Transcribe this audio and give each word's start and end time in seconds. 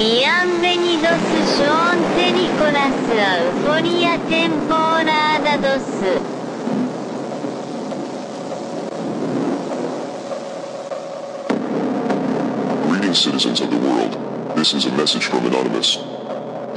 Bienvenidos 0.00 1.20
Sean 1.58 1.98
Nicolas 2.32 2.94
temporada 4.30 5.58
2. 5.60 5.68
Greetings, 12.88 13.18
citizens 13.18 13.60
of 13.60 13.70
the 13.70 13.76
world. 13.76 14.16
This 14.56 14.72
is 14.72 14.86
a 14.86 14.92
message 14.92 15.26
from 15.26 15.44
Anonymous. 15.44 15.98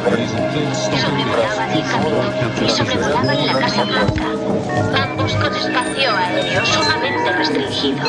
Sobrevolaban 0.00 1.70
el 1.72 1.82
camino 1.82 2.24
y 2.64 2.70
sobrevolaban 2.70 3.46
la 3.46 3.52
Casa 3.52 3.84
Blanca, 3.84 4.24
ambos 5.02 5.34
con 5.34 5.54
espacio 5.54 6.16
aéreo 6.16 6.64
sumamente 6.64 7.32
restringido. 7.32 8.08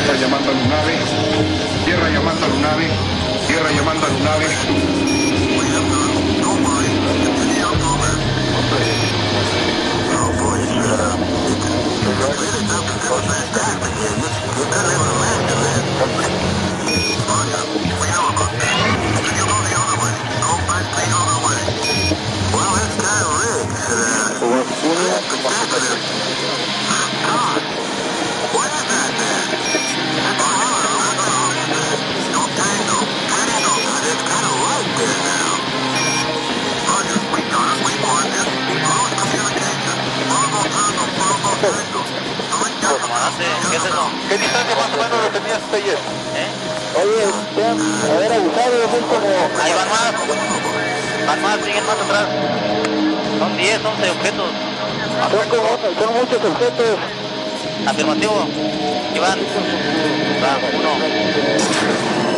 Tierra 0.00 0.18
llamando 0.20 0.50
a 0.50 0.54
Lunave, 0.54 0.94
tierra 1.84 2.10
llamando 2.10 2.46
a 2.46 2.48
Lunave, 2.48 2.88
tierra 3.46 3.70
llamando 3.70 4.06
a 4.06 4.08
Lunave. 4.10 4.46
Comandante, 13.08 13.92
¿qué 43.38 43.76
es 43.76 43.84
eso? 43.84 44.04
¿Qué 44.28 44.38
distancia 44.38 44.74
más 44.76 44.90
o 44.92 44.96
menos 44.96 45.18
lo 45.24 45.30
tenías 45.30 45.60
ayer? 45.72 45.98
¿Eh? 46.36 46.72
Oye, 47.00 47.24
te 47.56 47.64
han 47.64 47.78
haber 48.16 48.32
abusado, 48.32 48.76
son 48.90 49.04
como... 49.08 49.28
Ahí 49.62 49.72
van 49.72 49.88
más. 49.88 50.12
Van 51.26 51.42
más, 51.42 51.64
siguen 51.64 51.86
más 51.86 51.96
atrás. 51.96 52.26
Son 53.38 53.56
10, 53.56 53.84
11 53.84 54.10
objetos. 54.10 54.50
Son 55.30 55.48
como, 55.48 55.68
son 55.98 56.14
muchos 56.14 56.44
objetos. 56.44 56.98
Afirmativo. 57.86 58.46
Iván. 59.14 59.38
Va, 60.42 60.58
uno. 60.78 62.31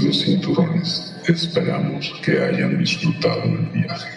Los 0.00 0.22
cinturones. 0.22 1.14
Esperamos 1.26 2.12
que 2.24 2.38
hayan 2.40 2.78
disfrutado 2.78 3.44
el 3.44 3.66
viaje. 3.72 4.10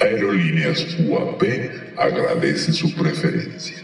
Aerolíneas 0.00 0.86
UAP 1.08 1.42
agradece 1.96 2.72
su 2.72 2.92
preferencia. 2.94 3.78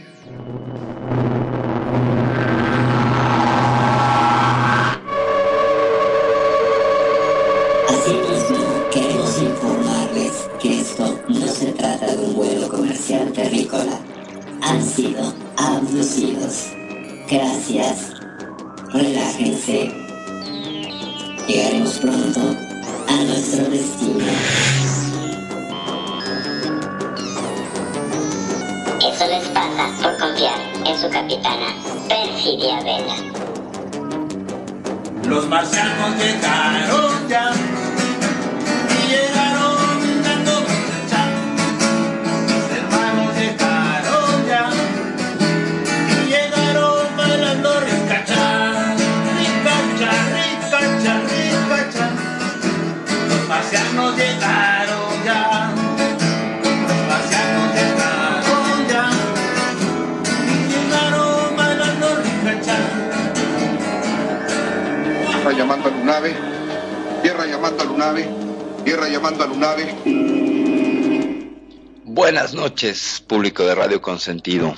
Radio 73.90 74.02
Consentido. 74.02 74.76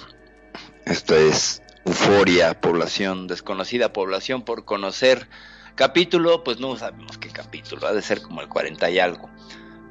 Esto 0.87 1.15
es 1.15 1.61
Euforia, 1.85 2.59
población 2.63 3.27
desconocida, 3.27 3.93
población 3.93 4.41
por 4.41 4.65
conocer. 4.65 5.29
Capítulo, 5.75 6.43
pues 6.43 6.61
no 6.61 6.75
sabemos 6.79 7.19
qué 7.19 7.29
capítulo, 7.29 7.87
ha 7.87 7.93
de 7.93 8.01
ser 8.01 8.23
como 8.23 8.41
el 8.41 8.49
40 8.49 8.89
y 8.89 8.99
algo. 8.99 9.29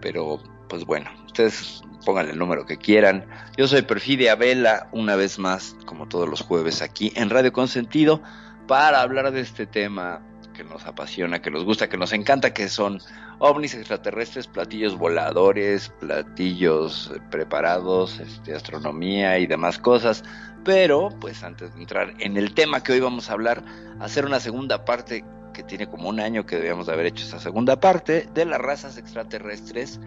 Pero, 0.01 0.41
pues 0.67 0.85
bueno, 0.85 1.11
ustedes 1.27 1.83
pónganle 2.03 2.31
el 2.31 2.39
número 2.39 2.65
que 2.65 2.77
quieran. 2.77 3.27
Yo 3.57 3.67
soy 3.67 3.83
Perfidia 3.83 4.33
Vela, 4.33 4.89
una 4.91 5.15
vez 5.15 5.37
más, 5.37 5.75
como 5.85 6.07
todos 6.07 6.27
los 6.27 6.41
jueves 6.41 6.81
aquí 6.81 7.13
en 7.15 7.29
Radio 7.29 7.53
Consentido, 7.53 8.23
para 8.65 9.01
hablar 9.01 9.31
de 9.31 9.41
este 9.41 9.67
tema 9.67 10.25
que 10.53 10.63
nos 10.63 10.85
apasiona, 10.85 11.41
que 11.41 11.51
nos 11.51 11.63
gusta, 11.63 11.89
que 11.89 11.97
nos 11.97 12.13
encanta, 12.13 12.53
que 12.53 12.69
son 12.69 12.99
ovnis 13.39 13.73
extraterrestres, 13.73 14.47
platillos 14.47 14.97
voladores, 14.97 15.89
platillos 15.99 17.11
preparados, 17.29 18.19
este, 18.19 18.55
astronomía 18.55 19.39
y 19.39 19.47
demás 19.47 19.77
cosas. 19.79 20.23
Pero, 20.63 21.09
pues 21.19 21.43
antes 21.43 21.73
de 21.73 21.81
entrar 21.81 22.13
en 22.19 22.37
el 22.37 22.53
tema 22.53 22.83
que 22.83 22.93
hoy 22.93 22.99
vamos 22.99 23.29
a 23.29 23.33
hablar, 23.33 23.63
hacer 23.99 24.25
una 24.25 24.39
segunda 24.39 24.85
parte 24.85 25.23
que 25.53 25.63
tiene 25.63 25.87
como 25.87 26.09
un 26.09 26.19
año 26.19 26.45
que 26.45 26.57
debíamos 26.57 26.87
de 26.87 26.93
haber 26.93 27.07
hecho 27.07 27.25
esa 27.25 27.39
segunda 27.39 27.79
parte 27.79 28.27
de 28.33 28.45
las 28.45 28.59
razas 28.59 28.97
extraterrestres 28.97 29.99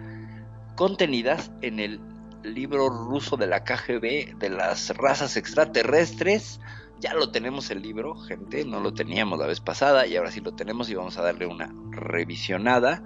contenidas 0.75 1.51
en 1.61 1.79
el 1.79 1.99
libro 2.43 2.89
ruso 2.89 3.37
de 3.37 3.47
la 3.47 3.63
KGB 3.63 4.37
de 4.37 4.49
las 4.49 4.95
razas 4.95 5.35
extraterrestres. 5.37 6.59
Ya 6.99 7.13
lo 7.13 7.29
tenemos 7.29 7.69
el 7.71 7.81
libro, 7.81 8.15
gente, 8.15 8.65
no 8.65 8.79
lo 8.79 8.93
teníamos 8.93 9.37
la 9.37 9.47
vez 9.47 9.59
pasada 9.59 10.07
y 10.07 10.15
ahora 10.15 10.31
sí 10.31 10.39
lo 10.41 10.53
tenemos 10.53 10.89
y 10.89 10.95
vamos 10.95 11.17
a 11.17 11.21
darle 11.21 11.45
una 11.45 11.73
revisionada 11.91 13.03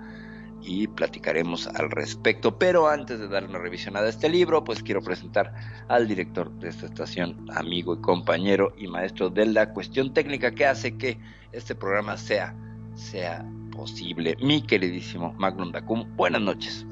y 0.62 0.88
platicaremos 0.88 1.68
al 1.68 1.90
respecto. 1.90 2.58
Pero 2.58 2.88
antes 2.88 3.20
de 3.20 3.28
darle 3.28 3.50
una 3.50 3.60
revisionada 3.60 4.08
a 4.08 4.10
este 4.10 4.30
libro, 4.30 4.64
pues 4.64 4.84
quiero 4.84 5.02
presentar 5.02 5.54
al 5.88 6.08
director 6.08 6.52
de 6.60 6.70
esta 6.70 6.86
estación, 6.86 7.50
amigo 7.56 7.96
y 7.96 8.02
compañero 8.02 8.74
y 8.78 8.88
maestro 8.88 9.30
de 9.30 9.46
la 9.48 9.74
cuestión 9.74 10.14
técnica 10.14 10.52
que 10.52 10.66
hace 10.66 10.98
que 10.98 11.18
este 11.52 11.76
programa 11.76 12.18
sea, 12.18 12.56
sea 12.96 13.46
posible. 13.72 14.36
Mi 14.42 14.62
queridísimo 14.62 15.34
Magnum 15.38 15.72
Dacum, 15.72 16.06
buenas 16.16 16.42
noches. 16.42 16.86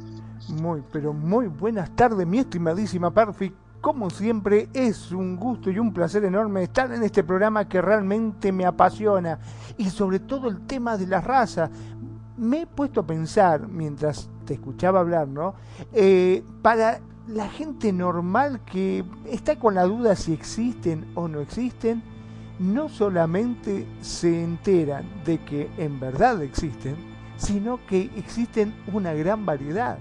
Muy, 0.49 0.81
pero 0.91 1.13
muy 1.13 1.47
buenas 1.47 1.93
tardes, 1.95 2.25
mi 2.25 2.39
estimadísima 2.39 3.11
Perfi. 3.11 3.51
Como 3.87 4.09
siempre, 4.09 4.67
es 4.73 5.13
un 5.13 5.37
gusto 5.37 5.71
y 5.71 5.79
un 5.79 5.93
placer 5.93 6.25
enorme 6.25 6.63
estar 6.63 6.91
en 6.91 7.03
este 7.03 7.23
programa 7.23 7.69
que 7.69 7.81
realmente 7.81 8.51
me 8.51 8.65
apasiona. 8.65 9.39
Y 9.77 9.89
sobre 9.89 10.19
todo 10.19 10.49
el 10.49 10.67
tema 10.67 10.97
de 10.97 11.07
la 11.07 11.21
raza. 11.21 11.69
Me 12.35 12.63
he 12.63 12.67
puesto 12.67 12.99
a 12.99 13.07
pensar, 13.07 13.65
mientras 13.69 14.29
te 14.43 14.55
escuchaba 14.55 14.99
hablar, 14.99 15.29
¿no? 15.29 15.55
Eh, 15.93 16.43
para 16.61 16.99
la 17.29 17.47
gente 17.47 17.93
normal 17.93 18.59
que 18.65 19.05
está 19.25 19.57
con 19.57 19.75
la 19.75 19.83
duda 19.83 20.17
si 20.17 20.33
existen 20.33 21.05
o 21.15 21.29
no 21.29 21.39
existen, 21.39 22.03
no 22.59 22.89
solamente 22.89 23.87
se 24.01 24.43
enteran 24.43 25.05
de 25.23 25.37
que 25.45 25.71
en 25.77 25.97
verdad 25.97 26.43
existen, 26.43 26.97
sino 27.37 27.79
que 27.87 28.11
existen 28.17 28.75
una 28.91 29.13
gran 29.13 29.45
variedad. 29.45 29.97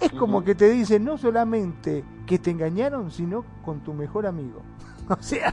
Es 0.00 0.12
como 0.12 0.42
que 0.42 0.54
te 0.54 0.70
dicen 0.70 1.04
no 1.04 1.18
solamente 1.18 2.04
que 2.26 2.38
te 2.38 2.50
engañaron, 2.50 3.10
sino 3.10 3.44
con 3.62 3.80
tu 3.80 3.92
mejor 3.92 4.26
amigo. 4.26 4.62
O 5.10 5.20
sea, 5.20 5.52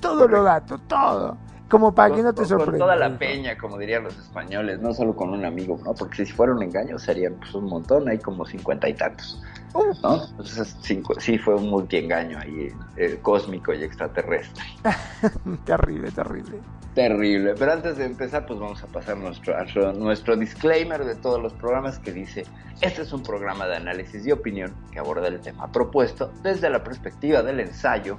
todos 0.00 0.28
los 0.28 0.44
datos, 0.44 0.80
todo. 0.88 1.36
Como 1.68 1.94
para 1.94 2.14
que 2.14 2.22
no 2.22 2.32
te 2.32 2.44
sorprenda. 2.44 2.72
Con 2.72 2.78
toda 2.80 2.96
la 2.96 3.16
peña, 3.16 3.56
como 3.58 3.78
dirían 3.78 4.02
los 4.02 4.18
españoles, 4.18 4.80
no 4.80 4.92
solo 4.92 5.14
con 5.14 5.30
un 5.30 5.44
amigo, 5.44 5.78
¿no? 5.84 5.94
Porque 5.94 6.24
si 6.24 6.32
fuera 6.32 6.52
un 6.52 6.62
engaño 6.62 6.98
serían 6.98 7.34
pues, 7.34 7.54
un 7.54 7.66
montón, 7.66 8.08
hay 8.08 8.18
como 8.18 8.44
cincuenta 8.44 8.88
y 8.88 8.94
tantos. 8.94 9.40
¿no? 9.74 10.24
Entonces, 10.30 10.76
cinco, 10.80 11.14
sí 11.20 11.38
fue 11.38 11.54
un 11.54 11.68
multiengaño 11.68 12.38
ahí, 12.38 12.72
eh, 12.96 13.18
cósmico 13.22 13.72
y 13.74 13.84
extraterrestre. 13.84 14.64
terrible, 15.64 16.10
terrible. 16.10 16.58
Terrible. 16.94 17.54
Pero 17.56 17.72
antes 17.72 17.96
de 17.96 18.06
empezar, 18.06 18.46
pues 18.46 18.58
vamos 18.58 18.82
a 18.82 18.86
pasar 18.88 19.16
nuestro, 19.16 19.54
nuestro 19.92 20.36
disclaimer 20.36 21.04
de 21.04 21.14
todos 21.14 21.40
los 21.40 21.52
programas 21.52 21.98
que 21.98 22.12
dice, 22.12 22.44
este 22.80 23.02
es 23.02 23.12
un 23.12 23.22
programa 23.22 23.66
de 23.66 23.76
análisis 23.76 24.26
y 24.26 24.32
opinión 24.32 24.74
que 24.90 24.98
aborda 24.98 25.28
el 25.28 25.40
tema 25.40 25.70
propuesto 25.70 26.32
desde 26.42 26.68
la 26.70 26.82
perspectiva 26.82 27.42
del 27.42 27.60
ensayo, 27.60 28.18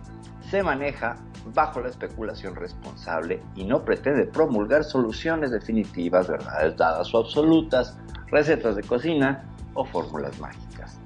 se 0.50 0.64
maneja 0.64 1.18
bajo 1.54 1.80
la 1.80 1.90
especulación 1.90 2.56
responsable 2.56 3.42
y 3.56 3.66
no 3.66 3.84
pretende 3.84 4.26
promulgar 4.26 4.84
soluciones 4.84 5.52
definitivas, 5.52 6.28
verdades 6.28 6.76
dadas 6.78 7.14
o 7.14 7.20
absolutas, 7.20 7.98
recetas 8.28 8.76
de 8.76 8.84
cocina 8.84 9.44
o 9.74 9.86
fórmulas 9.86 10.40
mágicas, 10.40 11.00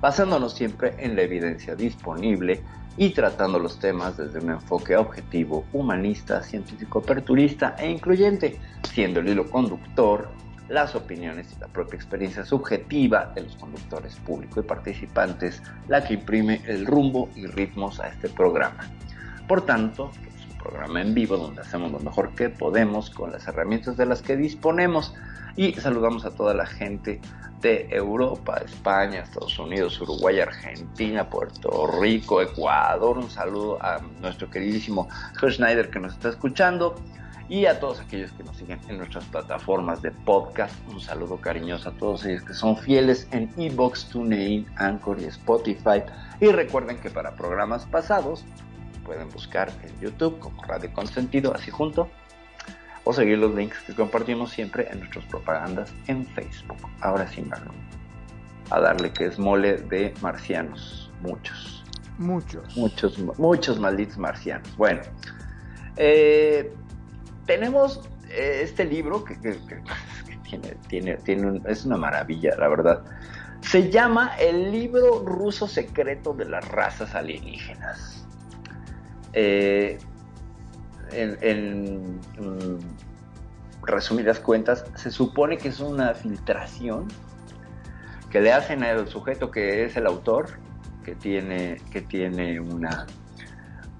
basándonos 0.00 0.54
siempre 0.54 0.94
en 0.98 1.16
la 1.16 1.22
evidencia 1.22 1.74
disponible 1.74 2.62
y 2.96 3.10
tratando 3.10 3.58
los 3.58 3.78
temas 3.78 4.16
desde 4.16 4.38
un 4.40 4.50
enfoque 4.50 4.96
objetivo, 4.96 5.64
humanista, 5.72 6.42
científico, 6.42 7.00
aperturista 7.00 7.76
e 7.78 7.90
incluyente, 7.90 8.58
siendo 8.82 9.20
el 9.20 9.28
hilo 9.28 9.50
conductor 9.50 10.28
las 10.68 10.94
opiniones 10.94 11.54
y 11.56 11.60
la 11.60 11.68
propia 11.68 11.96
experiencia 11.96 12.44
subjetiva 12.44 13.32
de 13.34 13.42
los 13.42 13.56
conductores 13.56 14.16
públicos 14.16 14.64
y 14.64 14.66
participantes 14.66 15.62
la 15.88 16.02
que 16.04 16.14
imprime 16.14 16.60
el 16.66 16.86
rumbo 16.86 17.28
y 17.36 17.46
ritmos 17.46 18.00
a 18.00 18.08
este 18.08 18.28
programa. 18.28 18.78
Por 19.46 19.64
tanto, 19.64 20.10
es 20.26 20.46
un 20.50 20.58
programa 20.58 21.02
en 21.02 21.14
vivo 21.14 21.36
donde 21.36 21.60
hacemos 21.60 21.92
lo 21.92 22.00
mejor 22.00 22.34
que 22.34 22.48
podemos 22.48 23.10
con 23.10 23.30
las 23.30 23.46
herramientas 23.46 23.96
de 23.96 24.06
las 24.06 24.22
que 24.22 24.36
disponemos 24.36 25.14
y 25.54 25.72
saludamos 25.74 26.24
a 26.24 26.32
toda 26.32 26.52
la 26.52 26.66
gente 26.66 27.20
de 27.60 27.88
Europa, 27.90 28.60
España, 28.64 29.20
Estados 29.20 29.58
Unidos, 29.58 30.00
Uruguay, 30.00 30.40
Argentina, 30.40 31.28
Puerto 31.28 31.86
Rico, 32.00 32.42
Ecuador. 32.42 33.18
Un 33.18 33.30
saludo 33.30 33.82
a 33.82 34.00
nuestro 34.20 34.50
queridísimo 34.50 35.08
Schneider 35.40 35.90
que 35.90 35.98
nos 35.98 36.12
está 36.12 36.28
escuchando 36.28 36.94
y 37.48 37.66
a 37.66 37.78
todos 37.78 38.00
aquellos 38.00 38.32
que 38.32 38.42
nos 38.42 38.56
siguen 38.56 38.80
en 38.88 38.98
nuestras 38.98 39.24
plataformas 39.26 40.02
de 40.02 40.10
podcast. 40.10 40.74
Un 40.88 41.00
saludo 41.00 41.36
cariñoso 41.36 41.90
a 41.90 41.92
todos 41.92 42.24
ellos 42.24 42.42
que 42.42 42.54
son 42.54 42.76
fieles 42.76 43.28
en 43.30 43.50
Ebox, 43.56 44.08
TuneIn, 44.08 44.66
Anchor 44.76 45.20
y 45.20 45.24
Spotify. 45.26 46.02
Y 46.40 46.48
recuerden 46.48 46.98
que 46.98 47.10
para 47.10 47.36
programas 47.36 47.86
pasados 47.86 48.44
pueden 49.04 49.28
buscar 49.30 49.70
en 49.84 50.00
YouTube 50.00 50.38
como 50.40 50.62
Radio 50.64 50.92
Consentido, 50.92 51.54
así 51.54 51.70
junto, 51.70 52.10
o 53.06 53.12
seguir 53.12 53.38
los 53.38 53.54
links 53.54 53.80
que 53.86 53.94
compartimos 53.94 54.50
siempre 54.50 54.88
en 54.90 54.98
nuestras 54.98 55.24
propagandas 55.26 55.94
en 56.08 56.26
Facebook. 56.26 56.76
Ahora 57.00 57.26
sí, 57.28 57.40
Marlon, 57.40 57.76
a 58.70 58.80
darle 58.80 59.12
que 59.12 59.26
es 59.26 59.38
mole 59.38 59.76
de 59.76 60.12
marcianos, 60.20 61.10
muchos. 61.22 61.84
Muchos. 62.18 62.76
Muchos, 62.76 63.18
muchos 63.38 63.78
malditos 63.78 64.18
marcianos. 64.18 64.76
Bueno, 64.76 65.02
eh, 65.96 66.72
tenemos 67.46 68.00
eh, 68.28 68.62
este 68.64 68.84
libro 68.84 69.22
que, 69.24 69.40
que, 69.40 69.52
que, 69.52 69.76
que 70.26 70.36
tiene, 70.42 70.76
tiene, 70.88 71.16
tiene 71.18 71.46
un, 71.46 71.62
es 71.68 71.84
una 71.84 71.96
maravilla, 71.96 72.56
la 72.58 72.66
verdad. 72.66 73.04
Se 73.60 73.88
llama 73.88 74.32
El 74.36 74.72
libro 74.72 75.24
ruso 75.24 75.68
secreto 75.68 76.34
de 76.34 76.46
las 76.46 76.66
razas 76.66 77.14
alienígenas. 77.14 78.26
Eh, 79.32 79.98
en, 81.12 81.38
en, 81.40 82.78
resumidas 83.82 84.40
cuentas, 84.40 84.84
se 84.96 85.10
supone 85.10 85.58
que 85.58 85.68
es 85.68 85.80
una 85.80 86.14
filtración 86.14 87.06
que 88.30 88.40
le 88.40 88.52
hacen 88.52 88.82
al 88.82 89.08
sujeto 89.08 89.50
que 89.50 89.84
es 89.84 89.96
el 89.96 90.06
autor, 90.06 90.58
que 91.04 91.14
tiene, 91.14 91.76
que 91.92 92.00
tiene 92.00 92.58
una, 92.58 93.06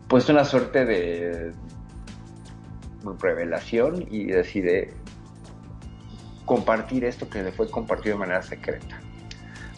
pues 0.08 0.28
una 0.28 0.44
suerte 0.44 0.84
de 0.84 1.52
revelación 3.20 4.04
y 4.10 4.24
decide 4.26 4.92
compartir 6.44 7.04
esto 7.04 7.28
que 7.28 7.42
le 7.42 7.52
fue 7.52 7.70
compartido 7.70 8.16
de 8.16 8.20
manera 8.20 8.42
secreta. 8.42 9.00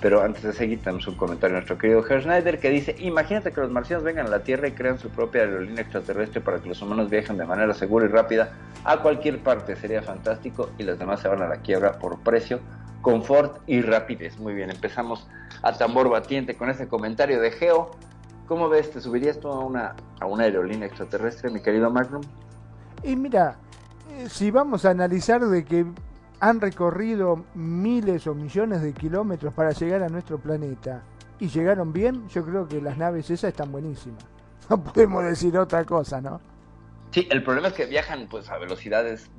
Pero 0.00 0.22
antes 0.22 0.44
de 0.44 0.52
seguir, 0.52 0.80
tenemos 0.80 1.08
un 1.08 1.16
comentario 1.16 1.54
de 1.54 1.60
nuestro 1.60 1.76
querido 1.76 2.04
Herr 2.08 2.22
Schneider 2.22 2.60
que 2.60 2.70
dice: 2.70 2.94
Imagínate 3.00 3.50
que 3.50 3.60
los 3.60 3.70
marcianos 3.70 4.04
vengan 4.04 4.26
a 4.26 4.30
la 4.30 4.44
Tierra 4.44 4.68
y 4.68 4.72
crean 4.72 4.98
su 4.98 5.10
propia 5.10 5.42
aerolínea 5.42 5.82
extraterrestre 5.82 6.40
para 6.40 6.60
que 6.60 6.68
los 6.68 6.80
humanos 6.80 7.10
viajen 7.10 7.36
de 7.36 7.44
manera 7.44 7.74
segura 7.74 8.06
y 8.06 8.08
rápida 8.08 8.52
a 8.84 8.98
cualquier 9.02 9.40
parte. 9.40 9.74
Sería 9.74 10.02
fantástico 10.02 10.70
y 10.78 10.84
los 10.84 10.98
demás 10.98 11.20
se 11.20 11.28
van 11.28 11.42
a 11.42 11.48
la 11.48 11.56
quiebra 11.56 11.98
por 11.98 12.20
precio, 12.20 12.60
confort 13.02 13.60
y 13.66 13.80
rapidez. 13.80 14.38
Muy 14.38 14.54
bien, 14.54 14.70
empezamos 14.70 15.26
a 15.62 15.72
tambor 15.72 16.08
batiente 16.08 16.56
con 16.56 16.70
este 16.70 16.86
comentario 16.86 17.40
de 17.40 17.50
Geo. 17.50 17.90
¿Cómo 18.46 18.68
ves? 18.68 18.92
¿Te 18.92 19.00
subirías 19.00 19.40
tú 19.40 19.48
a 19.48 19.58
una, 19.58 19.96
a 20.20 20.26
una 20.26 20.44
aerolínea 20.44 20.86
extraterrestre, 20.86 21.50
mi 21.50 21.60
querido 21.60 21.90
Magnum? 21.90 22.22
Y 23.02 23.16
mira, 23.16 23.56
eh, 24.12 24.28
si 24.28 24.50
vamos 24.50 24.84
a 24.84 24.90
analizar 24.90 25.44
de 25.44 25.64
que 25.64 25.84
han 26.40 26.60
recorrido 26.60 27.44
miles 27.54 28.26
o 28.26 28.34
millones 28.34 28.82
de 28.82 28.92
kilómetros 28.92 29.52
para 29.54 29.72
llegar 29.72 30.02
a 30.02 30.08
nuestro 30.08 30.38
planeta 30.38 31.02
y 31.40 31.48
llegaron 31.48 31.92
bien, 31.92 32.28
yo 32.28 32.44
creo 32.44 32.66
que 32.68 32.80
las 32.80 32.96
naves 32.96 33.30
esas 33.30 33.50
están 33.50 33.72
buenísimas. 33.72 34.24
No 34.68 34.84
podemos 34.84 35.24
decir 35.24 35.56
otra 35.56 35.82
cosa, 35.86 36.20
¿no? 36.20 36.42
Sí, 37.10 37.26
el 37.30 37.42
problema 37.42 37.68
es 37.68 37.74
que 37.74 37.86
viajan 37.86 38.26
pues 38.28 38.50
a 38.50 38.58
velocidades 38.58 39.30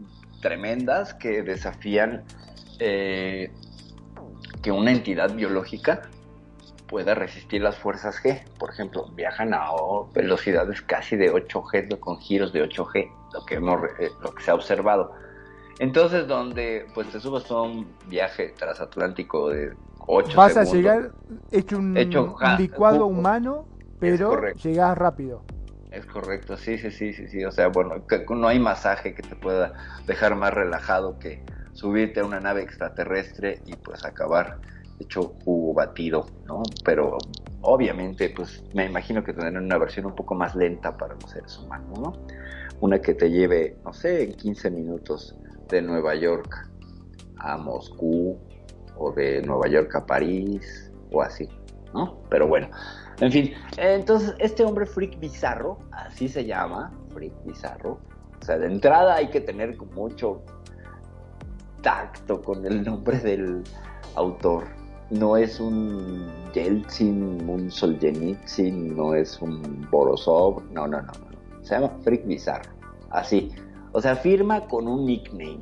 tremendas 0.41 1.13
que 1.13 1.43
desafían 1.43 2.23
eh, 2.79 3.51
que 4.63 4.71
una 4.71 4.91
entidad 4.91 5.35
biológica 5.35 6.09
pueda 6.87 7.13
resistir 7.13 7.61
las 7.61 7.77
fuerzas 7.77 8.15
G. 8.23 8.43
Por 8.57 8.71
ejemplo, 8.71 9.11
viajan 9.11 9.53
a 9.53 9.67
velocidades 10.13 10.81
casi 10.81 11.15
de 11.15 11.31
8G, 11.31 11.99
con 11.99 12.17
giros 12.19 12.51
de 12.51 12.67
8G, 12.67 13.11
lo 13.33 13.45
que, 13.45 13.55
hemos, 13.55 13.83
eh, 13.99 14.09
lo 14.23 14.33
que 14.33 14.43
se 14.43 14.49
ha 14.49 14.55
observado. 14.55 15.13
Entonces, 15.79 16.27
donde 16.27 16.85
pues 16.93 17.09
te 17.09 17.19
subes 17.19 17.45
todo 17.45 17.63
un 17.63 17.95
viaje 18.07 18.49
transatlántico 18.57 19.49
de 19.49 19.73
8 20.07 20.37
Vas 20.37 20.53
segundos. 20.53 20.73
a 20.73 20.75
llegar 20.77 21.11
hecho 21.51 21.77
un, 21.77 21.97
Hecho, 21.97 22.23
un 22.23 22.35
ja, 22.35 22.57
licuado 22.57 23.05
jugo. 23.05 23.07
humano, 23.07 23.65
pero 23.99 24.53
llegás 24.53 24.97
rápido. 24.97 25.43
Es 25.91 26.05
correcto, 26.05 26.55
sí, 26.57 26.77
sí, 26.77 26.91
sí, 26.91 27.13
sí, 27.13 27.27
sí. 27.27 27.43
O 27.45 27.51
sea, 27.51 27.69
bueno, 27.69 28.05
que- 28.05 28.25
no 28.29 28.47
hay 28.47 28.59
masaje 28.59 29.15
que 29.15 29.23
te 29.23 29.35
pueda 29.35 29.73
dejar 30.05 30.35
más 30.35 30.53
relajado 30.53 31.17
que 31.17 31.43
subirte 31.73 32.19
a 32.19 32.25
una 32.25 32.39
nave 32.41 32.61
extraterrestre 32.61 33.61
y 33.65 33.75
pues 33.77 34.03
acabar 34.05 34.57
hecho 34.99 35.23
jugo 35.45 35.73
batido, 35.73 36.27
¿no? 36.45 36.61
Pero 36.83 37.17
obviamente, 37.61 38.29
pues 38.35 38.63
me 38.73 38.85
imagino 38.85 39.23
que 39.23 39.31
tendrán 39.33 39.63
una 39.63 39.77
versión 39.77 40.05
un 40.07 40.13
poco 40.15 40.35
más 40.35 40.55
lenta 40.55 40.97
para 40.97 41.15
los 41.15 41.31
seres 41.31 41.57
humanos, 41.57 41.97
¿no? 41.99 42.13
Una 42.81 43.01
que 43.01 43.13
te 43.13 43.31
lleve, 43.31 43.77
no 43.85 43.93
sé, 43.93 44.23
en 44.23 44.33
15 44.33 44.69
minutos 44.69 45.35
de 45.69 45.81
Nueva 45.81 46.15
York 46.15 46.69
a 47.37 47.57
Moscú 47.57 48.37
o 48.97 49.11
de 49.11 49.41
Nueva 49.41 49.67
York 49.67 49.95
a 49.95 50.05
París 50.05 50.91
o 51.11 51.21
así, 51.21 51.47
¿no? 51.93 52.21
Pero 52.29 52.47
bueno, 52.47 52.69
en 53.19 53.31
fin, 53.31 53.53
entonces 53.77 54.33
este 54.39 54.63
hombre 54.63 54.85
freak 54.85 55.19
bizarro, 55.19 55.79
así 55.91 56.27
se 56.27 56.45
llama, 56.45 56.91
freak 57.13 57.33
bizarro, 57.45 57.99
o 58.41 58.45
sea, 58.45 58.57
de 58.57 58.67
entrada 58.67 59.15
hay 59.15 59.29
que 59.29 59.41
tener 59.41 59.77
mucho 59.93 60.41
tacto 61.81 62.41
con 62.41 62.65
el 62.65 62.83
nombre 62.83 63.19
del 63.19 63.63
autor. 64.15 64.65
No 65.09 65.37
es 65.37 65.59
un 65.59 66.27
Yeltsin, 66.53 67.49
un 67.49 67.71
Solzhenitsyn, 67.71 68.95
no 68.95 69.15
es 69.15 69.41
un 69.41 69.87
Borisov, 69.89 70.63
no, 70.71 70.87
no, 70.87 71.01
no, 71.01 71.11
no. 71.13 71.63
Se 71.63 71.75
llama 71.75 71.89
Freak 72.03 72.25
Bizarro, 72.25 72.69
así. 73.09 73.51
O 73.91 74.01
sea, 74.01 74.15
firma 74.15 74.61
con 74.61 74.87
un 74.87 75.05
nickname. 75.05 75.59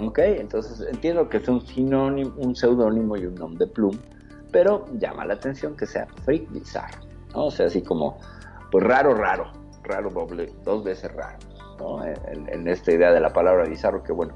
¿Ok? 0.00 0.18
Entonces 0.18 0.86
entiendo 0.88 1.28
que 1.28 1.38
es 1.38 1.48
un 1.48 1.60
sinónimo, 1.66 2.32
un 2.38 2.56
seudónimo 2.56 3.16
y 3.16 3.26
un 3.26 3.34
nombre 3.34 3.66
de 3.66 3.72
plum, 3.72 3.96
pero 4.50 4.86
llama 4.98 5.26
la 5.26 5.34
atención 5.34 5.76
que 5.76 5.86
sea 5.86 6.06
Freak 6.24 6.50
Bizarro, 6.50 7.00
¿no? 7.34 7.46
O 7.46 7.50
sea, 7.50 7.66
así 7.66 7.82
como, 7.82 8.18
pues 8.70 8.82
raro, 8.82 9.14
raro, 9.14 9.52
raro 9.82 10.10
doble, 10.10 10.52
dos 10.64 10.84
veces 10.84 11.12
raro, 11.12 11.38
¿no? 11.78 12.04
En, 12.04 12.48
en 12.48 12.66
esta 12.66 12.92
idea 12.92 13.12
de 13.12 13.20
la 13.20 13.30
palabra 13.30 13.64
bizarro 13.64 14.02
que, 14.02 14.12
bueno, 14.12 14.34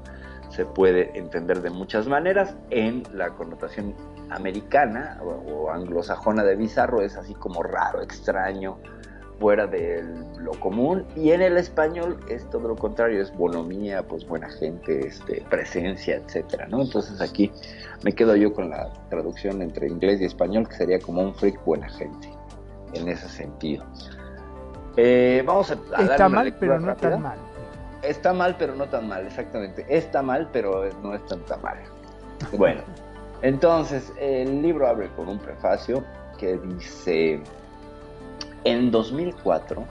se 0.49 0.65
puede 0.65 1.17
entender 1.17 1.61
de 1.61 1.69
muchas 1.69 2.07
maneras. 2.07 2.55
En 2.69 3.03
la 3.13 3.31
connotación 3.31 3.95
americana 4.29 5.19
o 5.23 5.69
anglosajona 5.69 6.43
de 6.43 6.55
bizarro 6.55 7.01
es 7.01 7.17
así 7.17 7.33
como 7.33 7.63
raro, 7.63 8.01
extraño, 8.01 8.77
fuera 9.39 9.67
de 9.67 10.03
lo 10.39 10.51
común. 10.59 11.05
Y 11.15 11.31
en 11.31 11.41
el 11.41 11.57
español 11.57 12.17
es 12.29 12.49
todo 12.49 12.67
lo 12.67 12.75
contrario, 12.75 13.21
es 13.21 13.35
bonomía, 13.35 14.03
pues 14.03 14.27
buena 14.27 14.49
gente, 14.49 15.07
este, 15.07 15.43
presencia, 15.49 16.15
etcétera, 16.17 16.67
¿no? 16.67 16.81
Entonces 16.81 17.19
aquí 17.21 17.51
me 18.03 18.13
quedo 18.13 18.35
yo 18.35 18.53
con 18.53 18.69
la 18.69 18.91
traducción 19.09 19.61
entre 19.61 19.87
inglés 19.87 20.21
y 20.21 20.25
español, 20.25 20.67
que 20.67 20.75
sería 20.75 20.99
como 20.99 21.21
un 21.21 21.35
freak 21.35 21.63
buena 21.65 21.89
gente, 21.89 22.29
en 22.93 23.07
ese 23.09 23.27
sentido. 23.29 23.83
Eh, 24.97 25.43
vamos 25.45 25.71
a, 25.71 25.73
a 25.95 26.01
Está 26.03 26.27
una 26.27 26.29
mal, 26.29 26.55
pero 26.59 26.79
no 26.79 26.87
rápida. 26.87 27.11
tan 27.11 27.21
mal. 27.21 27.37
Está 28.01 28.33
mal, 28.33 28.55
pero 28.57 28.75
no 28.75 28.87
tan 28.87 29.07
mal, 29.07 29.25
exactamente. 29.25 29.85
Está 29.89 30.21
mal, 30.21 30.49
pero 30.53 30.89
no 31.01 31.13
es 31.13 31.25
tan 31.25 31.39
tan 31.41 31.61
mal. 31.61 31.77
Bueno, 32.57 32.81
entonces 33.41 34.13
el 34.19 34.61
libro 34.61 34.87
abre 34.87 35.09
con 35.15 35.27
un 35.27 35.39
prefacio 35.39 36.03
que 36.37 36.57
dice, 36.57 37.41
en 38.65 38.91
2004 38.91 39.85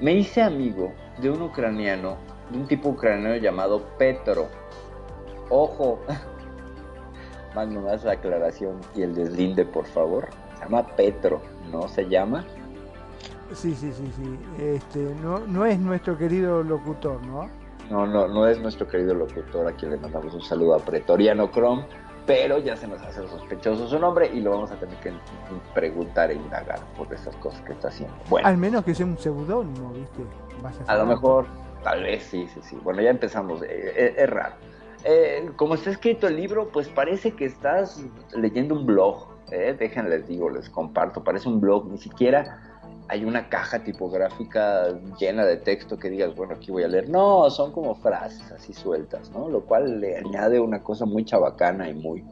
me 0.00 0.14
hice 0.14 0.42
amigo 0.42 0.92
de 1.20 1.30
un 1.30 1.42
ucraniano, 1.42 2.16
de 2.50 2.58
un 2.58 2.66
tipo 2.66 2.88
ucraniano 2.90 3.36
llamado 3.36 3.82
Petro. 3.98 4.48
Ojo, 5.50 6.00
más 7.54 7.68
nomás 7.68 8.04
la 8.04 8.12
aclaración 8.12 8.80
y 8.94 9.02
el 9.02 9.14
deslinde, 9.14 9.64
por 9.64 9.86
favor. 9.86 10.28
Se 10.54 10.64
llama 10.64 10.86
Petro, 10.96 11.42
no 11.70 11.86
se 11.88 12.08
llama 12.08 12.44
Sí, 13.52 13.74
sí, 13.74 13.92
sí, 13.92 14.12
sí. 14.16 14.38
Este, 14.62 14.98
no, 15.22 15.38
no 15.46 15.64
es 15.66 15.78
nuestro 15.78 16.18
querido 16.18 16.62
locutor, 16.62 17.24
¿no? 17.24 17.48
No, 17.90 18.06
no, 18.06 18.26
no 18.26 18.46
es 18.48 18.58
nuestro 18.58 18.88
querido 18.88 19.14
locutor 19.14 19.68
a 19.68 19.72
quien 19.72 19.92
le 19.92 19.98
mandamos 19.98 20.34
un 20.34 20.42
saludo 20.42 20.74
a 20.74 20.78
Pretoriano 20.80 21.50
Chrome, 21.52 21.86
pero 22.26 22.58
ya 22.58 22.76
se 22.76 22.88
nos 22.88 23.00
hace 23.02 23.26
sospechoso 23.28 23.86
su 23.88 23.98
nombre 23.98 24.28
y 24.32 24.40
lo 24.40 24.50
vamos 24.50 24.70
a 24.72 24.76
tener 24.76 24.96
que 24.96 25.12
preguntar 25.74 26.30
e 26.30 26.34
indagar 26.34 26.80
por 26.96 27.12
esas 27.14 27.34
cosas 27.36 27.60
que 27.62 27.72
está 27.72 27.88
haciendo. 27.88 28.14
Bueno, 28.28 28.48
Al 28.48 28.56
menos 28.56 28.84
que 28.84 28.94
sea 28.94 29.06
un 29.06 29.16
seudónimo, 29.16 29.92
¿viste? 29.92 30.22
A 30.86 30.96
lo 30.96 31.06
mejor, 31.06 31.46
tal 31.84 32.02
vez 32.02 32.24
sí, 32.24 32.48
sí, 32.52 32.60
sí. 32.62 32.78
Bueno, 32.82 33.00
ya 33.00 33.10
empezamos, 33.10 33.62
eh, 33.62 33.68
eh, 33.70 34.14
es 34.18 34.28
raro. 34.30 34.56
Eh, 35.04 35.50
como 35.54 35.74
está 35.74 35.90
escrito 35.90 36.26
el 36.26 36.36
libro, 36.36 36.68
pues 36.72 36.88
parece 36.88 37.32
que 37.32 37.44
estás 37.44 38.04
leyendo 38.34 38.74
un 38.74 38.86
blog. 38.86 39.36
Déjenles 39.48 40.26
digo, 40.26 40.50
les 40.50 40.68
comparto, 40.68 41.22
parece 41.22 41.48
un 41.48 41.60
blog, 41.60 41.86
ni 41.88 41.98
siquiera 41.98 42.75
hay 43.08 43.24
una 43.24 43.48
caja 43.48 43.84
tipográfica 43.84 44.88
llena 45.18 45.44
de 45.44 45.56
texto 45.58 45.98
que 45.98 46.10
digas, 46.10 46.34
bueno, 46.34 46.54
aquí 46.54 46.70
voy 46.70 46.82
a 46.82 46.88
leer. 46.88 47.08
No, 47.08 47.48
son 47.50 47.72
como 47.72 47.94
frases 47.94 48.50
así 48.52 48.72
sueltas, 48.72 49.30
¿no? 49.30 49.48
Lo 49.48 49.62
cual 49.62 50.00
le 50.00 50.18
añade 50.18 50.58
una 50.58 50.82
cosa 50.82 51.04
muy 51.04 51.24
chabacana 51.24 51.88
y 51.88 51.94
muy, 51.94 52.24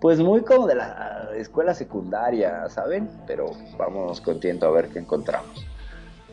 pues 0.00 0.18
muy 0.20 0.42
como 0.42 0.66
de 0.66 0.76
la 0.76 1.28
escuela 1.36 1.74
secundaria, 1.74 2.68
¿saben? 2.68 3.10
Pero 3.26 3.50
vámonos 3.76 4.20
contiento 4.20 4.66
a 4.66 4.70
ver 4.70 4.88
qué 4.88 4.98
encontramos. 4.98 5.66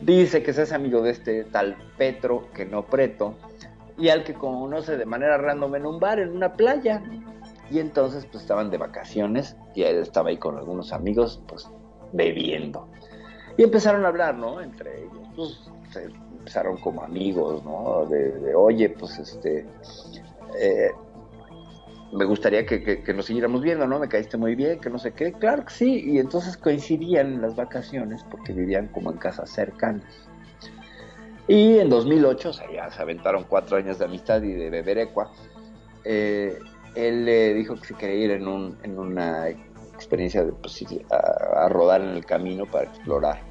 Dice 0.00 0.42
que 0.42 0.54
se 0.54 0.62
hace 0.62 0.74
amigo 0.74 1.02
de 1.02 1.10
este 1.10 1.44
tal 1.44 1.76
Petro, 1.98 2.48
que 2.54 2.64
no 2.64 2.86
Preto, 2.86 3.34
y 3.98 4.08
al 4.08 4.24
que 4.24 4.32
conoce 4.32 4.96
de 4.96 5.04
manera 5.04 5.36
random 5.36 5.74
en 5.76 5.86
un 5.86 6.00
bar, 6.00 6.18
en 6.18 6.34
una 6.34 6.54
playa. 6.54 7.02
Y 7.70 7.78
entonces 7.78 8.24
pues 8.24 8.42
estaban 8.42 8.70
de 8.70 8.78
vacaciones 8.78 9.56
y 9.74 9.82
él 9.82 9.96
estaba 9.96 10.30
ahí 10.30 10.38
con 10.38 10.56
algunos 10.56 10.92
amigos, 10.92 11.42
pues 11.46 11.68
bebiendo. 12.12 12.88
Y 13.60 13.64
empezaron 13.64 14.06
a 14.06 14.08
hablar, 14.08 14.36
¿no? 14.36 14.58
Entre 14.62 15.02
ellos, 15.02 15.28
pues 15.36 15.70
se 15.92 16.04
empezaron 16.04 16.78
como 16.78 17.02
amigos, 17.02 17.62
¿no? 17.62 18.06
De, 18.06 18.54
oye, 18.54 18.88
pues 18.88 19.18
este, 19.18 19.66
eh, 20.58 20.90
me 22.10 22.24
gustaría 22.24 22.64
que, 22.64 23.04
nos 23.14 23.26
siguiéramos 23.26 23.60
viendo, 23.60 23.86
¿no? 23.86 23.98
Me 23.98 24.08
caíste 24.08 24.38
muy 24.38 24.54
bien, 24.54 24.80
que 24.80 24.88
no 24.88 24.98
sé 24.98 25.12
qué. 25.12 25.34
Claro 25.34 25.66
que 25.66 25.74
sí. 25.74 26.02
Y 26.06 26.18
entonces 26.18 26.56
coincidían 26.56 27.34
en 27.34 27.42
las 27.42 27.54
vacaciones 27.54 28.24
porque 28.30 28.54
vivían 28.54 28.88
como 28.88 29.12
en 29.12 29.18
casas 29.18 29.50
cercanas. 29.50 30.26
Y 31.46 31.80
en 31.80 31.90
2008, 31.90 32.48
o 32.48 32.52
sea, 32.54 32.72
ya 32.72 32.90
se 32.90 33.02
aventaron 33.02 33.44
cuatro 33.46 33.76
años 33.76 33.98
de 33.98 34.06
amistad 34.06 34.40
y 34.40 34.54
de 34.54 34.70
beber 34.70 34.96
ecua. 34.96 35.32
Eh, 36.04 36.58
él 36.94 37.26
le 37.26 37.52
dijo 37.52 37.74
que 37.74 37.88
se 37.88 37.94
quería 37.94 38.24
ir 38.24 38.30
en, 38.30 38.48
un, 38.48 38.78
en 38.82 38.98
una 38.98 39.50
experiencia 39.50 40.46
de, 40.46 40.52
pues, 40.52 40.82
a, 41.10 41.66
a, 41.66 41.68
rodar 41.68 42.00
en 42.00 42.08
el 42.08 42.24
camino 42.24 42.64
para 42.64 42.84
explorar. 42.84 43.49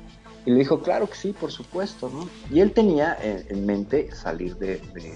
Y 0.50 0.52
le 0.52 0.58
dijo, 0.58 0.82
claro 0.82 1.08
que 1.08 1.14
sí, 1.14 1.32
por 1.32 1.52
supuesto, 1.52 2.10
¿no? 2.10 2.28
Y 2.50 2.60
él 2.62 2.74
tenía 2.74 3.16
en, 3.22 3.46
en 3.50 3.68
mente 3.68 4.12
salir 4.16 4.56
de, 4.58 4.82
de, 4.96 5.14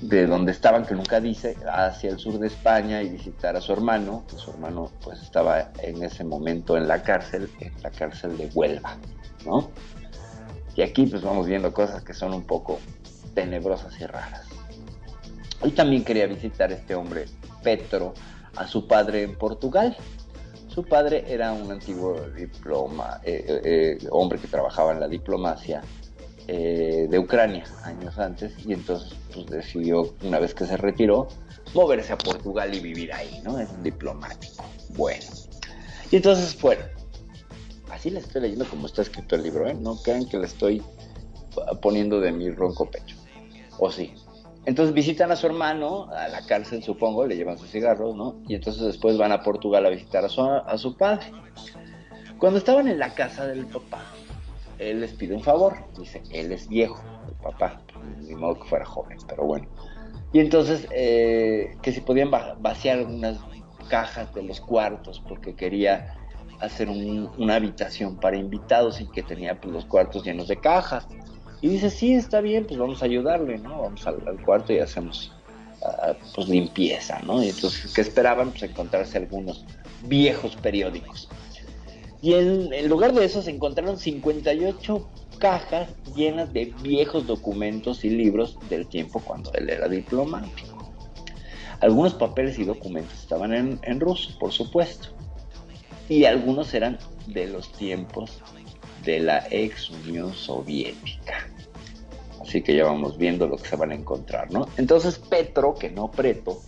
de, 0.00 0.26
donde 0.26 0.50
estaban, 0.50 0.84
que 0.84 0.96
nunca 0.96 1.20
dice, 1.20 1.56
hacia 1.72 2.10
el 2.10 2.18
sur 2.18 2.40
de 2.40 2.48
España 2.48 3.02
y 3.02 3.10
visitar 3.10 3.54
a 3.54 3.60
su 3.60 3.72
hermano, 3.72 4.24
que 4.28 4.34
su 4.34 4.50
hermano 4.50 4.90
pues 5.00 5.22
estaba 5.22 5.70
en 5.80 6.02
ese 6.02 6.24
momento 6.24 6.76
en 6.76 6.88
la 6.88 7.04
cárcel, 7.04 7.48
en 7.60 7.72
la 7.84 7.90
cárcel 7.90 8.36
de 8.36 8.50
Huelva, 8.52 8.96
¿no? 9.46 9.70
Y 10.74 10.82
aquí 10.82 11.06
pues 11.06 11.22
vamos 11.22 11.46
viendo 11.46 11.72
cosas 11.72 12.02
que 12.02 12.14
son 12.14 12.34
un 12.34 12.42
poco 12.42 12.80
tenebrosas 13.32 14.00
y 14.00 14.06
raras. 14.06 14.48
Y 15.62 15.70
también 15.70 16.02
quería 16.02 16.26
visitar 16.26 16.72
este 16.72 16.96
hombre, 16.96 17.26
Petro, 17.62 18.12
a 18.56 18.66
su 18.66 18.88
padre 18.88 19.22
en 19.22 19.38
Portugal. 19.38 19.96
Su 20.74 20.82
padre 20.82 21.24
era 21.28 21.52
un 21.52 21.70
antiguo 21.70 22.20
diploma, 22.36 23.20
eh, 23.22 23.60
eh, 23.64 24.08
hombre 24.10 24.40
que 24.40 24.48
trabajaba 24.48 24.90
en 24.90 24.98
la 24.98 25.06
diplomacia 25.06 25.82
eh, 26.48 27.06
de 27.08 27.16
Ucrania 27.16 27.64
años 27.84 28.18
antes 28.18 28.54
y 28.66 28.72
entonces 28.72 29.16
pues, 29.32 29.46
decidió, 29.46 30.12
una 30.24 30.40
vez 30.40 30.52
que 30.52 30.66
se 30.66 30.76
retiró, 30.76 31.28
moverse 31.74 32.12
a 32.12 32.18
Portugal 32.18 32.74
y 32.74 32.80
vivir 32.80 33.12
ahí, 33.12 33.40
¿no? 33.44 33.60
Es 33.60 33.70
un 33.70 33.84
diplomático. 33.84 34.64
Bueno. 34.96 35.24
Y 36.10 36.16
entonces 36.16 36.56
fueron. 36.56 36.86
Así 37.92 38.10
le 38.10 38.18
estoy 38.18 38.42
leyendo 38.42 38.64
como 38.64 38.88
está 38.88 39.02
escrito 39.02 39.36
el 39.36 39.44
libro, 39.44 39.68
¿eh? 39.68 39.74
No 39.74 39.94
crean 40.02 40.26
que 40.28 40.38
le 40.38 40.46
estoy 40.46 40.82
poniendo 41.82 42.18
de 42.18 42.32
mi 42.32 42.50
ronco 42.50 42.90
pecho. 42.90 43.16
O 43.78 43.92
sí, 43.92 44.12
entonces 44.66 44.94
visitan 44.94 45.30
a 45.30 45.36
su 45.36 45.46
hermano, 45.46 46.08
a 46.10 46.28
la 46.28 46.44
cárcel 46.46 46.82
supongo, 46.82 47.26
le 47.26 47.36
llevan 47.36 47.58
sus 47.58 47.70
cigarros, 47.70 48.14
¿no? 48.16 48.36
Y 48.48 48.54
entonces 48.54 48.82
después 48.82 49.16
van 49.18 49.32
a 49.32 49.42
Portugal 49.42 49.84
a 49.86 49.90
visitar 49.90 50.24
a 50.24 50.28
su, 50.28 50.42
a 50.42 50.78
su 50.78 50.96
padre. 50.96 51.26
Cuando 52.38 52.58
estaban 52.58 52.88
en 52.88 52.98
la 52.98 53.14
casa 53.14 53.46
del 53.46 53.66
papá, 53.66 54.04
él 54.78 55.00
les 55.00 55.12
pide 55.12 55.34
un 55.34 55.42
favor, 55.42 55.76
dice, 55.96 56.22
él 56.30 56.52
es 56.52 56.68
viejo, 56.68 57.02
el 57.28 57.34
papá, 57.36 57.80
ni 58.20 58.34
modo 58.34 58.58
que 58.60 58.68
fuera 58.68 58.84
joven, 58.84 59.18
pero 59.28 59.44
bueno. 59.44 59.66
Y 60.32 60.40
entonces, 60.40 60.88
eh, 60.90 61.76
que 61.80 61.92
si 61.92 62.00
podían 62.00 62.32
va- 62.32 62.56
vaciar 62.58 62.98
algunas 62.98 63.38
cajas 63.88 64.34
de 64.34 64.42
los 64.42 64.60
cuartos, 64.60 65.22
porque 65.28 65.54
quería 65.54 66.16
hacer 66.60 66.88
un- 66.88 67.30
una 67.38 67.54
habitación 67.56 68.16
para 68.18 68.36
invitados 68.36 69.00
y 69.00 69.06
que 69.06 69.22
tenía 69.22 69.60
pues, 69.60 69.72
los 69.72 69.84
cuartos 69.84 70.24
llenos 70.24 70.48
de 70.48 70.58
cajas. 70.60 71.06
Y 71.64 71.68
dice, 71.68 71.88
sí, 71.88 72.12
está 72.12 72.42
bien, 72.42 72.66
pues 72.66 72.78
vamos 72.78 73.00
a 73.00 73.06
ayudarle, 73.06 73.56
¿no? 73.56 73.80
Vamos 73.80 74.06
al, 74.06 74.20
cuarto 74.44 74.74
y 74.74 74.80
hacemos 74.80 75.32
ah, 75.82 76.12
pues 76.34 76.46
limpieza, 76.46 77.20
¿no? 77.24 77.42
Y 77.42 77.48
entonces, 77.48 77.90
¿qué 77.94 78.02
esperaban? 78.02 78.50
Pues 78.50 78.64
encontrarse 78.64 79.16
algunos 79.16 79.64
viejos 80.02 80.56
periódicos. 80.56 81.26
Y 82.20 82.34
en, 82.34 82.70
en 82.70 82.86
lugar 82.86 83.14
de 83.14 83.24
eso 83.24 83.40
se 83.40 83.50
encontraron 83.50 83.96
58 83.96 85.08
cajas 85.38 85.88
llenas 86.14 86.52
de 86.52 86.66
viejos 86.82 87.26
documentos 87.26 88.04
y 88.04 88.10
libros 88.10 88.58
del 88.68 88.86
tiempo 88.86 89.20
cuando 89.20 89.50
él 89.54 89.70
era 89.70 89.88
diplomático. 89.88 90.92
Algunos 91.80 92.12
papeles 92.12 92.58
y 92.58 92.64
documentos 92.64 93.18
estaban 93.18 93.54
en, 93.54 93.80
en 93.84 94.00
ruso, 94.00 94.38
por 94.38 94.52
supuesto. 94.52 95.08
Y 96.10 96.26
algunos 96.26 96.74
eran 96.74 96.98
de 97.26 97.46
los 97.46 97.72
tiempos 97.72 98.42
de 99.02 99.20
la 99.20 99.46
ex 99.50 99.88
Unión 99.88 100.34
Soviética. 100.34 101.53
Así 102.46 102.62
que 102.62 102.76
ya 102.76 102.84
vamos 102.84 103.16
viendo 103.16 103.46
lo 103.46 103.56
que 103.56 103.68
se 103.68 103.76
van 103.76 103.90
a 103.90 103.94
encontrar, 103.94 104.52
¿no? 104.52 104.68
Entonces 104.76 105.18
Petro, 105.18 105.74
que 105.74 105.90
no 105.90 106.10
Preto, 106.10 106.60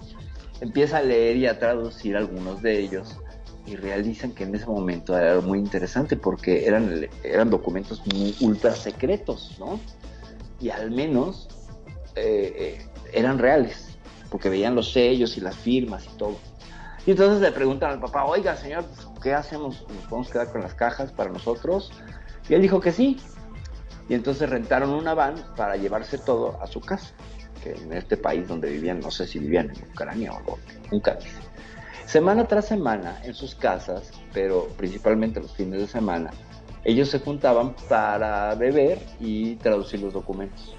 empieza 0.61 0.99
a 0.99 1.03
leer 1.03 1.37
y 1.37 1.47
a 1.47 1.59
traducir 1.59 2.17
algunos 2.17 2.63
de 2.63 2.79
ellos 2.81 3.19
y 3.67 3.77
realizan 3.77 4.33
que 4.33 4.45
en 4.45 4.55
ese 4.55 4.67
momento 4.67 5.19
era 5.19 5.41
muy 5.41 5.59
interesante 5.59 6.17
porque 6.17 6.67
eran, 6.67 7.09
eran 7.23 7.51
documentos 7.51 8.03
muy 8.07 8.35
ultra 8.41 8.75
secretos, 8.75 9.57
¿no? 9.59 9.79
Y 10.61 10.71
al 10.71 10.93
menos 10.93 11.49
eh, 12.15 12.79
eh, 12.81 12.87
eran 13.13 13.39
reales, 13.39 13.99
porque 14.31 14.49
veían 14.49 14.75
los 14.75 14.93
sellos 14.93 15.37
y 15.37 15.41
las 15.41 15.57
firmas 15.57 16.07
y 16.07 16.17
todo. 16.17 16.37
Y 17.05 17.11
entonces 17.11 17.41
le 17.41 17.53
preguntan 17.53 17.91
al 17.91 18.01
papá, 18.01 18.25
oiga 18.25 18.57
señor, 18.57 18.85
¿qué 19.23 19.35
hacemos? 19.35 19.85
¿Nos 19.89 20.07
podemos 20.07 20.31
quedar 20.31 20.51
con 20.51 20.63
las 20.63 20.75
cajas 20.75 21.13
para 21.13 21.31
nosotros? 21.31 21.93
Y 22.49 22.55
él 22.55 22.63
dijo 22.63 22.81
que 22.81 22.93
sí. 22.93 23.19
Y 24.09 24.15
entonces 24.15 24.49
rentaron 24.49 24.91
una 24.91 25.15
van 25.15 25.35
para 25.57 25.77
llevarse 25.77 26.19
todo 26.19 26.61
a 26.63 26.67
su 26.67 26.81
casa, 26.81 27.15
que 27.63 27.73
en 27.73 27.93
este 27.93 28.17
país 28.17 28.47
donde 28.47 28.71
vivían, 28.71 29.01
no 29.01 29.11
sé 29.11 29.27
si 29.27 29.39
vivían 29.39 29.71
en 29.71 29.91
Ucrania 29.91 30.33
o 30.33 30.43
dónde, 30.51 30.89
nunca 30.91 31.15
dice. 31.15 31.41
Semana 32.07 32.47
tras 32.47 32.67
semana 32.67 33.21
en 33.25 33.35
sus 33.35 33.57
casas, 33.57 34.13
pero 34.33 34.69
principalmente 34.77 35.41
los 35.41 35.53
fines 35.53 35.81
de 35.81 35.87
semana, 35.89 36.31
ellos 36.85 37.09
se 37.09 37.19
juntaban 37.19 37.75
para 37.89 38.55
beber 38.55 39.01
y 39.19 39.57
traducir 39.57 40.01
los 40.01 40.13
documentos 40.13 40.77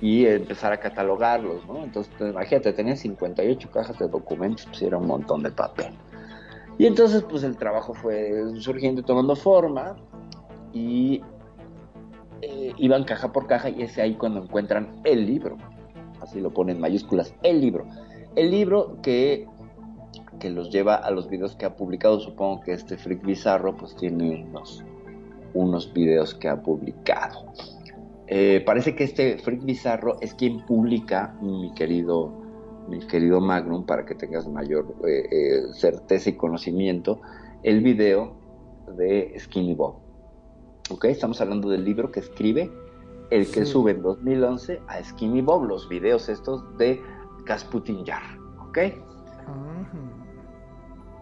y 0.00 0.26
empezar 0.26 0.72
a 0.72 0.78
catalogarlos, 0.78 1.66
¿no? 1.66 1.82
Entonces, 1.82 2.12
pues, 2.18 2.30
imagínate, 2.30 2.72
tenían 2.72 2.96
58 2.96 3.70
cajas 3.70 3.98
de 3.98 4.06
documentos, 4.06 4.66
pues 4.66 4.82
era 4.82 4.98
un 4.98 5.06
montón 5.06 5.42
de 5.42 5.50
papel. 5.50 5.94
Y 6.78 6.86
entonces, 6.86 7.22
pues 7.22 7.42
el 7.42 7.56
trabajo 7.56 7.94
fue 7.94 8.30
surgiendo 8.60 9.00
y 9.00 9.04
tomando 9.04 9.34
forma 9.34 9.96
y 10.72 11.22
eh, 12.44 12.74
iban 12.76 13.04
caja 13.04 13.32
por 13.32 13.46
caja 13.46 13.70
y 13.70 13.82
es 13.82 13.96
ahí 13.98 14.14
cuando 14.14 14.42
encuentran 14.42 15.00
el 15.04 15.24
libro, 15.24 15.56
así 16.20 16.40
lo 16.40 16.52
ponen 16.52 16.76
en 16.76 16.82
mayúsculas, 16.82 17.34
el 17.42 17.60
libro. 17.60 17.86
El 18.36 18.50
libro 18.50 18.98
que, 19.02 19.46
que 20.40 20.50
los 20.50 20.70
lleva 20.70 20.96
a 20.96 21.10
los 21.10 21.28
videos 21.28 21.56
que 21.56 21.64
ha 21.64 21.74
publicado, 21.74 22.20
supongo 22.20 22.60
que 22.60 22.72
este 22.72 22.98
Freak 22.98 23.24
Bizarro 23.24 23.76
pues 23.76 23.96
tiene 23.96 24.44
unos, 24.44 24.84
unos 25.54 25.90
videos 25.92 26.34
que 26.34 26.48
ha 26.48 26.60
publicado. 26.60 27.46
Eh, 28.26 28.62
parece 28.66 28.94
que 28.94 29.04
este 29.04 29.38
Freak 29.38 29.64
Bizarro 29.64 30.20
es 30.20 30.34
quien 30.34 30.66
publica, 30.66 31.34
mi 31.40 31.72
querido, 31.72 32.30
mi 32.88 32.98
querido 33.06 33.40
Magnum, 33.40 33.86
para 33.86 34.04
que 34.04 34.14
tengas 34.14 34.46
mayor 34.48 34.94
eh, 35.06 35.62
certeza 35.72 36.28
y 36.28 36.34
conocimiento, 36.34 37.22
el 37.62 37.80
video 37.80 38.36
de 38.98 39.34
Skinny 39.38 39.74
Bob. 39.74 40.03
¿Ok? 40.90 41.06
Estamos 41.06 41.40
hablando 41.40 41.68
del 41.70 41.84
libro 41.84 42.10
que 42.10 42.20
escribe 42.20 42.70
el 43.30 43.46
que 43.50 43.64
Sí. 43.64 43.72
sube 43.72 43.92
en 43.92 44.02
2011 44.02 44.82
a 44.86 45.02
Skinny 45.02 45.40
Bob, 45.40 45.64
los 45.64 45.88
videos 45.88 46.28
estos 46.28 46.76
de 46.76 47.02
Kasputin 47.46 48.04
Yar. 48.04 48.22
¿Ok? 48.68 48.78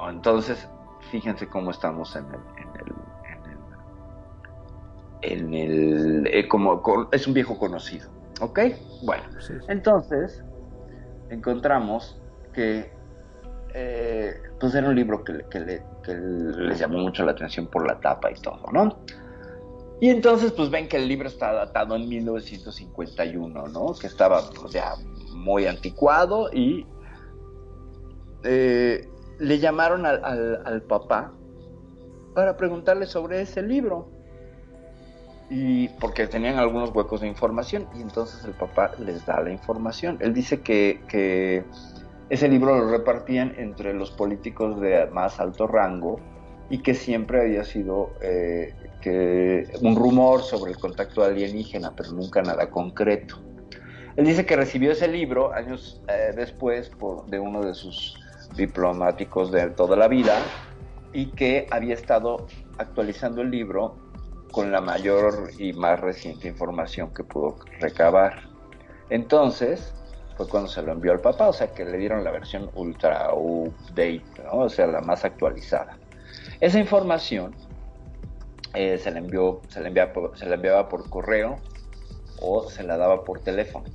Entonces, 0.08 0.68
fíjense 1.10 1.48
cómo 1.48 1.70
estamos 1.70 2.14
en 2.16 2.24
el. 2.26 2.40
En 2.42 2.74
el, 2.80 2.92
en 5.22 5.54
el, 5.54 6.26
eh, 6.26 6.48
como, 6.48 6.82
con- 6.82 7.06
es 7.12 7.26
un 7.28 7.34
viejo 7.34 7.56
conocido. 7.58 8.08
¿Ok? 8.40 8.58
Bueno, 9.04 9.22
Sí, 9.38 9.52
sí. 9.60 9.64
entonces 9.68 10.44
encontramos 11.30 12.20
que 12.52 12.90
eh, 13.74 14.34
pues 14.60 14.74
era 14.74 14.88
un 14.88 14.96
libro 14.96 15.22
que, 15.24 15.32
le- 15.34 15.46
que 16.02 16.14
les 16.14 16.78
llamó 16.78 16.98
mucho 16.98 17.24
la 17.24 17.32
atención 17.32 17.68
por 17.68 17.86
la 17.86 17.98
tapa 18.00 18.30
y 18.30 18.34
todo, 18.34 18.60
¿no? 18.72 18.96
Y 20.02 20.10
entonces 20.10 20.50
pues 20.50 20.68
ven 20.68 20.88
que 20.88 20.96
el 20.96 21.06
libro 21.06 21.28
está 21.28 21.52
datado 21.52 21.94
en 21.94 22.08
1951, 22.08 23.68
¿no? 23.68 23.94
Que 23.94 24.08
estaba 24.08 24.42
pues, 24.50 24.72
ya 24.72 24.94
muy 25.32 25.66
anticuado 25.66 26.52
y 26.52 26.84
eh, 28.42 29.08
le 29.38 29.58
llamaron 29.60 30.04
al, 30.04 30.82
papá 30.88 31.32
para 32.34 32.56
preguntarle 32.56 33.06
sobre 33.06 33.42
ese 33.42 33.62
libro. 33.62 34.08
Y 35.48 35.86
porque 36.00 36.26
tenían 36.26 36.58
algunos 36.58 36.90
huecos 36.90 37.20
de 37.20 37.28
información 37.28 37.86
y 37.94 38.00
entonces 38.00 38.44
el 38.44 38.54
papá 38.54 38.90
les 38.98 39.24
da 39.24 39.40
la 39.40 39.52
información. 39.52 40.18
Él 40.20 40.34
dice 40.34 40.62
que, 40.62 41.00
que 41.06 41.64
ese 42.28 42.48
libro 42.48 42.76
lo 42.76 42.90
repartían 42.90 43.54
entre 43.56 43.94
los 43.94 44.10
políticos 44.10 44.80
de 44.80 45.06
más 45.12 45.38
alto 45.38 45.68
rango 45.68 46.18
y 46.70 46.78
que 46.78 46.94
siempre 46.94 47.40
había 47.40 47.62
sido 47.62 48.14
eh, 48.20 48.74
un 49.10 49.96
rumor 49.96 50.42
sobre 50.42 50.72
el 50.72 50.78
contacto 50.78 51.24
alienígena, 51.24 51.92
pero 51.96 52.12
nunca 52.12 52.42
nada 52.42 52.70
concreto. 52.70 53.38
Él 54.16 54.26
dice 54.26 54.44
que 54.44 54.56
recibió 54.56 54.92
ese 54.92 55.08
libro 55.08 55.52
años 55.54 56.02
eh, 56.08 56.32
después 56.36 56.90
por, 56.90 57.26
de 57.26 57.38
uno 57.38 57.62
de 57.62 57.74
sus 57.74 58.14
diplomáticos 58.56 59.50
de 59.50 59.70
toda 59.70 59.96
la 59.96 60.08
vida 60.08 60.36
y 61.12 61.26
que 61.26 61.66
había 61.70 61.94
estado 61.94 62.46
actualizando 62.78 63.42
el 63.42 63.50
libro 63.50 63.96
con 64.50 64.70
la 64.70 64.80
mayor 64.80 65.50
y 65.58 65.72
más 65.72 65.98
reciente 66.00 66.48
información 66.48 67.12
que 67.14 67.24
pudo 67.24 67.56
recabar. 67.80 68.42
Entonces, 69.08 69.94
fue 70.36 70.48
cuando 70.48 70.68
se 70.68 70.82
lo 70.82 70.92
envió 70.92 71.12
al 71.12 71.20
papá, 71.20 71.48
o 71.48 71.52
sea 71.52 71.72
que 71.72 71.84
le 71.84 71.96
dieron 71.98 72.22
la 72.22 72.30
versión 72.30 72.70
ultra 72.74 73.32
update, 73.34 74.22
o 74.50 74.68
sea, 74.68 74.86
la 74.86 75.00
más 75.00 75.24
actualizada. 75.24 75.96
Esa 76.60 76.78
información 76.78 77.54
eh, 78.74 78.98
se, 78.98 79.10
la 79.10 79.18
envió, 79.18 79.60
se, 79.68 79.80
la 79.80 79.88
enviaba 79.88 80.12
por, 80.12 80.38
se 80.38 80.46
la 80.46 80.54
enviaba 80.54 80.88
por 80.88 81.08
correo 81.08 81.58
o 82.40 82.68
se 82.68 82.82
la 82.82 82.96
daba 82.96 83.24
por 83.24 83.40
teléfono. 83.40 83.86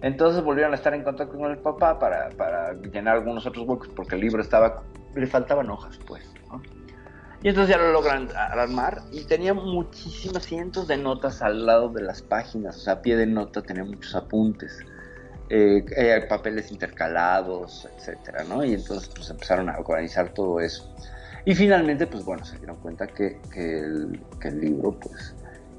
Entonces 0.00 0.42
volvieron 0.42 0.72
a 0.72 0.76
estar 0.76 0.94
en 0.94 1.04
contacto 1.04 1.36
con 1.36 1.50
el 1.50 1.58
papá 1.58 1.98
para, 1.98 2.30
para 2.30 2.72
llenar 2.74 3.16
algunos 3.16 3.46
otros 3.46 3.66
huecos 3.66 3.88
porque 3.94 4.16
el 4.16 4.20
libro 4.20 4.42
estaba, 4.42 4.82
le 5.14 5.26
faltaban 5.26 5.70
hojas, 5.70 5.98
pues. 6.06 6.28
¿no? 6.50 6.60
Y 7.42 7.48
entonces 7.48 7.74
ya 7.74 7.82
lo 7.82 7.92
logran 7.92 8.28
armar 8.36 9.02
y 9.10 9.24
tenía 9.24 9.54
muchísimas 9.54 10.44
cientos 10.44 10.86
de 10.86 10.96
notas 10.96 11.42
al 11.42 11.66
lado 11.66 11.88
de 11.88 12.02
las 12.02 12.22
páginas, 12.22 12.76
o 12.76 12.80
sea, 12.80 12.94
a 12.94 13.02
pie 13.02 13.16
de 13.16 13.26
nota 13.26 13.62
tenía 13.62 13.84
muchos 13.84 14.14
apuntes, 14.14 14.78
eh, 15.48 15.84
eh, 15.96 16.24
papeles 16.28 16.70
intercalados, 16.70 17.88
etcétera, 17.96 18.44
¿no? 18.44 18.64
Y 18.64 18.74
entonces 18.74 19.08
pues 19.14 19.28
empezaron 19.30 19.68
a 19.70 19.78
organizar 19.78 20.32
todo 20.32 20.60
eso. 20.60 20.94
Y 21.44 21.54
finalmente, 21.54 22.06
pues 22.06 22.24
bueno, 22.24 22.44
se 22.44 22.56
dieron 22.58 22.76
cuenta 22.76 23.06
que, 23.06 23.40
el 23.54 24.60
libro, 24.60 24.98
pues, 24.98 25.34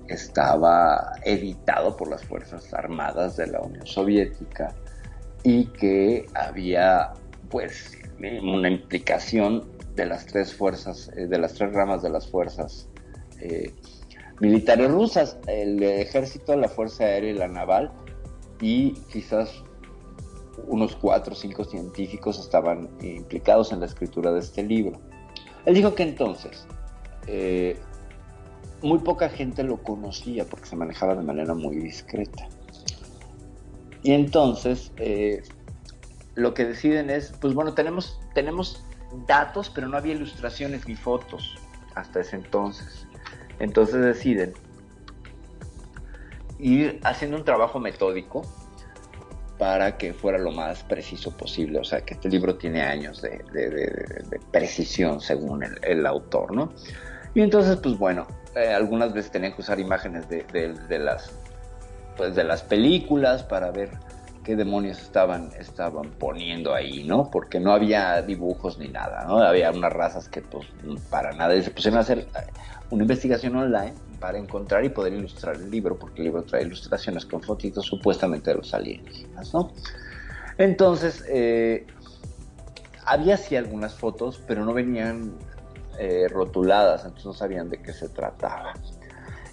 estaba 0.07 1.13
editado 1.23 1.95
por 1.95 2.09
las 2.09 2.23
Fuerzas 2.25 2.73
Armadas 2.73 3.37
de 3.37 3.47
la 3.47 3.61
Unión 3.61 3.85
Soviética 3.85 4.73
y 5.43 5.67
que 5.67 6.25
había, 6.33 7.13
pues, 7.49 7.97
una 8.19 8.69
implicación 8.69 9.65
de 9.95 10.05
las 10.05 10.25
tres 10.25 10.53
fuerzas, 10.53 11.11
eh, 11.15 11.27
de 11.27 11.37
las 11.37 11.53
tres 11.53 11.73
ramas 11.73 12.01
de 12.01 12.09
las 12.09 12.27
fuerzas 12.27 12.89
eh, 13.39 13.73
militares 14.39 14.89
rusas, 14.89 15.37
el 15.47 15.81
ejército, 15.83 16.55
la 16.55 16.67
fuerza 16.67 17.05
aérea 17.05 17.31
y 17.31 17.35
la 17.35 17.47
naval, 17.47 17.91
y 18.59 18.93
quizás 19.11 19.63
unos 20.67 20.95
cuatro 20.95 21.33
o 21.33 21.35
cinco 21.35 21.63
científicos 21.63 22.39
estaban 22.39 22.89
implicados 23.01 23.71
en 23.71 23.79
la 23.79 23.85
escritura 23.85 24.31
de 24.31 24.39
este 24.39 24.63
libro. 24.63 24.99
Él 25.65 25.75
dijo 25.75 25.95
que 25.95 26.03
entonces 26.03 26.67
eh, 27.27 27.77
muy 28.81 28.99
poca 28.99 29.29
gente 29.29 29.63
lo 29.63 29.77
conocía 29.77 30.45
porque 30.45 30.65
se 30.65 30.75
manejaba 30.75 31.15
de 31.15 31.23
manera 31.23 31.53
muy 31.53 31.77
discreta. 31.77 32.47
Y 34.03 34.11
entonces 34.11 34.91
eh, 34.97 35.41
lo 36.35 36.53
que 36.53 36.65
deciden 36.65 37.09
es, 37.09 37.33
pues 37.39 37.53
bueno, 37.53 37.73
tenemos, 37.73 38.19
tenemos 38.33 38.83
datos, 39.27 39.69
pero 39.69 39.87
no 39.87 39.97
había 39.97 40.13
ilustraciones 40.13 40.87
ni 40.87 40.95
fotos 40.95 41.55
hasta 41.95 42.19
ese 42.19 42.35
entonces. 42.35 43.07
Entonces 43.59 44.01
deciden 44.01 44.53
ir 46.59 46.99
haciendo 47.03 47.37
un 47.37 47.45
trabajo 47.45 47.79
metódico 47.79 48.41
para 49.63 49.97
que 49.97 50.13
fuera 50.13 50.37
lo 50.37 50.51
más 50.51 50.83
preciso 50.83 51.31
posible. 51.37 51.79
O 51.79 51.85
sea, 51.85 52.01
que 52.01 52.15
este 52.15 52.27
libro 52.27 52.57
tiene 52.57 52.81
años 52.81 53.21
de, 53.21 53.41
de- 53.53 53.69
de- 53.69 54.23
de 54.29 54.39
precisión 54.51 55.21
según 55.21 55.63
el, 55.63 55.75
el 55.83 56.05
autor, 56.05 56.53
¿no? 56.53 56.73
Y 57.33 57.39
entonces, 57.39 57.77
pues 57.77 57.97
bueno, 57.97 58.27
eh, 58.57 58.73
algunas 58.73 59.13
veces 59.13 59.31
tenían 59.31 59.53
que 59.53 59.61
usar 59.61 59.79
imágenes 59.79 60.27
de, 60.27 60.99
las 60.99 61.31
pues 62.17 62.35
de 62.35 62.43
las 62.43 62.61
películas 62.61 63.43
para 63.43 63.71
ver 63.71 63.91
qué 64.43 64.57
demonios 64.57 64.99
estaban, 65.01 65.51
estaban 65.57 66.11
poniendo 66.19 66.73
ahí, 66.73 67.05
¿no? 67.05 67.31
Porque 67.31 67.61
no 67.61 67.71
había 67.71 68.21
dibujos 68.21 68.77
ni 68.77 68.89
nada, 68.89 69.23
¿no? 69.25 69.37
Había 69.37 69.71
unas 69.71 69.93
razas 69.93 70.27
que 70.27 70.41
pues 70.41 70.67
para 71.09 71.31
nada, 71.31 71.59
se 71.61 71.71
pusieron 71.71 71.99
a 71.99 72.01
hacer 72.01 72.19
eh, 72.19 72.51
una 72.89 73.03
investigación 73.03 73.55
online 73.55 73.93
para 74.23 74.37
encontrar 74.37 74.85
y 74.85 74.89
poder 74.89 75.11
ilustrar 75.11 75.57
el 75.57 75.69
libro, 75.69 75.99
porque 75.99 76.21
el 76.21 76.27
libro 76.27 76.43
trae 76.43 76.63
ilustraciones 76.63 77.25
con 77.25 77.41
fotitos 77.41 77.85
supuestamente 77.85 78.51
de 78.51 78.55
los 78.55 78.73
alienígenas, 78.73 79.53
¿no? 79.53 79.73
Entonces, 80.57 81.25
eh, 81.27 81.85
había 83.05 83.35
sí 83.35 83.57
algunas 83.57 83.95
fotos, 83.95 84.41
pero 84.47 84.63
no 84.63 84.73
venían 84.73 85.33
eh, 85.99 86.29
rotuladas, 86.29 87.01
entonces 87.03 87.25
no 87.25 87.33
sabían 87.33 87.69
de 87.69 87.81
qué 87.81 87.91
se 87.91 88.07
trataba. 88.07 88.71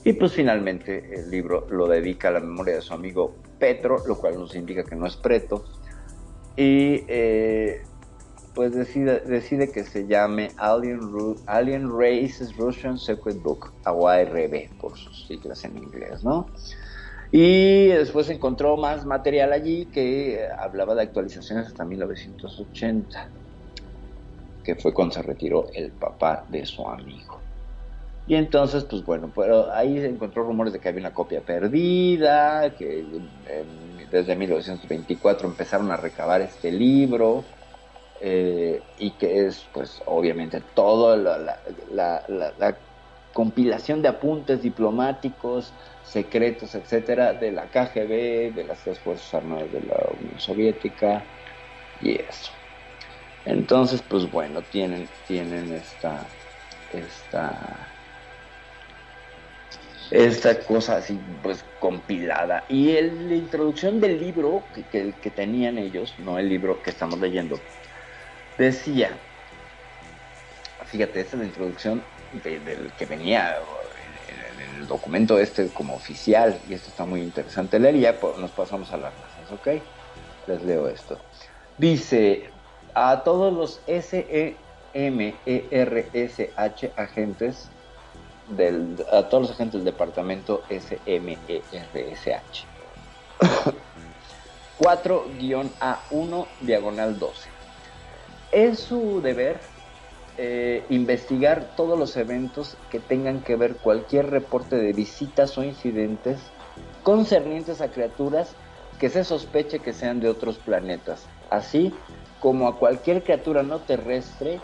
Y 0.05 0.13
pues 0.13 0.35
finalmente 0.35 1.19
el 1.19 1.33
libro 1.33 1.67
lo 1.69 1.89
dedica 1.89 2.29
a 2.29 2.31
la 2.31 2.41
memoria 2.41 2.77
de 2.77 2.81
su 2.81 2.95
amigo 2.95 3.35
Petro, 3.59 4.07
lo 4.07 4.19
cual 4.19 4.39
nos 4.39 4.55
indica 4.55 4.85
que 4.85 4.95
no 4.95 5.05
es 5.05 5.17
Preto. 5.17 5.65
Y 6.57 7.03
eh, 7.09 7.83
pues 8.55 8.73
decide, 8.75 9.21
decide 9.21 9.71
que 9.73 9.85
se 9.85 10.07
llame 10.07 10.55
Alien, 10.59 11.01
Ru- 11.01 11.43
Alien 11.47 11.89
Races 11.91 12.57
Russian 12.57 12.99
Secret 12.99 13.41
Book, 13.43 13.75
AYRB 13.85 14.77
por 14.79 14.97
sus 14.99 15.27
siglas 15.27 15.65
en 15.65 15.77
inglés, 15.79 16.25
¿no? 16.25 16.53
Y 17.33 17.89
después 17.89 18.31
encontró 18.31 18.77
más 18.77 19.07
material 19.07 19.53
allí 19.53 19.91
que 19.91 20.47
hablaba 20.59 20.95
de 20.95 21.03
actualizaciones 21.03 21.67
hasta 21.69 21.85
1980, 21.85 23.33
que 24.63 24.77
fue 24.77 24.93
cuando 24.95 25.15
se 25.15 25.23
retiró 25.23 25.67
el 25.73 25.95
papá 25.95 26.45
de 26.49 26.67
su 26.67 26.87
amigo. 26.89 27.47
Y 28.27 28.37
entonces, 28.37 28.85
pues 28.87 29.05
bueno, 29.05 29.33
pero 29.35 29.73
ahí 29.73 29.99
encontró 29.99 30.45
rumores 30.45 30.73
de 30.73 30.81
que 30.81 30.89
había 30.89 31.01
una 31.01 31.15
copia 31.15 31.45
perdida, 31.45 32.75
que 32.77 33.01
eh, 33.47 33.67
desde 34.11 34.37
1924 34.37 35.49
empezaron 35.49 35.91
a 35.93 35.97
recabar 35.99 36.43
este 36.43 36.73
libro, 36.73 37.51
eh, 38.21 38.85
y 38.97 39.17
que 39.19 39.47
es, 39.47 39.69
pues, 39.73 40.03
obviamente, 40.07 40.61
toda 40.61 41.17
la, 41.17 41.39
la- 41.39 41.63
la- 41.91 42.25
la- 42.29 42.55
la 42.59 42.81
compilación 43.33 44.03
de 44.03 44.09
apuntes 44.09 44.63
diplomáticos, 44.63 45.77
secretos, 46.03 46.75
etcétera, 46.75 47.35
de 47.35 47.53
la 47.53 47.71
KGB, 47.71 48.53
de 48.55 48.65
las 48.65 48.83
tres 48.85 49.01
Fuerzas 49.01 49.33
Armadas 49.35 49.73
de 49.73 49.83
la 49.83 49.97
Unión 50.13 50.39
Soviética, 50.39 51.29
y 52.01 52.21
eso. 52.23 52.53
Entonces, 53.45 54.03
pues 54.03 54.31
bueno, 54.31 54.65
tienen, 54.65 55.11
tienen 55.25 55.73
esta, 55.75 56.37
esta, 56.91 57.95
esta 60.11 60.65
cosa 60.65 60.97
así, 60.97 61.21
pues 61.43 61.65
compilada. 61.79 62.67
Y 62.69 62.93
la 63.01 63.35
introducción 63.35 64.01
del 64.01 64.19
libro 64.19 64.69
que- 64.73 65.19
que 65.21 65.31
tenían 65.31 65.79
ellos, 65.79 66.19
no 66.19 66.39
el 66.39 66.49
libro 66.49 66.83
que 66.83 66.91
estamos 66.91 67.21
leyendo, 67.21 67.63
decía, 68.65 69.11
fíjate, 70.87 71.21
esta 71.21 71.37
es 71.37 71.41
la 71.41 71.47
introducción 71.47 72.03
de- 72.45 72.61
del 72.61 72.93
que 72.93 73.07
venía 73.07 73.57
en, 73.57 74.81
el 74.81 74.87
documento 74.87 75.39
este 75.39 75.69
como 75.69 75.95
oficial, 75.95 76.59
y 76.69 76.75
esto 76.75 76.89
está 76.89 77.05
muy 77.05 77.21
interesante 77.21 77.79
leer, 77.79 77.97
y 77.97 78.01
ya 78.01 78.19
nos 78.39 78.51
pasamos 78.53 78.93
a 78.93 78.97
las 78.97 79.13
razas, 79.15 79.53
¿ok? 79.53 79.69
Les 80.47 80.63
leo 80.63 80.89
esto. 80.89 81.19
Dice, 81.79 82.51
a 82.95 83.23
todos 83.25 83.53
los 83.53 83.81
E 83.87 84.03
SEMERSH 84.93 86.91
agentes 86.97 87.69
del, 88.49 88.97
a 89.13 89.29
todos 89.29 89.43
los 89.43 89.51
agentes 89.53 89.75
del 89.75 89.85
departamento 89.85 90.63
E 90.69 90.81
SMERSH. 90.81 92.65
4-A1 94.79 96.47
diagonal 96.61 97.19
12. 97.19 97.50
Es 98.53 98.81
su 98.81 99.21
deber 99.21 99.61
eh, 100.37 100.85
investigar 100.89 101.77
todos 101.77 101.99
los 101.99 102.17
eventos 102.17 102.77
que 102.91 102.99
tengan 102.99 103.43
que 103.43 103.55
ver 103.55 103.77
cualquier 103.77 104.31
reporte 104.31 104.77
de 104.77 104.93
visitas 104.93 105.57
o 105.57 105.63
incidentes 105.63 106.41
concernientes 107.05 107.81
a 107.81 107.91
criaturas 107.93 108.55
que 108.99 109.09
se 109.09 109.23
sospeche 109.23 109.79
que 109.79 109.93
sean 109.93 110.19
de 110.19 110.29
otros 110.29 110.59
planetas, 110.59 111.27
así 111.49 111.95
como 112.41 112.67
a 112.67 112.79
cualquier 112.79 113.23
criatura 113.23 113.63
no 113.63 113.79
terrestre 113.79 114.61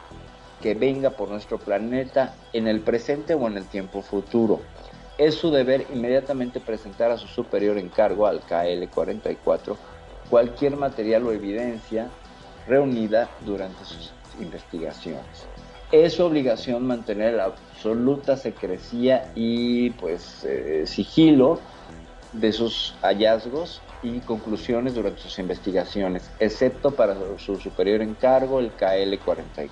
que 0.63 0.75
venga 0.75 1.11
por 1.11 1.29
nuestro 1.29 1.59
planeta 1.59 2.35
en 2.53 2.67
el 2.67 2.81
presente 2.81 3.35
o 3.35 3.47
en 3.47 3.57
el 3.57 3.67
tiempo 3.67 4.03
futuro. 4.03 4.61
Es 5.17 5.37
su 5.37 5.51
deber 5.51 5.87
inmediatamente 5.93 6.59
presentar 6.61 7.11
a 7.11 7.19
su 7.19 7.29
superior 7.29 7.79
en 7.79 7.89
cargo, 7.89 8.27
al 8.27 8.41
KL-44, 8.41 9.77
cualquier 10.29 10.77
material 10.77 11.27
o 11.27 11.33
evidencia 11.33 12.09
reunida 12.67 13.29
durante 13.45 13.85
sus 13.85 14.13
investigaciones. 14.41 15.47
Es 15.93 16.15
su 16.15 16.25
obligación 16.25 16.87
mantener 16.87 17.35
la 17.35 17.45
absoluta 17.45 18.37
secrecía 18.37 19.31
y 19.35 19.91
pues 19.91 20.45
eh, 20.45 20.85
sigilo 20.87 21.61
de 22.33 22.53
sus 22.53 22.95
hallazgos 23.03 23.81
y 24.03 24.21
conclusiones 24.21 24.95
durante 24.95 25.21
sus 25.21 25.39
investigaciones, 25.39 26.31
excepto 26.39 26.91
para 26.91 27.17
su 27.39 27.57
superior 27.57 28.03
en 28.03 28.15
cargo, 28.15 28.61
el 28.61 28.73
KL-44. 28.77 29.69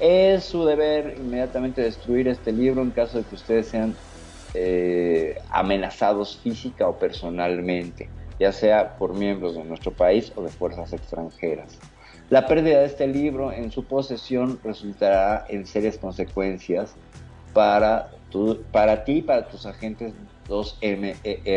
Es 0.00 0.44
su 0.44 0.64
deber 0.64 1.16
inmediatamente 1.16 1.80
destruir 1.80 2.28
este 2.28 2.52
libro 2.52 2.82
en 2.82 2.90
caso 2.90 3.18
de 3.18 3.24
que 3.24 3.36
ustedes 3.36 3.68
sean 3.68 3.94
eh, 4.54 5.38
amenazados 5.50 6.38
física 6.38 6.88
o 6.88 6.98
personalmente, 6.98 8.08
ya 8.42 8.52
sea 8.52 8.98
por 8.98 9.14
miembros 9.14 9.54
de 9.54 9.62
nuestro 9.62 9.92
país 9.92 10.32
o 10.34 10.42
de 10.42 10.48
fuerzas 10.48 10.92
extranjeras. 10.92 11.78
La 12.28 12.48
pérdida 12.48 12.80
de 12.80 12.86
este 12.86 13.06
libro 13.06 13.52
en 13.52 13.70
su 13.70 13.84
posesión 13.84 14.58
resultará 14.64 15.46
en 15.48 15.64
serias 15.64 15.96
consecuencias 15.96 16.96
para, 17.52 18.10
para 18.72 19.04
ti 19.04 19.18
y 19.18 19.22
para 19.22 19.46
tus 19.46 19.64
agentes 19.64 20.12
2MERSH 20.48 21.54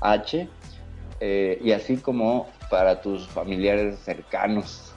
H, 0.00 0.48
eh, 1.18 1.58
y 1.60 1.72
así 1.72 1.96
como 1.96 2.46
para 2.70 3.00
tus 3.00 3.26
familiares 3.26 3.98
cercanos. 3.98 4.92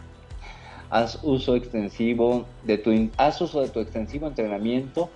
Haz 0.91 1.17
uso 1.23 1.55
extensivo 1.55 2.45
de 2.65 2.77
tu 2.77 2.91
haz 3.17 3.41
uso 3.41 3.61
de 3.61 3.69
tu 3.69 3.79
extensivo 3.79 4.27
entrenamiento 4.27 5.09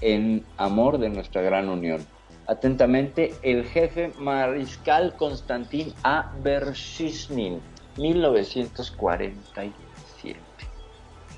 en 0.00 0.42
amor 0.56 0.96
de 0.96 1.10
nuestra 1.10 1.42
gran 1.42 1.68
unión. 1.68 2.06
Atentamente, 2.46 3.34
el 3.42 3.64
jefe 3.64 4.12
mariscal 4.18 5.14
Konstantin 5.16 5.94
A. 6.02 6.30
Bershishnin, 6.42 7.60
1947. 7.96 10.40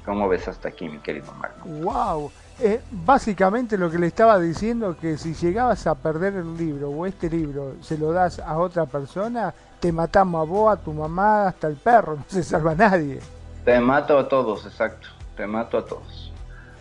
¿Cómo 0.04 0.28
ves 0.28 0.48
hasta 0.48 0.68
aquí, 0.68 0.88
mi 0.88 0.98
querido 0.98 1.32
Marco? 1.34 1.68
Wow. 1.68 2.30
Eh, 2.58 2.80
básicamente 2.90 3.76
lo 3.76 3.90
que 3.90 3.98
le 3.98 4.06
estaba 4.06 4.38
diciendo 4.38 4.96
que 4.98 5.18
si 5.18 5.34
llegabas 5.34 5.86
a 5.86 5.94
perder 5.94 6.34
el 6.34 6.56
libro 6.56 6.88
o 6.88 7.04
este 7.04 7.28
libro 7.28 7.74
se 7.82 7.98
lo 7.98 8.12
das 8.12 8.38
a 8.38 8.56
otra 8.56 8.86
persona, 8.86 9.52
te 9.78 9.92
matamos 9.92 10.40
a 10.40 10.50
vos, 10.50 10.72
a 10.72 10.80
tu 10.80 10.92
mamá, 10.92 11.48
hasta 11.48 11.66
el 11.66 11.76
perro, 11.76 12.16
no 12.16 12.24
se 12.28 12.42
salva 12.42 12.74
nadie. 12.74 13.20
Te 13.64 13.78
mato 13.78 14.18
a 14.18 14.26
todos, 14.26 14.64
exacto. 14.64 15.08
Te 15.36 15.46
mato 15.46 15.76
a 15.76 15.84
todos. 15.84 16.32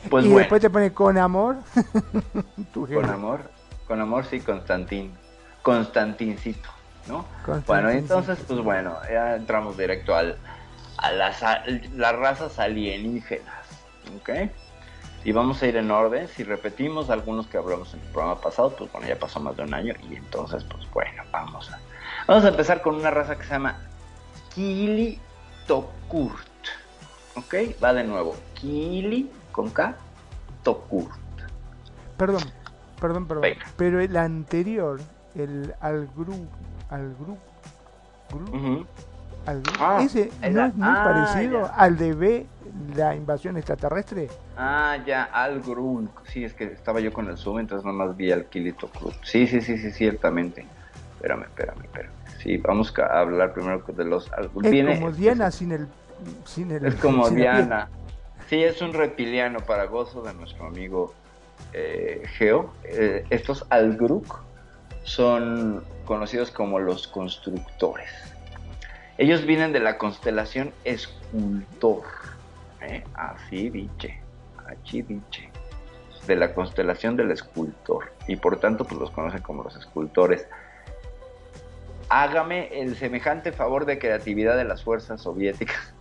Pues 0.10 0.24
y 0.24 0.28
bueno, 0.28 0.40
después 0.40 0.62
te 0.62 0.70
pone 0.70 0.94
con 0.94 1.18
amor. 1.18 1.58
Tu 2.74 2.88
con 2.88 3.10
amor, 3.10 3.42
con 3.88 4.02
amor 4.02 4.26
sí, 4.26 4.40
Constantín. 4.40 5.14
Constantincito, 5.62 6.70
¿no? 7.08 7.26
Constantincito. 7.46 7.74
Bueno, 7.74 7.90
entonces, 7.90 8.40
pues 8.48 8.60
bueno, 8.60 8.98
ya 9.12 9.36
entramos 9.36 9.78
directo 9.78 10.16
al, 10.16 10.38
a 10.98 11.12
las, 11.12 11.42
a 11.44 11.64
las 11.96 12.16
razas 12.16 12.60
alienígenas, 12.60 13.66
¿ok? 14.20 14.30
Y 15.24 15.32
vamos 15.32 15.62
a 15.64 15.66
ir 15.66 15.76
en 15.78 15.90
orden. 15.90 16.28
Si 16.28 16.44
repetimos 16.44 17.10
algunos 17.10 17.48
que 17.48 17.58
hablamos 17.58 17.94
en 17.96 18.00
el 18.02 18.08
programa 18.10 18.40
pasado, 18.40 18.76
pues 18.76 18.92
bueno, 18.92 19.08
ya 19.08 19.18
pasó 19.18 19.40
más 19.40 19.58
de 19.58 19.64
un 19.64 19.74
año 19.74 19.96
y 20.08 20.16
entonces, 20.16 20.64
pues 20.66 20.88
bueno, 20.92 21.24
vamos 21.32 21.72
a, 21.72 21.80
vamos 22.28 22.46
a 22.46 22.50
empezar 22.50 22.82
con 22.82 22.96
una 22.96 23.10
raza 23.10 23.36
que 23.36 23.44
se 23.44 23.50
llama 23.50 23.76
Kili 24.54 25.20
Tokurt, 25.66 26.68
¿ok? 27.36 27.56
Va 27.84 27.92
de 27.94 28.04
nuevo, 28.04 28.36
Kili 28.54 29.32
con 29.52 29.72
K, 29.72 29.96
Tokurt. 30.62 31.20
Perdón, 32.18 32.44
perdón, 33.06 33.28
perdón. 33.28 33.44
Pero 33.78 34.00
el 34.00 34.18
anterior, 34.18 35.00
el 35.36 35.74
al 35.80 36.08
grupo, 36.16 36.48
al 36.90 37.14
grupo, 37.16 37.38
Ujú. 38.34 38.86
al 39.46 39.62
gru- 39.64 39.78
Ah, 39.80 40.00
ese 40.02 40.32
no 40.52 40.66
es 40.66 40.74
muy 40.76 40.88
ah, 40.88 41.04
parecido 41.04 41.62
ya. 41.62 41.68
al 41.76 41.98
de 41.98 42.14
B 42.14 42.46
la 42.96 43.16
invasión 43.16 43.58
extraterrestre? 43.58 44.28
Ah, 44.58 44.98
ya, 45.06 45.26
Al 45.26 45.62
Grul. 45.62 46.10
Sí, 46.26 46.44
es 46.44 46.54
que 46.54 46.66
estaba 46.66 47.00
yo 47.00 47.14
con 47.14 47.28
el 47.30 47.38
zoom, 47.38 47.60
entonces 47.60 47.86
nomás 47.86 48.18
vi 48.18 48.32
al 48.32 48.46
Kilito 48.46 48.88
Cruz. 48.90 49.14
Sí, 49.24 49.46
sí, 49.48 49.62
sí, 49.62 49.78
sí, 49.78 49.92
ciertamente. 49.92 50.66
Espérame, 51.16 51.44
espérame, 51.44 51.82
espérame. 51.84 52.12
Sí, 52.42 52.58
vamos 52.58 52.94
a 53.00 53.20
hablar 53.20 53.54
primero 53.54 53.84
de 53.88 54.06
los 54.06 54.32
Al. 54.34 54.46
Es 54.64 54.72
Viene- 54.72 54.96
como 55.00 55.12
Diana 55.12 55.52
sin 55.52 55.72
el... 55.74 55.88
Sin 56.46 56.72
el 56.72 56.86
es 56.86 56.96
como. 56.96 57.30
Diana. 57.32 57.88
Sí, 58.50 58.64
es 58.64 58.82
un 58.82 58.94
reptiliano 58.94 59.60
para 59.60 59.86
gozo 59.86 60.22
de 60.22 60.34
nuestro 60.34 60.68
amigo 60.68 61.14
eh, 61.74 62.24
Geo. 62.38 62.74
Eh, 62.84 63.26
estos 63.30 63.66
Algruk 63.70 64.42
son 65.04 65.84
conocidos 66.06 66.52
como 66.52 66.80
los 66.80 67.08
constructores. 67.08 68.10
Ellos 69.18 69.46
vienen 69.46 69.72
de 69.72 69.80
la 69.80 69.98
constelación 69.98 70.74
Escultor. 70.84 72.04
¿eh? 72.82 73.04
Así 73.14 73.70
dice, 73.70 74.20
así 74.68 75.02
dice. 75.02 75.50
De 76.28 76.36
la 76.36 76.54
constelación 76.54 77.16
del 77.16 77.32
escultor. 77.32 78.12
Y 78.28 78.36
por 78.38 78.60
tanto, 78.60 78.86
pues 78.86 79.00
los 79.00 79.12
conocen 79.12 79.42
como 79.42 79.64
los 79.64 79.76
escultores. 79.76 80.48
Hágame 82.10 82.68
el 82.80 82.96
semejante 82.96 83.52
favor 83.52 83.86
de 83.86 84.00
creatividad 84.00 84.58
de 84.58 84.64
las 84.64 84.84
fuerzas 84.84 85.22
soviéticas. 85.22 85.94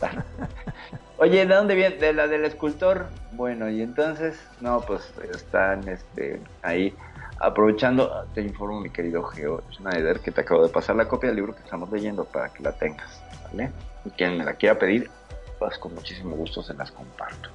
Oye, 1.20 1.44
¿de 1.44 1.54
dónde 1.54 1.74
viene? 1.74 1.96
De 1.96 2.14
la 2.14 2.26
del 2.26 2.46
escultor. 2.46 3.04
Bueno, 3.32 3.68
y 3.68 3.82
entonces, 3.82 4.40
no, 4.62 4.80
pues 4.80 5.12
están 5.34 5.86
este, 5.86 6.40
ahí 6.62 6.94
aprovechando. 7.38 8.24
Te 8.32 8.40
informo, 8.40 8.80
mi 8.80 8.88
querido 8.88 9.22
Geo 9.24 9.62
Schneider, 9.70 10.20
que 10.20 10.30
te 10.30 10.40
acabo 10.40 10.66
de 10.66 10.72
pasar 10.72 10.96
la 10.96 11.06
copia 11.06 11.28
del 11.28 11.36
libro 11.36 11.54
que 11.54 11.60
estamos 11.60 11.92
leyendo 11.92 12.24
para 12.24 12.48
que 12.48 12.62
la 12.62 12.72
tengas, 12.72 13.22
¿vale? 13.44 13.70
Y 14.06 14.10
quien 14.12 14.38
me 14.38 14.44
la 14.44 14.54
quiera 14.54 14.78
pedir, 14.78 15.10
pues 15.58 15.76
con 15.76 15.94
muchísimo 15.94 16.34
gusto 16.36 16.62
se 16.62 16.72
las 16.72 16.90
comparto. 16.90 17.50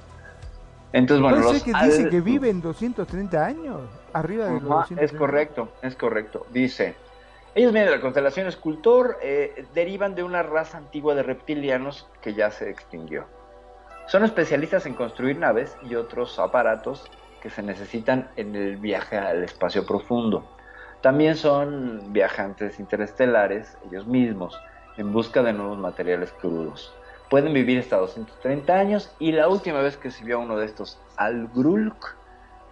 Entonces, 0.92 1.20
bueno, 1.20 1.38
¿Puede 1.38 1.54
los 1.54 1.62
que 1.64 1.72
dice 1.72 2.08
que 2.08 2.20
viven 2.20 2.60
230 2.60 3.44
años? 3.44 3.80
Arriba 4.12 4.44
de 4.44 4.52
los 4.52 4.62
Ajá, 4.62 4.74
230 4.74 5.04
es 5.04 5.12
correcto, 5.18 5.68
es 5.82 5.96
correcto. 5.96 6.46
Dice, 6.52 6.94
ellos 7.56 7.72
vienen 7.72 7.90
de 7.90 7.96
la 7.96 8.00
constelación 8.00 8.46
escultor, 8.46 9.18
eh, 9.22 9.66
derivan 9.74 10.14
de 10.14 10.22
una 10.22 10.44
raza 10.44 10.78
antigua 10.78 11.16
de 11.16 11.24
reptilianos 11.24 12.06
que 12.20 12.32
ya 12.32 12.52
se 12.52 12.70
extinguió. 12.70 13.26
Son 14.06 14.24
especialistas 14.24 14.86
en 14.86 14.94
construir 14.94 15.36
naves 15.36 15.76
y 15.82 15.96
otros 15.96 16.38
aparatos 16.38 17.10
que 17.40 17.50
se 17.50 17.62
necesitan 17.62 18.30
en 18.36 18.54
el 18.54 18.76
viaje 18.76 19.18
al 19.18 19.42
espacio 19.42 19.84
profundo. 19.84 20.48
También 21.00 21.36
son 21.36 22.12
viajantes 22.12 22.78
interestelares 22.78 23.76
ellos 23.88 24.06
mismos, 24.06 24.60
en 24.96 25.12
busca 25.12 25.42
de 25.42 25.52
nuevos 25.52 25.78
materiales 25.78 26.32
crudos. 26.32 26.94
Pueden 27.28 27.52
vivir 27.52 27.80
hasta 27.80 27.96
230 27.96 28.72
años 28.72 29.12
y 29.18 29.32
la 29.32 29.48
última 29.48 29.80
vez 29.80 29.96
que 29.96 30.12
se 30.12 30.24
vio 30.24 30.38
uno 30.38 30.56
de 30.56 30.66
estos 30.66 31.00
Algrulk 31.16 32.14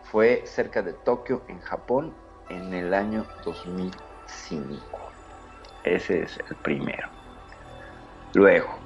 fue 0.05 0.43
cerca 0.47 0.83
de 0.83 0.93
Tokio, 0.93 1.43
en 1.49 1.61
Japón, 1.61 2.15
en 2.49 2.73
el 2.73 2.95
año 2.95 3.27
2005. 3.45 4.77
Ese 5.83 6.23
es 6.23 6.39
el 6.49 6.57
primero. 6.57 7.09
Luego, 8.35 8.84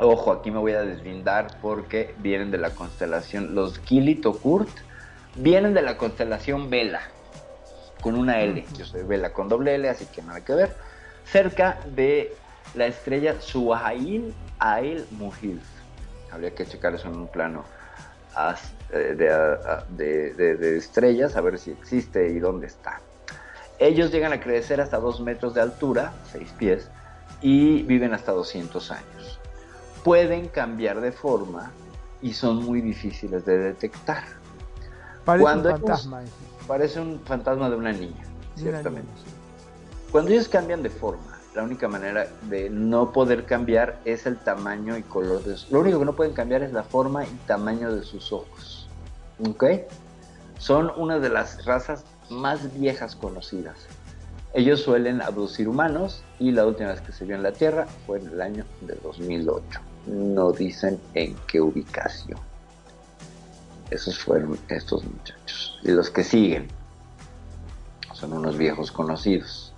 ojo, 0.00 0.32
aquí 0.32 0.50
me 0.50 0.58
voy 0.58 0.72
a 0.72 0.82
deslindar 0.82 1.48
porque 1.60 2.14
vienen 2.18 2.50
de 2.50 2.58
la 2.58 2.70
constelación, 2.70 3.54
los 3.54 3.78
Gili 3.80 4.16
Tokurt 4.16 4.68
vienen 5.36 5.74
de 5.74 5.82
la 5.82 5.96
constelación 5.96 6.70
Vela, 6.70 7.00
con 8.00 8.14
una 8.16 8.40
L. 8.42 8.64
Yo 8.76 8.84
soy 8.84 9.02
Vela 9.02 9.32
con 9.32 9.48
doble 9.48 9.74
L, 9.74 9.88
así 9.88 10.06
que 10.06 10.22
nada 10.22 10.44
que 10.44 10.54
ver. 10.54 10.74
Cerca 11.24 11.78
de 11.94 12.34
la 12.74 12.86
estrella 12.86 13.40
Suhail 13.40 14.34
Ail 14.58 15.06
Muhil. 15.12 15.60
Habría 16.30 16.54
que 16.54 16.66
checar 16.66 16.94
eso 16.94 17.08
en 17.08 17.16
un 17.16 17.28
plano 17.28 17.64
eh, 18.92 19.14
de, 19.16 19.56
de- 19.90 20.34
de- 20.34 20.56
de 20.56 20.76
estrellas, 20.78 21.36
a 21.36 21.40
ver 21.40 21.58
si 21.58 21.70
existe 21.70 22.28
y 22.30 22.38
dónde 22.38 22.66
está. 22.66 23.00
Ellos 23.78 24.10
llegan 24.10 24.32
a 24.32 24.40
crecer 24.40 24.80
hasta 24.80 24.98
2 24.98 25.20
metros 25.20 25.54
de 25.54 25.60
altura, 25.60 26.12
6 26.32 26.52
pies, 26.58 26.88
y 27.40 27.82
viven 27.82 28.12
hasta 28.12 28.32
200 28.32 28.90
años. 28.90 29.37
Pueden 30.04 30.48
cambiar 30.48 31.00
de 31.00 31.12
forma 31.12 31.70
y 32.22 32.32
son 32.32 32.64
muy 32.64 32.80
difíciles 32.80 33.44
de 33.44 33.58
detectar. 33.58 34.24
Parece 35.24 35.42
Cuando 35.42 35.68
un 35.70 35.76
ellos- 35.76 35.86
fantasma. 35.88 36.22
Parece 36.66 37.00
un 37.00 37.20
fantasma 37.24 37.70
de 37.70 37.76
una 37.76 37.92
niña, 37.92 38.24
una 38.24 38.56
ciertamente. 38.56 39.08
Cuando 40.12 40.30
ellos 40.30 40.48
cambian 40.48 40.82
de 40.82 40.90
forma, 40.90 41.38
la 41.54 41.62
única 41.62 41.88
manera 41.88 42.26
de 42.48 42.70
no 42.70 43.12
poder 43.12 43.44
cambiar 43.44 43.98
es 44.04 44.26
el 44.26 44.36
tamaño 44.38 44.96
y 44.96 45.02
color 45.02 45.42
de. 45.44 45.56
Lo 45.70 45.80
único 45.80 45.98
que 45.98 46.04
no 46.04 46.14
pueden 46.14 46.32
cambiar 46.34 46.62
es 46.62 46.72
la 46.72 46.82
forma 46.82 47.24
y 47.24 47.28
tamaño 47.46 47.92
de 47.94 48.02
sus 48.02 48.32
ojos. 48.32 48.88
¿Ok? 49.46 49.64
Son 50.58 50.92
una 50.96 51.18
de 51.18 51.28
las 51.30 51.64
razas 51.64 52.04
más 52.30 52.78
viejas 52.78 53.14
conocidas. 53.16 53.76
Ellos 54.54 54.80
suelen 54.82 55.20
abducir 55.22 55.68
humanos 55.68 56.22
y 56.38 56.52
la 56.52 56.66
última 56.66 56.90
vez 56.90 57.00
que 57.02 57.12
se 57.12 57.24
vio 57.24 57.36
en 57.36 57.42
la 57.42 57.52
Tierra 57.52 57.86
fue 58.06 58.18
en 58.18 58.28
el 58.28 58.40
año 58.40 58.64
de 58.80 58.94
2008. 59.02 59.80
No 60.08 60.52
dicen 60.52 60.98
en 61.14 61.36
qué 61.46 61.60
ubicación. 61.60 62.38
Esos 63.90 64.18
fueron 64.18 64.58
estos 64.68 65.04
muchachos. 65.04 65.78
Y 65.82 65.90
los 65.90 66.10
que 66.10 66.24
siguen 66.24 66.68
son 68.12 68.32
unos 68.32 68.58
viejos 68.58 68.90
conocidos. 68.90 69.72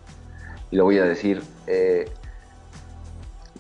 Y 0.71 0.77
lo 0.77 0.85
voy 0.85 0.99
a 0.99 1.05
decir 1.05 1.43
eh, 1.67 2.11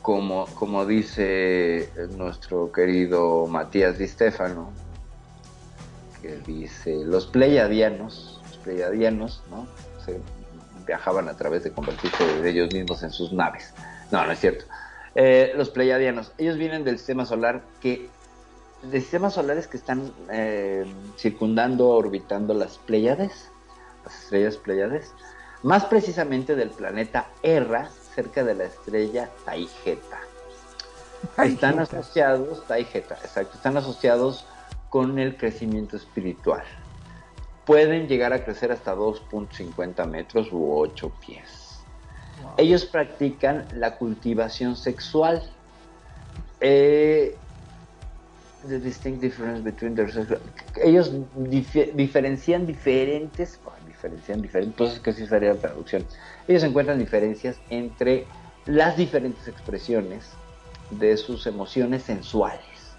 como, 0.02 0.46
como 0.54 0.87
dice 0.87 1.90
nuestro 2.16 2.72
querido 2.72 3.46
Matías 3.46 3.98
Di 3.98 4.09
Stefano, 4.09 4.70
que 6.22 6.37
dice, 6.46 7.04
los 7.04 7.26
pleiadianos, 7.26 8.40
los 8.48 8.59
pleiadianos, 8.59 9.42
¿no? 9.50 9.66
Se 10.04 10.20
viajaban 10.87 11.28
a 11.28 11.37
través 11.37 11.64
de 11.64 11.72
convertirse 11.72 12.24
de 12.42 12.50
ellos 12.50 12.72
mismos 12.72 13.02
en 13.02 13.11
sus 13.11 13.33
naves. 13.33 13.72
No, 14.11 14.24
no 14.24 14.33
es 14.33 14.40
cierto. 14.40 14.64
Eh, 15.14 15.53
los 15.57 15.70
pleiadianos, 15.70 16.33
ellos 16.38 16.57
vienen 16.57 16.85
del 16.85 16.99
sistema 16.99 17.27
solar 17.27 17.62
que 17.81 18.09
de 18.83 19.01
sistemas 19.01 19.35
solares 19.35 19.66
que 19.66 19.77
están 19.77 20.12
eh, 20.31 20.87
circundando, 21.18 21.88
orbitando 21.88 22.55
las 22.55 22.79
Pléyades, 22.79 23.51
las 24.05 24.23
estrellas 24.23 24.57
Pléyades, 24.57 25.12
más 25.62 25.85
precisamente 25.85 26.57
del 26.57 26.70
planeta 26.70 27.29
Erra, 27.42 27.90
cerca 28.14 28.42
de 28.44 28.55
la 28.55 28.64
estrella 28.64 29.31
Taigeta. 29.44 30.20
Están 31.44 31.79
asociados, 31.79 32.66
Taigeta, 32.66 33.16
exacto, 33.16 33.57
están 33.57 33.77
asociados 33.77 34.46
con 34.88 35.18
el 35.18 35.37
crecimiento 35.37 35.96
espiritual. 35.96 36.64
Pueden 37.66 38.09
llegar 38.09 38.33
a 38.33 38.42
crecer 38.44 38.73
hasta 38.73 38.96
2.50 38.96 40.07
metros 40.07 40.49
u 40.51 40.73
8 40.79 41.12
pies. 41.20 41.60
Ellos 42.59 42.85
practican 42.85 43.67
la 43.75 43.97
cultivación 43.97 44.77
sexual. 44.77 45.43
Eh, 46.61 47.37
the 48.69 48.79
distinct 48.79 49.23
difference 49.23 49.63
between 49.63 49.95
their 49.95 50.13
sexual- 50.13 50.41
ellos 50.85 51.11
dife- 51.35 51.93
diferencian 51.95 52.67
diferentes 52.67 53.59
diferencian 53.87 54.43
diferentes 54.43 54.77
pues 54.77 54.93
es 54.93 55.01
que 55.01 55.13
sí 55.15 55.27
sería 55.27 55.55
la 55.55 55.61
traducción 55.61 56.05
ellos 56.47 56.63
encuentran 56.65 56.99
diferencias 56.99 57.59
entre 57.71 58.27
las 58.67 58.99
diferentes 58.99 59.49
expresiones 59.49 60.29
de 60.91 61.17
sus 61.17 61.47
emociones 61.47 62.03
sensuales 62.03 62.95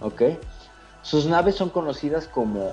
¿ok? 0.00 0.22
sus 1.02 1.26
naves 1.26 1.54
son 1.56 1.68
conocidas 1.68 2.26
como 2.26 2.72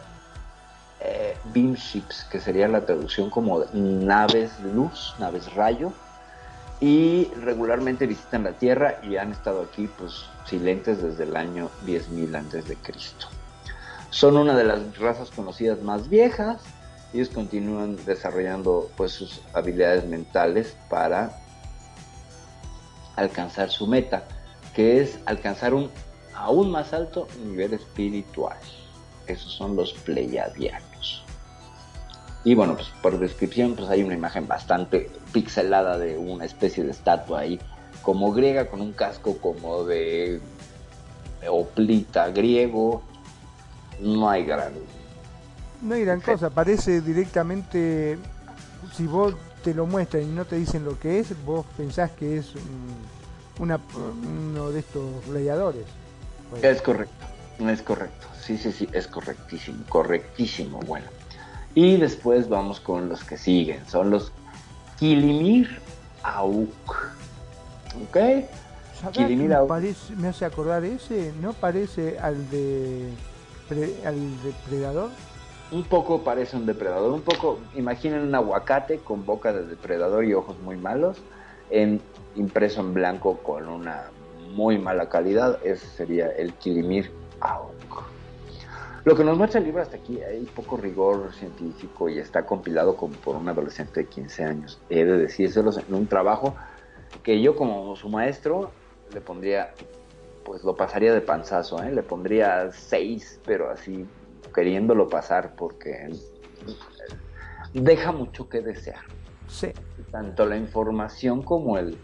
eh, 1.02 1.36
beam 1.54 1.74
ships 1.74 2.24
que 2.32 2.40
sería 2.40 2.70
la 2.70 2.86
traducción 2.86 3.30
como 3.30 3.66
naves 3.74 4.58
luz 4.62 5.16
naves 5.20 5.54
rayo 5.54 5.92
y 6.82 7.26
regularmente 7.36 8.08
visitan 8.08 8.44
la 8.44 8.54
Tierra 8.54 9.00
y 9.04 9.15
han 9.15 9.32
estado 9.32 9.62
aquí 9.62 9.88
pues 9.88 10.26
silentes 10.46 11.02
desde 11.02 11.24
el 11.24 11.38
año 11.38 11.70
10.000 11.86 12.36
antes 12.36 12.67
de 12.67 12.76
Cristo. 12.76 13.28
Son 14.10 14.36
una 14.36 14.58
de 14.58 14.63
las 14.63 14.98
razas 14.98 15.30
conocidas 15.30 15.82
más 15.84 16.10
viejas. 16.10 16.62
Ellos 17.13 17.30
continúan 17.30 17.98
desarrollando 18.06 18.89
pues 18.98 19.12
sus 19.12 19.41
habilidades 19.54 20.06
mentales 20.06 20.76
para 20.89 21.38
alcanzar 23.15 23.70
su 23.70 23.86
meta, 23.86 24.24
que 24.76 25.02
es 25.02 25.20
alcanzar 25.26 25.76
un 25.76 25.91
aún 26.34 26.72
más 26.72 26.94
alto 26.94 27.28
nivel 27.46 27.76
espiritual. 27.76 28.58
Esos 29.28 29.54
son 29.54 29.76
los 29.76 29.94
pleiadianos. 29.94 31.24
Y 32.43 32.56
bueno, 32.56 32.75
pues 32.75 32.89
por 33.01 33.19
descripción, 33.19 33.75
pues 33.75 33.89
hay 33.89 34.04
una 34.04 34.15
imagen 34.15 34.47
bastante 34.47 35.12
pixelada 35.32 35.97
de 35.97 36.17
una 36.17 36.45
especie 36.45 36.84
de 36.84 36.91
estatua 36.91 37.41
ahí, 37.41 37.60
como 38.01 38.32
griega, 38.32 38.67
con 38.67 38.82
un 38.82 38.93
casco 38.93 39.38
como 39.38 39.84
de 39.84 40.41
hoplita 41.47 42.30
griego. 42.30 43.04
No 43.99 44.30
hay 44.30 44.43
gran. 44.45 44.73
No 45.84 45.93
hay 45.95 46.04
gran 46.04 46.21
cosa, 46.21 46.49
parece 46.49 47.01
directamente, 47.01 48.17
si 48.95 49.06
vos 49.06 49.36
te 49.63 49.73
lo 49.73 49.86
muestran 49.86 50.23
y 50.23 50.27
no 50.27 50.45
te 50.45 50.56
dicen 50.56 50.84
lo 50.84 50.99
que 50.99 51.19
es, 51.19 51.34
vos 51.45 51.65
pensás 51.77 52.12
que 52.12 52.38
es 52.38 52.54
un, 52.56 53.63
una, 53.63 53.80
uno 54.23 54.71
de 54.71 54.80
estos 54.80 55.25
gladiadores. 55.27 55.86
Pues, 56.49 56.63
Es 56.63 56.82
correcto, 56.82 57.25
es 57.67 57.82
correcto. 57.82 58.27
Sí, 58.39 58.58
sí, 58.58 58.71
sí, 58.71 58.89
es 58.91 59.08
correctísimo, 59.08 59.84
correctísimo. 59.89 60.80
Bueno. 60.80 61.21
Y 61.76 61.98
después 61.98 62.50
vamos 62.50 62.80
con 62.80 63.10
los 63.10 63.24
que 63.24 63.38
siguen. 63.38 63.86
Son 63.88 64.10
los 64.10 64.32
Kilimir 65.00 65.80
Auk. 66.24 66.68
¿Ok? 68.04 68.18
¿sabés 69.00 69.18
Kilimir 69.18 69.54
Auk. 69.54 69.68
parece- 69.68 70.16
me 70.16 70.28
hace 70.28 70.46
acordar 70.46 70.84
ese, 70.84 71.34
¿no 71.42 71.54
parece 71.54 72.20
al 72.20 72.50
de 72.50 73.10
al 74.06 74.44
depredador? 74.44 75.10
Un 75.72 75.86
poco 75.86 76.24
parece 76.24 76.58
un 76.58 76.66
depredador, 76.66 77.14
un 77.14 77.22
poco, 77.22 77.60
imaginen 77.74 78.24
un 78.24 78.36
aguacate 78.36 79.00
con 79.00 79.26
boca 79.26 79.54
de 79.54 79.66
depredador 79.66 80.26
y 80.26 80.34
ojos 80.34 80.60
muy 80.60 80.76
malos, 80.76 81.18
en, 81.70 82.02
impreso 82.36 82.82
en 82.82 82.94
blanco 82.94 83.38
con 83.38 83.70
una 83.70 84.10
muy 84.54 84.78
mala 84.78 85.08
calidad, 85.08 85.58
ese 85.64 85.88
sería 85.88 86.28
el 86.28 86.54
Kilimir 86.56 87.14
Auk. 87.40 88.04
Lo 89.04 89.16
que 89.16 89.24
nos 89.24 89.36
muestra 89.36 89.60
el 89.60 89.66
libro 89.66 89.82
hasta 89.82 89.98
aquí, 89.98 90.22
hay 90.22 90.46
poco 90.56 90.78
rigor 90.78 91.34
científico 91.34 92.08
y 92.08 92.20
está 92.20 92.46
compilado 92.46 92.96
como 92.96 93.16
por 93.16 93.36
un 93.36 93.50
adolescente 93.50 94.02
de 94.02 94.06
15 94.06 94.44
años. 94.44 94.80
He 94.90 95.04
de 95.04 95.18
decírselos 95.18 95.78
en 95.78 95.94
un 95.94 96.06
trabajo 96.06 96.56
que 97.24 97.42
yo 97.42 97.56
como 97.56 97.96
su 97.96 98.10
maestro 98.10 98.72
le 99.12 99.22
pondría, 99.22 99.74
pues 100.46 100.64
lo 100.64 100.76
pasaría 100.76 101.14
de 101.14 101.22
panzazo, 101.22 101.82
¿eh? 101.82 101.92
le 101.92 102.04
pondría 102.04 102.72
6, 102.72 103.42
pero 103.44 103.72
así 103.72 104.06
queriéndolo 104.54 105.10
pasar 105.10 105.56
porque 105.56 106.10
deja 107.74 108.12
mucho 108.12 108.50
que 108.50 108.62
desear. 108.62 109.02
Sí. 109.48 109.72
Tanto 110.12 110.46
la 110.46 110.58
información 110.58 111.42
como 111.42 111.78
el 111.78 111.98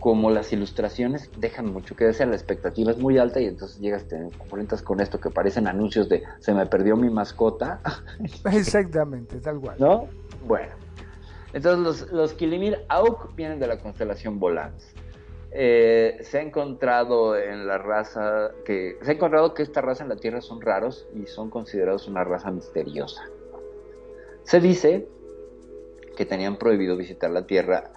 como 0.00 0.30
las 0.30 0.52
ilustraciones 0.52 1.30
dejan 1.38 1.72
mucho 1.72 1.96
que 1.96 2.04
desear, 2.04 2.28
la 2.28 2.36
expectativa 2.36 2.90
es 2.90 2.98
muy 2.98 3.18
alta 3.18 3.40
y 3.40 3.46
entonces 3.46 3.80
llegas, 3.80 4.06
te 4.06 4.16
enfrentas 4.16 4.82
con 4.82 5.00
esto 5.00 5.20
que 5.20 5.30
parecen 5.30 5.66
anuncios 5.66 6.08
de 6.08 6.22
se 6.40 6.52
me 6.54 6.66
perdió 6.66 6.96
mi 6.96 7.10
mascota, 7.10 7.80
Exactamente, 8.52 9.40
tal 9.40 9.60
cual. 9.60 9.76
¿no? 9.78 10.08
Bueno, 10.46 10.72
entonces 11.52 11.82
los, 11.82 12.12
los 12.12 12.34
Kilimir 12.34 12.84
Auk 12.88 13.34
vienen 13.34 13.58
de 13.58 13.66
la 13.66 13.78
constelación 13.78 14.38
Volans. 14.38 14.94
Eh, 15.58 16.18
se 16.20 16.38
ha 16.38 16.42
encontrado 16.42 17.34
en 17.34 17.66
la 17.66 17.78
raza 17.78 18.50
que 18.66 18.98
se 19.00 19.12
ha 19.12 19.14
encontrado 19.14 19.54
que 19.54 19.62
esta 19.62 19.80
raza 19.80 20.02
en 20.02 20.10
la 20.10 20.16
Tierra 20.16 20.42
son 20.42 20.60
raros 20.60 21.08
y 21.14 21.24
son 21.26 21.48
considerados 21.48 22.08
una 22.08 22.24
raza 22.24 22.50
misteriosa. 22.50 23.22
Se 24.42 24.60
dice 24.60 25.08
que 26.14 26.26
tenían 26.26 26.56
prohibido 26.56 26.96
visitar 26.96 27.30
la 27.30 27.46
Tierra 27.46 27.90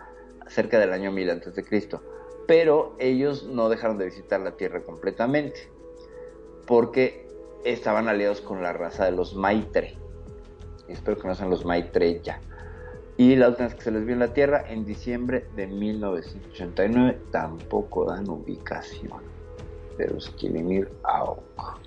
cerca 0.49 0.79
del 0.79 0.91
año 0.91 1.11
1000 1.11 1.29
antes 1.29 1.55
de 1.55 1.63
Cristo, 1.63 2.01
pero 2.47 2.95
ellos 2.99 3.45
no 3.45 3.69
dejaron 3.69 3.97
de 3.97 4.05
visitar 4.05 4.39
la 4.39 4.57
Tierra 4.57 4.81
completamente 4.81 5.69
porque 6.65 7.27
estaban 7.63 8.07
aliados 8.07 8.41
con 8.41 8.61
la 8.61 8.73
raza 8.73 9.05
de 9.05 9.11
los 9.11 9.35
Maitre. 9.35 9.95
Espero 10.87 11.17
que 11.17 11.27
no 11.27 11.35
sean 11.35 11.49
los 11.49 11.65
Maitre 11.65 12.19
ya. 12.21 12.39
Y 13.17 13.35
la 13.35 13.49
última 13.49 13.67
vez 13.67 13.75
que 13.75 13.83
se 13.83 13.91
les 13.91 14.05
vio 14.05 14.13
en 14.13 14.19
la 14.19 14.33
Tierra, 14.33 14.63
en 14.69 14.85
diciembre 14.85 15.45
de 15.55 15.67
1989, 15.67 17.19
tampoco 17.31 18.05
dan 18.05 18.29
ubicación 18.29 19.21
de 19.97 20.07
los 20.07 20.29
Kilimir 20.29 20.89
Auk. 21.03 21.79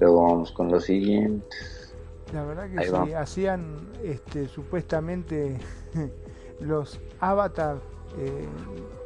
Luego 0.00 0.22
vamos 0.22 0.52
con 0.52 0.70
los 0.70 0.84
siguientes. 0.84 1.94
La 2.32 2.44
verdad 2.44 2.70
que 2.70 2.84
sí, 2.84 3.12
hacían 3.12 3.92
este, 4.02 4.48
supuestamente 4.48 5.58
los 6.60 6.98
avatar, 7.20 7.78
eh, 8.18 8.46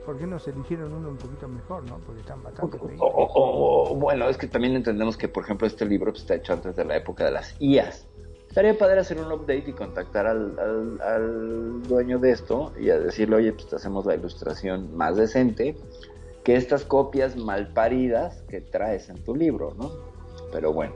¿por 0.05 0.19
qué 0.19 0.27
no 0.27 0.39
se 0.39 0.51
eligieron 0.51 0.93
uno 0.93 1.09
un 1.11 1.17
poquito 1.17 1.49
mejor, 1.49 1.83
no? 1.85 1.99
Porque 2.07 2.21
están 2.21 2.43
bastante. 2.43 2.79
O- 2.99 3.07
o- 3.07 3.91
o- 3.93 3.95
bueno, 3.97 4.29
es 4.29 4.37
que 4.37 4.47
también 4.47 4.75
entendemos 4.77 5.17
que, 5.17 5.29
por 5.29 5.45
ejemplo, 5.45 5.67
este 5.67 5.85
libro 5.87 6.13
pues, 6.13 6.23
está 6.23 6.35
hecho 6.35 6.53
antes 6.53 6.77
de 6.77 6.85
la 6.85 6.97
época 6.97 7.25
de 7.25 7.31
las 7.33 7.55
IAS. 7.61 8.07
Estaría 8.49 8.77
padre 8.77 9.01
hacer 9.01 9.19
un 9.19 9.31
update 9.31 9.65
y 9.69 9.73
contactar 9.73 10.27
al, 10.27 10.59
al- 10.59 11.01
al 11.01 11.87
dueño 11.89 12.19
de 12.19 12.33
esto 12.33 12.73
y 12.79 12.91
a 12.91 12.99
decirle, 12.99 13.37
oye, 13.37 13.53
pues 13.53 13.69
te 13.69 13.77
hacemos 13.77 14.05
la 14.07 14.17
ilustración 14.17 14.95
más 14.97 15.17
decente 15.17 15.77
que 16.43 16.57
estas 16.57 16.85
copias 16.85 17.37
mal 17.37 17.73
paridas 17.73 18.43
que 18.49 18.61
traes 18.61 19.09
en 19.09 19.23
tu 19.23 19.37
libro, 19.37 19.75
¿no? 19.79 19.93
Pero 20.53 20.73
bueno, 20.73 20.95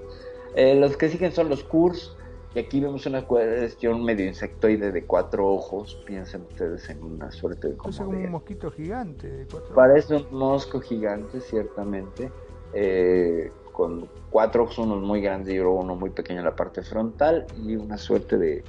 Eh, 0.57 0.77
los 0.77 0.96
que 0.96 1.09
siguen 1.09 1.33
son 1.33 1.48
los 1.48 1.64
Kurs, 1.64 2.16
y 2.54 2.58
aquí 2.60 2.80
vemos 2.80 3.04
una 3.06 3.26
cuestión 3.26 4.04
medio 4.04 4.26
insectoide 4.26 4.92
de 4.92 5.04
cuatro 5.06 5.48
ojos, 5.48 6.00
piensen 6.06 6.42
ustedes 6.42 6.88
en 6.88 7.02
una 7.02 7.30
suerte 7.32 7.68
de 7.68 7.76
como 7.76 7.92
Parece 7.92 8.04
como 8.04 8.18
de- 8.18 8.24
un 8.26 8.30
mosquito 8.32 8.70
gigante 8.70 9.28
de 9.28 9.46
cuatro 9.46 9.74
Parece 9.74 10.14
un 10.14 10.26
mosco 10.30 10.80
gigante, 10.80 11.40
ciertamente, 11.40 12.32
eh, 12.72 13.52
con 13.72 14.08
cuatro 14.30 14.64
ojos, 14.64 14.78
unos 14.78 15.02
muy 15.02 15.20
grandes 15.20 15.52
y 15.52 15.58
uno 15.58 15.96
muy 15.96 16.10
pequeño 16.10 16.38
en 16.40 16.44
la 16.44 16.54
parte 16.54 16.82
frontal 16.82 17.46
y 17.56 17.74
una 17.74 17.98
suerte 17.98 18.38
de, 18.38 18.64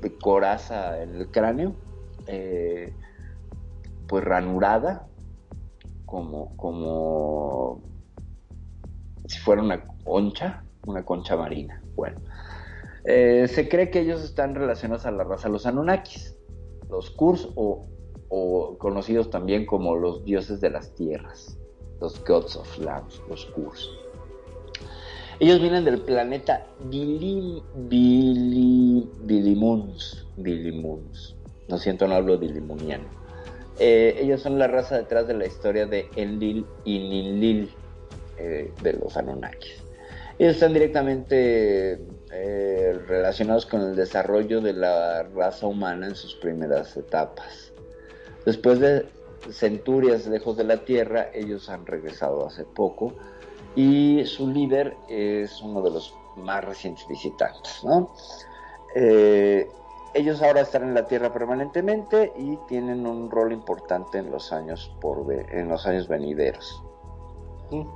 de 0.00 0.18
coraza 0.18 1.02
en 1.02 1.16
el 1.16 1.28
cráneo, 1.28 1.74
eh, 2.28 2.92
pues 4.06 4.22
ranurada, 4.22 5.06
como, 6.04 6.56
como 6.56 7.80
si 9.26 9.38
fuera 9.40 9.62
una 9.62 9.82
concha, 10.04 10.62
una 10.86 11.04
concha 11.04 11.36
marina. 11.36 11.80
Bueno, 11.96 12.16
eh, 13.06 13.46
se 13.48 13.68
cree 13.68 13.90
que 13.90 14.00
ellos 14.00 14.22
están 14.24 14.56
relacionados 14.56 15.06
a 15.06 15.12
la 15.12 15.22
raza 15.22 15.48
los 15.48 15.64
Anunnakis, 15.64 16.36
los 16.90 17.10
Kurs 17.10 17.48
o, 17.54 17.86
conocidos 18.78 19.30
también 19.30 19.64
como 19.64 19.94
los 19.94 20.24
dioses 20.24 20.60
de 20.60 20.70
las 20.70 20.92
tierras, 20.94 21.56
los 22.00 22.22
Gods 22.24 22.56
of 22.56 22.78
Lands, 22.78 23.22
los 23.28 23.46
Kurs. 23.46 23.88
Ellos 25.38 25.60
vienen 25.60 25.84
del 25.84 26.00
planeta 26.00 26.66
Bilim, 26.90 27.60
Bili, 27.88 29.08
Bilimuns, 29.22 30.26
Bilimuns. 30.38 31.36
Siento, 31.78 32.08
no 32.08 32.14
hablo 32.14 32.36
dilimuniano. 32.36 33.04
Eh, 33.78 34.18
ellos 34.20 34.40
son 34.40 34.58
la 34.58 34.66
raza 34.66 34.96
detrás 34.96 35.28
de 35.28 35.34
la 35.34 35.46
historia 35.46 35.86
de 35.86 36.08
Enlil 36.16 36.64
y 36.84 36.98
Ninlil 36.98 37.70
eh, 38.38 38.72
de 38.82 38.92
los 38.94 39.16
Anunnakis. 39.16 39.82
Ellos 40.38 40.54
están 40.54 40.72
directamente 40.72 42.00
eh, 42.38 43.00
relacionados 43.06 43.64
con 43.64 43.80
el 43.80 43.96
desarrollo 43.96 44.60
de 44.60 44.74
la 44.74 45.22
raza 45.22 45.66
humana 45.66 46.06
en 46.06 46.14
sus 46.14 46.34
primeras 46.34 46.94
etapas. 46.96 47.72
Después 48.44 48.78
de 48.78 49.08
centurias 49.50 50.26
lejos 50.26 50.56
de 50.56 50.64
la 50.64 50.84
Tierra, 50.84 51.30
ellos 51.32 51.70
han 51.70 51.86
regresado 51.86 52.46
hace 52.46 52.64
poco 52.64 53.14
y 53.74 54.22
su 54.26 54.48
líder 54.48 54.96
es 55.08 55.62
uno 55.62 55.80
de 55.80 55.90
los 55.90 56.14
más 56.36 56.62
recientes 56.62 57.08
visitantes. 57.08 57.82
¿no? 57.84 58.12
Eh, 58.94 59.66
ellos 60.12 60.42
ahora 60.42 60.60
están 60.60 60.82
en 60.82 60.94
la 60.94 61.06
Tierra 61.06 61.32
permanentemente 61.32 62.34
y 62.36 62.58
tienen 62.68 63.06
un 63.06 63.30
rol 63.30 63.52
importante 63.52 64.18
en 64.18 64.30
los 64.30 64.52
años, 64.52 64.94
por 65.00 65.26
en 65.32 65.68
los 65.68 65.86
años 65.86 66.06
venideros. 66.06 66.82
¿Mm? 67.70 67.82
Sí, 67.82 67.86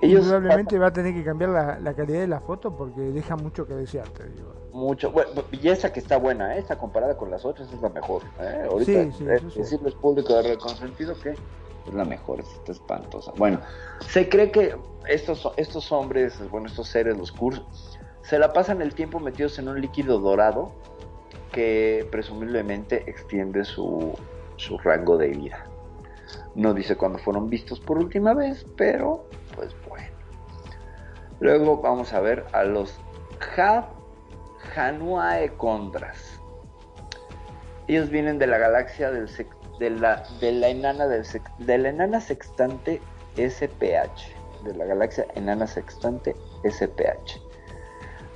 Ellos- 0.00 0.26
Probablemente 0.26 0.78
va 0.78 0.88
a 0.88 0.92
tener 0.92 1.14
que 1.14 1.24
cambiar 1.24 1.50
la, 1.50 1.78
la 1.80 1.94
calidad 1.94 2.20
de 2.20 2.26
la 2.28 2.40
foto 2.40 2.76
porque 2.76 3.00
deja 3.00 3.36
mucho 3.36 3.66
que 3.66 3.74
desear, 3.74 4.08
te 4.10 4.28
digo. 4.28 4.52
mucho. 4.72 5.10
Bueno, 5.10 5.30
y 5.50 5.68
esa 5.68 5.92
que 5.92 6.00
está 6.00 6.18
buena, 6.18 6.54
¿eh? 6.56 6.58
esta 6.60 6.76
comparada 6.78 7.16
con 7.16 7.30
las 7.30 7.44
otras 7.44 7.72
es 7.72 7.80
la 7.80 7.88
mejor. 7.88 8.22
¿eh? 8.40 8.64
Ahorita 8.68 9.04
Sí, 9.04 9.12
sí, 9.12 9.24
decirles 9.58 9.94
público 9.94 10.34
de 10.34 10.42
reconsentido 10.42 11.14
que 11.20 11.30
es 11.30 11.94
la 11.94 12.04
mejor, 12.04 12.40
es 12.40 12.48
está 12.52 12.72
espantosa. 12.72 13.32
Bueno, 13.36 13.60
se 14.06 14.28
cree 14.28 14.50
que 14.50 14.76
estos, 15.08 15.50
estos 15.56 15.90
hombres, 15.90 16.38
bueno, 16.50 16.66
estos 16.66 16.88
seres, 16.88 17.16
los 17.16 17.32
Kurs, 17.32 17.62
se 18.22 18.38
la 18.38 18.52
pasan 18.52 18.82
el 18.82 18.94
tiempo 18.94 19.18
metidos 19.20 19.58
en 19.58 19.68
un 19.68 19.80
líquido 19.80 20.18
dorado 20.18 20.72
que 21.50 22.06
presumiblemente 22.12 23.08
extiende 23.10 23.64
su, 23.64 24.14
su 24.56 24.76
rango 24.78 25.16
de 25.16 25.28
vida. 25.28 25.64
No 26.54 26.74
dice 26.74 26.96
cuándo 26.96 27.18
fueron 27.18 27.48
vistos 27.48 27.80
por 27.80 27.96
última 27.98 28.34
vez, 28.34 28.66
pero 28.76 29.24
pues 29.58 29.74
bueno. 29.88 30.06
Luego 31.40 31.80
vamos 31.80 32.12
a 32.12 32.20
ver 32.20 32.44
a 32.52 32.62
los 32.64 32.98
Had 33.56 33.84
Hanuae 34.76 35.52
Condras. 35.56 36.40
Ellos 37.88 38.08
vienen 38.10 38.38
de 38.38 38.46
la 38.46 38.58
galaxia 38.58 39.10
del 39.10 39.28
de, 39.78 39.90
la, 39.90 40.68
enana 40.68 42.20
sextante 42.20 43.00
SPH. 43.36 44.64
De 44.64 44.74
la 44.74 44.84
galaxia 44.84 45.26
enana 45.34 45.66
sextante 45.66 46.36
SPH. 46.64 47.40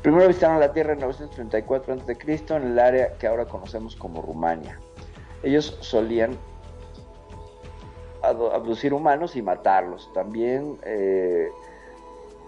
Primero 0.03 0.27
visitaron 0.27 0.59
la 0.59 0.73
Tierra 0.73 0.95
en 0.95 1.01
934 1.01 1.95
a.C. 1.95 2.45
en 2.57 2.63
el 2.63 2.79
área 2.79 3.17
que 3.19 3.29
ahora 3.29 3.45
conocemos 3.45 3.95
como 3.95 4.23
Rumania. 4.23 4.81
Ellos 5.45 5.77
solían 5.81 6.37
abducir 8.23 8.95
humanos 8.95 9.37
y 9.37 9.43
matarlos. 9.43 10.11
También 10.15 10.79
eh, 10.85 11.51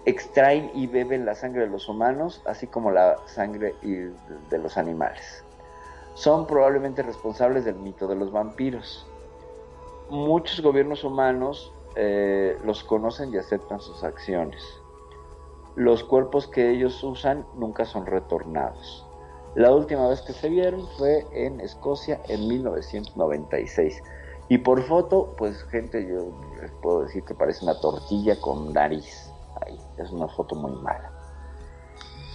extraen 0.05 0.71
y 0.73 0.87
beben 0.87 1.25
la 1.25 1.35
sangre 1.35 1.61
de 1.61 1.67
los 1.67 1.89
humanos, 1.89 2.41
así 2.45 2.67
como 2.67 2.91
la 2.91 3.17
sangre 3.25 3.75
de 3.81 4.57
los 4.57 4.77
animales. 4.77 5.43
son 6.13 6.47
probablemente 6.47 7.03
responsables 7.03 7.65
del 7.65 7.75
mito 7.75 8.07
de 8.07 8.15
los 8.15 8.31
vampiros. 8.31 9.05
Muchos 10.09 10.61
gobiernos 10.61 11.03
humanos 11.03 11.73
eh, 11.95 12.57
los 12.63 12.83
conocen 12.83 13.33
y 13.33 13.37
aceptan 13.37 13.81
sus 13.81 14.03
acciones. 14.03 14.63
Los 15.75 16.05
cuerpos 16.05 16.47
que 16.47 16.69
ellos 16.69 17.03
usan 17.03 17.45
nunca 17.55 17.83
son 17.83 18.05
retornados. 18.05 19.05
La 19.55 19.71
última 19.71 20.07
vez 20.07 20.21
que 20.21 20.33
se 20.33 20.49
vieron 20.49 20.87
fue 20.97 21.25
en 21.31 21.59
Escocia 21.59 22.21
en 22.27 22.47
1996. 22.47 24.01
Y 24.47 24.59
por 24.59 24.83
foto, 24.83 25.33
pues 25.37 25.63
gente, 25.65 26.07
yo 26.07 26.31
les 26.61 26.71
puedo 26.81 27.01
decir 27.03 27.23
que 27.23 27.33
parece 27.33 27.63
una 27.65 27.79
tortilla 27.79 28.39
con 28.39 28.73
nariz. 28.73 29.31
Ahí, 29.65 29.79
es 29.97 30.11
una 30.11 30.27
foto 30.27 30.55
muy 30.55 30.71
mala. 30.81 31.11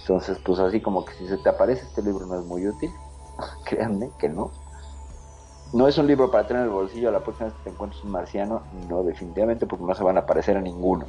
Entonces, 0.01 0.37
pues 0.43 0.59
así 0.59 0.81
como 0.81 1.05
que 1.05 1.13
si 1.13 1.27
se 1.27 1.37
te 1.37 1.49
aparece 1.49 1.85
este 1.85 2.01
libro 2.01 2.25
no 2.25 2.39
es 2.39 2.45
muy 2.45 2.67
útil. 2.67 2.91
Créanme 3.65 4.11
que 4.19 4.27
no. 4.27 4.51
No 5.73 5.87
es 5.87 5.97
un 5.97 6.07
libro 6.07 6.29
para 6.29 6.45
tener 6.45 6.63
en 6.63 6.67
el 6.67 6.73
bolsillo 6.73 7.07
a 7.07 7.11
la 7.13 7.23
próxima 7.23 7.47
vez 7.47 7.57
que 7.57 7.63
te 7.63 7.69
encuentres 7.69 8.03
un 8.03 8.11
marciano. 8.11 8.61
No, 8.89 9.03
definitivamente, 9.03 9.65
porque 9.65 9.85
no 9.85 9.95
se 9.95 10.03
van 10.03 10.17
a 10.17 10.25
parecer 10.25 10.57
a 10.57 10.61
ninguno. 10.61 11.05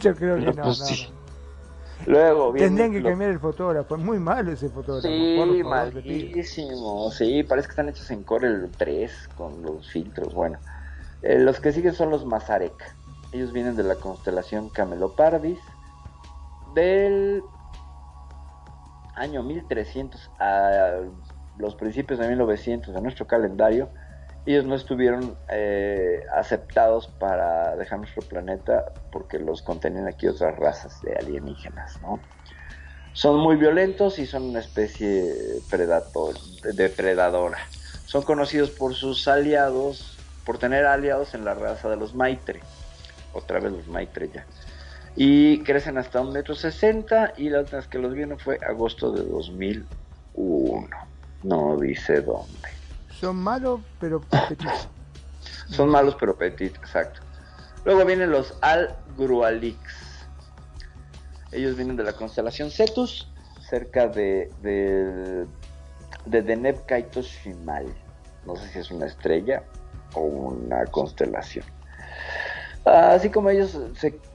Yo 0.00 0.14
creo 0.14 0.36
que 0.36 0.46
no, 0.46 0.52
pues, 0.52 0.78
no, 0.78 0.86
sí. 0.86 1.08
no. 1.12 1.17
Luego 2.06 2.52
viene 2.52 2.68
Tendrían 2.68 2.92
que 2.92 3.00
lo- 3.00 3.10
cambiar 3.10 3.30
el 3.32 3.40
fotógrafo, 3.40 3.96
es 3.96 4.02
muy 4.02 4.18
malo 4.18 4.52
ese 4.52 4.68
fotógrafo. 4.70 5.06
Sí, 5.08 5.62
malísimo. 5.64 7.10
Sí, 7.10 7.42
parece 7.42 7.68
que 7.68 7.72
están 7.72 7.88
hechos 7.88 8.10
en 8.10 8.22
Corel 8.22 8.70
3 8.76 9.28
con 9.36 9.62
los 9.62 9.90
filtros. 9.90 10.32
Bueno, 10.34 10.58
Eh, 11.20 11.36
los 11.40 11.58
que 11.58 11.72
siguen 11.72 11.94
son 11.94 12.10
los 12.10 12.24
Mazarek. 12.24 12.94
Ellos 13.32 13.52
vienen 13.52 13.74
de 13.74 13.82
la 13.82 13.96
constelación 13.96 14.68
Camelopardis 14.70 15.58
del 16.76 17.42
año 19.16 19.42
1300 19.42 20.30
a 20.38 20.92
los 21.56 21.74
principios 21.74 22.20
de 22.20 22.28
1900 22.28 22.94
de 22.94 23.00
nuestro 23.02 23.26
calendario. 23.26 23.90
Ellos 24.46 24.64
no 24.64 24.74
estuvieron 24.74 25.36
eh, 25.50 26.22
aceptados 26.34 27.06
para 27.06 27.76
dejar 27.76 27.98
nuestro 27.98 28.22
planeta 28.22 28.92
porque 29.12 29.38
los 29.38 29.62
contenían 29.62 30.08
aquí 30.08 30.26
otras 30.26 30.56
razas 30.56 31.02
de 31.02 31.14
alienígenas, 31.16 32.00
¿no? 32.00 32.18
Son 33.12 33.38
muy 33.40 33.56
violentos 33.56 34.18
y 34.18 34.26
son 34.26 34.44
una 34.44 34.60
especie 34.60 35.34
depredadora. 36.74 37.58
Son 38.06 38.22
conocidos 38.22 38.70
por 38.70 38.94
sus 38.94 39.26
aliados, 39.28 40.16
por 40.46 40.58
tener 40.58 40.86
aliados 40.86 41.34
en 41.34 41.44
la 41.44 41.54
raza 41.54 41.90
de 41.90 41.96
los 41.96 42.14
Maitre. 42.14 42.60
Otra 43.32 43.60
vez 43.60 43.72
los 43.72 43.88
Maitre 43.88 44.30
ya. 44.32 44.46
Y 45.16 45.62
crecen 45.64 45.98
hasta 45.98 46.20
un 46.20 46.32
metro 46.32 46.54
sesenta 46.54 47.32
y 47.36 47.50
la 47.50 47.60
última 47.60 47.78
vez 47.78 47.88
que 47.88 47.98
los 47.98 48.14
vieron 48.14 48.38
fue 48.38 48.58
agosto 48.66 49.10
de 49.10 49.24
2001. 49.24 50.88
No 51.42 51.76
dice 51.76 52.20
dónde. 52.20 52.77
Son 53.20 53.36
malos, 53.36 53.80
pero 53.98 54.20
petitos. 54.20 54.88
Son 55.70 55.88
malos 55.90 56.16
pero 56.18 56.36
petit, 56.36 56.74
exacto. 56.76 57.20
Luego 57.84 58.04
vienen 58.06 58.30
los 58.30 58.54
Al-Grualix. 58.62 60.26
Ellos 61.52 61.76
vienen 61.76 61.96
de 61.96 62.04
la 62.04 62.12
constelación 62.14 62.70
Cetus, 62.70 63.30
cerca 63.60 64.08
de, 64.08 64.50
de, 64.62 65.46
de 66.26 66.42
Deneb 66.42 66.84
Kaito 66.86 67.20
Shimal. 67.22 67.86
No 68.46 68.56
sé 68.56 68.68
si 68.68 68.78
es 68.78 68.90
una 68.90 69.06
estrella 69.06 69.62
o 70.14 70.20
una 70.20 70.84
constelación. 70.86 71.64
Así 72.84 73.28
como 73.30 73.50
ellos 73.50 73.78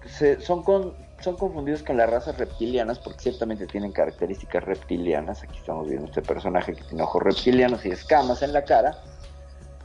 se- 0.06 0.40
son, 0.42 0.64
con, 0.64 0.94
son 1.24 1.38
confundidos 1.38 1.82
con 1.84 1.98
las 1.98 2.10
razas 2.10 2.38
reptilianas, 2.38 3.00
porque 3.00 3.20
ciertamente 3.22 3.66
tienen 3.66 3.92
características 3.92 4.64
reptilianas. 4.64 5.44
Aquí 5.44 5.58
estamos 5.58 5.88
viendo 5.88 6.06
este 6.08 6.22
personaje 6.22 6.74
que 6.76 6.84
tiene 6.84 7.04
ojos 7.04 7.24
reptilianos 7.24 7.86
y 7.86 7.90
escamas 7.92 8.42
en 8.44 8.54
la 8.54 8.64
cara 8.66 8.96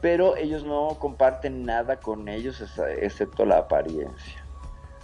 pero 0.01 0.37
ellos 0.37 0.63
no 0.63 0.95
comparten 0.97 1.65
nada 1.65 1.97
con 1.99 2.29
ellos 2.29 2.61
ex- 2.61 2.79
excepto 3.01 3.43
la 3.45 3.57
apariencia. 3.57 4.45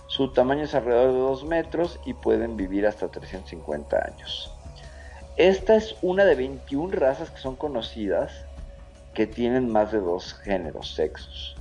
Su 0.07 0.31
tamaño 0.31 0.63
es 0.63 0.73
alrededor 0.73 1.11
de 1.11 1.19
2 1.19 1.43
metros 1.43 1.99
y 2.05 2.13
pueden 2.13 2.55
vivir 2.55 2.88
hasta 2.88 3.09
350 3.09 3.97
años. 3.97 4.53
Esta 5.36 5.75
es 5.75 5.97
una 6.01 6.23
de 6.23 6.36
21 6.36 6.93
razas 6.95 7.29
que 7.29 7.39
son 7.41 7.57
conocidas 7.57 8.31
que 9.13 9.27
tienen 9.27 9.69
más 9.69 9.91
de 9.91 9.99
dos 9.99 10.33
géneros, 10.36 10.93
sexos. 10.95 11.57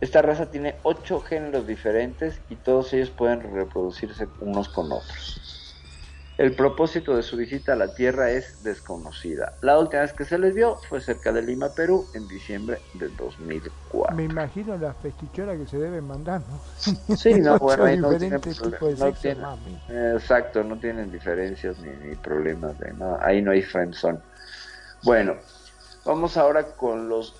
Esta 0.00 0.22
raza 0.22 0.50
tiene 0.50 0.76
8 0.84 1.20
géneros 1.20 1.66
diferentes 1.66 2.40
y 2.48 2.56
todos 2.56 2.92
ellos 2.92 3.10
pueden 3.10 3.40
reproducirse 3.52 4.28
unos 4.40 4.68
con 4.68 4.92
otros. 4.92 5.74
El 6.38 6.54
propósito 6.54 7.16
de 7.16 7.24
su 7.24 7.36
visita 7.36 7.72
a 7.72 7.76
la 7.76 7.92
Tierra 7.92 8.30
es 8.30 8.62
desconocida. 8.62 9.54
La 9.60 9.76
última 9.76 10.02
vez 10.02 10.12
que 10.12 10.24
se 10.24 10.38
les 10.38 10.54
vio 10.54 10.78
fue 10.88 11.00
cerca 11.00 11.32
de 11.32 11.42
Lima, 11.42 11.74
Perú, 11.74 12.06
en 12.14 12.28
diciembre 12.28 12.80
de 12.94 13.08
2004. 13.08 14.14
Me 14.14 14.22
imagino 14.22 14.78
las 14.78 14.96
festicholas 14.98 15.58
que 15.58 15.66
se 15.66 15.78
deben 15.78 16.06
mandar, 16.06 16.42
¿no? 16.48 17.16
Sí, 17.16 17.34
no, 17.40 17.54
Ocho 17.60 17.64
bueno, 17.64 17.84
ahí 17.86 17.96
no 17.98 18.10
tienen, 18.16 18.40
no 18.40 19.12
tienen- 19.14 19.44
eh, 19.88 20.12
exacto, 20.14 20.62
no 20.62 20.78
tienen 20.78 21.10
diferencias 21.10 21.76
ni, 21.80 21.90
ni 22.08 22.14
problemas, 22.14 22.78
de 22.78 22.92
nada. 22.94 23.18
ahí 23.20 23.42
no 23.42 23.50
hay 23.50 23.62
friendzone. 23.62 24.20
Bueno, 25.02 25.34
vamos 26.04 26.36
ahora 26.36 26.64
con 26.76 27.08
los 27.08 27.34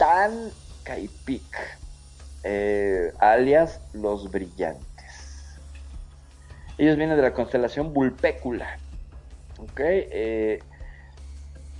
Moviantan 0.00 0.50
Caipik, 0.82 1.44
eh, 2.42 3.12
alias 3.18 3.80
los 3.92 4.30
brillantes. 4.30 4.80
Ellos 6.78 6.96
vienen 6.96 7.16
de 7.16 7.22
la 7.22 7.34
constelación 7.34 7.92
Vulpecula. 7.92 8.78
¿ok? 9.58 9.80
Eh, 9.80 10.60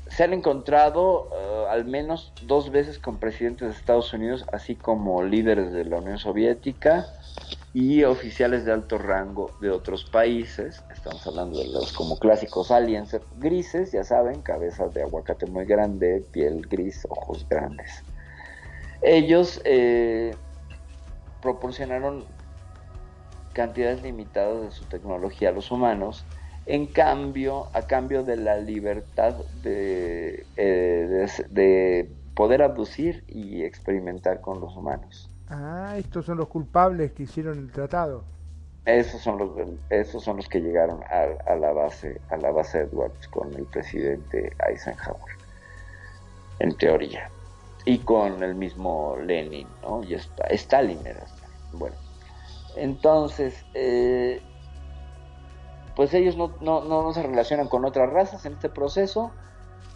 se 0.08 0.24
han 0.24 0.34
encontrado 0.34 1.30
eh, 1.32 1.66
al 1.70 1.86
menos 1.86 2.34
dos 2.42 2.70
veces 2.70 2.98
con 2.98 3.18
presidentes 3.18 3.68
de 3.68 3.74
Estados 3.74 4.12
Unidos, 4.12 4.44
así 4.52 4.74
como 4.74 5.22
líderes 5.22 5.72
de 5.72 5.86
la 5.86 5.96
Unión 5.98 6.18
Soviética 6.18 7.06
y 7.72 8.02
oficiales 8.04 8.66
de 8.66 8.72
alto 8.72 8.98
rango 8.98 9.50
de 9.62 9.70
otros 9.70 10.04
países. 10.04 10.82
Estamos 10.92 11.26
hablando 11.26 11.58
de 11.58 11.68
los 11.68 11.94
como 11.94 12.18
clásicos 12.18 12.70
aliens 12.70 13.16
grises, 13.38 13.92
ya 13.92 14.04
saben, 14.04 14.42
cabezas 14.42 14.92
de 14.92 15.02
aguacate 15.02 15.46
muy 15.46 15.64
grande, 15.64 16.22
piel 16.32 16.66
gris, 16.68 17.06
ojos 17.08 17.46
grandes. 17.48 18.02
Ellos 19.02 19.60
eh, 19.64 20.34
proporcionaron 21.42 22.24
cantidades 23.52 24.02
limitadas 24.02 24.62
de 24.62 24.70
su 24.70 24.84
tecnología 24.84 25.48
a 25.48 25.52
los 25.52 25.70
humanos 25.70 26.24
en 26.66 26.86
cambio, 26.86 27.66
a 27.72 27.82
cambio 27.82 28.22
de 28.22 28.36
la 28.36 28.58
libertad 28.58 29.34
de, 29.62 30.46
eh, 30.56 31.26
de, 31.28 31.44
de 31.48 32.10
poder 32.34 32.62
abducir 32.62 33.24
y 33.26 33.64
experimentar 33.64 34.40
con 34.40 34.60
los 34.60 34.76
humanos. 34.76 35.28
Ah, 35.48 35.94
estos 35.98 36.26
son 36.26 36.38
los 36.38 36.48
culpables 36.48 37.12
que 37.12 37.24
hicieron 37.24 37.58
el 37.58 37.72
tratado. 37.72 38.24
Esos 38.84 39.20
son 39.20 39.38
los, 39.38 39.50
esos 39.90 40.22
son 40.22 40.36
los 40.36 40.48
que 40.48 40.60
llegaron 40.60 41.02
a, 41.04 41.50
a 41.52 41.56
la 41.56 41.72
base, 41.72 42.20
a 42.30 42.36
la 42.36 42.50
base 42.50 42.80
Edwards 42.80 43.28
con 43.28 43.52
el 43.54 43.64
presidente 43.66 44.52
Eisenhower, 44.66 45.34
en 46.60 46.74
teoría, 46.76 47.30
y 47.84 47.98
con 47.98 48.42
el 48.42 48.54
mismo 48.54 49.16
Lenin, 49.16 49.66
¿no? 49.82 50.02
Y 50.02 50.14
está, 50.14 50.44
Stalin 50.48 50.98
era. 51.06 51.24
Bueno, 51.72 51.96
entonces, 52.76 53.64
eh, 53.74 54.40
pues 55.96 56.14
ellos 56.14 56.36
no, 56.36 56.54
no, 56.60 56.82
no, 56.82 57.12
se 57.12 57.22
relacionan 57.22 57.68
con 57.68 57.84
otras 57.84 58.10
razas 58.10 58.44
en 58.46 58.54
este 58.54 58.68
proceso. 58.68 59.32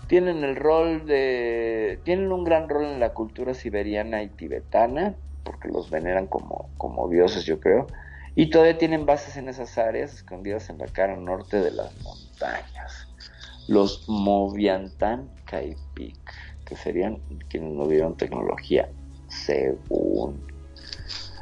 Tienen 0.09 0.45
el 0.45 0.57
rol 0.57 1.07
de. 1.07 2.01
Tienen 2.05 2.31
un 2.33 2.45
gran 2.45 2.69
rol 2.69 2.85
en 2.85 3.01
la 3.01 3.15
cultura 3.15 3.55
siberiana 3.55 4.23
y 4.23 4.29
tibetana, 4.29 5.15
porque 5.45 5.69
los 5.69 5.91
veneran 5.91 6.27
como, 6.27 6.69
como 6.77 7.09
dioses, 7.09 7.45
yo 7.45 7.61
creo. 7.61 7.87
Y 8.35 8.51
todavía 8.51 8.77
tienen 8.79 9.07
bases 9.07 9.37
en 9.37 9.49
esas 9.49 9.79
áreas, 9.79 10.13
escondidas 10.13 10.69
en 10.69 10.79
la 10.79 10.87
cara 10.87 11.17
norte 11.17 11.61
de 11.61 11.71
las 11.71 11.95
montañas. 12.03 13.09
Los 13.69 14.09
Moviantan 14.09 15.31
Caipik, 15.47 16.19
que 16.65 16.77
serían 16.77 17.19
quienes 17.49 17.73
no 17.73 17.87
vieron 17.87 18.17
tecnología, 18.17 18.89
según. 19.29 20.41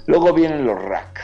Luego 0.07 0.33
vienen 0.33 0.67
los 0.67 0.83
Rak. 0.83 1.21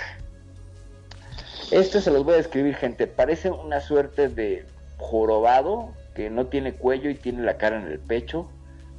Este 1.71 2.01
se 2.01 2.11
los 2.11 2.25
voy 2.25 2.35
a 2.35 2.37
describir, 2.39 2.75
gente. 2.77 3.07
Parece 3.07 3.51
una 3.51 3.81
suerte 3.81 4.29
de 4.29 4.65
jorobado 4.97 5.91
que 6.15 6.31
no 6.31 6.47
tiene 6.47 6.75
cuello 6.75 7.11
y 7.11 7.15
tiene 7.15 7.43
la 7.43 7.59
cara 7.59 7.81
en 7.81 7.87
el 7.87 7.99
pecho, 7.99 8.49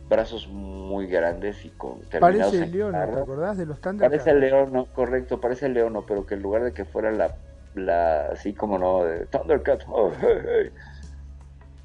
brazos 0.08 0.48
muy 0.48 1.08
grandes 1.08 1.66
y 1.66 1.70
con 1.70 2.00
terminados 2.02 2.54
Parece 2.54 2.64
en 2.64 2.72
León, 2.72 2.92
¿te 2.94 3.20
acordás 3.20 3.58
de 3.58 3.66
los 3.66 3.82
Thundercats? 3.82 4.24
Parece 4.24 4.30
el 4.32 4.40
león, 4.40 4.74
no, 4.74 4.86
correcto, 4.86 5.42
parece 5.42 5.66
el 5.66 5.74
león, 5.74 5.94
no, 5.94 6.06
pero 6.06 6.26
que 6.26 6.36
en 6.36 6.42
lugar 6.42 6.64
de 6.64 6.72
que 6.72 6.86
fuera 6.86 7.12
la, 7.12 7.36
la 7.76 8.28
así 8.28 8.54
como 8.54 8.78
no, 8.78 9.04
de 9.04 9.26
Thundercat, 9.26 9.84
oh, 9.90 10.12
hey, 10.22 10.38
hey, 10.44 10.72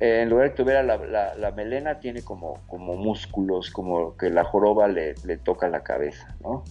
eh, 0.04 0.20
en 0.20 0.28
lugar 0.28 0.44
de 0.44 0.50
que 0.50 0.62
tuviera 0.62 0.82
la, 0.82 0.98
la, 0.98 1.34
la 1.34 1.50
melena, 1.52 1.98
tiene 1.98 2.22
como, 2.22 2.60
como 2.66 2.94
músculos, 2.94 3.70
como 3.70 4.18
que 4.18 4.28
la 4.28 4.44
joroba 4.44 4.86
le, 4.86 5.14
le 5.24 5.38
toca 5.38 5.66
la 5.68 5.82
cabeza, 5.82 6.36
¿no? 6.42 6.62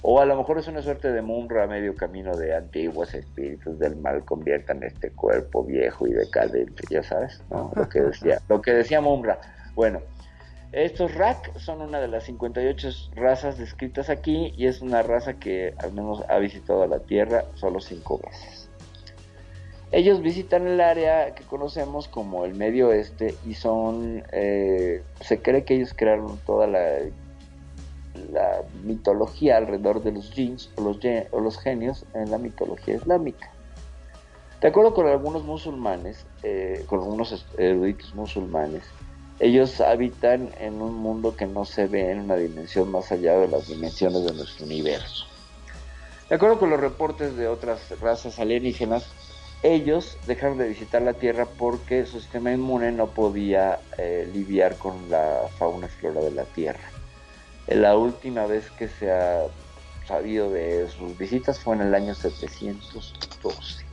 O 0.00 0.20
a 0.20 0.24
lo 0.24 0.36
mejor 0.36 0.58
es 0.58 0.68
una 0.68 0.80
suerte 0.80 1.12
de 1.12 1.20
Munra 1.20 1.66
medio 1.66 1.94
camino 1.94 2.34
de 2.34 2.56
antiguos 2.56 3.12
espíritus 3.12 3.78
del 3.78 3.96
mal 3.96 4.24
conviertan 4.24 4.82
este 4.84 5.10
cuerpo 5.10 5.62
viejo 5.62 6.06
y 6.06 6.12
decadente, 6.12 6.82
ya 6.88 7.02
sabes, 7.02 7.42
¿no? 7.50 7.70
Lo 7.76 7.86
que 7.90 8.00
decía, 8.00 8.40
lo 8.48 8.62
que 8.62 8.72
decía 8.72 9.02
Munra. 9.02 9.38
Bueno, 9.74 10.00
estos 10.72 11.14
Rak 11.14 11.58
son 11.58 11.82
una 11.82 12.00
de 12.00 12.08
las 12.08 12.24
58 12.24 12.88
razas 13.16 13.58
descritas 13.58 14.08
aquí 14.08 14.54
y 14.56 14.66
es 14.66 14.80
una 14.80 15.02
raza 15.02 15.34
que 15.34 15.74
al 15.76 15.92
menos 15.92 16.24
ha 16.30 16.38
visitado 16.38 16.86
la 16.86 17.00
Tierra 17.00 17.44
solo 17.54 17.80
cinco 17.80 18.18
veces. 18.24 18.61
Ellos 19.92 20.22
visitan 20.22 20.66
el 20.66 20.80
área 20.80 21.34
que 21.34 21.44
conocemos 21.44 22.08
como 22.08 22.46
el 22.46 22.54
Medio 22.54 22.88
Oeste 22.88 23.34
y 23.46 23.52
son, 23.52 24.24
eh, 24.32 25.02
se 25.20 25.42
cree 25.42 25.64
que 25.64 25.74
ellos 25.74 25.92
crearon 25.94 26.38
toda 26.46 26.66
la, 26.66 26.80
mitología 28.82 29.58
alrededor 29.58 30.02
de 30.02 30.12
los 30.12 30.32
jeans 30.34 30.70
o 30.76 30.82
los, 30.82 30.98
o 31.30 31.40
los 31.40 31.58
genios 31.58 32.06
en 32.14 32.30
la 32.30 32.38
mitología 32.38 32.94
islámica. 32.94 33.50
De 34.62 34.68
acuerdo 34.68 34.94
con 34.94 35.06
algunos 35.08 35.44
musulmanes, 35.44 36.24
eh, 36.42 36.84
con 36.86 37.00
algunos 37.00 37.44
eruditos 37.58 38.14
musulmanes, 38.14 38.84
ellos 39.40 39.80
habitan 39.80 40.50
en 40.58 40.80
un 40.80 40.94
mundo 40.94 41.36
que 41.36 41.46
no 41.46 41.64
se 41.64 41.86
ve 41.86 42.12
en 42.12 42.20
una 42.20 42.36
dimensión 42.36 42.90
más 42.90 43.12
allá 43.12 43.38
de 43.38 43.48
las 43.48 43.68
dimensiones 43.68 44.24
de 44.24 44.32
nuestro 44.32 44.64
universo. 44.64 45.26
De 46.30 46.36
acuerdo 46.36 46.58
con 46.58 46.70
los 46.70 46.80
reportes 46.80 47.36
de 47.36 47.48
otras 47.48 48.00
razas 48.00 48.38
alienígenas, 48.38 49.06
ellos 49.62 50.18
dejaron 50.26 50.58
de 50.58 50.68
visitar 50.68 51.02
la 51.02 51.14
Tierra 51.14 51.46
porque 51.46 52.04
su 52.04 52.20
sistema 52.20 52.52
inmune 52.52 52.90
no 52.92 53.06
podía 53.08 53.78
eh, 53.96 54.28
lidiar 54.32 54.76
con 54.76 55.08
la 55.08 55.42
fauna 55.58 55.86
y 55.86 55.90
flora 55.90 56.20
de 56.20 56.32
la 56.32 56.44
Tierra. 56.44 56.80
Eh, 57.68 57.76
La 57.76 57.96
última 57.96 58.46
vez 58.46 58.70
que 58.72 58.88
se 58.88 59.12
ha 59.12 59.42
sabido 60.06 60.50
de 60.50 60.88
sus 60.88 61.16
visitas 61.16 61.60
fue 61.60 61.76
en 61.76 61.82
el 61.82 61.94
año 61.94 62.14
712. 62.14 63.84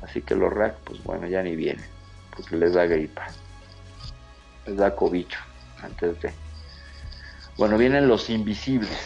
Así 0.00 0.22
que 0.22 0.34
los 0.34 0.52
RAC, 0.52 0.76
pues 0.84 1.02
bueno, 1.04 1.26
ya 1.28 1.42
ni 1.42 1.54
vienen, 1.54 1.84
porque 2.34 2.56
les 2.56 2.72
da 2.72 2.86
gripa. 2.86 3.26
Les 4.66 4.76
da 4.76 4.96
cobicho 4.96 5.38
antes 5.82 6.20
de... 6.22 6.32
Bueno, 7.58 7.76
vienen 7.76 8.08
los 8.08 8.30
invisibles. 8.30 8.98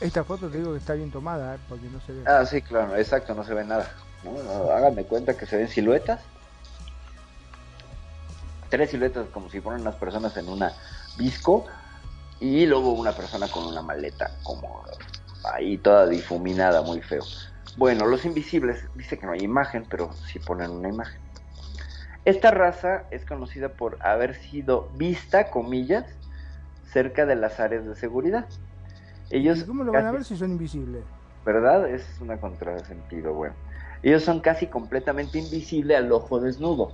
Esta 0.00 0.22
foto 0.22 0.50
te 0.50 0.58
digo 0.58 0.72
que 0.72 0.78
está 0.78 0.92
bien 0.92 1.10
tomada, 1.10 1.54
¿eh? 1.54 1.58
porque 1.68 1.86
no 1.86 1.98
se 2.02 2.12
ve. 2.12 2.22
Ah, 2.26 2.44
sí, 2.44 2.60
claro, 2.60 2.94
exacto, 2.96 3.34
no 3.34 3.42
se 3.42 3.54
ve 3.54 3.64
nada. 3.64 3.90
¿No? 4.22 4.70
Háganme 4.70 5.04
cuenta 5.04 5.36
que 5.36 5.46
se 5.46 5.56
ven 5.56 5.68
siluetas. 5.68 6.20
Tres 8.68 8.90
siluetas 8.90 9.28
como 9.28 9.48
si 9.48 9.60
fueran 9.60 9.82
unas 9.82 9.96
personas 9.96 10.36
en 10.36 10.48
una 10.48 10.72
disco 11.16 11.66
y 12.40 12.66
luego 12.66 12.92
una 12.92 13.12
persona 13.12 13.48
con 13.48 13.64
una 13.66 13.82
maleta 13.82 14.30
como 14.42 14.82
ahí 15.54 15.78
toda 15.78 16.06
difuminada, 16.06 16.82
muy 16.82 17.00
feo. 17.00 17.22
Bueno, 17.76 18.06
los 18.06 18.24
invisibles, 18.24 18.84
dice 18.94 19.18
que 19.18 19.26
no 19.26 19.32
hay 19.32 19.40
imagen, 19.40 19.86
pero 19.88 20.12
sí 20.12 20.38
ponen 20.38 20.70
una 20.70 20.88
imagen. 20.88 21.20
Esta 22.24 22.50
raza 22.50 23.04
es 23.10 23.24
conocida 23.24 23.68
por 23.68 23.98
haber 24.00 24.34
sido 24.34 24.88
vista, 24.94 25.50
comillas, 25.50 26.04
cerca 26.90 27.24
de 27.24 27.36
las 27.36 27.60
áreas 27.60 27.86
de 27.86 27.94
seguridad. 27.94 28.46
Ellos 29.30 29.60
¿Y 29.60 29.64
cómo 29.64 29.84
lo 29.84 29.92
van 29.92 30.06
a 30.06 30.12
ver 30.12 30.24
si 30.24 30.36
son 30.36 30.52
invisibles? 30.52 31.04
¿verdad? 31.46 31.88
Es 31.88 32.20
una 32.20 32.38
contrasentido, 32.38 33.32
bueno. 33.32 33.54
Ellos 34.02 34.22
son 34.22 34.40
casi 34.40 34.66
completamente 34.66 35.38
invisibles 35.38 35.98
al 35.98 36.12
ojo 36.12 36.40
desnudo. 36.40 36.92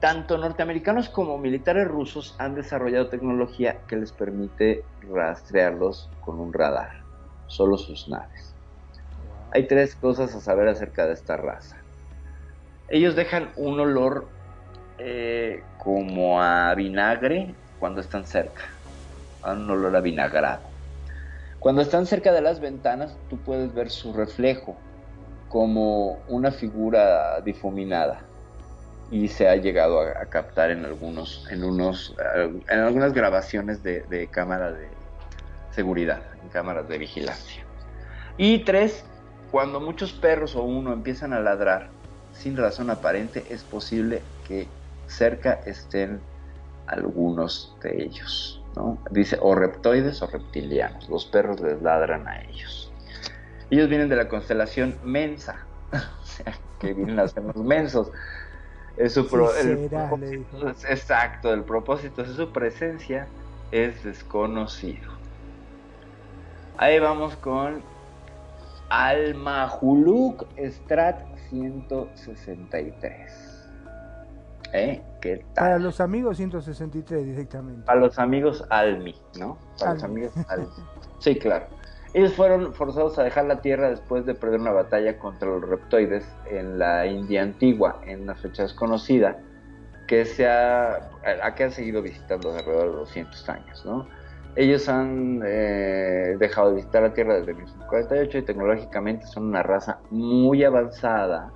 Tanto 0.00 0.38
norteamericanos 0.38 1.08
como 1.08 1.38
militares 1.38 1.88
rusos 1.88 2.36
han 2.38 2.54
desarrollado 2.54 3.08
tecnología 3.08 3.80
que 3.88 3.96
les 3.96 4.12
permite 4.12 4.84
rastrearlos 5.12 6.08
con 6.20 6.38
un 6.38 6.52
radar, 6.52 7.02
solo 7.48 7.76
sus 7.76 8.08
naves. 8.08 8.54
Hay 9.52 9.66
tres 9.66 9.96
cosas 9.96 10.34
a 10.34 10.40
saber 10.40 10.68
acerca 10.68 11.06
de 11.06 11.14
esta 11.14 11.36
raza. 11.36 11.78
Ellos 12.88 13.16
dejan 13.16 13.50
un 13.56 13.80
olor 13.80 14.28
eh, 14.98 15.64
como 15.78 16.40
a 16.40 16.74
vinagre 16.74 17.54
cuando 17.80 18.00
están 18.00 18.24
cerca, 18.24 18.62
un 19.44 19.68
olor 19.68 19.96
a 19.96 20.00
vinagrado. 20.00 20.62
Cuando 21.58 21.82
están 21.82 22.06
cerca 22.06 22.32
de 22.32 22.40
las 22.40 22.60
ventanas, 22.60 23.16
tú 23.28 23.36
puedes 23.38 23.74
ver 23.74 23.90
su 23.90 24.12
reflejo 24.12 24.76
como 25.48 26.18
una 26.28 26.50
figura 26.50 27.40
difuminada 27.40 28.20
y 29.10 29.28
se 29.28 29.48
ha 29.48 29.56
llegado 29.56 30.00
a, 30.00 30.26
captar 30.26 30.70
en 30.70 30.84
algunos, 30.84 31.46
en 31.50 31.64
unos, 31.64 32.14
eh, 32.36 32.52
en 32.68 32.78
algunas 32.78 33.14
grabaciones 33.14 33.82
de, 33.82 34.02
de 34.02 34.26
cámara 34.28 34.72
de 34.72 34.88
seguridad, 35.70 36.22
en 36.42 36.48
cámaras 36.50 36.88
de 36.88 36.98
vigilancia. 36.98 37.64
Y 38.36 38.64
tres, 38.64 39.04
cuando 39.50 39.80
muchos 39.80 40.12
perros 40.12 40.54
o 40.56 40.62
uno 40.62 40.92
empiezan 40.92 41.32
a 41.32 41.40
ladrar 41.40 41.88
sin 42.32 42.56
razón 42.56 42.90
aparente, 42.90 43.44
es 43.50 43.64
posible 43.64 44.22
que 44.46 44.68
cerca 45.06 45.54
estén 45.64 46.20
algunos 46.86 47.74
de 47.82 48.04
ellos. 48.04 48.62
¿no? 48.76 48.98
Dice 49.10 49.38
o 49.40 49.54
reptoides 49.54 50.22
o 50.22 50.26
reptilianos. 50.26 51.08
Los 51.08 51.26
perros 51.26 51.60
les 51.60 51.82
ladran 51.82 52.28
a 52.28 52.42
ellos. 52.42 52.87
Ellos 53.70 53.88
vienen 53.88 54.08
de 54.08 54.16
la 54.16 54.28
constelación 54.28 54.96
Mensa, 55.04 55.66
o 55.92 56.24
sea, 56.24 56.54
que 56.78 56.92
vienen 56.94 57.18
a 57.20 57.28
ser 57.28 57.42
los 57.44 57.56
mensos. 57.56 58.10
Es 58.96 59.14
su 59.14 59.26
pro- 59.28 59.48
Sí 59.52 59.68
el 59.68 59.78
será, 59.88 60.08
propósito- 60.08 60.68
exacto, 60.88 61.52
el 61.54 61.62
propósito 61.64 62.22
de 62.24 62.34
su 62.34 62.50
presencia 62.52 63.28
es 63.70 64.02
desconocido. 64.04 65.12
Ahí 66.78 66.98
vamos 66.98 67.36
con 67.36 67.82
Almahuluk 68.88 70.46
Strat 70.58 71.20
163. 71.50 73.32
¿Eh? 74.72 75.02
¿Qué 75.20 75.44
tal? 75.54 75.64
Para 75.64 75.78
los 75.78 76.00
amigos 76.00 76.36
163 76.36 77.24
directamente. 77.24 77.82
Para 77.86 78.00
los 78.00 78.18
amigos 78.18 78.64
Almi, 78.68 79.14
¿no? 79.38 79.56
Para 79.78 79.94
los 79.94 80.02
amigos 80.04 80.32
Almi. 80.48 80.66
Sí, 81.20 81.36
claro. 81.36 81.66
Ellos 82.14 82.32
fueron 82.34 82.72
forzados 82.72 83.18
a 83.18 83.22
dejar 83.22 83.44
la 83.44 83.60
Tierra 83.60 83.90
después 83.90 84.24
de 84.24 84.34
perder 84.34 84.60
una 84.60 84.72
batalla 84.72 85.18
contra 85.18 85.48
los 85.48 85.68
reptoides 85.68 86.24
en 86.50 86.78
la 86.78 87.06
India 87.06 87.42
antigua, 87.42 88.00
en 88.06 88.22
una 88.22 88.34
fecha 88.34 88.62
desconocida, 88.62 89.38
que 90.06 90.24
se 90.24 90.48
ha, 90.48 91.10
a 91.42 91.54
que 91.54 91.64
han 91.64 91.72
seguido 91.72 92.00
visitando 92.00 92.50
alrededor 92.50 92.90
de 92.90 92.96
200 92.96 93.48
años, 93.50 93.84
¿no? 93.84 94.08
Ellos 94.56 94.88
han 94.88 95.42
eh, 95.44 96.36
dejado 96.38 96.70
de 96.70 96.76
visitar 96.76 97.02
la 97.02 97.12
Tierra 97.12 97.34
desde 97.34 97.52
1948 97.52 98.38
y 98.38 98.42
tecnológicamente 98.42 99.26
son 99.26 99.44
una 99.44 99.62
raza 99.62 100.00
muy 100.10 100.64
avanzada, 100.64 101.52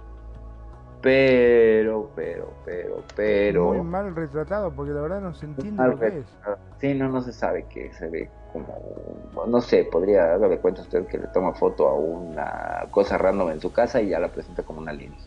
pero, 1.03 2.11
pero, 2.15 2.53
pero, 2.65 3.03
pero... 3.17 3.65
Muy 3.75 3.83
mal 3.83 4.15
retratado 4.15 4.71
porque 4.71 4.93
la 4.93 5.01
verdad 5.01 5.21
no 5.21 5.35
se 5.35 5.47
entiende 5.47 5.77
Mal 5.77 5.91
lo 5.91 5.99
que 5.99 6.07
es. 6.07 6.27
Sí, 6.81 6.95
no, 6.95 7.09
no 7.09 7.21
se 7.21 7.33
sabe 7.33 7.67
que 7.69 7.93
se 7.93 8.09
ve 8.09 8.31
como, 8.53 9.47
no 9.47 9.61
sé, 9.61 9.85
podría 9.85 10.39
darle 10.39 10.59
cuenta 10.59 10.83
a 10.83 10.85
usted 10.85 11.07
que 11.07 11.19
le 11.19 11.27
toma 11.29 11.55
foto 11.55 11.89
a 11.89 11.95
una 11.95 12.87
cosa 12.91 13.19
random 13.19 13.51
en 13.51 13.61
su 13.61 13.73
casa 13.73 14.01
y 14.01 14.11
ya 14.11 14.21
la 14.21 14.29
presenta 14.29 14.63
como 14.63 14.81
una 14.81 14.93
línea. 14.93 15.19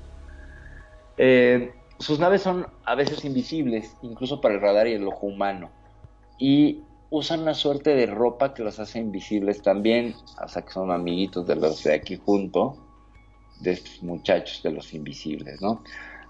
Eh, 1.18 1.74
sus 2.00 2.20
naves 2.20 2.42
son 2.42 2.68
a 2.86 2.96
veces 2.96 3.26
invisibles, 3.26 3.96
incluso 4.02 4.42
para 4.42 4.56
el 4.56 4.62
radar 4.62 4.88
y 4.88 4.94
el 4.94 5.08
ojo 5.08 5.28
humano, 5.28 5.70
y 6.38 6.84
usan 7.10 7.42
una 7.42 7.54
suerte 7.54 7.96
de 7.96 8.06
ropa 8.06 8.54
que 8.54 8.64
los 8.64 8.80
hace 8.80 9.00
invisibles 9.00 9.62
también, 9.62 10.16
o 10.44 10.48
sea 10.48 10.62
que 10.62 10.72
son 10.72 10.92
amiguitos 10.92 11.48
de 11.48 11.56
los 11.56 11.84
de 11.84 11.94
aquí 11.94 12.18
junto, 12.18 12.78
de 13.60 13.72
estos 13.72 14.04
muchachos 14.04 14.62
de 14.64 14.72
los 14.72 14.94
invisibles, 14.94 15.62
¿no? 15.62 15.84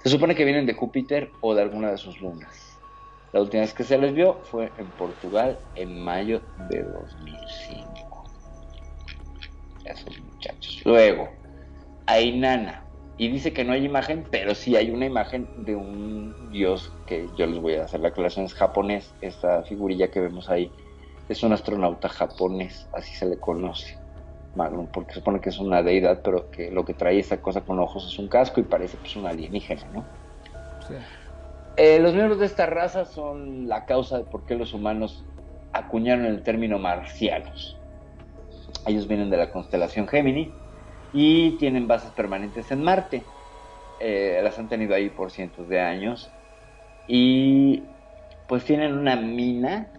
Se 0.03 0.09
supone 0.09 0.35
que 0.35 0.45
vienen 0.45 0.65
de 0.65 0.73
Júpiter 0.73 1.31
o 1.41 1.55
de 1.55 1.63
alguna 1.63 1.91
de 1.91 1.97
sus 1.97 2.21
lunas. 2.21 2.79
La 3.33 3.41
última 3.41 3.61
vez 3.61 3.73
que 3.73 3.83
se 3.83 3.97
les 3.97 4.13
vio 4.13 4.39
fue 4.43 4.71
en 4.77 4.87
Portugal 4.91 5.59
en 5.75 5.99
mayo 5.99 6.41
de 6.69 6.83
2005. 6.83 8.23
Esos 9.83 10.19
muchachos. 10.19 10.81
Luego, 10.85 11.29
Ainana. 12.05 12.83
Y 13.17 13.29
dice 13.29 13.53
que 13.53 13.63
no 13.63 13.73
hay 13.73 13.85
imagen, 13.85 14.25
pero 14.29 14.53
sí 14.55 14.75
hay 14.75 14.91
una 14.91 15.05
imagen 15.05 15.47
de 15.65 15.75
un 15.75 16.51
dios 16.51 16.91
que 17.07 17.29
yo 17.37 17.45
les 17.47 17.59
voy 17.59 17.75
a 17.75 17.85
hacer 17.85 18.01
la 18.01 18.09
aclaración, 18.09 18.45
es 18.45 18.53
japonés. 18.53 19.13
Esta 19.21 19.63
figurilla 19.63 20.11
que 20.11 20.19
vemos 20.19 20.49
ahí 20.49 20.71
es 21.29 21.41
un 21.41 21.53
astronauta 21.53 22.09
japonés, 22.09 22.87
así 22.93 23.15
se 23.15 23.25
le 23.25 23.37
conoce. 23.37 23.97
Bueno, 24.55 24.87
porque 24.91 25.13
se 25.13 25.19
supone 25.19 25.41
que 25.41 25.49
es 25.49 25.59
una 25.59 25.83
deidad, 25.83 26.21
pero 26.23 26.49
que 26.49 26.71
lo 26.71 26.85
que 26.85 26.93
trae 26.93 27.19
esa 27.19 27.41
cosa 27.41 27.61
con 27.61 27.77
ojos 27.79 28.07
es 28.07 28.17
un 28.17 28.29
casco 28.29 28.61
y 28.61 28.63
parece 28.63 28.97
pues 28.97 29.15
un 29.17 29.25
alienígena, 29.25 29.85
¿no? 29.93 30.05
Sí. 30.87 30.95
Eh, 31.77 31.99
los 31.99 32.13
miembros 32.13 32.39
de 32.39 32.45
esta 32.45 32.65
raza 32.65 33.03
son 33.03 33.67
la 33.67 33.85
causa 33.85 34.19
de 34.19 34.23
por 34.23 34.45
qué 34.45 34.55
los 34.55 34.73
humanos 34.73 35.25
acuñaron 35.73 36.25
el 36.25 36.41
término 36.41 36.79
marcianos. 36.79 37.77
Ellos 38.87 39.09
vienen 39.09 39.29
de 39.29 39.37
la 39.37 39.51
constelación 39.51 40.07
Gemini 40.07 40.53
y 41.11 41.57
tienen 41.57 41.85
bases 41.85 42.11
permanentes 42.11 42.71
en 42.71 42.81
Marte. 42.81 43.23
Eh, 43.99 44.39
las 44.41 44.57
han 44.57 44.69
tenido 44.69 44.95
ahí 44.95 45.09
por 45.09 45.31
cientos 45.31 45.67
de 45.67 45.81
años 45.81 46.29
y 47.07 47.83
pues 48.47 48.63
tienen 48.63 48.93
una 48.97 49.17
mina 49.17 49.89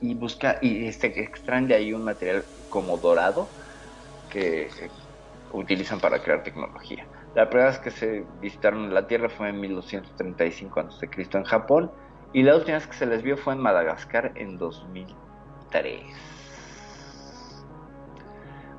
y 0.00 0.14
busca 0.14 0.58
y 0.62 0.86
este, 0.86 1.08
extraen 1.20 1.68
de 1.68 1.74
ahí 1.74 1.92
un 1.92 2.04
material 2.04 2.44
como 2.70 2.96
dorado 2.96 3.50
que 4.32 4.62
eh, 4.62 4.90
utilizan 5.52 6.00
para 6.00 6.22
crear 6.22 6.42
tecnología. 6.42 7.06
La 7.34 7.48
primera 7.48 7.70
vez 7.70 7.78
que 7.78 7.90
se 7.90 8.24
visitaron 8.40 8.92
la 8.92 9.06
Tierra 9.06 9.28
fue 9.28 9.50
en 9.50 9.60
1235 9.60 10.80
a.C. 10.80 11.08
en 11.32 11.44
Japón 11.44 11.90
y 12.32 12.42
la 12.42 12.56
última 12.56 12.78
vez 12.78 12.86
que 12.86 12.94
se 12.94 13.06
les 13.06 13.22
vio 13.22 13.36
fue 13.36 13.52
en 13.52 13.60
Madagascar 13.60 14.32
en 14.34 14.58
2003. 14.58 16.02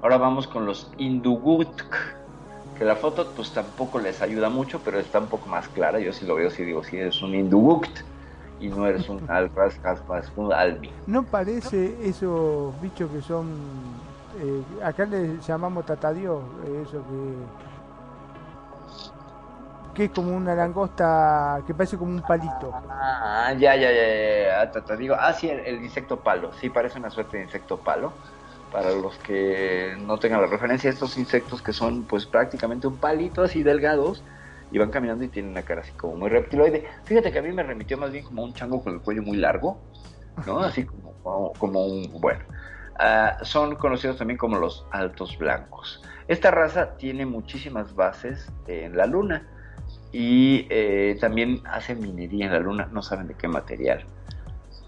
Ahora 0.02 0.18
vamos 0.18 0.48
con 0.48 0.66
los 0.66 0.92
Indugutk, 0.98 1.96
que 2.78 2.84
la 2.84 2.96
foto 2.96 3.32
pues 3.36 3.54
tampoco 3.54 4.00
les 4.00 4.22
ayuda 4.22 4.50
mucho, 4.50 4.82
pero 4.84 5.00
está 5.00 5.20
un 5.20 5.28
poco 5.28 5.48
más 5.48 5.70
clara. 5.70 6.00
Yo 6.00 6.12
si 6.12 6.26
lo 6.26 6.36
veo, 6.36 6.50
si 6.50 6.64
digo, 6.64 6.84
si 6.84 6.98
eres 6.98 7.22
un 7.22 7.34
Indugukt 7.36 8.02
y 8.60 8.70
no 8.70 8.86
eres 8.88 9.08
un 9.10 9.22
un 10.36 10.54
Albi. 10.54 10.92
¿No 11.08 11.24
parece 11.24 11.96
esos 12.04 12.80
bichos 12.82 13.10
que 13.12 13.22
son... 13.22 14.03
eh, 14.40 14.64
acá 14.84 15.06
les 15.06 15.46
llamamos 15.46 15.86
tatadios, 15.86 16.44
eh, 16.66 16.84
eso 16.88 17.04
que... 17.04 17.74
Que 19.94 20.06
es 20.06 20.12
como 20.12 20.36
una 20.36 20.56
langosta 20.56 21.62
que 21.68 21.74
parece 21.76 21.98
como 21.98 22.12
un 22.12 22.22
palito. 22.24 22.74
Ah, 22.90 23.54
ya, 23.54 23.76
ya, 23.76 23.92
ya, 23.92 24.08
ya, 24.08 24.64
ya, 24.64 24.72
te, 24.72 24.82
te 24.82 24.98
digo. 24.98 25.16
Ah, 25.20 25.34
sí, 25.34 25.48
el, 25.50 25.84
insecto 25.84 26.20
palo. 26.20 26.52
Sí, 26.54 26.72
parece 26.72 26.98
una 26.98 27.12
suerte 27.12 27.38
de 27.38 27.44
insecto 27.44 27.78
palo. 27.78 28.12
Para 28.72 28.90
los 28.90 29.16
que 29.20 29.96
no 30.00 30.18
tengan 30.18 30.42
la 30.42 30.48
referencia, 30.48 30.90
estos 30.90 31.16
insectos 31.20 31.62
que 31.62 31.74
son 31.74 32.06
pues 32.06 32.26
prácticamente 32.26 32.88
un 32.88 32.98
palito 32.98 33.44
así 33.44 33.62
delgados 33.62 34.24
y 34.72 34.80
van 34.80 34.90
caminando 34.90 35.24
y 35.24 35.28
tienen 35.28 35.52
una 35.52 35.62
cara 35.62 35.82
así 35.82 35.92
como 35.92 36.16
muy 36.16 36.30
reptiloide. 36.32 36.88
Fíjate 37.04 37.32
que 37.32 37.38
a 37.38 37.44
mí 37.44 37.52
me 37.52 37.62
remitió 37.62 37.96
más 37.96 38.12
bien 38.12 38.26
como 38.26 38.44
un 38.44 38.56
chango 38.56 38.84
con 38.84 38.96
el 38.96 39.02
cuello 39.02 39.22
muy 39.22 39.38
largo, 39.38 39.78
¿no? 40.48 40.60
Así 40.62 40.86
como, 40.86 41.54
como 41.54 41.86
un, 41.86 42.20
bueno. 42.20 42.40
Ah, 43.00 43.38
son 43.42 43.76
conocidos 43.76 44.18
también 44.18 44.38
como 44.38 44.58
los 44.58 44.86
altos 44.92 45.38
blancos. 45.38 46.02
Esta 46.28 46.52
raza 46.52 46.96
tiene 46.98 47.26
muchísimas 47.26 47.96
bases 47.96 48.52
en 48.68 48.96
la 48.96 49.06
luna 49.08 49.48
y 50.12 50.68
eh, 50.70 51.18
también 51.20 51.62
hacen 51.66 52.00
minería 52.00 52.46
en 52.46 52.54
la 52.54 52.60
luna, 52.60 52.88
no 52.92 53.02
saben 53.02 53.28
de 53.28 53.34
qué 53.34 53.48
material. 53.48 54.06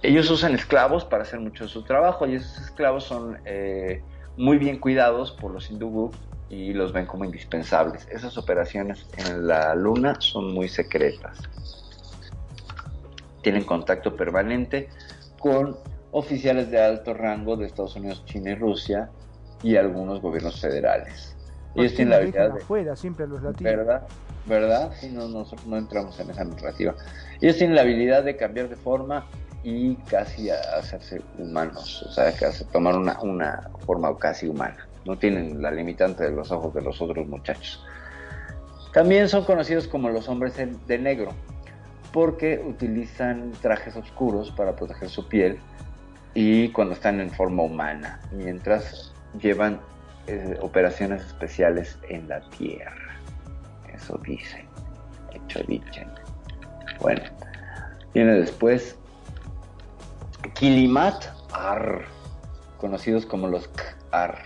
Ellos 0.04 0.30
usan 0.30 0.54
esclavos 0.54 1.04
para 1.04 1.24
hacer 1.24 1.40
mucho 1.40 1.64
de 1.64 1.70
su 1.70 1.84
trabajo 1.84 2.28
y 2.28 2.36
esos 2.36 2.60
esclavos 2.60 3.06
son 3.06 3.40
eh, 3.46 4.04
muy 4.38 4.58
bien 4.60 4.80
cuidados 4.80 5.32
por 5.32 5.52
los 5.52 5.70
hindú 5.72 6.12
y 6.50 6.74
los 6.74 6.94
ven 6.94 7.08
como 7.08 7.26
indispensables. 7.26 8.08
Esas 8.12 8.38
operaciones 8.38 9.08
en 9.18 9.48
la 9.48 9.74
luna 9.74 10.16
son 10.20 10.54
muy 10.54 10.70
secretas. 10.70 11.40
Tienen 13.42 13.64
contacto 13.64 14.16
permanente 14.16 14.90
con 15.40 15.78
oficiales 16.18 16.72
de 16.72 16.82
alto 16.82 17.14
rango 17.14 17.58
de 17.58 17.66
Estados 17.66 17.98
Unidos, 17.98 18.24
China 18.26 18.52
y 18.52 18.56
Rusia 18.56 19.10
y 19.62 19.76
algunos 19.76 20.22
gobiernos 20.22 20.62
federales. 20.62 21.36
Ellos 21.76 21.94
tienen 21.94 22.12
la 22.12 22.16
habilidad 22.18 22.54
de... 22.54 22.62
afuera 22.62 22.96
siempre 22.96 23.28
los 23.28 23.44
latinos. 23.44 23.76
¿Verdad? 23.76 24.08
¿Verdad? 24.46 24.92
Sí, 24.98 25.10
no, 25.10 25.28
nosotros 25.28 25.68
no 25.68 25.76
entramos 25.76 26.18
en 26.22 26.30
esa 26.30 26.46
narrativa. 26.46 26.96
Ellos 27.42 27.58
tienen 27.58 27.76
la 27.76 27.82
habilidad 27.82 28.24
de 28.24 28.38
cambiar 28.38 28.70
de 28.70 28.78
forma 28.78 29.26
y 29.62 29.96
casi 30.10 30.50
hacerse 30.50 31.22
humanos, 31.38 32.04
o 32.04 32.12
sea, 32.14 32.32
que 32.32 32.46
hace, 32.46 32.64
tomar 32.64 32.96
una, 32.96 33.20
una 33.22 33.70
forma 33.86 34.18
casi 34.18 34.48
humana. 34.48 34.88
No 35.04 35.18
tienen 35.18 35.62
la 35.62 35.70
limitante 35.70 36.24
de 36.24 36.32
los 36.32 36.50
ojos 36.50 36.74
de 36.74 36.82
los 36.82 37.02
otros 37.02 37.28
muchachos. 37.28 37.84
También 38.94 39.28
son 39.28 39.44
conocidos 39.44 39.90
como 39.90 40.10
los 40.10 40.30
hombres 40.30 40.56
de 40.56 40.98
negro, 40.98 41.34
porque 42.14 42.64
utilizan 42.66 43.52
trajes 43.62 43.98
oscuros 43.98 44.52
para 44.52 44.78
proteger 44.78 45.10
su 45.10 45.28
piel 45.28 45.60
y 46.36 46.70
cuando 46.70 46.94
están 46.94 47.20
en 47.22 47.32
forma 47.32 47.64
humana, 47.64 48.20
mientras 48.32 49.14
llevan 49.42 49.80
eh, 50.28 50.58
operaciones 50.62 51.26
especiales 51.26 51.98
en 52.10 52.28
la 52.28 52.42
Tierra. 52.52 53.16
Eso 53.94 54.20
dicen, 54.24 54.68
hecho 55.34 55.62
dicen. 55.68 56.12
Bueno, 57.00 57.22
viene 58.14 58.34
después 58.34 58.98
Kilimat 60.54 61.26
Ar, 61.54 62.04
conocidos 62.78 63.26
como 63.26 63.48
los 63.48 63.68
K-Ar. 63.70 64.44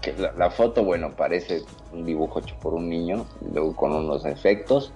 Que 0.00 0.12
la, 0.12 0.32
la 0.34 0.50
foto, 0.50 0.84
bueno, 0.84 1.16
parece 1.16 1.62
un 1.92 2.06
dibujo 2.06 2.38
hecho 2.38 2.54
por 2.60 2.74
un 2.74 2.88
niño, 2.88 3.26
luego 3.52 3.74
con 3.74 3.92
unos 3.92 4.24
efectos 4.24 4.92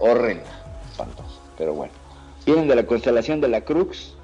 horrenda, 0.00 0.50
espantoso, 0.90 1.40
pero 1.56 1.74
bueno. 1.74 1.92
Vienen 2.44 2.66
de 2.66 2.74
la 2.74 2.84
constelación 2.84 3.40
de 3.40 3.46
la 3.46 3.60
Crux, 3.60 4.16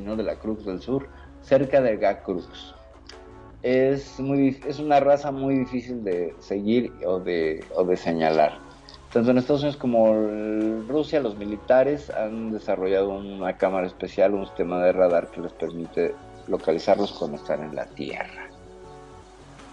no 0.00 0.16
de 0.16 0.22
la 0.22 0.36
Crux 0.36 0.64
del 0.64 0.80
Sur, 0.80 1.08
cerca 1.42 1.80
de 1.80 1.96
Gacrux. 1.96 2.74
Es, 3.62 4.18
muy, 4.18 4.60
es 4.66 4.78
una 4.78 4.98
raza 5.00 5.30
muy 5.30 5.56
difícil 5.56 6.02
de 6.02 6.34
seguir 6.40 6.92
o 7.06 7.20
de, 7.20 7.64
o 7.76 7.84
de 7.84 7.96
señalar. 7.96 8.58
Tanto 9.12 9.30
en 9.30 9.38
Estados 9.38 9.60
Unidos 9.60 9.76
como 9.76 10.14
Rusia, 10.88 11.20
los 11.20 11.36
militares 11.36 12.10
han 12.10 12.50
desarrollado 12.50 13.10
una 13.10 13.56
cámara 13.58 13.86
especial, 13.86 14.34
un 14.34 14.46
sistema 14.46 14.82
de 14.82 14.92
radar 14.92 15.28
que 15.28 15.40
les 15.42 15.52
permite 15.52 16.14
localizarlos 16.48 17.12
cuando 17.12 17.36
están 17.36 17.62
en 17.62 17.76
la 17.76 17.84
Tierra. 17.84 18.48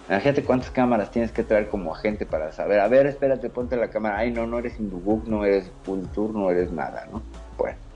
Imagínate 0.09 0.43
cuántas 0.43 0.71
cámaras 0.71 1.11
tienes 1.11 1.31
que 1.31 1.43
traer 1.43 1.69
como 1.69 1.93
agente 1.93 2.25
para 2.25 2.51
saber. 2.51 2.79
A 2.79 2.87
ver, 2.87 3.05
espérate, 3.05 3.49
ponte 3.49 3.77
la 3.77 3.89
cámara. 3.89 4.17
Ay, 4.17 4.31
no, 4.31 4.47
no 4.47 4.57
eres 4.57 4.79
Indubuk, 4.79 5.25
no 5.27 5.45
eres 5.45 5.71
Kultur, 5.85 6.33
no 6.33 6.49
eres 6.49 6.71
nada, 6.71 7.07
¿no? 7.11 7.21
Bueno. 7.57 7.88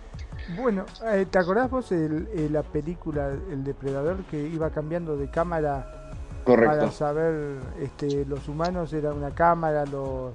Bueno, 0.57 0.85
eh, 1.05 1.25
¿te 1.29 1.39
acordás 1.39 1.69
vos 1.69 1.91
el, 1.91 2.27
eh, 2.33 2.49
la 2.51 2.63
película 2.63 3.29
El 3.49 3.63
Depredador 3.63 4.23
que 4.25 4.39
iba 4.39 4.69
cambiando 4.71 5.15
de 5.15 5.29
cámara 5.29 6.11
Correcto. 6.43 6.75
para 6.77 6.91
saber 6.91 7.59
este, 7.79 8.25
los 8.25 8.47
humanos 8.49 8.91
era 8.93 9.13
una 9.13 9.31
cámara, 9.31 9.85
los 9.85 10.33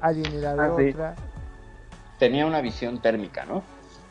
aliens 0.00 0.32
era 0.34 0.54
de 0.54 0.60
Ah, 0.60 0.74
sí. 0.76 0.88
otra? 0.90 1.14
Tenía 2.18 2.46
una 2.46 2.60
visión 2.60 3.00
térmica, 3.02 3.44
¿no? 3.44 3.62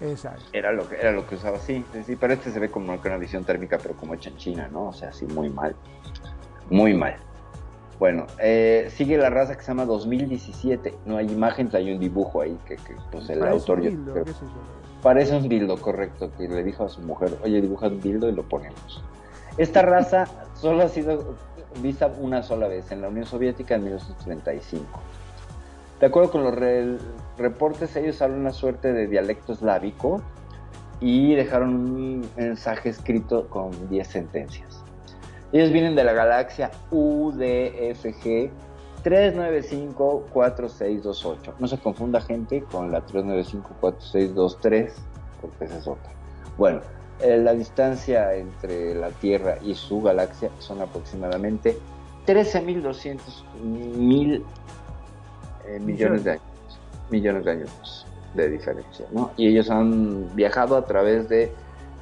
Exacto. 0.01 0.43
Era 0.53 0.71
lo 0.71 0.87
que, 0.89 0.95
era 0.95 1.11
lo 1.11 1.25
que 1.27 1.35
usaba, 1.35 1.57
sí. 1.59 1.85
sí, 2.05 2.15
pero 2.15 2.33
este 2.33 2.51
se 2.51 2.59
ve 2.59 2.69
como 2.69 3.01
que 3.01 3.07
una 3.07 3.17
visión 3.17 3.43
térmica, 3.45 3.77
pero 3.81 3.95
como 3.95 4.13
hecha 4.15 4.29
en 4.29 4.37
China, 4.37 4.69
¿no? 4.71 4.87
O 4.87 4.93
sea, 4.93 5.09
así 5.09 5.25
muy 5.25 5.49
mal. 5.49 5.75
Muy 6.69 6.93
mal. 6.93 7.15
Bueno, 7.97 8.25
eh, 8.39 8.89
sigue 8.95 9.17
la 9.17 9.29
raza 9.29 9.55
que 9.55 9.61
se 9.61 9.67
llama 9.69 9.85
2017. 9.85 10.97
No 11.05 11.17
hay 11.17 11.29
imágenes, 11.29 11.73
hay 11.75 11.91
un 11.91 11.99
dibujo 11.99 12.41
ahí 12.41 12.57
que, 12.65 12.77
que, 12.77 12.95
pues 13.11 13.29
el 13.29 13.43
autor 13.45 13.81
yo 13.81 13.91
creo-. 14.13 14.25
Parece 15.01 15.37
un 15.37 15.47
dildo, 15.47 15.77
correcto, 15.77 16.29
que 16.37 16.47
le 16.47 16.63
dijo 16.63 16.83
a 16.85 16.89
su 16.89 17.01
mujer, 17.01 17.37
oye, 17.43 17.61
dibuja 17.61 17.87
un 17.87 18.01
dildo 18.01 18.27
y 18.27 18.33
lo 18.33 18.43
ponemos. 18.43 19.01
Esta 19.57 19.81
raza 19.81 20.25
solo 20.55 20.83
ha 20.83 20.89
sido 20.89 21.35
vista 21.81 22.11
una 22.19 22.43
sola 22.43 22.67
vez 22.67 22.91
en 22.91 23.01
la 23.01 23.07
Unión 23.09 23.25
Soviética 23.25 23.75
en 23.75 23.83
1935. 23.83 24.85
De 25.99 26.05
acuerdo 26.05 26.31
con 26.31 26.43
los 26.43 26.55
re- 26.55 26.97
reportes, 27.37 27.95
ellos 27.95 28.21
hablan 28.21 28.39
una 28.39 28.51
suerte 28.51 28.91
de 28.93 29.07
dialecto 29.07 29.53
eslávico 29.53 30.21
y 31.01 31.35
dejaron 31.35 31.75
un 31.75 32.29
mensaje 32.35 32.89
escrito 32.89 33.47
con 33.49 33.71
10 33.89 34.07
sentencias. 34.07 34.83
Ellos 35.51 35.71
vienen 35.71 35.95
de 35.95 36.03
la 36.03 36.13
galaxia 36.13 36.71
UDFG 36.91 38.49
3954628. 39.03 41.53
No 41.59 41.67
se 41.67 41.77
confunda 41.77 42.21
gente 42.21 42.63
con 42.63 42.91
la 42.91 43.05
3954623, 43.05 44.91
porque 45.41 45.65
esa 45.65 45.77
es 45.77 45.87
otra. 45.87 46.11
Bueno, 46.57 46.81
eh, 47.21 47.37
la 47.37 47.53
distancia 47.53 48.33
entre 48.35 48.95
la 48.95 49.09
Tierra 49.09 49.57
y 49.61 49.75
su 49.75 50.01
galaxia 50.01 50.49
son 50.59 50.81
aproximadamente 50.81 51.77
13.200 52.25 53.19
mil 53.63 54.43
eh, 55.65 55.79
millones 55.79 56.23
de 56.23 56.31
años. 56.31 56.43
Millones 57.09 57.45
de 57.45 57.51
años 57.51 58.05
de 58.33 58.49
diferencia, 58.49 59.05
¿no? 59.11 59.31
Y 59.37 59.47
ellos 59.47 59.69
han 59.69 60.35
viajado 60.35 60.75
a 60.77 60.85
través 60.85 61.29
de 61.29 61.51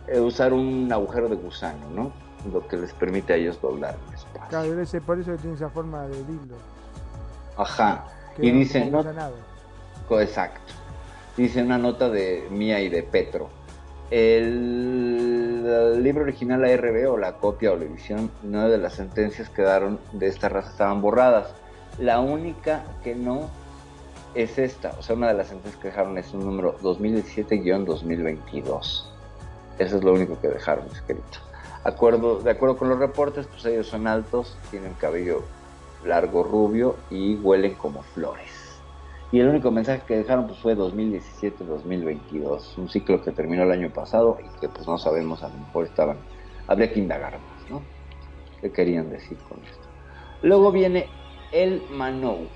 eh, 0.07 0.19
usar 0.19 0.53
un 0.53 0.91
agujero 0.91 1.29
de 1.29 1.35
gusano, 1.35 1.89
¿no? 1.95 2.11
Lo 2.51 2.67
que 2.67 2.77
les 2.77 2.93
permite 2.93 3.33
a 3.33 3.35
ellos 3.37 3.59
doblar 3.61 3.95
el 4.07 4.13
espacio. 4.13 4.49
Claro, 4.49 4.69
debe 4.69 4.85
ser 4.85 5.01
por 5.01 5.19
eso 5.19 5.31
que 5.31 5.37
tiene 5.37 5.55
esa 5.55 5.69
forma 5.69 6.07
de 6.07 6.23
dildo. 6.25 6.55
Ajá. 7.57 8.05
que 8.35 8.45
Y 8.45 8.51
no- 8.51 8.59
dicen, 8.59 8.91
no 8.91 9.03
Exacto. 10.21 10.73
Dice 11.35 11.61
una 11.61 11.77
nota 11.77 12.09
de 12.09 12.47
Mía 12.49 12.79
y 12.81 12.87
de 12.89 13.03
Petro. 13.03 13.49
El, 14.09 15.65
el 15.67 16.01
libro 16.03 16.23
original, 16.23 16.61
la 16.61 16.73
RB 16.75 17.09
o 17.11 17.17
la 17.17 17.33
copia 17.33 17.73
o 17.73 17.75
la 17.75 17.83
edición, 17.85 18.31
nueve 18.43 18.71
de 18.71 18.77
las 18.77 18.93
sentencias 18.93 19.49
que 19.49 19.61
daron 19.63 19.99
de 20.13 20.27
esta 20.27 20.47
raza 20.49 20.69
estaban 20.71 21.01
borradas. 21.01 21.49
La 21.99 22.19
única 22.21 22.83
que 23.03 23.15
no 23.15 23.49
es 24.33 24.57
esta. 24.59 24.93
O 24.99 25.03
sea, 25.03 25.15
una 25.15 25.27
de 25.27 25.33
las 25.33 25.47
sentencias 25.47 25.81
que 25.81 25.89
dejaron 25.89 26.17
es 26.17 26.33
un 26.33 26.45
número 26.45 26.77
2017-2022. 26.79 29.03
Eso 29.79 29.97
es 29.97 30.03
lo 30.03 30.13
único 30.13 30.39
que 30.39 30.47
dejaron 30.47 30.85
escrito. 30.91 31.39
Acuerdo, 31.83 32.39
de 32.39 32.51
acuerdo 32.51 32.77
con 32.77 32.89
los 32.89 32.99
reportes, 32.99 33.45
pues 33.47 33.65
ellos 33.65 33.87
son 33.87 34.07
altos, 34.07 34.57
tienen 34.71 34.93
cabello 34.93 35.43
largo 36.07 36.43
rubio 36.43 36.97
y 37.09 37.35
huelen 37.35 37.75
como 37.75 38.01
flores. 38.01 38.81
Y 39.31 39.39
el 39.39 39.49
único 39.49 39.71
mensaje 39.71 40.03
que 40.07 40.17
dejaron 40.17 40.47
pues 40.47 40.59
fue 40.59 40.75
2017-2022, 40.75 42.77
un 42.77 42.89
ciclo 42.89 43.21
que 43.21 43.31
terminó 43.31 43.63
el 43.63 43.71
año 43.71 43.91
pasado 43.91 44.37
y 44.39 44.59
que 44.59 44.69
pues 44.69 44.87
no 44.87 44.97
sabemos, 44.97 45.43
a 45.43 45.49
lo 45.49 45.57
mejor 45.57 45.85
estaban, 45.85 46.17
habría 46.67 46.91
que 46.91 46.99
indagar 46.99 47.33
más, 47.33 47.69
¿no? 47.69 47.81
¿Qué 48.61 48.71
querían 48.71 49.09
decir 49.09 49.37
con 49.49 49.61
esto? 49.63 49.87
Luego 50.41 50.71
viene 50.71 51.07
el 51.51 51.83
Manouk, 51.91 52.47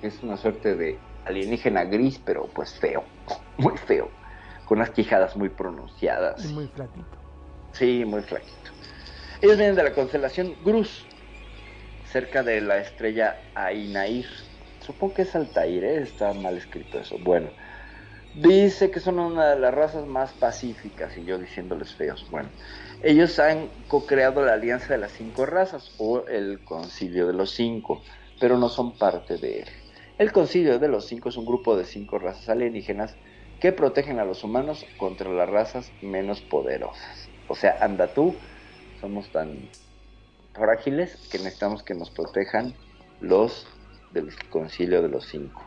que 0.00 0.06
es 0.06 0.22
una 0.22 0.38
suerte 0.38 0.74
de 0.74 0.98
alienígena 1.26 1.84
gris, 1.84 2.18
pero 2.24 2.48
pues 2.54 2.72
feo, 2.78 3.04
muy 3.58 3.76
feo, 3.76 4.08
con 4.64 4.78
unas 4.78 4.90
quijadas 4.90 5.36
muy 5.36 5.50
pronunciadas. 5.50 6.50
Muy 6.52 6.66
flaquito. 6.68 7.18
Sí, 7.72 8.04
muy 8.06 8.22
flaquito. 8.22 8.70
Ellos 9.42 9.58
vienen 9.58 9.76
de 9.76 9.84
la 9.84 9.92
constelación 9.92 10.54
Grus, 10.64 11.04
cerca 12.16 12.42
de 12.42 12.62
la 12.62 12.78
estrella 12.78 13.36
Ainair. 13.54 14.24
Supongo 14.80 15.12
que 15.12 15.22
es 15.22 15.36
Altair, 15.36 15.84
¿eh? 15.84 15.98
está 15.98 16.32
mal 16.32 16.56
escrito 16.56 16.98
eso. 16.98 17.18
Bueno, 17.18 17.50
dice 18.32 18.90
que 18.90 19.00
son 19.00 19.18
una 19.18 19.50
de 19.50 19.60
las 19.60 19.74
razas 19.74 20.06
más 20.06 20.32
pacíficas 20.32 21.14
y 21.18 21.26
yo 21.26 21.36
diciéndoles 21.36 21.94
feos. 21.94 22.26
Bueno, 22.30 22.48
ellos 23.02 23.38
han 23.38 23.68
co-creado 23.86 24.42
la 24.42 24.54
Alianza 24.54 24.94
de 24.94 24.98
las 24.98 25.12
Cinco 25.12 25.44
Razas 25.44 25.94
o 25.98 26.26
el 26.26 26.64
Concilio 26.64 27.26
de 27.26 27.34
los 27.34 27.50
Cinco, 27.50 28.02
pero 28.40 28.56
no 28.56 28.70
son 28.70 28.96
parte 28.96 29.36
de 29.36 29.60
él. 29.60 29.68
El 30.16 30.32
Concilio 30.32 30.78
de 30.78 30.88
los 30.88 31.06
Cinco 31.06 31.28
es 31.28 31.36
un 31.36 31.44
grupo 31.44 31.76
de 31.76 31.84
cinco 31.84 32.18
razas 32.18 32.48
alienígenas 32.48 33.14
que 33.60 33.72
protegen 33.72 34.20
a 34.20 34.24
los 34.24 34.42
humanos 34.42 34.86
contra 34.96 35.30
las 35.30 35.50
razas 35.50 35.92
menos 36.00 36.40
poderosas. 36.40 37.28
O 37.46 37.54
sea, 37.54 37.76
anda 37.82 38.06
tú, 38.06 38.34
somos 39.02 39.30
tan 39.30 39.68
frágiles 40.56 41.16
que 41.30 41.38
necesitamos 41.38 41.82
que 41.82 41.94
nos 41.94 42.10
protejan 42.10 42.74
los 43.20 43.66
del 44.12 44.30
Concilio 44.50 45.02
de 45.02 45.08
los 45.08 45.26
Cinco. 45.26 45.62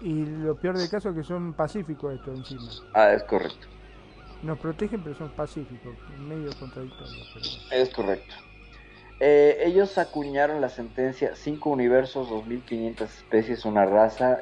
Y 0.00 0.24
lo 0.24 0.56
peor 0.56 0.76
del 0.76 0.88
caso 0.88 1.10
es 1.10 1.16
que 1.16 1.22
son 1.22 1.54
pacíficos 1.54 2.14
estos 2.14 2.38
encima. 2.38 2.70
Ah, 2.92 3.12
es 3.12 3.22
correcto. 3.24 3.66
Nos 4.42 4.58
protegen 4.58 5.02
pero 5.02 5.16
son 5.16 5.30
pacíficos, 5.30 5.96
medio 6.18 6.50
contradictorio. 6.58 7.24
Pero... 7.32 7.82
Es 7.82 7.88
correcto. 7.90 8.34
Eh, 9.20 9.62
ellos 9.64 9.96
acuñaron 9.96 10.60
la 10.60 10.68
sentencia 10.68 11.34
5 11.34 11.70
universos, 11.70 12.28
2500 12.28 13.10
especies, 13.10 13.64
una 13.64 13.86
raza, 13.86 14.40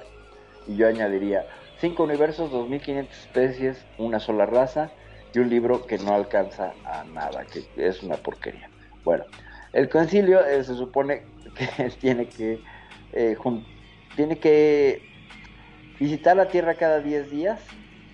y 0.66 0.76
yo 0.76 0.88
añadiría 0.88 1.46
5 1.80 2.02
universos, 2.02 2.50
2500 2.50 3.16
especies, 3.16 3.84
una 3.98 4.18
sola 4.18 4.46
raza, 4.46 4.90
y 5.34 5.38
un 5.38 5.50
libro 5.50 5.86
que 5.86 5.98
no 5.98 6.14
alcanza 6.14 6.72
a 6.84 7.04
nada, 7.04 7.44
que 7.44 7.64
es 7.76 8.02
una 8.02 8.16
porquería. 8.16 8.68
Bueno, 9.04 9.24
el 9.72 9.88
concilio 9.88 10.44
eh, 10.44 10.62
se 10.64 10.74
supone 10.74 11.22
que 11.56 11.90
tiene 12.00 12.26
que, 12.26 12.60
eh, 13.12 13.36
tiene 14.16 14.38
que 14.38 15.02
visitar 15.98 16.36
la 16.36 16.48
Tierra 16.48 16.74
cada 16.74 17.00
10 17.00 17.30
días, 17.30 17.60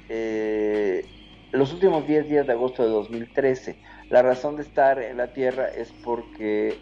eh, 0.08 1.04
los 1.52 1.72
últimos 1.72 2.06
10 2.06 2.28
días 2.28 2.46
de 2.46 2.52
agosto 2.52 2.82
de 2.82 2.90
2013. 2.90 3.76
La 4.10 4.22
razón 4.22 4.56
de 4.56 4.62
estar 4.62 5.02
en 5.02 5.16
la 5.16 5.32
Tierra 5.32 5.68
es 5.68 5.92
porque 6.04 6.78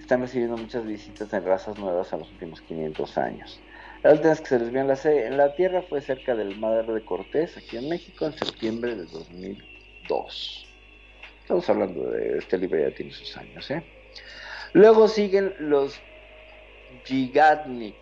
están 0.00 0.20
recibiendo 0.20 0.56
muchas 0.56 0.84
visitas 0.84 1.32
en 1.32 1.44
razas 1.44 1.78
nuevas 1.78 2.12
en 2.12 2.20
los 2.20 2.30
últimos 2.32 2.60
500 2.62 3.18
años. 3.18 3.60
La 4.02 4.12
última 4.12 4.36
que 4.36 4.46
se 4.46 4.58
les 4.58 4.70
vio 4.70 4.80
en 4.82 4.88
la, 4.88 4.98
en 5.04 5.36
la 5.36 5.54
Tierra 5.54 5.82
fue 5.82 6.00
cerca 6.00 6.34
del 6.34 6.56
Mar 6.58 6.86
de 6.86 7.04
Cortés, 7.04 7.56
aquí 7.56 7.76
en 7.76 7.88
México, 7.88 8.26
en 8.26 8.32
septiembre 8.32 8.94
de 8.94 9.04
2002. 9.06 10.66
Estamos 11.40 11.68
hablando 11.70 12.10
de 12.10 12.38
este 12.38 12.58
libro, 12.58 12.78
ya 12.78 12.94
tiene 12.94 13.12
sus 13.12 13.36
años, 13.36 13.70
¿eh? 13.70 13.82
Luego 14.72 15.08
siguen 15.08 15.54
los 15.58 16.00
Gigatnik, 17.04 17.96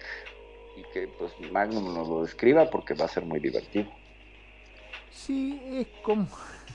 y 0.76 0.82
que 0.92 1.08
pues 1.08 1.32
Magnum 1.52 1.94
nos 1.94 2.08
lo 2.08 2.22
describa 2.22 2.68
porque 2.70 2.94
va 2.94 3.04
a 3.04 3.08
ser 3.08 3.24
muy 3.24 3.40
divertido. 3.40 3.90
Sí, 5.12 5.60
es 5.66 5.86
como... 6.02 6.26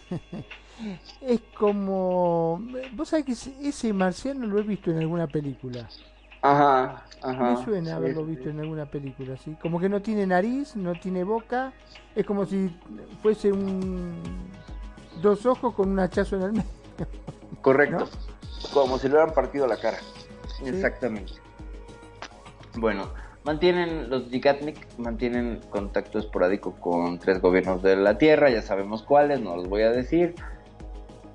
es 1.21 1.41
como... 1.57 2.61
Vos 2.93 3.09
sabés 3.09 3.25
que 3.25 3.67
ese- 3.67 3.93
marciano 3.93 4.47
lo 4.47 4.59
he 4.59 4.63
visto 4.63 4.91
en 4.91 4.99
alguna 4.99 5.27
película. 5.27 5.89
Ajá, 6.41 7.05
ajá. 7.21 7.51
Me 7.51 7.57
suena 7.65 7.91
sí, 7.91 7.91
haberlo 7.97 8.21
sí. 8.21 8.29
visto 8.31 8.49
en 8.49 8.59
alguna 8.59 8.85
película, 8.85 9.35
¿sí? 9.37 9.55
Como 9.61 9.79
que 9.79 9.89
no 9.89 10.01
tiene 10.01 10.25
nariz, 10.25 10.75
no 10.75 10.95
tiene 10.95 11.23
boca, 11.23 11.73
es 12.15 12.25
como 12.25 12.45
si 12.45 12.69
fuese 13.21 13.51
un... 13.51 14.15
dos 15.21 15.45
ojos 15.45 15.73
con 15.75 15.89
un 15.89 15.99
hachazo 15.99 16.37
en 16.37 16.41
el 16.43 16.51
medio. 16.53 16.69
Correcto. 17.61 18.07
Como 18.73 18.97
si 18.97 19.07
le 19.07 19.15
hubieran 19.15 19.33
partido 19.33 19.67
la 19.67 19.77
cara. 19.77 19.97
Exactamente. 20.65 21.33
Bueno, 22.75 23.09
mantienen 23.43 24.09
los 24.09 24.29
Gigatnik 24.29 24.77
mantienen 24.97 25.61
contacto 25.69 26.19
esporádico 26.19 26.73
con 26.75 27.19
tres 27.19 27.41
gobiernos 27.41 27.81
de 27.81 27.95
la 27.95 28.17
Tierra, 28.17 28.49
ya 28.49 28.61
sabemos 28.61 29.03
cuáles, 29.03 29.41
no 29.41 29.55
los 29.55 29.67
voy 29.67 29.83
a 29.83 29.91
decir. 29.91 30.35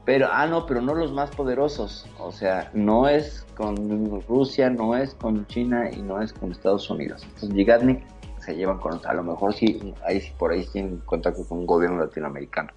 Pero, 0.05 0.29
ah, 0.31 0.47
no, 0.47 0.67
pero 0.67 0.83
no 0.83 0.95
los 0.95 1.13
más 1.13 1.31
poderosos. 1.31 2.07
O 2.19 2.31
sea, 2.31 2.71
no 2.75 3.09
es 3.09 3.47
con 3.57 4.23
Rusia, 4.29 4.69
no 4.69 4.95
es 4.95 5.15
con 5.15 5.47
China 5.47 5.91
y 5.91 6.03
no 6.03 6.21
es 6.21 6.33
con 6.33 6.53
Estados 6.53 6.91
Unidos. 6.91 7.27
Los 7.41 7.51
Gigatnik 7.51 8.03
se 8.39 8.55
llevan 8.55 8.79
con, 8.79 9.01
a 9.07 9.15
lo 9.15 9.23
mejor 9.23 9.55
sí, 9.55 9.95
ahí 10.05 10.21
sí, 10.21 10.31
por 10.39 10.53
ahí 10.53 10.67
tienen 10.67 10.99
contacto 10.99 11.47
con 11.49 11.61
un 11.61 11.67
gobierno 11.67 11.99
latinoamericano. 12.01 12.71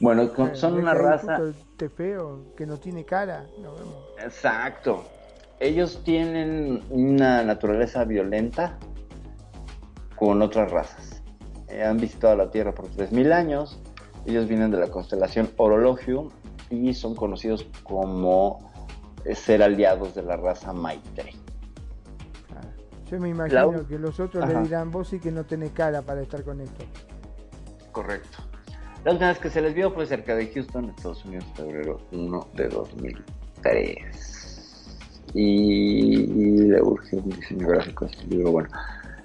Bueno, 0.00 0.32
con- 0.32 0.54
son 0.54 0.74
una 0.74 0.94
raza. 0.94 1.38
Este 1.48 1.88
feo, 1.88 2.54
que 2.56 2.66
no 2.66 2.76
tiene 2.76 3.04
cara. 3.04 3.44
vemos. 3.56 4.06
Exacto. 4.22 5.04
Ellos 5.60 6.02
tienen 6.04 6.82
una 6.90 7.42
naturaleza 7.42 8.04
violenta 8.04 8.78
con 10.16 10.40
otras 10.42 10.70
razas. 10.70 11.22
Eh, 11.68 11.82
han 11.82 11.96
visitado 11.98 12.36
la 12.36 12.50
Tierra 12.50 12.72
por 12.72 12.88
3.000 12.88 13.32
años. 13.32 13.80
Ellos 14.24 14.46
vienen 14.48 14.70
de 14.70 14.78
la 14.78 14.88
constelación 14.88 15.50
Orologium 15.56 16.30
y 16.70 16.94
son 16.94 17.14
conocidos 17.14 17.66
como 17.82 18.70
eh, 19.24 19.34
ser 19.34 19.62
aliados 19.62 20.14
de 20.14 20.22
la 20.22 20.36
raza 20.36 20.72
Maitre. 20.72 21.32
Yo 23.10 23.18
me 23.18 23.30
imagino 23.30 23.86
que 23.86 23.98
los 23.98 24.20
otros 24.20 24.44
Ajá. 24.44 24.52
le 24.52 24.62
dirán, 24.64 24.90
vos 24.90 25.08
sí 25.08 25.18
que 25.18 25.32
no 25.32 25.44
tenés 25.44 25.70
cara 25.72 26.02
para 26.02 26.20
estar 26.20 26.44
con 26.44 26.60
esto. 26.60 26.84
Correcto. 27.90 28.38
La 29.04 29.12
última 29.12 29.28
vez 29.28 29.38
que 29.38 29.50
se 29.50 29.60
les 29.62 29.74
vio 29.74 29.90
fue 29.92 30.06
cerca 30.06 30.34
de 30.34 30.46
Houston, 30.48 30.90
Estados 30.90 31.24
Unidos, 31.24 31.44
febrero 31.54 32.00
1 32.12 32.48
de 32.54 32.68
2003. 32.68 34.96
Y, 35.34 36.20
y 36.20 36.58
le 36.68 36.82
urge 36.82 37.16
un 37.16 37.28
diseño 37.30 37.68
gráfico 37.68 38.06
a 38.06 38.08
este 38.08 38.26
libro. 38.26 38.50
Bueno, 38.52 38.68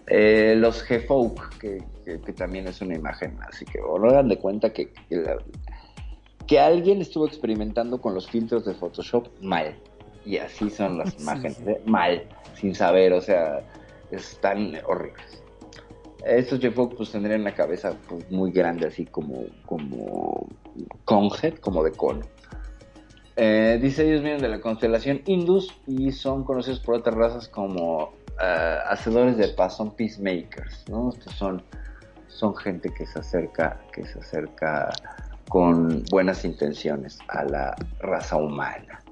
eh, 0.07 0.55
los 0.57 0.85
G-Folk, 0.87 1.57
que, 1.59 1.83
que- 2.05 2.19
que 2.21 2.33
también 2.33 2.67
es 2.67 2.81
una 2.81 2.95
imagen, 2.95 3.37
así 3.47 3.63
que 3.65 3.79
bueno, 3.81 4.09
hagan 4.09 4.27
de 4.27 4.37
cuenta 4.37 4.71
que, 4.73 4.91
que, 5.09 5.15
la- 5.17 5.37
que 6.45 6.59
alguien 6.59 7.01
estuvo 7.01 7.25
experimentando 7.25 7.99
con 8.01 8.13
los 8.13 8.29
filtros 8.29 8.65
de 8.65 8.73
Photoshop 8.75 9.27
mal. 9.41 9.75
Y 10.25 10.37
así 10.37 10.69
son 10.69 10.97
las 10.97 11.13
Sí, 11.13 11.21
imágenes, 11.21 11.57
sí. 11.57 11.63
¿eh? 11.67 11.81
mal, 11.85 12.23
sin 12.55 12.75
saber, 12.75 13.13
o 13.13 13.21
sea, 13.21 13.61
están 14.11 14.73
horribles. 14.85 15.42
Estos 16.25 16.59
J-Folk 16.61 16.95
pues 16.95 17.11
tendrían 17.11 17.41
una 17.41 17.53
cabeza 17.53 17.95
pues, 18.07 18.29
muy 18.31 18.51
grande, 18.51 18.87
así 18.87 19.05
como, 19.05 19.45
como 19.65 20.47
conhead, 21.05 21.55
como 21.55 21.83
de 21.83 21.91
cono. 21.91 22.25
Eh, 23.35 23.79
dice 23.81 24.07
ellos 24.07 24.21
vienen 24.21 24.41
de 24.41 24.47
la 24.47 24.61
constelación 24.61 25.21
Indus 25.25 25.73
y 25.87 26.11
son 26.11 26.43
conocidos 26.43 26.79
por 26.79 26.95
otras 26.95 27.15
razas 27.15 27.47
como 27.47 28.13
eh, 28.41 28.77
hacedores 28.87 29.37
de 29.37 29.49
paz, 29.49 29.75
son 29.77 29.95
peacemakers, 29.95 30.85
¿no? 30.87 31.09
Estos 31.09 31.33
son, 31.33 31.63
son 32.27 32.55
gente 32.55 32.93
que 32.93 33.05
se 33.05 33.19
acerca, 33.19 33.81
que 33.91 34.05
se 34.05 34.19
acerca 34.19 34.91
con 35.49 36.03
buenas 36.09 36.45
intenciones 36.45 37.19
a 37.27 37.43
la 37.43 37.75
raza 37.99 38.37
humana. 38.37 39.03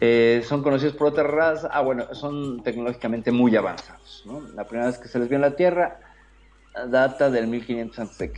Eh, 0.00 0.42
son 0.44 0.62
conocidos 0.62 0.94
por 0.96 1.08
otra 1.08 1.24
raza. 1.24 1.68
Ah, 1.72 1.80
bueno, 1.80 2.14
son 2.14 2.62
tecnológicamente 2.62 3.30
muy 3.30 3.56
avanzados. 3.56 4.03
¿No? 4.24 4.40
La 4.54 4.64
primera 4.66 4.88
vez 4.88 4.98
que 4.98 5.08
se 5.08 5.18
les 5.18 5.28
vio 5.28 5.36
en 5.36 5.42
la 5.42 5.56
Tierra 5.56 5.98
data 6.88 7.30
del 7.30 7.46
1500 7.46 7.98
a.C. 8.00 8.32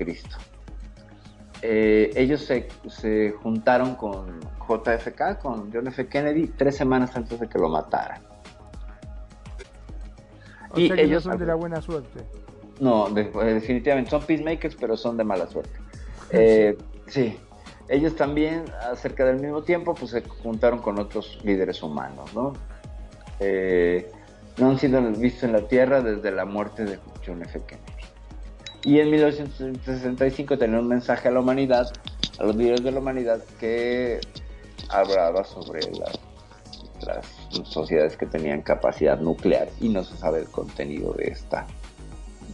Eh, 1.62 2.10
ellos 2.16 2.42
se, 2.44 2.68
se 2.88 3.32
juntaron 3.42 3.94
con 3.94 4.40
JFK, 4.68 5.38
con 5.40 5.72
John 5.72 5.86
F. 5.88 6.06
Kennedy, 6.06 6.48
tres 6.48 6.76
semanas 6.76 7.16
antes 7.16 7.40
de 7.40 7.48
que 7.48 7.58
lo 7.58 7.68
mataran. 7.68 8.22
O 10.70 10.78
Y 10.78 10.88
sea 10.88 10.96
que 10.96 11.02
ellos- 11.02 11.24
no 11.24 11.32
son 11.32 11.40
de 11.40 11.46
la 11.46 11.54
buena 11.54 11.80
suerte. 11.80 12.20
No, 12.78 13.08
de- 13.08 13.22
eh, 13.42 13.54
definitivamente 13.54 14.10
son 14.10 14.22
peacemakers, 14.22 14.76
pero 14.76 14.96
son 14.96 15.16
de 15.16 15.24
mala 15.24 15.46
suerte. 15.46 15.78
Eh, 16.30 16.76
sí, 17.06 17.38
ellos 17.88 18.16
también, 18.16 18.64
acerca 18.90 19.24
del 19.24 19.38
mismo 19.40 19.62
tiempo, 19.62 19.94
pues 19.94 20.10
se 20.10 20.22
juntaron 20.22 20.80
con 20.80 20.98
otros 20.98 21.38
líderes 21.44 21.80
humanos, 21.84 22.34
¿no? 22.34 22.52
Eh, 23.38 24.10
no 24.58 24.70
han 24.70 24.78
sido 24.78 25.00
vistos 25.12 25.44
en 25.44 25.52
la 25.52 25.62
Tierra 25.68 26.00
desde 26.02 26.30
la 26.32 26.44
muerte 26.44 26.84
de 26.84 26.98
John 27.26 27.42
F. 27.42 27.60
Kennedy. 27.66 27.92
Y 28.84 29.00
en 29.00 29.10
1965 29.10 30.58
tenían 30.58 30.80
un 30.80 30.88
mensaje 30.88 31.28
a 31.28 31.30
la 31.32 31.40
humanidad, 31.40 31.90
a 32.38 32.44
los 32.44 32.56
líderes 32.56 32.84
de 32.84 32.92
la 32.92 33.00
humanidad, 33.00 33.40
que 33.58 34.20
hablaba 34.88 35.44
sobre 35.44 35.80
la, 35.92 36.06
otras 36.98 37.26
sociedades 37.64 38.16
que 38.16 38.26
tenían 38.26 38.62
capacidad 38.62 39.18
nuclear 39.18 39.68
y 39.80 39.88
no 39.88 40.04
se 40.04 40.16
sabe 40.16 40.40
el 40.40 40.48
contenido 40.48 41.12
de 41.14 41.26
esta 41.28 41.66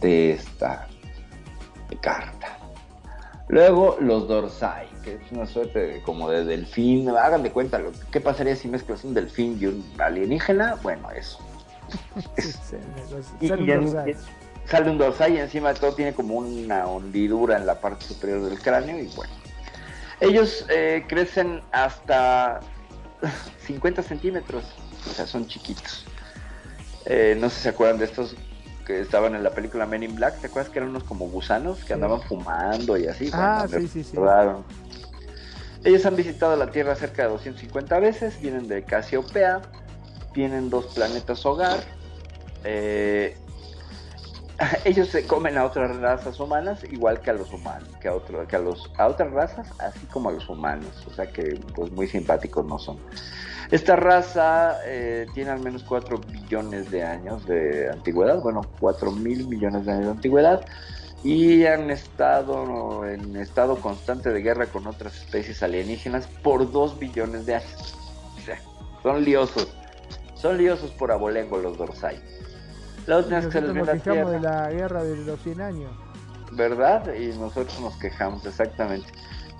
de 0.01 0.31
esta 0.33 0.87
carta. 2.01 2.57
Luego 3.47 3.97
los 4.01 4.27
dorsai, 4.27 4.87
que 5.03 5.13
es 5.15 5.31
una 5.31 5.45
suerte 5.45 5.79
de- 5.79 6.01
como 6.01 6.29
de 6.29 6.43
delfín. 6.43 7.07
Hagan 7.09 7.43
de 7.43 7.51
cuenta, 7.51 7.77
lo, 7.77 7.91
¿qué 8.11 8.19
pasaría 8.19 8.55
si 8.55 8.67
mezclas 8.67 9.03
un 9.03 9.13
delfín 9.13 9.57
y 9.61 9.67
un 9.67 9.85
alienígena? 9.99 10.75
Bueno, 10.81 11.09
eso. 11.11 11.37
Y, 13.41 13.47
Sale 13.47 13.77
un 13.77 13.87
y 14.07 14.11
y 14.11 14.15
sale 14.65 14.89
un 14.89 14.97
dorsal 14.97 15.33
y 15.33 15.39
encima 15.39 15.73
de 15.73 15.79
todo 15.79 15.93
tiene 15.93 16.13
como 16.13 16.35
una 16.35 16.87
hundidura 16.87 17.57
en 17.57 17.65
la 17.65 17.79
parte 17.79 18.05
superior 18.05 18.49
del 18.49 18.61
cráneo 18.61 18.99
y 18.99 19.07
bueno. 19.15 19.33
Ellos 20.19 20.65
eh, 20.69 21.03
crecen 21.07 21.61
hasta 21.71 22.61
50 23.65 24.03
centímetros, 24.03 24.63
o 25.09 25.13
sea, 25.13 25.27
son 25.27 25.47
chiquitos. 25.47 26.05
Eh, 27.05 27.35
no 27.39 27.49
sé 27.49 27.57
si 27.57 27.61
se 27.63 27.69
acuerdan 27.69 27.97
de 27.97 28.05
estos 28.05 28.35
que 28.85 29.01
estaban 29.01 29.35
en 29.35 29.43
la 29.43 29.51
película 29.51 29.85
Men 29.85 30.03
in 30.03 30.15
Black, 30.15 30.39
¿te 30.39 30.47
acuerdas 30.47 30.71
que 30.71 30.79
eran 30.79 30.89
unos 30.89 31.03
como 31.03 31.27
gusanos 31.29 31.83
que 31.83 31.93
andaban 31.93 32.21
fumando 32.21 32.97
y 32.97 33.07
así? 33.07 33.29
Ah, 33.33 33.65
Bueno, 33.69 33.87
sí, 33.87 34.03
sí, 34.03 34.03
sí. 34.03 34.17
Ellos 35.85 36.05
han 36.05 36.15
visitado 36.15 36.55
la 36.55 36.71
Tierra 36.71 36.95
cerca 36.95 37.23
de 37.23 37.29
250 37.29 37.99
veces, 37.99 38.39
vienen 38.39 38.67
de 38.67 38.83
Casiopea, 38.83 39.61
tienen 40.33 40.69
dos 40.69 40.87
planetas 40.93 41.45
hogar. 41.45 41.79
eh, 42.63 43.37
ellos 44.85 45.09
se 45.09 45.25
comen 45.25 45.57
a 45.57 45.65
otras 45.65 45.95
razas 45.97 46.39
humanas 46.39 46.83
igual 46.83 47.19
que 47.21 47.31
a 47.31 47.33
los 47.33 47.51
humanos, 47.51 47.89
que 48.01 48.07
a, 48.07 48.13
otro, 48.13 48.47
que 48.47 48.55
a, 48.55 48.59
los, 48.59 48.91
a 48.97 49.07
otras 49.07 49.31
razas, 49.31 49.67
así 49.79 50.05
como 50.07 50.29
a 50.29 50.31
los 50.31 50.47
humanos. 50.49 51.05
O 51.09 51.13
sea 51.13 51.27
que 51.27 51.59
pues 51.75 51.91
muy 51.91 52.07
simpáticos 52.07 52.65
no 52.65 52.77
son. 52.77 52.97
Esta 53.71 53.95
raza 53.95 54.77
eh, 54.85 55.25
tiene 55.33 55.51
al 55.51 55.59
menos 55.59 55.83
4 55.83 56.19
billones 56.31 56.91
de 56.91 57.03
años 57.03 57.45
de 57.47 57.89
antigüedad, 57.89 58.39
bueno, 58.41 58.61
4 58.79 59.11
mil 59.11 59.47
millones 59.47 59.85
de 59.85 59.93
años 59.93 60.05
de 60.05 60.11
antigüedad, 60.11 60.65
y 61.23 61.65
han 61.65 61.89
estado 61.89 63.05
en 63.05 63.35
estado 63.37 63.77
constante 63.77 64.31
de 64.31 64.41
guerra 64.41 64.67
con 64.67 64.85
otras 64.85 65.15
especies 65.15 65.63
alienígenas 65.63 66.27
por 66.43 66.71
2 66.71 66.99
billones 66.99 67.45
de 67.45 67.55
años. 67.55 67.95
O 68.37 68.45
sea, 68.45 68.59
son 69.01 69.23
liosos, 69.23 69.73
son 70.43 70.57
liosos 70.57 70.91
por 70.91 71.11
abolengo 71.11 71.57
los 71.57 71.77
dorsai. 71.77 72.19
La 73.07 73.17
última 73.17 73.39
que 73.41 73.51
se 73.51 73.61
les 73.61 73.73
nos 73.73 73.87
la 73.87 73.93
quejamos 73.93 74.31
de 74.31 74.39
la 74.41 74.69
guerra 74.69 75.03
de 75.03 75.15
los 75.15 75.41
100 75.41 75.61
años. 75.61 75.91
¿verdad? 76.51 77.13
Y 77.13 77.27
nosotros 77.37 77.79
nos 77.79 77.95
quejamos 77.97 78.45
exactamente. 78.45 79.07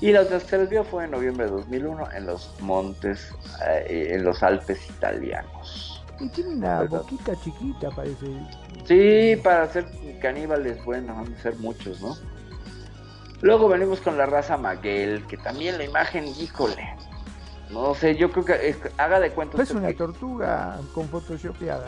Y 0.01 0.11
la 0.11 0.21
otra 0.21 0.39
que 0.39 0.45
se 0.45 0.57
les 0.57 0.69
vio 0.69 0.83
fue 0.83 1.05
en 1.05 1.11
noviembre 1.11 1.45
de 1.45 1.51
2001 1.51 2.11
en 2.11 2.25
los 2.25 2.53
montes, 2.59 3.33
eh, 3.65 4.09
en 4.11 4.25
los 4.25 4.43
Alpes 4.43 4.89
italianos. 4.89 6.03
Y 6.19 6.27
tiene 6.29 6.51
una 6.55 6.81
¿Verdad? 6.81 6.99
boquita 6.99 7.33
chiquita, 7.41 7.89
parece. 7.91 8.27
Sí, 8.85 9.41
para 9.41 9.67
ser 9.69 9.85
caníbales, 10.21 10.83
bueno, 10.83 11.15
van 11.15 11.33
a 11.33 11.41
ser 11.41 11.55
muchos, 11.55 12.01
¿no? 12.01 12.15
Luego 13.41 13.69
venimos 13.69 14.01
con 14.01 14.17
la 14.17 14.25
raza 14.25 14.57
Maguel, 14.57 15.25
que 15.27 15.37
también 15.37 15.77
la 15.77 15.85
imagen, 15.85 16.25
híjole. 16.27 16.95
No 17.73 17.95
sé, 17.95 18.15
yo 18.15 18.31
creo 18.31 18.45
que 18.45 18.69
es- 18.69 18.77
haga 18.97 19.19
de 19.19 19.31
cuenta. 19.31 19.57
Es 19.57 19.63
usted 19.63 19.77
una 19.79 19.87
que- 19.89 19.93
tortuga 19.95 20.79
con 20.93 21.07
photoshopeada. 21.09 21.87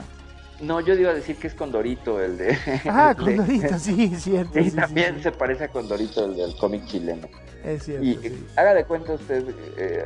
no, 0.62 0.80
yo 0.82 0.94
iba 0.96 1.12
a 1.12 1.14
decir 1.14 1.36
que 1.38 1.48
es 1.48 1.54
Condorito, 1.54 2.20
el 2.22 2.38
de. 2.38 2.58
Ah, 2.90 3.14
el 3.18 3.26
de- 3.26 3.36
Condorito, 3.38 3.80
sí, 3.80 4.16
cierto. 4.18 4.54
Sí, 4.56 4.70
sí, 4.72 4.76
también 4.76 5.18
sí. 5.18 5.24
se 5.24 5.32
parece 5.32 5.66
a 5.66 5.68
Condorito, 5.70 6.26
el 6.26 6.36
del 6.36 6.58
cómic 6.58 6.86
chileno. 6.86 7.28
Es 7.64 7.84
cierto. 7.84 8.04
Y 8.06 8.46
haga 8.56 8.74
de 8.74 8.86
cuenta 8.86 9.14
usted, 9.14 9.44
eh, 9.78 10.06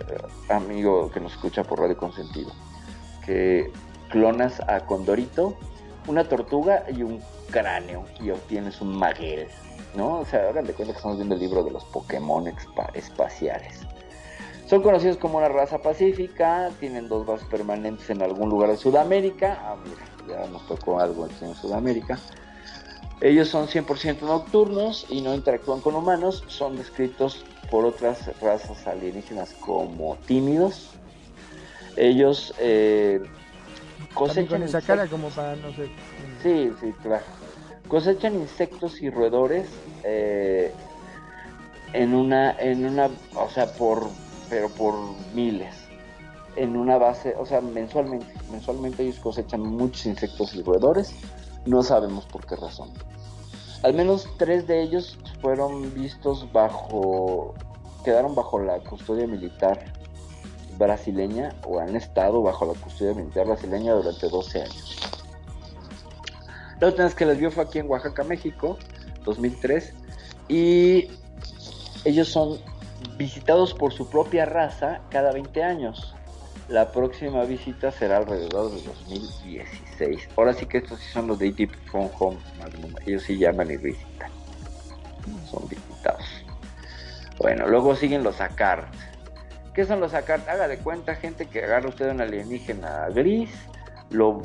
amigo 0.50 1.10
que 1.12 1.20
nos 1.20 1.34
escucha 1.34 1.64
por 1.64 1.80
Radio 1.80 1.98
Consentido, 1.98 2.52
que 3.26 3.72
clonas 4.10 4.60
a 4.68 4.82
Condorito, 4.86 5.58
una 6.08 6.24
tortuga 6.24 6.84
y 6.90 7.04
un 7.04 7.22
cráneo 7.52 8.06
y 8.20 8.30
obtienes 8.32 8.82
un 8.82 8.98
maguel, 8.98 9.48
¿no? 9.96 10.20
O 10.20 10.26
sea, 10.26 10.50
hagan 10.50 10.66
de 10.66 10.74
cuenta 10.74 10.94
que 10.94 10.98
estamos 10.98 11.18
viendo 11.18 11.36
el 11.36 11.42
libro 11.42 11.64
de 11.64 11.72
los 11.72 11.84
Pokémon 11.86 12.46
espaciales. 12.94 13.82
Son 14.70 14.84
conocidos 14.84 15.18
como 15.18 15.40
una 15.40 15.50
raza 15.50 15.80
pacífica, 15.80 16.70
tienen 16.80 17.10
dos 17.10 17.26
bases 17.26 17.48
permanentes 17.48 18.08
en 18.12 18.22
algún 18.22 18.50
lugar 18.52 18.70
de 18.70 18.78
Sudamérica. 18.78 19.58
Ah, 19.64 19.76
mira, 19.84 20.06
ya 20.28 20.48
nos 20.48 20.64
tocó 20.68 21.00
algo 21.00 21.26
aquí 21.26 21.44
en 21.44 21.56
Sudamérica. 21.56 22.20
Ellos 23.20 23.48
son 23.48 23.68
100% 23.68 24.22
nocturnos 24.22 25.08
y 25.10 25.22
no 25.22 25.34
interactúan 25.34 25.82
con 25.82 25.96
humanos. 25.96 26.44
Son 26.50 26.78
descritos 26.78 27.44
por 27.72 27.84
otras 27.84 28.30
razas 28.40 28.86
alienígenas 28.86 29.56
como 29.56 30.18
tímidos. 30.28 30.92
Ellos 31.98 32.54
eh, 32.60 33.20
cosechan 34.14 34.46
con 34.46 34.62
esa 34.64 34.78
insectos- 34.78 34.86
cara 34.86 35.08
como 35.08 35.30
para, 35.30 35.56
no 35.56 35.74
sé. 35.74 35.90
Sí, 36.44 36.72
sí, 36.80 36.94
claro. 37.02 37.26
Cosechan 37.88 38.36
insectos 38.36 39.02
y 39.02 39.10
roedores 39.10 39.68
eh, 40.04 40.72
en 41.94 42.14
una, 42.14 42.52
en 42.60 42.86
una, 42.86 43.10
o 43.36 43.50
sea, 43.50 43.66
por, 43.74 44.12
pero 44.50 44.70
por 44.70 44.96
miles. 45.34 45.76
En 46.56 46.76
una 46.76 46.98
base, 46.98 47.36
o 47.38 47.46
sea, 47.46 47.62
mensualmente, 47.62 48.28
mensualmente 48.52 49.04
ellos 49.04 49.20
cosechan 49.20 49.62
muchos 49.62 50.06
insectos 50.06 50.54
y 50.56 50.64
roedores. 50.64 51.14
No 51.66 51.84
sabemos 51.84 52.26
por 52.26 52.46
qué 52.46 52.56
razón. 52.56 52.90
Al 53.84 53.94
menos 53.94 54.28
tres 54.38 54.68
de 54.68 54.82
ellos 54.82 55.18
fueron 55.42 55.94
vistos 55.94 56.52
bajo, 56.52 57.54
quedaron 58.04 58.36
bajo 58.36 58.60
la 58.60 58.80
custodia 58.80 59.26
militar 59.26 59.94
brasileña 60.78 61.56
o 61.66 61.80
han 61.80 61.96
estado 61.96 62.42
bajo 62.42 62.66
la 62.66 62.74
custodia 62.74 63.14
militar 63.14 63.48
brasileña 63.48 63.94
durante 63.94 64.28
12 64.28 64.62
años. 64.64 64.98
La 66.80 66.88
última 66.88 67.06
vez 67.06 67.16
que 67.16 67.26
les 67.26 67.38
vio 67.38 67.52
fue 67.52 67.64
aquí 67.64 67.80
en 67.80 67.90
Oaxaca, 67.90 68.24
México, 68.24 68.78
2003, 69.26 69.94
y 70.48 71.10
ellos 72.06 72.30
son 72.30 72.58
visitados 73.18 73.74
por 73.74 73.94
su 73.94 74.10
propia 74.10 74.46
raza 74.46 75.02
cada 75.10 75.32
20 75.32 75.64
años. 75.64 76.16
La 76.68 76.92
próxima 76.92 77.44
visita 77.46 77.92
será 77.92 78.18
alrededor 78.18 78.72
de 78.72 78.82
2016. 78.84 80.30
Ahora 80.38 80.54
sí 80.54 80.66
que 80.68 80.78
estos 80.78 81.00
sí 81.00 81.10
son 81.12 81.28
los 81.28 81.40
de 81.40 81.48
E.T. 81.48 81.68
From 81.90 82.10
Home. 82.20 82.38
Ellos 83.06 83.24
sí 83.24 83.38
llaman 83.38 83.72
y 83.72 83.78
visitan. 83.78 84.30
Son 85.50 85.68
visitados. 85.68 86.26
Bueno, 87.40 87.68
luego 87.68 87.96
siguen 87.96 88.24
los 88.24 88.40
Akart. 88.40 88.94
¿Qué 89.74 89.86
son 89.86 90.00
los 90.00 90.14
Akart? 90.14 90.48
Haga 90.48 90.68
de 90.68 90.78
cuenta, 90.78 91.16
gente, 91.16 91.48
que 91.48 91.64
agarra 91.64 91.90
usted 91.90 92.12
un 92.12 92.22
alienígena 92.22 93.08
gris, 93.10 93.50
lo 94.12 94.42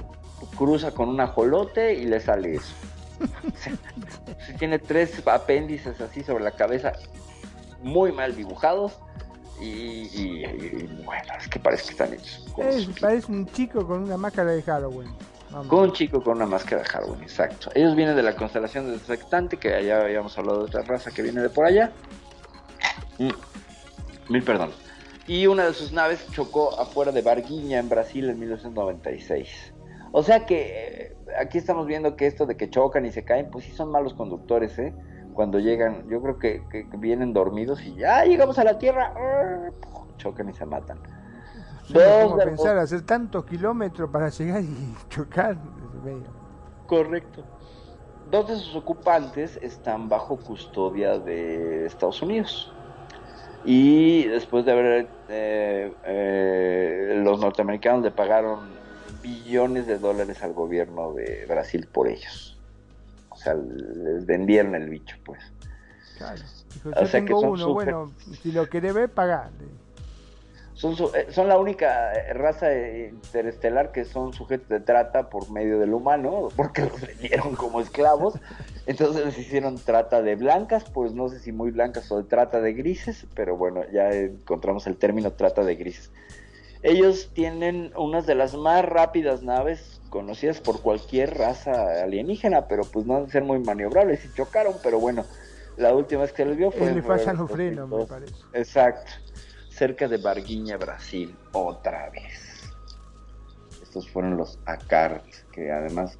cruza 0.57 0.93
con 0.93 1.09
un 1.09 1.21
ajolote 1.21 1.95
y 1.95 2.07
le 2.07 2.21
sale 2.21 2.55
eso. 2.55 2.75
Tiene 4.59 4.79
tres 4.79 5.27
apéndices 5.27 6.01
así 6.01 6.23
sobre 6.23 6.45
la 6.45 6.53
cabeza, 6.53 6.93
muy 7.85 8.11
mal 8.12 8.35
dibujados. 8.35 8.99
Y, 9.61 9.66
y- 9.66 10.45
y, 10.45 11.03
bueno, 11.05 11.32
es 11.39 11.47
que 11.49 11.61
parece 11.61 11.85
que 11.85 11.91
están 11.93 12.12
hechos 12.12 12.45
Es, 12.59 12.87
parece 13.01 13.30
un 13.30 13.47
chico 13.47 13.87
con 13.87 14.03
una 14.03 14.16
máscara 14.16 14.51
de 14.51 14.61
Halloween. 14.62 15.09
Vamos. 15.53 15.68
con 15.68 15.78
un 15.85 15.93
chico 15.93 16.20
con 16.20 16.39
una 16.39 16.47
máscara 16.47 16.82
de 16.82 16.89
Halloween, 16.89 17.22
exacto. 17.22 17.70
Ellos 17.76 17.95
vienen 17.95 18.16
de 18.16 18.24
la 18.24 18.35
constelación 18.35 18.91
del 18.91 18.99
Sextante, 18.99 19.57
que 19.57 19.72
allá 19.72 20.01
habíamos 20.03 20.37
hablado 20.37 20.59
de 20.59 20.64
otra 20.64 20.82
raza 20.82 21.12
que 21.12 21.22
viene 21.22 21.41
de 21.41 21.49
por 21.51 21.64
allá. 21.66 21.93
Mm, 23.18 23.30
Mil 24.32 24.43
perdón. 24.43 24.72
Y 25.28 25.47
una 25.47 25.64
de 25.66 25.72
sus 25.74 25.93
naves 25.93 26.26
chocó 26.32 26.78
afuera 26.80 27.12
de 27.12 27.22
Barguiña, 27.22 27.78
en 27.78 27.89
Brasil, 27.89 28.28
en 28.28 28.39
1996. 28.41 29.72
O 30.11 30.22
sea 30.24 30.45
que 30.47 31.12
eh, 31.12 31.16
aquí 31.41 31.59
estamos 31.59 31.87
viendo 31.87 32.16
que 32.16 32.26
esto 32.26 32.47
de 32.47 32.57
que 32.57 32.68
chocan 32.70 33.07
y 33.07 33.12
se 33.12 33.24
caen, 33.24 33.51
pues 33.51 33.64
sí 33.64 33.70
son 33.70 33.91
malos 33.93 34.14
conductores, 34.14 34.76
¿eh? 34.80 34.93
Cuando 35.35 35.59
llegan, 35.59 36.09
yo 36.09 36.22
creo 36.22 36.39
que, 36.39 36.62
que- 36.70 36.89
que 36.89 36.97
vienen 36.97 37.32
dormidos 37.32 37.82
y 37.82 37.95
ya 37.97 38.24
llegamos 38.24 38.59
a 38.59 38.64
la 38.64 38.78
Tierra, 38.78 39.12
chocan 40.16 40.49
y 40.49 40.55
se 40.55 40.64
matan. 40.64 40.99
Me 41.91 42.01
Dos 42.03 42.37
de- 42.39 42.45
pensar, 42.45 42.78
hacer 42.78 43.03
tantos 43.03 43.45
kilómetros 43.45 44.09
para 44.11 44.28
llegar 44.30 44.62
y 44.62 44.95
chocar. 45.11 45.57
Correcto. 46.87 47.45
Dos 48.30 48.49
de 48.49 48.57
sus 48.57 48.74
ocupantes 48.76 49.59
están 49.61 50.09
bajo 50.09 50.37
custodia 50.39 51.18
de 51.18 51.87
Estados 51.87 52.22
Unidos. 52.22 52.72
Y 53.64 54.24
después 54.24 54.64
de 54.64 54.72
haber, 54.72 55.09
eh, 55.28 55.93
eh, 56.05 57.20
los 57.22 57.41
norteamericanos 57.41 58.03
le 58.03 58.11
pagaron 58.11 58.61
billones 59.22 59.87
de 59.87 59.99
dólares 59.99 60.43
al 60.43 60.53
gobierno 60.53 61.12
de 61.12 61.45
Brasil 61.47 61.89
por 61.91 62.09
ellos. 62.09 62.54
Sea, 63.45 63.55
les 63.55 64.25
vendieron 64.25 64.75
el 64.75 64.89
bicho, 64.89 65.17
pues. 65.25 65.39
Claro. 66.17 66.41
Dijo, 66.75 66.89
O 66.89 67.01
yo 67.01 67.07
sea 67.07 67.21
que 67.21 67.33
son 67.33 67.45
uno, 67.51 67.75
bueno, 67.75 68.13
si 68.43 68.53
lo 68.53 68.69
querés 68.71 68.95
ver, 68.95 69.11
pagá. 69.11 69.51
Son, 70.73 70.95
eh, 71.15 71.27
son 71.31 71.49
la 71.49 71.59
única 71.59 72.15
eh, 72.15 72.33
raza 72.33 72.73
eh, 72.73 73.11
interestelar 73.11 73.93
que 73.93 74.05
son 74.05 74.33
sujetos 74.33 74.69
de 74.69 74.81
trata 74.81 75.29
por 75.29 75.51
medio 75.51 75.79
del 75.79 75.93
humano, 75.93 76.49
porque 76.57 76.83
los 76.83 77.01
vendieron 77.01 77.55
como 77.55 77.81
esclavos. 77.81 78.39
Entonces 78.87 79.27
les 79.27 79.39
hicieron 79.39 79.77
trata 79.77 80.23
de 80.23 80.37
blancas, 80.37 80.85
pues 80.91 81.13
no 81.13 81.29
sé 81.29 81.39
si 81.39 81.53
muy 81.53 81.71
blancas 81.71 82.11
o 82.11 82.17
de 82.17 82.25
trata 82.25 82.61
de 82.61 82.73
grises, 82.73 83.27
pero 83.35 83.57
bueno, 83.57 83.83
ya 83.93 84.11
encontramos 84.11 84.87
el 84.87 84.97
término 84.97 85.33
trata 85.33 85.63
de 85.65 85.77
grises. 85.77 86.11
Ellos 86.83 87.31
tienen 87.35 87.93
unas 87.97 88.27
de 88.27 88.35
las 88.35 88.55
más 88.55 88.85
rápidas 88.85 89.43
naves 89.43 90.01
conocidas 90.19 90.61
por 90.61 90.81
cualquier 90.81 91.37
raza 91.37 92.05
alienígena, 92.05 92.69
pero 92.69 92.85
pues 92.85 93.05
no 93.05 93.17
han 93.17 93.27
de 93.27 93.33
ser 93.33 93.43
muy 93.43 93.59
maniobrables 93.59 94.25
y 94.25 94.33
chocaron, 94.33 94.75
pero 94.81 95.01
bueno, 95.01 95.25
la 95.77 95.93
última 95.93 96.23
vez 96.23 96.31
que 96.31 96.45
se 96.45 96.49
les 96.51 96.57
vio 96.57 96.71
fue... 96.71 97.03
Fallan 97.03 97.41
en 97.41 97.49
frenos, 97.49 97.89
me 97.91 97.97
2002. 97.97 98.09
parece. 98.09 98.35
Exacto, 98.53 99.11
cerca 99.71 100.07
de 100.07 100.19
Barguiña, 100.19 100.77
Brasil, 100.77 101.37
otra 101.51 102.11
vez. 102.11 102.73
Estos 103.83 104.09
fueron 104.09 104.37
los 104.37 104.57
Acart, 104.67 105.25
que 105.51 105.73
además 105.73 106.17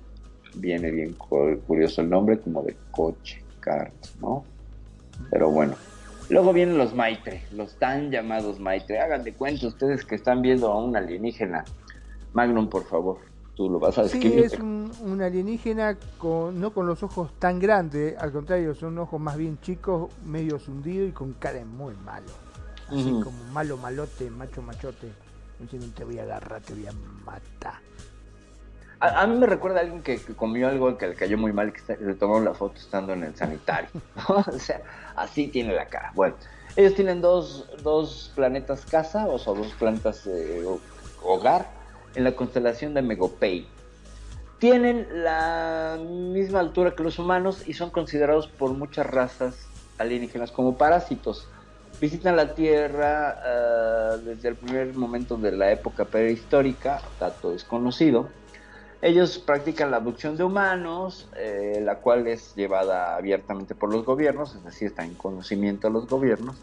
viene 0.55 0.91
bien 0.91 1.13
cu- 1.13 1.61
curioso 1.65 2.01
el 2.01 2.11
nombre, 2.11 2.41
como 2.41 2.63
de 2.65 2.77
coche, 2.91 3.45
cart, 3.61 3.95
¿no? 4.21 4.45
Pero 5.31 5.51
bueno. 5.53 5.77
Luego 6.31 6.53
vienen 6.53 6.79
los 6.79 6.93
Maitre, 6.97 7.43
los 7.53 7.77
tan 7.79 8.11
llamados 8.11 8.59
Maitre. 8.59 8.99
Hagan 8.99 9.23
de 9.23 9.35
cuenta 9.35 9.69
ustedes 9.69 10.05
que 10.05 10.17
están 10.17 10.43
viendo 10.43 10.73
a 10.73 10.83
un 10.85 10.97
alienígena. 10.97 11.65
Magnum, 12.33 12.69
por 12.69 12.85
favor, 12.87 13.19
tú 13.55 13.71
lo 13.71 13.79
vas 13.81 13.99
a 13.99 14.03
Sí, 14.03 14.05
describir. 14.05 14.45
es 14.45 14.59
un, 14.59 14.93
un 15.01 15.23
alienígena 15.23 15.99
con, 16.19 16.61
no 16.61 16.73
con 16.75 16.87
los 16.87 17.03
ojos 17.03 17.39
tan 17.39 17.59
grandes, 17.59 18.17
al 18.19 18.33
contrario, 18.33 18.75
son 18.75 18.99
ojos 18.99 19.21
más 19.21 19.37
bien 19.37 19.59
chicos, 19.61 20.11
medio 20.25 20.59
hundidos 20.69 21.09
y 21.09 21.13
con 21.13 21.33
cara 21.35 21.65
muy 21.65 21.95
malo. 21.97 22.33
Así 22.87 23.15
como 23.15 23.45
malo, 23.45 23.77
malote, 23.79 24.31
macho, 24.31 24.63
machote. 24.63 25.17
Diciendo, 25.59 25.89
te 25.95 26.05
voy 26.05 26.19
a 26.19 26.25
agarrar, 26.25 26.63
te 26.63 26.75
voy 26.75 26.87
a 26.87 26.93
matar. 26.93 27.81
A, 29.01 29.23
a 29.23 29.27
mí 29.27 29.37
me 29.37 29.47
recuerda 29.47 29.79
a 29.79 29.83
alguien 29.83 30.03
que, 30.03 30.25
que 30.25 30.35
comió 30.37 30.69
algo 30.69 30.97
que 30.97 31.09
le 31.09 31.17
cayó 31.17 31.37
muy 31.39 31.53
mal 31.53 31.73
que 31.73 31.97
le 32.01 32.15
tomaron 32.15 32.45
la 32.45 32.55
foto 32.55 32.81
estando 32.81 33.13
en 33.13 33.25
el 33.25 33.37
sanitario. 33.37 33.91
o 34.29 34.59
sea, 34.59 34.83
así 35.17 35.49
tiene 35.49 35.75
la 35.75 35.89
cara. 35.89 36.11
Bueno, 36.15 36.37
ellos 36.77 36.95
tienen 36.95 37.21
dos, 37.21 37.69
dos 37.83 38.33
planetas 38.35 38.87
casa, 38.87 39.27
o 39.29 39.39
sea, 39.39 39.53
dos 39.53 39.75
planetas 39.75 40.27
eh, 40.27 40.65
ho- 40.67 40.85
hogar, 41.17 41.73
en 42.15 42.25
la 42.25 42.35
constelación 42.37 42.95
de 42.95 43.03
Megopei. 43.03 43.67
Tienen 44.59 45.07
la 45.25 45.99
misma 46.01 46.61
altura 46.61 46.95
que 46.95 47.03
los 47.03 47.19
humanos 47.19 47.69
y 47.69 47.75
son 47.75 47.91
considerados 47.91 48.47
por 48.47 48.73
muchas 48.73 49.07
razas 49.07 49.69
alienígenas 49.99 50.51
como 50.51 50.77
parásitos. 50.79 51.49
Visitan 52.01 52.37
la 52.37 52.55
Tierra 52.55 53.41
ah, 53.45 54.17
desde 54.25 54.49
el 54.49 54.57
primer 54.57 54.95
momento 54.95 55.37
de 55.37 55.53
la 55.53 55.71
época 55.71 56.05
prehistórica, 56.05 57.01
dato 57.21 57.53
desconocido. 57.53 58.29
Ellos 59.03 59.39
practican 59.39 59.91
la 59.91 59.99
abducción 59.99 60.37
de 60.37 60.45
humanos, 60.45 61.29
eh, 61.37 61.81
la 61.85 61.97
cual 61.97 62.27
es 62.27 62.55
llevada 62.55 63.17
abiertamente 63.17 63.75
por 63.75 63.93
los 63.93 64.05
gobiernos, 64.05 64.55
es 64.55 64.65
decir, 64.65 64.89
está 64.89 65.05
en 65.05 65.15
conocimiento 65.15 65.89
de 65.89 65.93
los 65.93 66.09
gobiernos, 66.09 66.57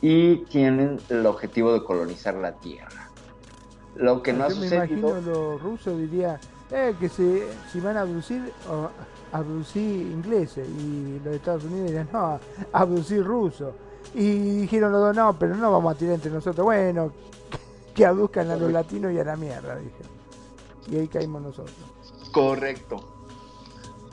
y 0.00 0.38
tienen 0.46 0.98
el 1.10 1.26
objetivo 1.26 1.74
de 1.74 1.84
colonizar 1.84 2.34
la 2.34 2.52
Tierra. 2.52 3.05
Lo 3.96 4.22
que 4.22 4.32
no 4.32 4.44
ha 4.44 4.48
Yo 4.48 4.56
me 4.56 4.68
sucedido... 4.68 4.84
imagino 4.84 5.20
los 5.20 5.62
rusos 5.62 5.98
diría 5.98 6.38
eh, 6.70 6.94
que 6.98 7.08
se, 7.08 7.46
si 7.72 7.80
van 7.80 7.96
a 7.96 8.02
abducir, 8.02 8.52
o 8.70 8.90
abducir 9.32 10.02
ingleses 10.02 10.68
y 10.68 11.16
los 11.16 11.24
de 11.24 11.36
Estados 11.36 11.64
Unidos 11.64 11.86
dirían 11.86 12.08
no, 12.12 12.40
abducir 12.72 13.24
rusos. 13.24 13.74
Y 14.14 14.60
dijeron 14.60 14.92
los 14.92 15.00
dos, 15.00 15.16
no, 15.16 15.38
pero 15.38 15.56
no 15.56 15.72
vamos 15.72 15.94
a 15.94 15.98
tirar 15.98 16.14
entre 16.14 16.30
nosotros. 16.30 16.64
Bueno, 16.64 17.12
que 17.94 18.06
abduzcan 18.06 18.50
a 18.50 18.56
los 18.56 18.70
latinos 18.72 19.12
y 19.12 19.18
a 19.18 19.24
la 19.24 19.36
mierda, 19.36 19.76
dijeron. 19.76 20.12
Y 20.88 20.96
ahí 20.96 21.08
caímos 21.08 21.42
nosotros. 21.42 21.76
Correcto. 22.32 23.15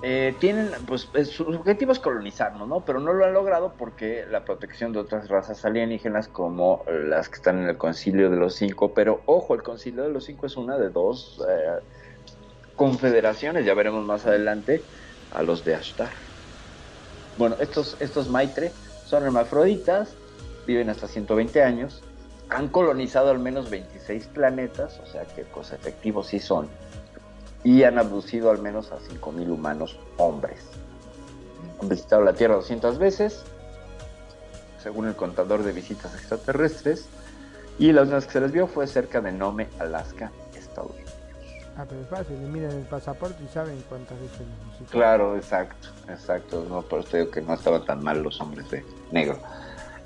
Eh, 0.05 0.35
tienen, 0.37 0.69
pues, 0.85 1.07
eh, 1.13 1.23
su 1.23 1.43
objetivo 1.43 1.93
es 1.93 1.99
colonizarnos, 1.99 2.67
¿no? 2.67 2.83
Pero 2.83 2.99
no 2.99 3.13
lo 3.13 3.23
han 3.23 3.31
logrado 3.31 3.75
porque 3.77 4.25
la 4.29 4.43
protección 4.43 4.91
de 4.91 4.99
otras 4.99 5.29
razas 5.29 5.63
alienígenas 5.63 6.27
como 6.27 6.83
las 6.89 7.29
que 7.29 7.35
están 7.35 7.59
en 7.59 7.69
el 7.69 7.77
Concilio 7.77 8.29
de 8.29 8.35
los 8.35 8.53
Cinco, 8.55 8.93
pero 8.93 9.21
ojo, 9.27 9.55
el 9.55 9.63
Concilio 9.63 10.03
de 10.03 10.09
los 10.09 10.25
Cinco 10.25 10.45
es 10.45 10.57
una 10.57 10.77
de 10.77 10.89
dos 10.89 11.41
eh, 11.47 11.79
confederaciones, 12.75 13.65
ya 13.65 13.73
veremos 13.75 14.05
más 14.05 14.25
adelante, 14.25 14.83
a 15.31 15.41
los 15.41 15.63
de 15.63 15.75
Ashtar. 15.75 16.11
Bueno, 17.37 17.55
estos, 17.61 17.95
estos 18.01 18.27
Maitre 18.27 18.73
son 19.05 19.23
hermafroditas, 19.23 20.17
viven 20.67 20.89
hasta 20.89 21.07
120 21.07 21.63
años, 21.63 22.03
han 22.49 22.67
colonizado 22.67 23.31
al 23.31 23.39
menos 23.39 23.69
26 23.69 24.27
planetas, 24.27 24.99
o 24.99 25.05
sea 25.05 25.23
que 25.23 25.45
pues 25.45 25.71
efectivos 25.71 26.27
sí 26.27 26.39
son, 26.39 26.67
y 27.63 27.83
han 27.83 27.97
abducido 27.97 28.51
al 28.51 28.59
menos 28.59 28.91
a 28.91 28.99
5.000 28.99 29.49
humanos 29.49 29.97
hombres. 30.17 30.65
Han 31.81 31.89
visitado 31.89 32.21
la 32.21 32.33
Tierra 32.33 32.55
200 32.55 32.97
veces, 32.97 33.43
según 34.81 35.07
el 35.07 35.15
contador 35.15 35.63
de 35.63 35.71
visitas 35.71 36.13
extraterrestres, 36.13 37.07
y 37.79 37.91
la 37.91 38.01
última 38.01 38.17
vez 38.17 38.25
que 38.25 38.33
se 38.33 38.41
les 38.41 38.51
vio 38.51 38.67
fue 38.67 38.85
cerca 38.85 39.21
de 39.21 39.31
Nome, 39.31 39.67
Alaska, 39.79 40.31
Estados 40.55 40.91
Unidos. 40.91 41.13
Ah, 41.75 41.85
pero 41.89 42.01
es 42.01 42.07
fácil, 42.07 42.39
le 42.39 42.47
miran 42.49 42.71
el 42.71 42.83
pasaporte 42.83 43.43
y 43.43 43.47
saben 43.47 43.83
cuántas 43.89 44.19
veces. 44.19 44.41
Claro, 44.91 45.35
exacto, 45.35 45.87
exacto. 46.07 46.65
No, 46.69 46.83
por 46.83 46.99
eso 46.99 47.17
digo 47.17 47.31
que 47.31 47.41
no 47.41 47.55
estaban 47.55 47.83
tan 47.83 48.03
mal 48.03 48.21
los 48.21 48.39
hombres 48.41 48.69
de 48.69 48.85
negro. 49.11 49.39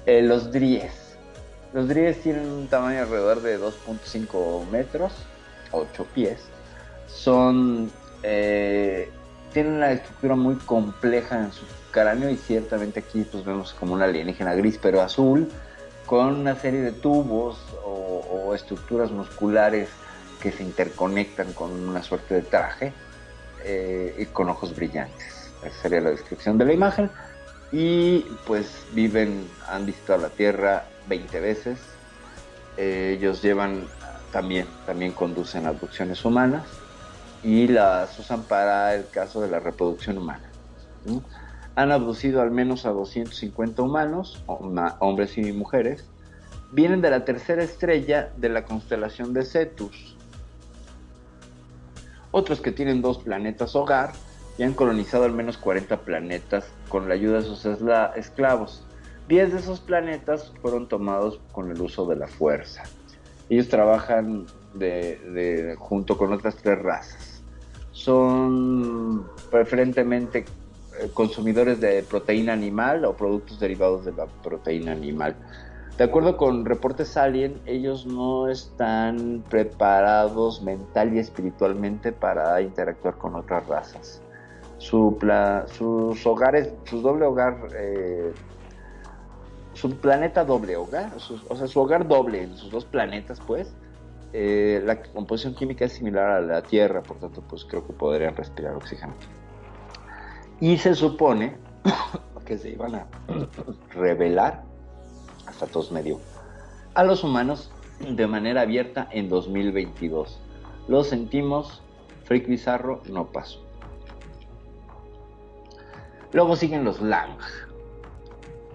Eh, 0.06 0.22
los 0.22 0.52
Dries. 0.52 1.18
Los 1.74 1.90
Dries 1.90 2.22
tienen 2.22 2.48
un 2.48 2.68
tamaño 2.70 3.02
alrededor 3.02 3.42
de 3.42 3.60
2.5 3.60 4.66
metros, 4.70 5.12
8 5.72 6.08
pies. 6.16 6.40
Son. 7.08 7.92
eh, 8.24 9.12
tienen 9.54 9.74
una 9.74 9.92
estructura 9.92 10.36
muy 10.36 10.56
compleja 10.56 11.40
en 11.40 11.52
su 11.52 11.66
cráneo 11.90 12.30
y 12.30 12.38
ciertamente 12.38 13.00
aquí 13.00 13.26
pues 13.32 13.44
vemos 13.44 13.74
como 13.74 13.94
una 13.94 14.06
alienígena 14.06 14.54
gris 14.54 14.78
pero 14.80 15.02
azul 15.02 15.50
con 16.06 16.28
una 16.42 16.56
serie 16.56 16.82
de 16.82 16.92
tubos 16.92 17.58
o, 17.84 18.54
estructuras 18.54 19.12
musculares 19.12 19.90
que 20.42 20.52
se 20.52 20.64
interconectan 20.64 21.54
con 21.54 21.72
una 21.72 22.02
suerte 22.02 22.36
de 22.36 22.42
traje 22.44 22.94
eh, 23.66 24.16
y 24.18 24.26
con 24.28 24.48
ojos 24.50 24.74
brillantes. 24.76 25.52
Esa 25.64 25.82
sería 25.82 26.02
la 26.02 26.12
descripción 26.12 26.58
de 26.58 26.66
la 26.66 26.74
imagen. 26.74 27.12
Y 27.72 28.22
pues 28.46 28.86
viven, 28.94 29.48
han 29.68 29.86
visitado 29.86 30.22
la 30.22 30.30
Tierra 30.30 30.86
20 31.10 31.40
veces. 31.42 31.78
Eh, 32.78 33.18
ellos 33.18 33.42
llevan 33.42 33.86
también, 34.32 34.66
también 34.86 35.12
conducen 35.12 35.68
abducciones 35.68 36.24
humanas 36.24 36.64
y 37.44 37.68
las 37.68 38.18
usan 38.20 38.44
para 38.44 38.94
el 38.96 39.10
caso 39.10 39.42
de 39.42 39.50
la 39.50 39.60
reproducción 39.60 40.18
humana. 40.18 40.52
Han 41.76 41.92
abducido 41.92 42.42
al 42.42 42.52
menos 42.52 42.86
a 42.86 42.90
250 42.90 43.82
humanos, 43.82 44.44
hom- 44.48 44.96
hombres 45.00 45.38
y 45.38 45.52
mujeres. 45.52 46.10
Vienen 46.72 47.02
de 47.02 47.10
la 47.12 47.24
tercera 47.24 47.64
estrella 47.64 48.32
de 48.36 48.50
la 48.50 48.66
constelación 48.66 49.34
de 49.34 49.46
Cetus, 49.46 50.18
otros 52.32 52.60
que 52.62 52.72
tienen 52.72 53.02
dos 53.02 53.20
planetas 53.20 53.76
hogar 53.76 54.12
y 54.58 54.64
han 54.64 54.74
colonizado 54.74 55.24
al 55.24 55.32
menos 55.34 55.58
40 55.58 56.02
planetas 56.02 56.66
con 56.90 57.08
la 57.08 57.14
ayuda 57.14 57.38
de 57.38 57.44
sus 57.44 57.66
esclavos. 58.16 58.84
10 59.28 59.54
de 59.54 59.60
esos 59.60 59.80
planetas 59.80 60.52
fueron 60.62 60.88
tomados 60.88 61.40
con 61.52 61.70
el 61.72 61.82
uso 61.82 62.06
de 62.08 62.16
la 62.16 62.28
fuerza. 62.28 62.84
Ellos 63.50 63.70
trabajan 63.70 64.46
junto 65.78 66.18
con 66.18 66.34
otras 66.34 66.56
tres 66.58 66.80
razas. 66.80 67.27
Son 67.98 69.26
preferentemente 69.50 70.46
eh, 71.02 71.10
consumidores 71.16 71.82
de 71.82 72.04
proteína 72.04 72.54
animal 72.54 73.04
o 73.06 73.14
productos 73.16 73.60
derivados 73.60 74.06
de 74.06 74.12
la 74.12 74.28
proteína 74.28 74.92
animal. 74.92 75.36
De 75.98 76.04
acuerdo 76.04 76.38
con 76.38 76.64
reportes 76.64 77.18
Alien, 77.18 77.60
ellos 77.66 78.06
no 78.06 78.50
están 78.50 79.44
preparados 79.50 80.62
mental 80.62 81.16
y 81.16 81.18
espiritualmente 81.18 82.12
para 82.12 82.62
interactuar 82.62 83.18
con 83.18 83.34
otras 83.34 83.68
razas. 83.68 84.22
Su 84.78 85.18
pla- 85.20 85.66
sus 85.68 86.24
hogares, 86.28 86.72
su 86.84 87.02
doble 87.02 87.26
hogar, 87.26 87.58
eh, 87.76 88.32
su 89.74 89.90
planeta 89.98 90.46
doble 90.46 90.76
hogar, 90.78 91.12
o 91.50 91.56
sea, 91.56 91.66
su 91.66 91.80
hogar 91.80 92.08
doble 92.08 92.44
en 92.44 92.56
sus 92.56 92.70
dos 92.70 92.86
planetas, 92.86 93.42
pues, 93.48 93.74
eh, 94.34 94.82
la 94.86 95.02
composición 95.02 95.56
química 95.56 95.86
es 95.86 95.94
similar 95.94 96.30
a 96.30 96.42
la 96.42 96.62
Tierra, 96.62 97.02
por 97.02 97.18
tanto, 97.18 97.42
pues 97.42 97.66
creo 97.66 97.86
que 97.86 97.94
podrían 97.94 98.36
respirar 98.36 98.76
oxígeno. 98.76 99.14
Y 100.60 100.78
se 100.78 100.96
supone 100.96 101.56
que 102.46 102.58
se 102.58 102.72
iban 102.72 102.96
a 102.96 103.08
revelar 103.94 104.64
hasta 105.46 105.68
tos 105.68 105.92
medio 105.92 106.20
a 106.94 107.04
los 107.04 107.24
humanos 107.24 107.72
de 108.00 108.28
manera 108.28 108.62
abierta 108.62 109.08
en 109.12 109.30
2022. 109.30 110.40
Lo 110.88 111.04
sentimos, 111.04 111.82
Freak 112.24 112.48
Bizarro 112.48 113.02
no 113.10 113.28
pasó. 113.28 113.64
Luego 116.34 116.56
siguen 116.56 116.84
los 116.84 117.02
Lang. 117.02 117.38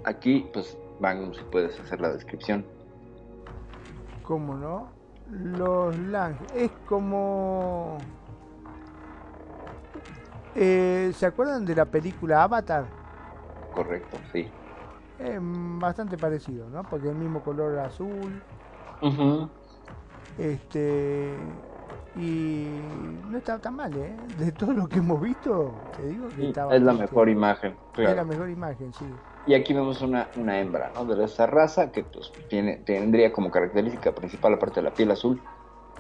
Aquí, 0.05 0.49
pues, 0.53 0.77
van, 1.01 1.35
si 1.35 1.41
puedes 1.51 1.79
hacer 1.81 2.01
la 2.01 2.13
descripción. 2.13 2.65
¿Cómo 4.23 4.55
no? 4.55 5.02
Los 5.33 5.99
Lang. 5.99 6.35
Es 6.55 6.71
como. 6.87 7.99
Eh, 10.55 11.11
¿Se 11.15 11.27
acuerdan 11.27 11.65
de 11.65 11.75
la 11.75 11.87
película 11.87 12.43
Avatar? 12.43 12.85
Correcto, 13.75 14.19
sí. 14.33 14.49
Es 15.19 15.39
bastante 15.41 16.19
parecido, 16.19 16.69
¿no? 16.69 16.83
Porque 16.83 17.09
el 17.09 17.15
mismo 17.15 17.43
color 17.43 17.79
azul. 17.79 18.43
Este 20.39 21.37
y 22.17 22.79
no 23.31 23.39
estaba 23.39 23.59
tan 23.59 23.75
mal, 23.75 23.97
¿eh? 23.97 24.15
De 24.39 24.53
todo 24.53 24.73
lo 24.73 24.87
que 24.87 24.99
hemos 24.99 25.21
visto, 25.21 25.73
te 25.97 26.07
digo 26.09 26.29
que 26.29 26.35
Sí, 26.37 26.47
estaba 26.49 26.75
es 26.77 26.83
la 26.83 26.93
mejor 26.93 27.29
imagen. 27.29 27.73
Es 27.73 27.95
claro. 27.95 28.17
la 28.17 28.25
mejor 28.25 28.51
imagen, 28.51 28.93
sí. 28.93 29.07
Y 29.47 29.55
aquí 29.55 29.75
vemos 29.75 30.01
una, 30.03 30.29
una 30.37 30.61
hembra, 30.61 30.93
¿no? 30.95 31.05
De 31.05 31.25
esa 31.25 31.47
raza 31.47 31.91
que 31.91 32.05
pues 32.05 32.31
tiene, 32.49 32.77
tendría 32.77 33.33
como 33.33 33.51
característica 33.51 34.13
principal, 34.13 34.55
aparte 34.55 34.81
de 34.81 34.85
la 34.85 34.95
piel 34.95 35.11
azul 35.11 35.41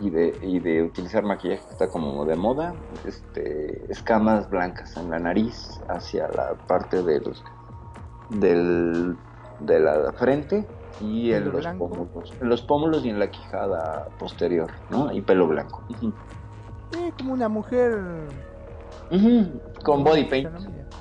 y 0.01 0.11
de, 0.11 0.37
y 0.43 0.61
de 0.61 0.83
utilizar 0.83 1.25
maquillaje 1.25 1.63
que 1.65 1.73
está 1.73 1.89
como 1.89 2.25
de 2.25 2.37
moda, 2.37 2.75
este, 3.07 3.91
escamas 3.91 4.49
blancas 4.49 4.97
en 4.97 5.11
la 5.11 5.19
nariz 5.19 5.81
hacia 5.89 6.29
la 6.29 6.55
parte 6.67 7.03
del, 7.03 7.33
del 8.31 9.17
de 9.61 9.81
la 9.81 10.13
frente 10.13 10.67
y 11.01 11.33
en 11.33 11.51
los, 11.51 11.67
pómulos, 11.67 12.35
en 12.41 12.49
los 12.49 12.63
pómulos 12.63 13.05
y 13.05 13.11
en 13.11 13.19
la 13.19 13.31
quijada 13.31 14.09
posterior, 14.19 14.71
¿no? 14.91 15.13
Y 15.13 15.21
pelo 15.21 15.47
blanco. 15.49 15.83
Es 15.91 17.15
como 17.19 17.33
una 17.33 17.49
mujer 17.49 17.99
Con 19.83 20.05
body 20.05 20.25
paint. 20.25 20.51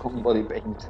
Con 0.01 0.23
body 0.23 0.43
paint. 0.43 0.83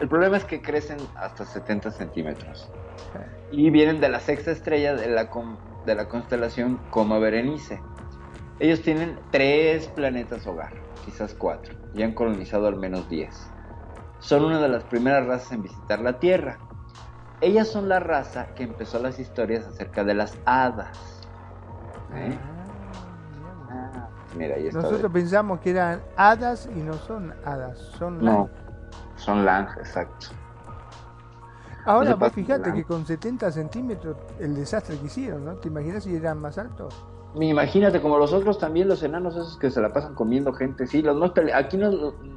El 0.00 0.08
problema 0.08 0.36
es 0.36 0.44
que 0.44 0.62
crecen 0.62 0.98
hasta 1.16 1.44
70 1.44 1.90
centímetros. 1.90 2.70
Ah, 3.14 3.26
y 3.50 3.70
vienen 3.70 4.00
de 4.00 4.08
la 4.08 4.20
sexta 4.20 4.50
estrella 4.50 4.94
de 4.94 5.08
la, 5.08 5.28
de 5.86 5.94
la 5.94 6.08
constelación 6.08 6.78
Coma 6.90 7.18
Berenice. 7.18 7.80
Ellos 8.58 8.82
tienen 8.82 9.18
tres 9.30 9.88
planetas 9.88 10.46
hogar, 10.46 10.72
quizás 11.04 11.34
cuatro, 11.34 11.74
y 11.94 12.02
han 12.02 12.12
colonizado 12.12 12.66
al 12.66 12.76
menos 12.76 13.08
10. 13.08 13.50
Son 14.20 14.44
una 14.44 14.60
de 14.60 14.68
las 14.68 14.84
primeras 14.84 15.26
razas 15.26 15.52
en 15.52 15.62
visitar 15.62 16.00
la 16.00 16.18
Tierra. 16.18 16.58
Ellas 17.40 17.68
son 17.68 17.88
la 17.88 18.00
raza 18.00 18.54
que 18.54 18.64
empezó 18.64 18.98
las 18.98 19.18
historias 19.18 19.66
acerca 19.66 20.04
de 20.04 20.14
las 20.14 20.36
hadas. 20.44 21.26
¿Eh? 22.14 22.38
Mira. 24.36 24.56
Nosotros 24.72 25.10
pensamos 25.12 25.60
que 25.60 25.70
eran 25.70 26.00
hadas 26.16 26.68
y 26.74 26.80
no 26.80 26.94
son 26.94 27.34
hadas, 27.44 27.78
son 27.98 28.18
No, 28.24 28.32
lang. 28.32 28.48
son 29.16 29.44
lang, 29.44 29.68
exacto. 29.78 30.28
Ahora 31.84 32.14
vos 32.14 32.32
fijate 32.32 32.72
que 32.72 32.84
con 32.84 33.06
70 33.06 33.50
centímetros 33.50 34.16
el 34.38 34.54
desastre 34.54 34.96
que 34.98 35.06
hicieron, 35.06 35.44
¿no? 35.44 35.54
¿Te 35.54 35.68
imaginas 35.68 36.04
si 36.04 36.14
eran 36.14 36.38
más 36.38 36.58
altos? 36.58 36.94
Imagínate, 37.34 38.00
como 38.02 38.18
los 38.18 38.32
otros 38.32 38.58
también, 38.58 38.88
los 38.88 39.02
enanos 39.02 39.34
esos 39.34 39.56
que 39.56 39.70
se 39.70 39.80
la 39.80 39.92
pasan 39.92 40.14
comiendo 40.14 40.52
gente. 40.52 40.86
Sí, 40.86 41.00
los 41.00 41.16
más 41.16 41.30
pele- 41.30 41.54
Aquí, 41.54 41.76
no, 41.76 41.88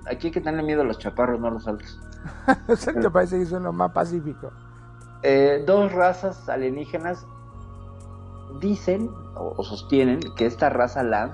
aquí 0.09 0.27
hay 0.27 0.31
que 0.31 0.39
tenerle 0.39 0.63
miedo 0.63 0.81
a 0.81 0.85
los 0.85 0.97
chaparros, 0.99 1.39
no 1.39 1.47
a 1.47 1.51
los 1.51 1.67
altos. 1.67 1.99
Exacto, 2.67 3.11
parece 3.11 3.37
que 3.39 3.45
son 3.45 3.63
los 3.63 3.73
más 3.73 3.91
pacíficos. 3.91 4.53
Eh, 5.23 5.63
dos 5.65 5.91
razas 5.91 6.47
alienígenas 6.47 7.25
dicen 8.59 9.09
o, 9.35 9.53
o 9.57 9.63
sostienen 9.63 10.19
que 10.35 10.45
esta 10.45 10.69
raza 10.69 11.03
Lang 11.03 11.31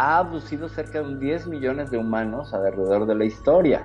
ha 0.00 0.16
abducido 0.16 0.66
cerca 0.70 1.00
de 1.02 1.04
un 1.04 1.20
10 1.20 1.46
millones 1.46 1.90
de 1.90 1.98
humanos 1.98 2.54
alrededor 2.54 3.06
de 3.06 3.14
la 3.14 3.26
historia. 3.26 3.84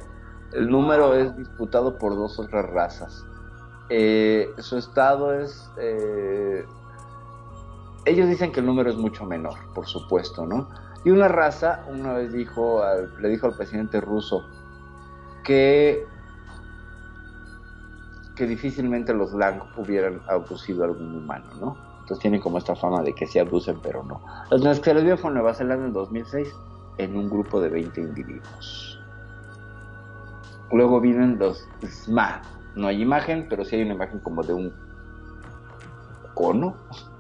El 0.54 0.70
número 0.70 1.14
es 1.14 1.36
disputado 1.36 1.98
por 1.98 2.16
dos 2.16 2.40
otras 2.40 2.66
razas. 2.70 3.26
Eh, 3.90 4.50
su 4.60 4.78
estado 4.78 5.34
es... 5.34 5.70
eh, 5.78 6.66
ellos 8.06 8.30
dicen 8.30 8.54
que 8.54 8.62
el 8.62 8.66
número 8.66 8.90
es 8.90 8.96
mucho 8.96 9.26
menor, 9.26 9.56
por 9.74 9.88
supuesto, 9.88 10.46
¿no? 10.46 10.70
Y 11.04 11.12
una 11.12 11.28
raza 11.28 11.84
una 11.90 12.14
vez 12.14 12.32
dijo 12.32 12.82
al- 12.82 13.10
le 13.20 13.28
dijo 13.28 13.48
al 13.48 13.54
presidente 13.56 14.00
ruso 14.00 14.46
que 15.44 16.08
que 18.38 18.46
difícilmente 18.46 19.14
los 19.14 19.34
Lang 19.34 19.62
hubieran 19.78 20.22
abducido 20.28 20.84
a 20.84 20.88
algún 20.88 21.14
humano, 21.16 21.46
¿no? 21.60 21.85
Entonces 22.06 22.22
tienen 22.22 22.40
como 22.40 22.60
esta 22.60 22.76
fama 22.76 23.02
de 23.02 23.14
que 23.14 23.26
sí 23.26 23.40
abducen, 23.40 23.80
pero 23.82 24.04
no. 24.04 24.22
Los 24.52 24.78
que 24.78 24.92
se 24.92 24.94
les 24.94 25.04
vio 25.04 25.18
fue 25.18 25.32
en 25.32 25.34
Nueva 25.38 25.56
Zelanda 25.56 25.88
en 25.88 25.94
2006 25.94 26.56
en 27.00 27.18
un 27.18 27.32
grupo 27.32 27.60
de 27.60 27.70
20 27.70 28.00
individuos. 28.00 29.04
Luego 30.72 31.02
vienen 31.02 31.40
los 31.40 31.68
SMA. 31.82 32.44
No 32.76 32.86
hay 32.86 33.02
imagen, 33.02 33.48
pero 33.50 33.66
sí 33.66 33.76
hay 33.76 33.82
una 33.82 33.96
imagen 33.96 34.20
como 34.20 34.44
de 34.44 34.54
un 34.54 34.72
cono 36.36 36.76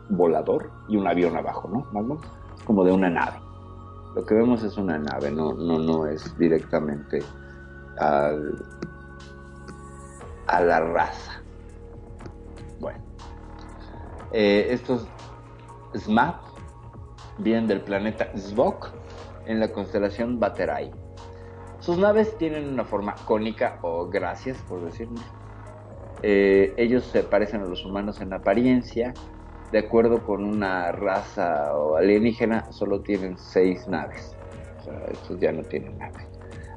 volador 0.09 0.69
y 0.88 0.97
un 0.97 1.07
avión 1.07 1.36
abajo, 1.36 1.67
¿no? 1.67 1.79
Más 1.91 2.03
o 2.03 2.07
menos, 2.07 2.21
como 2.63 2.83
de 2.83 2.91
una 2.91 3.09
nave. 3.09 3.39
Lo 4.13 4.23
que 4.23 4.36
vemos 4.36 4.61
es 4.61 4.77
una 4.77 4.99
nave, 4.99 5.31
no, 5.31 5.53
no, 5.53 5.79
no 5.79 6.05
es 6.05 6.38
directamente 6.38 7.23
al, 7.97 8.53
a 10.45 10.61
la 10.61 10.79
raza. 10.79 11.34
Eh, 14.38 14.67
estos 14.73 15.07
SMAP 15.95 16.41
vienen 17.38 17.67
del 17.67 17.79
planeta 17.79 18.27
Svok 18.36 18.89
en 19.45 19.61
la 19.61 19.69
constelación 19.69 20.41
Baterai. 20.41 20.91
Sus 21.79 21.97
naves 21.97 22.38
tienen 22.38 22.67
una 22.67 22.83
forma 22.83 23.15
cónica 23.25 23.79
o 23.81 24.07
gracias, 24.07 24.57
por 24.67 24.83
decirlo. 24.83 25.21
Eh, 26.21 26.73
ellos 26.75 27.05
se 27.05 27.23
parecen 27.23 27.61
a 27.61 27.65
los 27.65 27.86
humanos 27.86 28.19
en 28.19 28.33
apariencia. 28.33 29.13
De 29.71 29.79
acuerdo 29.79 30.21
con 30.25 30.43
una 30.43 30.91
raza 30.91 31.73
o 31.77 31.95
alienígena, 31.95 32.71
solo 32.73 33.01
tienen 33.01 33.38
seis 33.38 33.88
naves. 33.88 34.36
O 34.79 34.83
sea, 34.83 34.99
estos 35.13 35.39
ya 35.39 35.53
no 35.53 35.63
tienen 35.63 35.97
naves. 35.97 36.27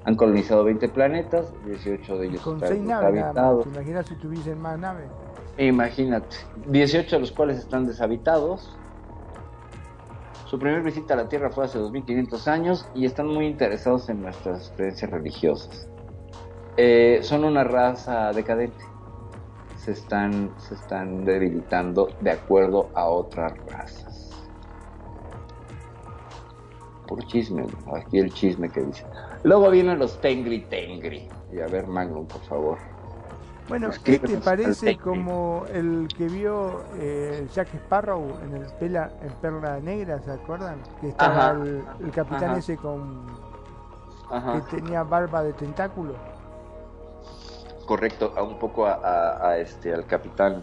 Han 0.05 0.15
colonizado 0.15 0.63
20 0.63 0.89
planetas, 0.91 1.53
18 1.67 2.19
de 2.19 2.27
ellos 2.29 2.41
Con 2.41 2.55
están 2.55 2.69
seis 2.69 2.83
naves 2.83 2.87
nada 2.87 3.03
más. 3.03 3.13
deshabitados. 3.15 3.65
¿Te 3.65 3.69
imaginas 3.71 4.07
si 4.07 4.15
tuviesen 4.15 4.61
más 4.61 4.79
naves? 4.79 5.09
Imagínate, 5.59 6.37
18 6.69 7.17
de 7.17 7.21
los 7.21 7.33
cuales 7.33 7.59
están 7.59 7.85
deshabitados. 7.85 8.79
Su 10.47 10.57
primera 10.59 10.83
visita 10.83 11.15
a 11.15 11.17
la 11.17 11.29
Tierra 11.29 11.51
fue 11.51 11.65
hace 11.65 11.79
2500 11.79 12.49
años 12.49 12.89
y 12.95 13.05
están 13.05 13.27
muy 13.27 13.47
interesados 13.47 14.09
en 14.09 14.23
nuestras 14.23 14.73
creencias 14.77 15.11
religiosas. 15.11 15.89
Eh, 16.77 17.19
son 17.23 17.43
una 17.43 17.65
raza 17.65 18.33
decadente. 18.33 18.85
Se 19.79 19.93
están, 19.93 20.53
se 20.59 20.75
están 20.75 21.25
debilitando 21.25 22.09
de 22.21 22.31
acuerdo 22.31 22.91
a 22.95 23.09
otras 23.09 23.53
razas. 23.67 24.31
Por 27.09 27.27
chisme, 27.27 27.67
aquí 27.97 28.19
el 28.21 28.33
chisme 28.33 28.69
que 28.69 28.83
dice. 28.83 29.05
Luego 29.43 29.71
vienen 29.71 29.99
los 29.99 30.21
Tengri 30.21 30.61
Tengri. 30.67 31.29
Y 31.53 31.61
a 31.61 31.67
ver, 31.67 31.89
Magnum, 31.89 32.27
por 32.27 32.43
favor. 32.43 32.98
Bueno, 33.69 33.91
este 33.91 34.37
al 34.37 34.41
parece 34.41 34.97
como 34.97 35.65
el 35.73 36.09
que 36.17 36.27
vio 36.29 36.85
eh, 36.97 37.47
Jack 37.53 37.75
Sparrow 37.75 38.25
en 38.43 38.57
el 38.57 38.67
Pela, 38.81 39.11
en 39.21 39.31
Perla 39.43 39.79
Negra, 39.81 40.21
¿se 40.23 40.31
acuerdan? 40.33 40.79
Que 41.01 41.09
estaba 41.11 41.51
el, 41.51 41.83
el 42.01 42.11
capitán 42.11 42.51
Ajá. 42.51 42.59
ese 42.59 42.77
con 42.79 43.27
Ajá. 44.31 44.55
que 44.71 44.77
tenía 44.77 45.03
barba 45.03 45.43
de 45.43 45.53
tentáculo. 45.53 46.15
correcto 47.87 48.35
a 48.37 48.43
un 48.43 48.59
poco 48.59 48.87
a, 48.87 48.95
a- 48.95 49.49
a 49.49 49.59
este 49.59 49.95
al 49.95 50.05
capitán 50.07 50.63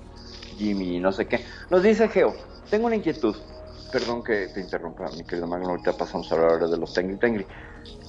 Jimmy 0.58 1.00
no 1.00 1.12
sé 1.12 1.28
qué. 1.28 1.44
Nos 1.72 1.82
dice 1.84 2.08
Geo, 2.08 2.34
tengo 2.70 2.88
una 2.88 2.96
inquietud. 2.96 3.36
Perdón 3.92 4.24
que 4.24 4.48
te 4.50 4.60
interrumpa, 4.60 5.10
mi 5.12 5.24
querido 5.24 5.48
Magno, 5.48 5.70
ahorita 5.70 5.94
pasamos 5.94 6.30
a 6.32 6.36
hablar 6.36 6.52
ahora 6.52 6.68
de 6.68 6.78
los 6.78 6.94
Tengri 6.94 7.18
Tengri. 7.18 7.46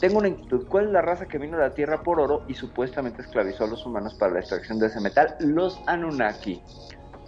Tengo 0.00 0.18
una 0.18 0.28
inquietud. 0.28 0.66
¿Cuál 0.68 0.86
es 0.86 0.90
la 0.92 1.02
raza 1.02 1.26
que 1.26 1.38
vino 1.38 1.56
a 1.56 1.60
la 1.60 1.74
Tierra 1.74 2.02
por 2.02 2.20
oro 2.20 2.42
y 2.48 2.54
supuestamente 2.54 3.22
esclavizó 3.22 3.64
a 3.64 3.66
los 3.68 3.84
humanos 3.86 4.14
para 4.14 4.32
la 4.32 4.40
extracción 4.40 4.78
de 4.78 4.86
ese 4.88 5.00
metal? 5.00 5.34
Los 5.40 5.80
Anunnaki. 5.86 6.62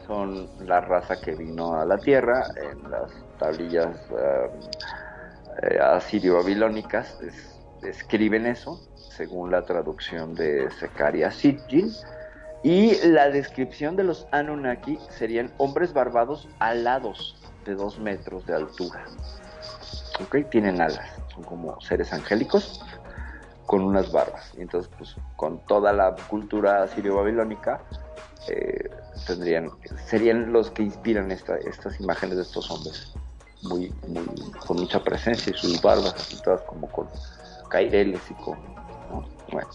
Son 0.06 0.48
la 0.66 0.80
raza 0.80 1.20
que 1.20 1.34
vino 1.34 1.78
a 1.78 1.84
la 1.84 1.98
Tierra 1.98 2.42
en 2.56 2.90
las 2.90 3.10
tablillas 3.38 3.96
eh, 4.10 4.50
eh, 5.62 5.78
asirio-babilónicas. 5.80 7.20
es- 7.22 7.54
describen 7.82 8.44
eso, 8.46 8.80
según 8.96 9.52
la 9.52 9.62
traducción 9.64 10.34
de 10.34 10.68
Zekaria 10.80 11.30
Sitchin. 11.30 11.92
Y 12.64 12.96
la 13.06 13.28
descripción 13.30 13.94
de 13.94 14.02
los 14.02 14.26
Anunnaki 14.32 14.98
serían 15.10 15.52
hombres 15.58 15.92
barbados 15.92 16.48
alados 16.58 17.40
de 17.64 17.76
dos 17.76 18.00
metros 18.00 18.44
de 18.46 18.54
altura. 18.56 19.04
Tienen 20.50 20.80
alas, 20.80 21.08
son 21.38 21.44
como 21.44 21.80
seres 21.80 22.12
angélicos 22.12 22.80
con 23.64 23.82
unas 23.82 24.10
barbas. 24.10 24.50
Y 24.56 24.62
entonces, 24.62 24.90
pues, 24.96 25.14
con 25.36 25.60
toda 25.66 25.92
la 25.92 26.14
cultura 26.28 26.86
sirio-babilónica, 26.88 27.84
eh, 28.48 28.90
tendrían, 29.26 29.70
serían 30.06 30.52
los 30.52 30.70
que 30.70 30.82
inspiran 30.82 31.30
esta- 31.30 31.58
estas 31.58 32.00
imágenes 32.00 32.36
de 32.36 32.42
estos 32.42 32.70
hombres. 32.70 33.12
Muy, 33.62 33.92
muy, 34.06 34.24
con 34.66 34.78
mucha 34.78 35.02
presencia 35.02 35.50
y 35.50 35.54
sus 35.58 35.82
barbas 35.82 36.14
así 36.14 36.40
todas 36.42 36.62
como 36.62 36.88
con 36.90 37.08
caireles 37.68 38.30
y 38.30 38.34
con... 38.34 38.56
¿no? 39.10 39.28
Bueno, 39.52 39.68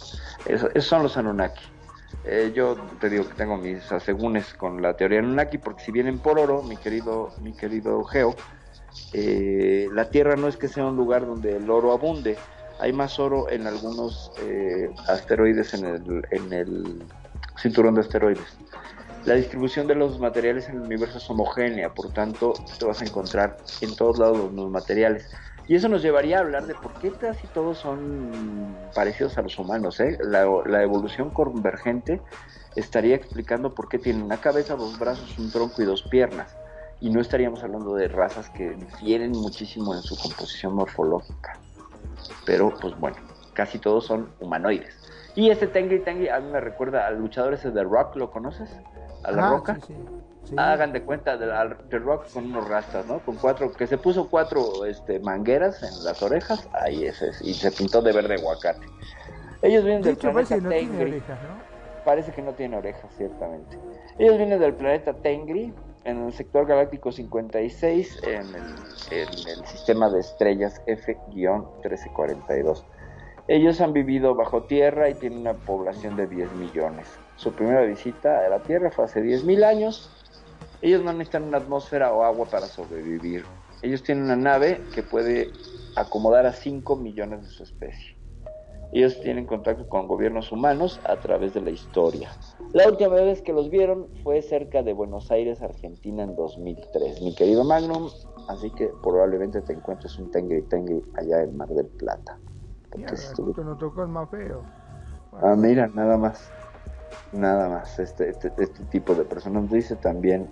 eso- 0.46 0.70
esos 0.70 0.86
son 0.86 1.04
los 1.04 1.18
Anunnaki. 1.18 1.62
Eh, 2.26 2.54
yo 2.56 2.78
te 3.00 3.10
digo 3.10 3.28
que 3.28 3.36
tengo 3.36 3.58
mis 3.58 3.92
asegúnes 3.92 4.54
con 4.54 4.82
la 4.82 4.96
teoría 4.96 5.20
Anunnaki, 5.20 5.58
porque 5.58 5.84
si 5.84 5.92
vienen 5.92 6.20
por 6.20 6.40
oro, 6.40 6.64
mi 6.64 6.78
querido, 6.78 7.34
mi 7.42 7.54
querido 7.54 8.04
Geo, 8.06 8.34
eh, 9.14 9.88
la 9.92 10.10
Tierra 10.10 10.36
no 10.36 10.48
es 10.48 10.58
que 10.58 10.68
sea 10.68 10.86
un 10.86 10.96
lugar 10.96 11.26
donde 11.26 11.58
el 11.58 11.70
oro 11.70 11.92
abunde. 11.92 12.38
Hay 12.80 12.92
más 12.92 13.20
oro 13.20 13.50
en 13.50 13.68
algunos 13.68 14.32
eh, 14.42 14.90
asteroides 15.08 15.74
en 15.74 15.86
el, 16.54 17.04
cinturón 17.58 17.96
de 17.96 18.02
asteroides. 18.02 18.58
La 19.26 19.36
distribución 19.36 19.88
de 19.88 19.96
los 19.96 20.20
materiales 20.20 20.68
en 20.68 20.76
el 20.76 20.82
universo 20.82 21.18
es 21.18 21.30
homogénea, 21.30 21.94
por 21.94 22.12
tanto, 22.12 22.54
te 22.78 22.86
vas 22.86 23.02
a 23.02 23.06
encontrar 23.06 23.58
en 23.80 23.96
todos 23.96 24.20
lados 24.20 24.38
los 24.38 24.52
mismos 24.52 24.72
materiales. 24.72 25.30
Y 25.66 25.76
eso 25.76 25.88
nos 25.88 26.02
llevaría 26.02 26.40
a 26.40 26.42
hablar 26.42 26.66
de 26.66 26.76
por 26.76 26.94
qué 26.96 27.10
casi 27.12 27.48
todos 27.48 27.78
son 27.78 28.76
parecidos 28.94 29.38
a 29.38 29.44
los 29.44 29.58
humanos. 29.58 30.00
¿eh? 30.02 30.18
La, 30.22 30.46
la 30.66 30.84
evolución 30.84 31.30
convergente 31.30 32.20
estaría 32.76 33.16
explicando 33.16 33.74
por 33.74 33.88
qué 33.88 33.98
tienen 33.98 34.24
una 34.24 34.42
cabeza, 34.42 34.76
dos 34.76 35.00
brazos, 35.00 35.38
un 35.40 35.50
tronco 35.52 35.82
y 35.82 35.86
dos 35.86 36.04
piernas. 36.04 36.54
Y 37.04 37.10
no 37.10 37.20
estaríamos 37.20 37.62
hablando 37.62 37.96
de 37.96 38.08
razas 38.08 38.50
que 38.52 38.70
difieren 38.76 39.32
muchísimo 39.34 39.94
en 39.94 40.02
su 40.02 40.16
composición 40.18 40.74
morfológica. 40.74 41.60
Pero, 42.46 42.74
pues 42.80 42.98
bueno, 42.98 43.18
casi 43.52 43.78
todos 43.78 44.06
son 44.06 44.30
humanoides. 44.40 44.96
Y 45.36 45.50
este 45.50 45.68
Tengri 45.68 46.00
Tengri 46.00 46.30
a 46.30 46.40
mí 46.40 46.50
me 46.50 46.62
recuerda 46.62 47.06
al 47.06 47.18
luchador 47.20 47.56
ese 47.56 47.72
de 47.72 47.84
Rock, 47.84 48.16
¿lo 48.16 48.32
conoces? 48.32 48.70
A 49.26 49.32
la 49.34 49.46
Ah, 49.46 49.50
roca. 49.50 49.76
sí, 49.76 49.82
sí, 49.82 49.96
sí. 50.52 50.56
Hagan 50.58 50.94
de 50.94 51.04
cuenta 51.04 51.36
de, 51.36 52.00
Rock 52.00 52.32
con 52.32 52.46
unos 52.46 52.70
rastas, 52.70 53.06
¿no? 53.06 53.20
Con 53.20 53.36
cuatro, 53.36 53.74
que 53.74 53.86
se 53.86 53.98
puso 53.98 54.30
cuatro 54.30 54.86
este, 54.86 55.20
mangueras 55.20 55.84
en 55.84 56.06
las 56.06 56.24
orejas, 56.24 56.70
ahí 56.72 57.04
ese 57.04 57.32
es, 57.32 57.42
y 57.42 57.54
se 57.54 57.70
pintó 57.72 58.02
de 58.02 58.14
verde 58.14 58.36
aguacate. 58.36 58.88
Ellos 59.62 59.84
vienen 59.84 60.04
De 60.04 60.10
del 60.12 60.18
planeta 60.18 60.56
no 60.56 60.70
tiene 60.70 60.88
Tengri. 60.88 61.12
orejas, 61.12 61.40
¿no? 61.42 62.04
Parece 62.06 62.32
que 62.32 62.42
no 62.42 62.54
tiene 62.54 62.78
orejas, 62.78 63.12
ciertamente. 63.18 63.78
Ellos 64.18 64.38
vienen 64.38 64.60
del 64.60 64.74
planeta 64.74 65.14
Tengri, 65.14 65.74
en 66.06 66.26
el 66.26 66.34
sector 66.34 66.66
galáctico 66.66 67.12
56, 67.12 68.22
en 68.24 68.56
el, 68.56 68.64
en 69.12 69.30
el 69.48 69.66
sistema 69.66 70.10
de 70.10 70.20
estrellas 70.20 70.82
F-1342. 70.86 72.84
Ellos 73.48 73.82
han 73.82 73.92
vivido 73.92 74.36
bajo 74.36 74.64
tierra 74.64 75.10
y 75.10 75.16
tienen 75.16 75.40
una 75.40 75.54
población 75.54 76.16
de 76.16 76.28
10 76.28 76.54
millones. 76.54 77.08
Su 77.36 77.52
primera 77.52 77.82
visita 77.82 78.46
a 78.46 78.50
la 78.50 78.60
Tierra 78.60 78.90
fue 78.90 79.04
hace 79.04 79.22
10.000 79.22 79.66
años. 79.66 80.10
Ellos 80.82 81.04
no 81.04 81.12
necesitan 81.12 81.44
una 81.44 81.58
atmósfera 81.58 82.14
o 82.14 82.24
agua 82.24 82.46
para 82.46 82.68
sobrevivir. 82.68 83.44
Ellos 83.82 84.02
tienen 84.02 84.26
una 84.26 84.38
nave 84.38 84.82
que 84.96 85.04
puede 85.04 85.52
acomodar 85.96 86.46
a 86.46 86.54
5 86.54 86.96
millones 86.96 87.42
de 87.42 87.50
su 87.50 87.64
especie. 87.64 88.16
Ellos 88.94 89.20
tienen 89.22 89.46
contacto 89.46 89.90
con 89.90 90.08
gobiernos 90.08 90.52
humanos 90.52 91.02
a 91.04 91.18
través 91.18 91.54
de 91.54 91.62
la 91.62 91.72
historia. 91.72 92.32
La 92.74 92.88
última 92.88 93.14
vez 93.14 93.42
que 93.44 93.54
los 93.54 93.70
vieron 93.70 94.08
fue 94.24 94.42
cerca 94.42 94.82
de 94.82 94.94
Buenos 94.94 95.30
Aires, 95.30 95.62
Argentina, 95.62 96.24
en 96.24 96.36
2003. 96.36 97.22
Mi 97.22 97.36
querido 97.36 97.64
Magnum, 97.64 98.10
así 98.48 98.72
que 98.72 98.88
probablemente 99.04 99.62
te 99.62 99.74
encuentres 99.74 100.18
un 100.18 100.32
Tengri 100.32 100.64
Tengri 100.64 101.04
allá 101.16 101.44
en 101.44 101.56
Mar 101.56 101.70
del 101.70 101.86
Plata. 101.86 102.40
Porque 102.90 103.14
estuvo- 103.14 103.54
nos 103.64 103.78
tocó 103.78 104.02
el 104.02 104.08
más 104.08 104.28
feo. 104.30 104.64
Ah, 105.34 105.56
mira, 105.56 105.88
nada 105.94 106.18
más. 106.18 106.52
Nada 107.32 107.70
más. 107.70 108.00
Este, 108.00 108.30
este, 108.30 108.52
este 108.58 108.84
tipo 108.86 109.14
de 109.14 109.26
personas 109.26 109.70
dice 109.70 109.96
también, 109.96 110.50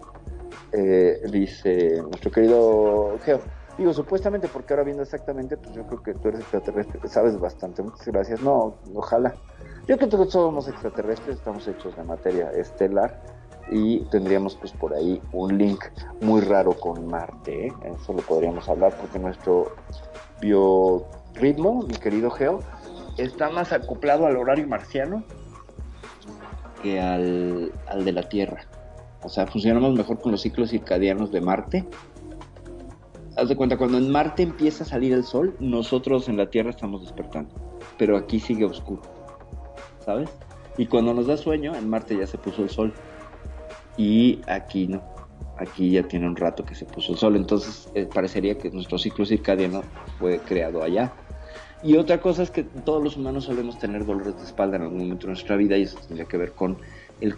eh, 0.74 1.22
dice 1.32 2.04
nuestro 2.04 2.30
querido 2.30 3.18
Geo. 3.24 3.40
Digo, 3.80 3.94
supuestamente, 3.94 4.48
porque 4.48 4.74
ahora 4.74 4.84
viendo 4.84 5.02
exactamente, 5.02 5.58
pues 5.58 5.74
yo 5.74 5.88
creo 5.88 6.04
que 6.04 6.14
tú 6.14 6.28
eres 6.28 6.42
extraterrestre, 6.42 7.00
sabes 7.10 7.40
bastante. 7.40 7.82
Muchas 7.82 8.06
gracias. 8.06 8.42
No, 8.42 8.76
ojalá. 8.94 9.34
Yo 9.88 9.98
creo 9.98 10.10
que 10.10 10.32
somos 10.32 10.68
extraterrestres, 10.68 11.38
estamos 11.38 11.68
hechos 11.68 11.96
de 11.96 12.04
materia 12.04 12.52
estelar 12.52 13.22
y 13.72 14.02
tendríamos 14.06 14.56
pues 14.56 14.72
por 14.74 14.94
ahí 14.94 15.22
un 15.32 15.58
link 15.58 15.84
muy 16.22 16.42
raro 16.42 16.74
con 16.74 17.08
Marte. 17.08 17.68
¿eh? 17.68 17.74
Eso 18.00 18.14
lo 18.14 18.22
podríamos 18.22 18.68
hablar 18.70 18.96
porque 19.00 19.18
nuestro 19.18 19.76
biorritmo, 20.40 21.84
mi 21.84 21.96
querido 21.96 22.30
Geo, 22.30 22.60
está 23.18 23.50
más 23.50 23.72
acoplado 23.72 24.28
al 24.28 24.38
horario 24.38 24.68
marciano 24.68 25.24
que 26.84 27.00
al, 27.00 27.72
al 27.88 28.06
de 28.06 28.12
la 28.12 28.24
Tierra. 28.30 28.66
O 29.24 29.30
sea, 29.30 29.48
funcionamos 29.48 29.94
mejor 29.94 30.20
con 30.20 30.32
los 30.32 30.42
ciclos 30.42 30.72
circadianos 30.72 31.32
de 31.32 31.42
Marte. 31.42 31.88
Haz 33.38 33.50
de 33.50 33.56
cuenta, 33.56 33.78
cuando 33.78 33.98
en 33.98 34.12
Marte 34.12 34.44
empieza 34.44 34.84
a 34.84 34.88
salir 34.88 35.14
el 35.14 35.24
sol, 35.24 35.56
nosotros 35.60 36.28
en 36.28 36.38
la 36.38 36.50
Tierra 36.50 36.72
estamos 36.72 37.02
despertando. 37.02 37.54
Pero 37.98 38.18
aquí 38.18 38.40
sigue 38.40 38.66
oscuro. 38.66 39.21
¿Sabes? 40.04 40.30
Y 40.78 40.86
cuando 40.88 41.14
nos 41.14 41.28
da 41.28 41.38
sueño, 41.38 41.76
en 41.76 41.90
Marte 41.90 42.18
ya 42.18 42.28
se 42.28 42.38
puso 42.38 42.64
el 42.64 42.70
sol. 42.70 42.94
Y 43.98 44.42
aquí 44.48 44.88
no. 44.88 45.02
Aquí 45.58 45.92
ya 45.92 46.04
tiene 46.04 46.28
un 46.28 46.36
rato 46.36 46.66
que 46.66 46.76
se 46.76 46.86
puso 46.86 47.14
el 47.14 47.18
sol. 47.18 47.36
Entonces 47.36 47.90
eh, 47.94 48.08
parecería 48.12 48.58
que 48.58 48.72
nuestro 48.72 48.98
ciclo 48.98 49.26
circadiano 49.26 49.84
fue 50.18 50.40
creado 50.40 50.84
allá. 50.84 51.12
Y 51.84 51.98
otra 51.98 52.22
cosa 52.22 52.44
es 52.44 52.52
que 52.52 52.64
todos 52.64 53.04
los 53.04 53.18
humanos 53.18 53.46
solemos 53.46 53.80
tener 53.80 54.06
dolores 54.06 54.38
de 54.38 54.44
espalda 54.44 54.78
en 54.78 54.84
algún 54.84 55.00
momento 55.00 55.28
de 55.28 55.34
nuestra 55.34 55.56
vida 55.56 55.78
y 55.78 55.84
eso 55.84 55.98
tendría 56.00 56.26
que 56.26 56.38
ver 56.38 56.52
con 56.52 56.78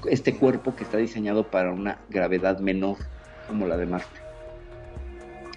este 0.10 0.36
cuerpo 0.36 0.76
que 0.76 0.84
está 0.84 0.98
diseñado 0.98 1.44
para 1.50 1.72
una 1.72 2.00
gravedad 2.10 2.60
menor 2.60 2.98
como 3.48 3.68
la 3.68 3.78
de 3.78 3.86
Marte. 3.86 4.20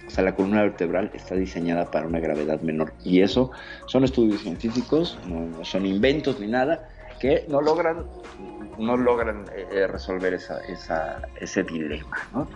O 0.07 0.09
sea, 0.09 0.23
la 0.23 0.35
columna 0.35 0.61
vertebral 0.61 1.11
está 1.13 1.35
diseñada 1.35 1.91
para 1.91 2.07
una 2.07 2.19
gravedad 2.19 2.61
menor. 2.61 2.93
Y 3.03 3.21
eso 3.21 3.51
son 3.87 4.05
estudios 4.05 4.41
científicos, 4.41 5.17
no 5.27 5.63
son 5.65 5.85
inventos 5.85 6.39
ni 6.39 6.47
nada, 6.47 6.89
que 7.19 7.45
no 7.49 7.61
logran, 7.61 8.05
no 8.77 8.97
logran 8.97 9.45
eh, 9.55 9.67
eh, 9.71 9.87
resolver 9.87 10.33
esa, 10.33 10.59
esa- 10.65 11.21
ese 11.35 11.63
dilema, 11.63 12.17
¿no? 12.33 12.47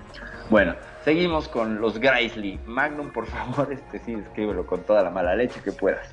Bueno, 0.50 0.76
seguimos 1.04 1.48
con 1.48 1.80
los 1.82 2.00
Grizzly. 2.00 2.60
Magnum, 2.66 3.12
por 3.12 3.26
favor, 3.26 3.72
este 3.74 4.00
sí, 4.00 4.14
escríbelo 4.14 4.66
con 4.66 4.82
toda 4.84 5.04
la 5.04 5.10
mala 5.10 5.36
leche 5.36 5.62
que 5.62 5.72
puedas. 5.72 6.08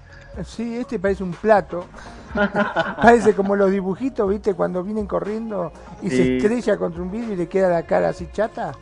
Sí, 0.44 0.78
este 0.78 0.98
parece 0.98 1.22
un 1.24 1.32
plato. 1.32 1.86
parece 3.02 3.34
como 3.34 3.56
los 3.56 3.70
dibujitos, 3.70 4.28
¿viste? 4.28 4.54
Cuando 4.54 4.82
vienen 4.84 5.06
corriendo 5.06 5.72
y 6.02 6.10
se 6.10 6.36
estrella 6.36 6.76
contra 6.76 7.02
un 7.02 7.10
vidrio 7.10 7.32
y 7.32 7.36
le 7.36 7.48
queda 7.48 7.68
la 7.68 7.84
cara 7.84 8.10
así 8.10 8.28
chata. 8.32 8.72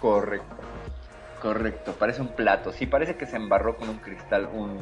Correcto. 0.00 0.46
Correcto, 1.40 1.92
parece 1.98 2.20
un 2.20 2.28
plato. 2.28 2.70
Sí, 2.72 2.86
parece 2.86 3.16
que 3.16 3.24
se 3.26 3.36
embarró 3.36 3.76
con 3.76 3.88
un 3.88 3.96
cristal, 3.96 4.48
un 4.52 4.78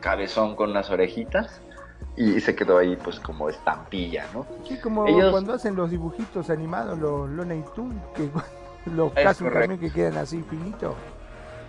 cabezón 0.00 0.56
con 0.56 0.70
unas 0.70 0.88
orejitas 0.90 1.60
y 2.16 2.40
se 2.40 2.54
quedó 2.54 2.78
ahí 2.78 2.96
pues 2.96 3.18
como 3.20 3.48
estampilla, 3.48 4.26
¿no? 4.34 4.46
Sí, 4.68 4.78
como 4.78 5.06
Ellos- 5.06 5.30
cuando 5.30 5.54
hacen 5.54 5.74
los 5.76 5.90
dibujitos 5.90 6.50
animados, 6.50 6.98
los 6.98 7.28
Looney 7.30 7.64
Tunes, 7.74 8.02
que 8.14 8.28
los 8.90 9.12
casos 9.12 9.50
también 9.52 9.78
que 9.80 9.90
quedan 9.90 10.18
así 10.18 10.42
finitos. 10.42 10.94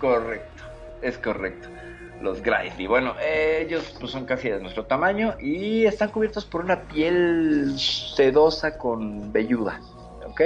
Correcto, 0.00 0.62
es 1.02 1.18
correcto. 1.18 1.68
Los 2.20 2.42
Grizzly. 2.42 2.86
Bueno, 2.86 3.14
ellos 3.20 3.96
pues, 4.00 4.12
son 4.12 4.24
casi 4.24 4.48
de 4.48 4.60
nuestro 4.60 4.86
tamaño 4.86 5.34
y 5.40 5.84
están 5.84 6.10
cubiertos 6.10 6.44
por 6.44 6.64
una 6.64 6.82
piel 6.82 7.74
sedosa 7.76 8.78
con 8.78 9.32
velluda. 9.32 9.80
¿Ok? 10.26 10.40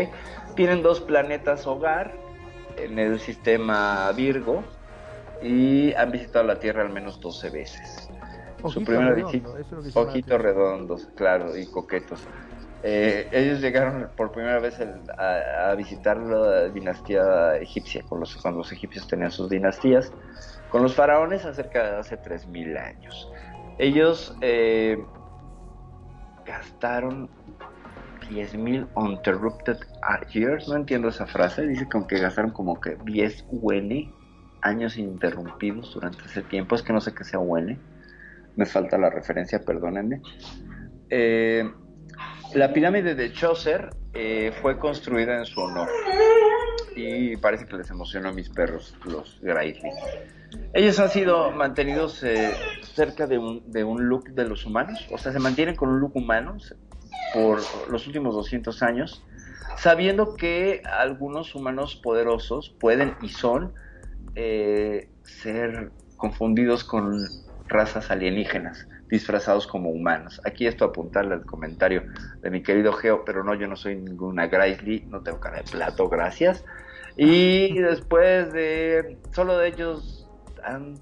Tienen 0.56 0.82
dos 0.82 1.00
planetas 1.00 1.66
hogar 1.66 2.14
en 2.76 2.98
el 2.98 3.20
sistema 3.20 4.10
Virgo 4.12 4.64
y 5.42 5.92
han 5.94 6.10
visitado 6.10 6.46
la 6.46 6.58
Tierra 6.58 6.82
al 6.82 6.90
menos 6.90 7.20
12 7.20 7.50
veces. 7.50 7.97
Su 8.60 8.66
Ojito 8.66 8.92
redondo, 8.92 9.56
lo 9.76 9.82
que 9.82 9.90
llama 9.90 10.06
la 10.06 10.12
Ojitos 10.12 10.40
redondos, 10.40 11.08
claro, 11.14 11.56
y 11.56 11.66
coquetos. 11.66 12.28
Eh, 12.82 13.28
ellos 13.32 13.60
llegaron 13.60 14.10
por 14.16 14.30
primera 14.30 14.60
vez 14.60 14.78
el- 14.80 15.02
a, 15.18 15.70
a 15.70 15.74
visitar 15.74 16.16
la 16.16 16.68
dinastía 16.68 17.56
egipcia, 17.56 18.04
con 18.08 18.20
los, 18.20 18.36
cuando 18.36 18.58
los 18.58 18.72
egipcios 18.72 19.06
tenían 19.08 19.30
sus 19.32 19.48
dinastías, 19.48 20.12
con 20.68 20.82
los 20.82 20.94
faraones 20.94 21.44
acerca 21.44 21.82
de 21.90 21.96
hace 21.98 22.16
3.000 22.16 22.76
años. 22.76 23.30
Ellos 23.78 24.36
eh, 24.42 25.04
gastaron 26.46 27.28
10.000 28.28 28.86
uninterrupted 28.94 29.78
years, 30.32 30.68
no 30.68 30.76
entiendo 30.76 31.08
esa 31.08 31.26
frase, 31.26 31.66
dice 31.66 31.88
como 31.88 32.06
que 32.06 32.18
gastaron 32.18 32.50
como 32.50 32.80
que 32.80 32.96
10 33.04 33.44
UN, 33.48 34.12
años 34.62 34.96
ininterrumpidos 34.96 35.94
durante 35.94 36.24
ese 36.26 36.42
tiempo, 36.42 36.74
es 36.74 36.82
que 36.82 36.92
no 36.92 37.00
sé 37.00 37.14
qué 37.14 37.24
sea 37.24 37.38
UN, 37.38 37.78
me 38.58 38.66
falta 38.66 38.98
la 38.98 39.08
referencia, 39.08 39.60
perdónenme. 39.60 40.20
Eh, 41.08 41.62
la 42.54 42.72
pirámide 42.72 43.14
de 43.14 43.32
Chaucer 43.32 43.90
eh, 44.12 44.52
fue 44.60 44.76
construida 44.80 45.38
en 45.38 45.46
su 45.46 45.60
honor. 45.60 45.88
Y 46.96 47.36
parece 47.36 47.66
que 47.66 47.76
les 47.76 47.88
emocionó 47.88 48.30
a 48.30 48.32
mis 48.32 48.48
perros, 48.48 48.96
los 49.04 49.38
Grizzly. 49.40 49.90
Ellos 50.74 50.98
han 50.98 51.08
sido 51.08 51.52
mantenidos 51.52 52.24
eh, 52.24 52.50
cerca 52.82 53.28
de 53.28 53.38
un, 53.38 53.70
de 53.70 53.84
un 53.84 54.08
look 54.08 54.30
de 54.30 54.48
los 54.48 54.66
humanos. 54.66 55.06
O 55.12 55.18
sea, 55.18 55.30
se 55.30 55.38
mantienen 55.38 55.76
con 55.76 55.90
un 55.90 56.00
look 56.00 56.16
humano 56.16 56.56
por 57.32 57.60
los 57.88 58.08
últimos 58.08 58.34
200 58.34 58.82
años. 58.82 59.24
Sabiendo 59.76 60.34
que 60.34 60.82
algunos 60.84 61.54
humanos 61.54 61.94
poderosos 61.94 62.74
pueden 62.80 63.14
y 63.22 63.28
son 63.28 63.72
ser 65.22 65.92
confundidos 66.16 66.82
con 66.82 67.24
razas 67.68 68.10
alienígenas 68.10 68.86
disfrazados 69.08 69.66
como 69.66 69.90
humanos. 69.90 70.40
Aquí 70.44 70.66
esto 70.66 70.84
apuntarle 70.84 71.34
al 71.34 71.44
comentario 71.44 72.02
de 72.40 72.50
mi 72.50 72.62
querido 72.62 72.92
Geo, 72.92 73.24
pero 73.24 73.44
no, 73.44 73.54
yo 73.54 73.66
no 73.66 73.76
soy 73.76 73.96
ninguna 73.96 74.46
Grizzly, 74.46 75.04
no 75.08 75.22
tengo 75.22 75.40
cara 75.40 75.58
de 75.58 75.64
plato, 75.64 76.08
gracias. 76.08 76.64
Y 77.16 77.78
después 77.80 78.52
de, 78.52 79.18
solo 79.32 79.58
de 79.58 79.68
ellos 79.68 80.28
han, 80.64 80.94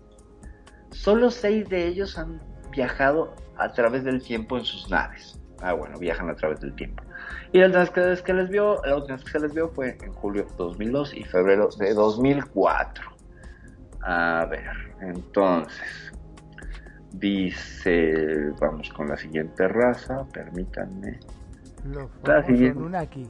solo 0.91 1.31
seis 1.31 1.69
de 1.69 1.87
ellos 1.87 2.19
han 2.19 2.41
viajado 2.71 3.35
a 3.57 3.73
través 3.73 4.05
del 4.05 4.23
tiempo 4.23 4.59
en 4.59 4.65
sus 4.65 4.91
naves. 4.91 5.41
Ah, 5.61 5.73
bueno, 5.73 5.99
viajan 5.99 6.29
a 6.29 6.37
través 6.37 6.61
del 6.61 6.75
tiempo. 6.75 7.03
Y 7.53 7.59
la 7.59 7.67
última 7.67 8.07
vez 8.09 8.21
que, 8.21 8.27
que 8.27 8.35
les 8.35 8.51
vio, 8.51 8.83
la 8.85 8.97
última 8.97 9.17
vez 9.17 9.25
que 9.25 9.31
se 9.31 9.41
les 9.41 9.55
vio 9.55 9.71
fue 9.71 9.97
en 10.03 10.13
julio 10.13 10.45
de 10.45 10.55
2002 10.57 11.15
y 11.15 11.25
febrero 11.25 11.71
de 11.79 11.95
2004. 11.95 13.17
A 14.03 14.47
ver, 14.51 14.71
entonces, 15.01 16.06
dice, 17.13 18.51
vamos 18.61 18.91
con 18.91 19.09
la 19.09 19.17
siguiente 19.17 19.69
raza, 19.69 20.25
permítanme. 20.33 21.21
Los 21.85 22.11
La 22.25 22.45
siguiente. 22.45 22.79
Anunnaki. 22.79 23.29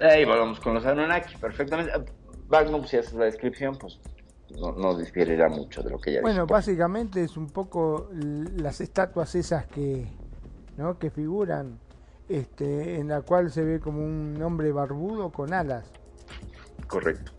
Ahí 0.00 0.24
volvamos 0.24 0.60
con 0.60 0.74
los 0.74 0.86
Anunnaki, 0.86 1.36
perfectamente. 1.36 1.92
Magnum, 2.48 2.84
si 2.84 2.96
haces 2.96 3.14
la 3.14 3.26
descripción, 3.26 3.76
pues 3.78 4.00
no, 4.58 4.72
no 4.72 4.96
diferirá 4.96 5.48
mucho 5.48 5.82
de 5.82 5.90
lo 5.90 6.00
que 6.00 6.14
ya 6.14 6.20
Bueno, 6.20 6.46
básicamente 6.46 7.22
es 7.22 7.36
un 7.36 7.48
poco 7.48 8.08
las 8.12 8.80
estatuas 8.80 9.34
esas 9.34 9.66
que, 9.66 10.08
¿no? 10.76 10.98
que 10.98 11.10
figuran, 11.10 11.78
este, 12.28 12.96
en 12.96 13.08
la 13.08 13.22
cual 13.22 13.50
se 13.50 13.62
ve 13.62 13.78
como 13.80 14.04
un 14.04 14.40
hombre 14.42 14.72
barbudo 14.72 15.30
con 15.30 15.52
alas. 15.52 15.92
Correcto. 16.86 17.32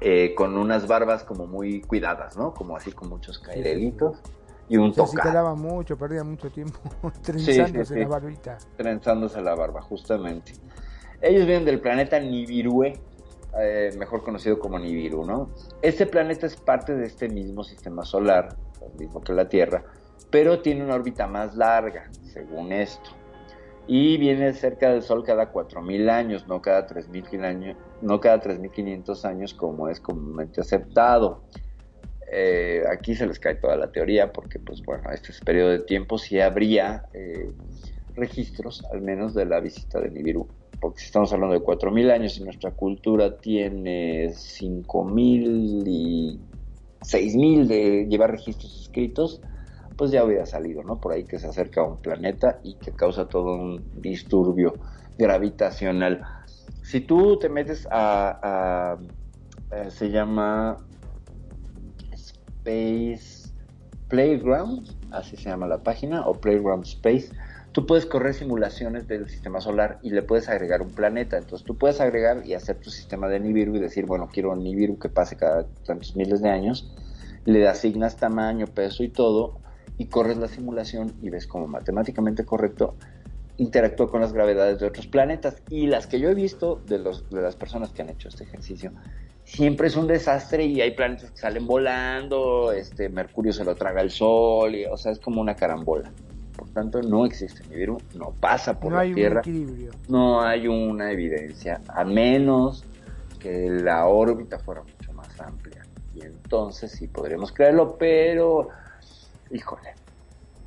Eh, 0.00 0.34
con 0.34 0.56
unas 0.56 0.86
barbas 0.86 1.24
como 1.24 1.46
muy 1.46 1.80
cuidadas, 1.80 2.36
¿no? 2.36 2.52
Como 2.52 2.76
así 2.76 2.92
con 2.92 3.08
muchos 3.08 3.38
cairelitos 3.38 4.20
y 4.68 4.76
un 4.76 4.92
Se 4.92 4.96
tocado. 4.96 5.18
acicalaba 5.18 5.54
mucho, 5.54 5.96
perdía 5.96 6.24
mucho 6.24 6.50
tiempo 6.50 6.78
trenzándose 7.22 7.94
sí. 7.94 8.00
la 8.00 8.08
barbita. 8.08 8.58
trenzándose 8.76 9.40
la 9.40 9.54
barba, 9.54 9.80
justamente. 9.82 10.52
Ellos 11.20 11.46
vienen 11.46 11.64
del 11.64 11.80
planeta 11.80 12.18
Nibiru, 12.20 12.84
eh, 12.84 13.90
mejor 13.98 14.22
conocido 14.22 14.58
como 14.58 14.78
Nibiru, 14.78 15.24
¿no? 15.24 15.50
Este 15.82 16.06
planeta 16.06 16.46
es 16.46 16.56
parte 16.56 16.94
de 16.94 17.06
este 17.06 17.28
mismo 17.28 17.64
sistema 17.64 18.04
solar, 18.04 18.56
lo 18.80 18.88
mismo 18.98 19.20
que 19.20 19.32
la 19.32 19.48
Tierra, 19.48 19.84
pero 20.30 20.60
tiene 20.60 20.84
una 20.84 20.94
órbita 20.94 21.26
más 21.26 21.56
larga, 21.56 22.10
según 22.22 22.72
esto. 22.72 23.10
Y 23.88 24.18
viene 24.18 24.52
cerca 24.52 24.90
del 24.90 25.02
Sol 25.02 25.22
cada 25.24 25.52
4.000 25.52 26.10
años, 26.10 26.48
no 26.48 26.60
cada 26.60 26.88
3.500 26.88 27.44
años, 27.44 27.76
no 28.02 28.20
cada 28.20 28.40
3.500 28.40 29.24
años 29.24 29.54
como 29.54 29.88
es 29.88 30.00
comúnmente 30.00 30.60
aceptado. 30.60 31.44
Eh, 32.30 32.82
aquí 32.90 33.14
se 33.14 33.26
les 33.26 33.38
cae 33.38 33.56
toda 33.56 33.76
la 33.76 33.92
teoría 33.92 34.32
porque, 34.32 34.58
pues 34.58 34.82
bueno, 34.82 35.10
este 35.12 35.32
es 35.32 35.40
periodo 35.42 35.70
de 35.70 35.80
tiempo 35.80 36.18
sí 36.18 36.40
habría 36.40 37.04
eh, 37.12 37.52
registros, 38.14 38.84
al 38.92 39.00
menos 39.02 39.34
de 39.34 39.44
la 39.46 39.60
visita 39.60 40.00
de 40.00 40.10
Nibiru. 40.10 40.48
Porque 40.80 41.00
si 41.00 41.06
estamos 41.06 41.32
hablando 41.32 41.54
de 41.54 41.62
4.000 41.62 42.10
años 42.10 42.36
y 42.36 42.44
nuestra 42.44 42.72
cultura 42.72 43.40
tiene 43.40 44.30
5.000 44.34 45.84
y 45.86 46.40
6.000 47.00 47.66
de 47.68 48.06
llevar 48.08 48.30
registros 48.32 48.76
escritos, 48.82 49.40
pues 49.96 50.10
ya 50.10 50.24
hubiera 50.24 50.44
salido, 50.46 50.82
¿no? 50.82 51.00
Por 51.00 51.12
ahí 51.12 51.24
que 51.26 51.38
se 51.38 51.46
acerca 51.48 51.82
un 51.82 52.00
planeta 52.02 52.60
y 52.62 52.74
que 52.78 52.92
causa 52.94 53.28
todo 53.28 53.54
un 53.54 53.88
disturbio 53.92 54.80
gravitacional. 55.16 56.22
Si 56.82 57.00
tú 57.00 57.38
te 57.38 57.48
metes 57.48 57.88
a, 57.90 58.92
a- 58.94 58.98
eh, 59.70 59.90
se 59.90 60.10
llama 60.10 60.76
Space 62.66 63.48
Playground, 64.08 64.88
así 65.12 65.36
se 65.36 65.44
llama 65.44 65.66
la 65.66 65.78
página, 65.78 66.26
o 66.26 66.34
Playground 66.34 66.84
Space, 66.84 67.30
tú 67.72 67.86
puedes 67.86 68.06
correr 68.06 68.34
simulaciones 68.34 69.06
del 69.06 69.28
sistema 69.28 69.60
solar 69.60 69.98
y 70.02 70.10
le 70.10 70.22
puedes 70.22 70.48
agregar 70.48 70.82
un 70.82 70.90
planeta. 70.90 71.38
Entonces 71.38 71.64
tú 71.64 71.76
puedes 71.76 72.00
agregar 72.00 72.44
y 72.44 72.54
hacer 72.54 72.76
tu 72.76 72.90
sistema 72.90 73.28
de 73.28 73.40
Nibiru 73.40 73.76
y 73.76 73.80
decir, 73.80 74.06
bueno, 74.06 74.28
quiero 74.32 74.52
un 74.52 74.62
Nibiru 74.62 74.98
que 74.98 75.08
pase 75.08 75.36
cada 75.36 75.66
tantos 75.84 76.16
miles 76.16 76.40
de 76.40 76.50
años. 76.50 76.92
Le 77.44 77.66
asignas 77.68 78.16
tamaño, 78.16 78.66
peso 78.66 79.04
y 79.04 79.08
todo, 79.08 79.60
y 79.98 80.06
corres 80.06 80.36
la 80.36 80.48
simulación 80.48 81.14
y 81.22 81.30
ves 81.30 81.46
como 81.46 81.68
matemáticamente 81.68 82.44
correcto 82.44 82.96
interactúa 83.58 84.10
con 84.10 84.20
las 84.20 84.32
gravedades 84.32 84.78
de 84.80 84.86
otros 84.86 85.06
planetas. 85.06 85.62
Y 85.70 85.86
las 85.86 86.06
que 86.06 86.20
yo 86.20 86.28
he 86.28 86.34
visto 86.34 86.82
de, 86.86 86.98
de 86.98 87.42
las 87.42 87.56
personas 87.56 87.90
que 87.90 88.02
han 88.02 88.10
hecho 88.10 88.28
este 88.28 88.44
ejercicio, 88.44 88.92
siempre 89.46 89.86
es 89.86 89.96
un 89.96 90.08
desastre 90.08 90.64
y 90.64 90.80
hay 90.80 90.90
planetas 90.90 91.30
que 91.30 91.38
salen 91.38 91.66
volando, 91.66 92.72
este 92.72 93.08
Mercurio 93.08 93.52
se 93.52 93.64
lo 93.64 93.74
traga 93.76 94.02
el 94.02 94.10
Sol, 94.10 94.74
y, 94.74 94.84
o 94.84 94.96
sea, 94.96 95.12
es 95.12 95.20
como 95.20 95.40
una 95.40 95.54
carambola. 95.54 96.10
Por 96.56 96.68
tanto, 96.70 97.00
no 97.00 97.24
existe 97.24 97.62
Nibiru, 97.68 97.98
no 98.14 98.34
pasa 98.40 98.78
por 98.78 98.90
no 98.90 98.96
la 98.96 99.02
hay 99.02 99.14
Tierra, 99.14 99.42
un 99.44 99.50
equilibrio. 99.50 99.90
no 100.08 100.42
hay 100.42 100.66
una 100.66 101.12
evidencia, 101.12 101.80
a 101.88 102.04
menos 102.04 102.84
que 103.38 103.70
la 103.70 104.06
órbita 104.06 104.58
fuera 104.58 104.82
mucho 104.82 105.12
más 105.12 105.40
amplia. 105.40 105.82
Y 106.14 106.22
entonces 106.22 106.90
sí 106.90 107.06
podríamos 107.06 107.52
creerlo, 107.52 107.96
pero, 107.98 108.68
híjole, 109.50 109.94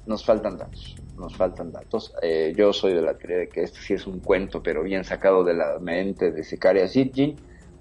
nos 0.06 0.24
faltan 0.24 0.58
datos, 0.58 0.96
nos 1.18 1.36
faltan 1.36 1.72
datos. 1.72 2.14
Eh, 2.22 2.54
yo 2.56 2.72
soy 2.72 2.94
de 2.94 3.02
la 3.02 3.16
teoría 3.16 3.40
de 3.40 3.50
que 3.50 3.64
esto 3.64 3.80
sí 3.82 3.96
es 3.96 4.08
un 4.08 4.20
cuento, 4.20 4.64
pero 4.64 4.84
bien 4.84 5.04
sacado 5.04 5.44
de 5.44 5.56
la 5.56 5.80
mente 5.80 6.32
de 6.32 6.44
Sicaria 6.44 6.88
Sitchin, 6.88 7.36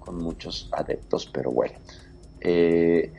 con 0.09 0.17
muchos 0.23 0.69
adeptos, 0.71 1.29
pero 1.31 1.51
bueno. 1.51 1.75
Eh, 2.41 3.13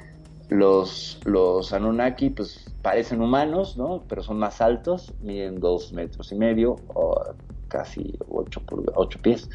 los, 0.48 1.20
los 1.24 1.72
Anunnaki, 1.72 2.30
pues 2.30 2.74
parecen 2.82 3.20
humanos, 3.22 3.76
¿no? 3.76 4.04
Pero 4.08 4.24
son 4.24 4.38
más 4.38 4.60
altos, 4.60 5.14
miden 5.20 5.60
dos 5.60 5.92
metros 5.92 6.32
y 6.32 6.34
medio, 6.34 6.72
o 6.88 7.22
casi 7.68 8.18
ocho, 8.28 9.22
pies, 9.22 9.48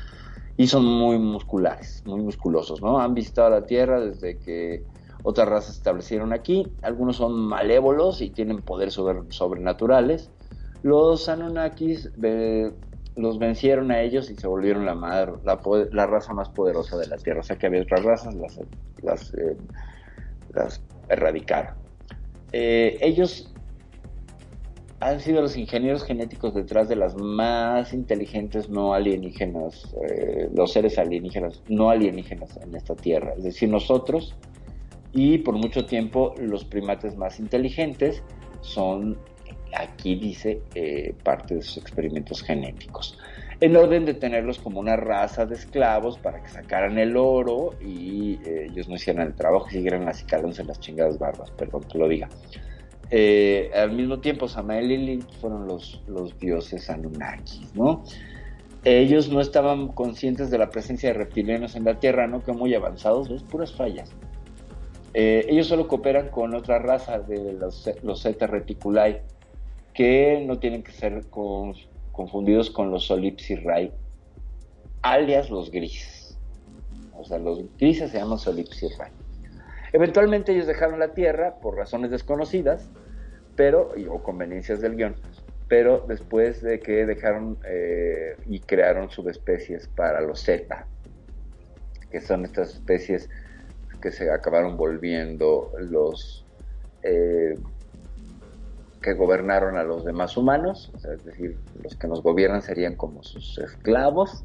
y 0.56 0.68
son 0.68 0.86
muy 0.86 1.18
musculares, 1.20 2.04
muy 2.06 2.22
musculosos, 2.22 2.82
¿no? 2.82 3.02
Han 3.02 3.14
visitado 3.14 3.50
la 3.50 3.66
Tierra 3.66 4.00
desde 4.00 4.40
que 4.40 4.86
otras 5.22 5.50
razas 5.50 5.74
se 5.74 5.80
establecieron 5.80 6.32
aquí. 6.32 6.72
Algunos 6.84 7.18
son 7.18 7.34
malévolos 7.34 8.22
y 8.22 8.30
tienen 8.30 8.62
poderes 8.62 8.94
sobre- 8.94 9.30
sobrenaturales. 9.30 10.32
Los 10.84 11.28
Anunnakis 11.28 12.14
eh, 12.24 12.72
los 13.16 13.40
vencieron 13.40 13.92
a 13.92 14.02
ellos 14.02 14.30
y 14.30 14.36
se 14.36 14.48
volvieron 14.48 14.86
la, 14.86 14.96
madre- 14.96 15.34
la, 15.44 15.60
la 15.92 16.06
raza 16.08 16.34
más 16.34 16.50
poderosa 16.50 16.98
de 16.98 17.08
la 17.08 17.18
Tierra. 17.18 17.40
O 17.40 17.44
sea 17.44 17.58
que 17.58 17.68
había 17.68 17.82
otras 17.82 18.04
razas, 18.04 18.36
las, 18.36 18.60
las, 19.02 19.34
eh, 19.36 19.56
las 20.54 20.82
erradicaron. 21.10 21.76
Eh, 22.52 22.98
ellos 23.02 23.52
han 25.02 25.20
sido 25.20 25.42
los 25.42 25.58
ingenieros 25.58 26.04
genéticos 26.04 26.54
detrás 26.54 26.88
de 26.90 26.96
las 26.96 27.16
más 27.16 27.94
inteligentes 27.94 28.70
no 28.70 28.94
alienígenas, 28.94 29.94
eh, 30.02 30.50
los 30.54 30.72
seres 30.72 30.98
alienígenas 30.98 31.62
no 31.68 31.90
alienígenas 31.90 32.58
en 32.58 32.76
esta 32.76 32.96
Tierra. 32.96 33.34
Es 33.38 33.44
decir, 33.44 33.70
nosotros 33.70 34.36
y 35.12 35.38
por 35.40 35.56
mucho 35.56 35.86
tiempo 35.86 36.34
los 36.38 36.66
primates 36.66 37.16
más 37.18 37.40
inteligentes 37.40 38.24
son, 38.62 39.18
aquí 39.76 40.16
dice, 40.16 40.62
eh, 40.74 41.14
parte 41.24 41.56
de 41.56 41.62
sus 41.62 41.78
experimentos 41.78 42.42
genéticos. 42.42 43.18
En 43.62 43.76
orden 43.76 44.06
de 44.06 44.14
tenerlos 44.14 44.60
como 44.60 44.80
una 44.80 44.96
raza 44.96 45.46
de 45.46 45.56
esclavos 45.56 46.18
para 46.20 46.42
que 46.42 46.50
sacaran 46.50 46.98
el 46.98 47.16
oro 47.16 47.74
y 47.82 48.40
eh, 48.46 48.68
ellos 48.70 48.90
no 48.90 48.96
hicieran 48.96 49.28
el 49.28 49.34
trabajo 49.34 49.68
y 49.70 49.74
siguieran 49.74 50.08
acicándose 50.08 50.64
las 50.64 50.80
chingadas 50.80 51.18
barbas, 51.18 51.52
perdón 51.52 51.84
que 51.84 51.98
lo 51.98 52.08
diga. 52.08 52.30
Eh, 53.12 53.72
al 53.74 53.92
mismo 53.92 54.20
tiempo, 54.20 54.48
Samael 54.48 54.92
y 54.92 54.98
Lilith 54.98 55.32
fueron 55.40 55.68
los, 55.68 56.02
dioses 56.40 56.90
Anunnakis, 56.90 57.74
¿no? 57.76 58.04
Ellos 58.84 59.30
no 59.30 59.42
estaban 59.42 59.88
conscientes 59.90 60.52
de 60.52 60.58
la 60.58 60.70
presencia 60.70 61.10
de 61.10 61.14
reptilianos 61.14 61.76
en 61.76 61.86
la 61.86 62.00
Tierra, 62.00 62.28
¿no? 62.28 62.44
Que 62.44 62.52
muy 62.52 62.74
avanzados, 62.74 63.30
¿ves? 63.30 63.44
Puras 63.44 63.74
fallas. 63.74 64.12
Ellos 65.14 65.68
solo 65.68 65.88
cooperan 65.88 66.28
con 66.28 66.54
otra 66.54 66.78
raza 66.78 67.20
de 67.20 67.54
los, 67.54 67.90
los 68.04 68.22
Zeta 68.22 68.48
Reticuli, 68.48 69.18
que 69.96 70.44
no 70.46 70.60
tienen 70.60 70.84
que 70.84 70.92
ser 70.92 71.26
con- 71.30 71.74
confundidos 72.12 72.70
con 72.70 72.92
los 72.92 73.06
Solipsirrai, 73.08 73.94
alias 75.02 75.50
los 75.50 75.72
grises. 75.72 76.38
O 77.14 77.24
sea, 77.24 77.40
los 77.40 77.64
grises 77.78 78.12
se 78.12 78.18
llaman 78.20 78.38
Solipsirrai. 78.38 79.12
Eventualmente 79.94 80.52
ellos 80.52 80.68
dejaron 80.68 81.00
la 81.00 81.14
Tierra 81.14 81.56
por 81.62 81.78
razones 81.78 82.12
desconocidas, 82.12 82.90
pero, 83.56 83.94
o 84.10 84.22
conveniencias 84.22 84.82
del 84.82 84.98
guion, 84.98 85.16
pero 85.70 86.06
después 86.08 86.62
de 86.62 86.82
que 86.82 87.06
dejaron 87.06 87.58
eh, 87.66 88.36
y 88.46 88.60
crearon 88.60 89.10
subespecies 89.10 89.88
para 89.88 90.20
los 90.20 90.44
Zeta, 90.44 90.86
que 92.12 92.20
son 92.20 92.44
estas 92.44 92.74
especies 92.74 93.30
que 94.02 94.12
se 94.12 94.30
acabaron 94.30 94.76
volviendo 94.76 95.72
los 95.80 96.46
eh, 97.02 97.58
que 99.06 99.14
gobernaron 99.14 99.78
a 99.78 99.84
los 99.84 100.04
demás 100.04 100.36
humanos, 100.36 100.92
es 101.08 101.24
decir, 101.24 101.60
los 101.84 101.96
que 101.96 102.08
nos 102.08 102.24
gobiernan 102.24 102.64
serían 102.64 102.96
como 102.96 103.22
sus 103.22 103.60
esclavos 103.60 104.44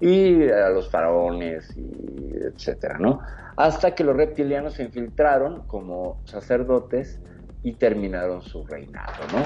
y 0.00 0.48
a 0.48 0.70
los 0.70 0.88
faraones 0.88 1.76
y 1.76 2.34
etcétera, 2.34 2.96
¿no? 2.98 3.20
Hasta 3.56 3.94
que 3.94 4.02
los 4.02 4.16
reptilianos 4.16 4.72
se 4.72 4.84
infiltraron 4.84 5.66
como 5.66 6.22
sacerdotes 6.24 7.20
y 7.62 7.74
terminaron 7.74 8.40
su 8.40 8.66
reinado, 8.66 9.22
¿no? 9.34 9.44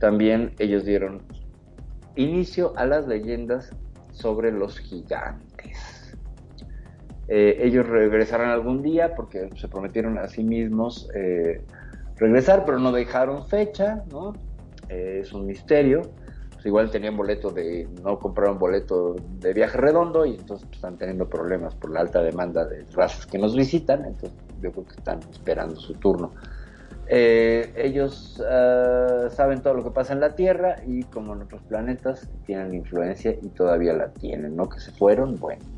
También 0.00 0.54
ellos 0.58 0.84
dieron 0.84 1.22
inicio 2.16 2.72
a 2.76 2.86
las 2.86 3.06
leyendas 3.06 3.70
sobre 4.10 4.50
los 4.50 4.80
gigantes. 4.80 6.16
Eh, 7.28 7.58
ellos 7.60 7.86
regresarán 7.86 8.50
algún 8.50 8.82
día 8.82 9.14
porque 9.14 9.50
se 9.54 9.68
prometieron 9.68 10.18
a 10.18 10.26
sí 10.26 10.42
mismos 10.42 11.08
eh, 11.14 11.62
regresar, 12.16 12.64
pero 12.64 12.78
no 12.78 12.92
dejaron 12.92 13.46
fecha, 13.46 14.04
¿no? 14.10 14.34
Eh, 14.88 15.20
es 15.22 15.32
un 15.32 15.46
misterio. 15.46 16.02
pues, 16.52 16.66
igual 16.66 16.90
tenían 16.90 17.16
boleto 17.16 17.50
de, 17.50 17.88
no 18.02 18.18
compraron 18.18 18.58
boleto 18.58 19.16
de 19.38 19.52
viaje 19.52 19.78
redondo 19.78 20.24
y 20.24 20.36
entonces 20.36 20.66
pues, 20.66 20.76
están 20.76 20.96
teniendo 20.96 21.28
problemas 21.28 21.74
por 21.74 21.90
la 21.90 22.00
alta 22.00 22.22
demanda 22.22 22.64
de 22.64 22.84
razas 22.92 23.26
que 23.26 23.38
nos 23.38 23.56
visitan, 23.56 24.04
entonces 24.04 24.38
yo 24.60 24.72
creo 24.72 24.84
que 24.86 24.94
están 24.94 25.20
esperando 25.30 25.76
su 25.76 25.94
turno. 25.94 26.32
Eh, 27.06 27.72
ellos 27.76 28.42
ah, 28.48 29.28
saben 29.30 29.60
todo 29.60 29.74
lo 29.74 29.84
que 29.84 29.90
pasa 29.90 30.14
en 30.14 30.20
la 30.20 30.34
Tierra 30.34 30.76
y 30.86 31.02
como 31.04 31.34
en 31.34 31.42
otros 31.42 31.62
planetas 31.62 32.30
tienen 32.46 32.74
influencia 32.74 33.32
y 33.32 33.48
todavía 33.50 33.92
la 33.92 34.12
tienen, 34.12 34.56
¿no? 34.56 34.68
Que 34.68 34.80
se 34.80 34.90
fueron, 34.92 35.38
bueno. 35.38 35.73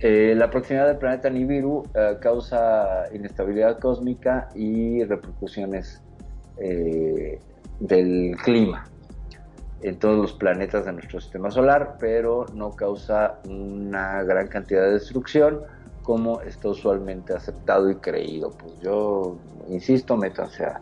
Eh, 0.00 0.34
la 0.36 0.48
proximidad 0.48 0.86
del 0.86 0.98
planeta 0.98 1.28
Nibiru 1.28 1.82
ah, 1.96 2.18
causa 2.20 3.04
inestabilidad 3.12 3.80
cósmica 3.80 4.48
y 4.54 5.02
repercusiones 5.04 6.00
eh, 6.56 7.40
del 7.80 8.36
clima 8.42 8.86
en 9.80 9.98
todos 9.98 10.16
los 10.18 10.32
planetas 10.34 10.84
de 10.84 10.92
nuestro 10.92 11.20
sistema 11.20 11.50
solar, 11.50 11.96
pero 11.98 12.46
no 12.54 12.72
causa 12.72 13.40
una 13.48 14.22
gran 14.24 14.48
cantidad 14.48 14.82
de 14.82 14.92
destrucción 14.92 15.62
como 16.02 16.40
está 16.40 16.68
usualmente 16.68 17.32
aceptado 17.34 17.90
y 17.90 17.96
creído. 17.96 18.50
Pues 18.50 18.78
yo 18.80 19.36
insisto, 19.68 20.16
métanse 20.16 20.64
a- 20.64 20.80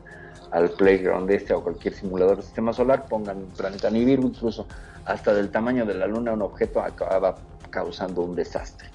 al 0.50 0.70
playground 0.70 1.30
este 1.30 1.52
o 1.52 1.62
cualquier 1.62 1.92
simulador 1.92 2.36
del 2.36 2.44
sistema 2.44 2.72
solar, 2.72 3.06
pongan 3.08 3.38
un 3.38 3.50
planeta 3.50 3.90
Nibiru, 3.90 4.22
incluso 4.28 4.66
hasta 5.04 5.34
del 5.34 5.50
tamaño 5.50 5.84
de 5.84 5.94
la 5.94 6.06
Luna, 6.06 6.32
un 6.32 6.42
objeto 6.42 6.80
acaba 6.80 7.34
causando 7.70 8.22
un 8.22 8.34
desastre. 8.34 8.88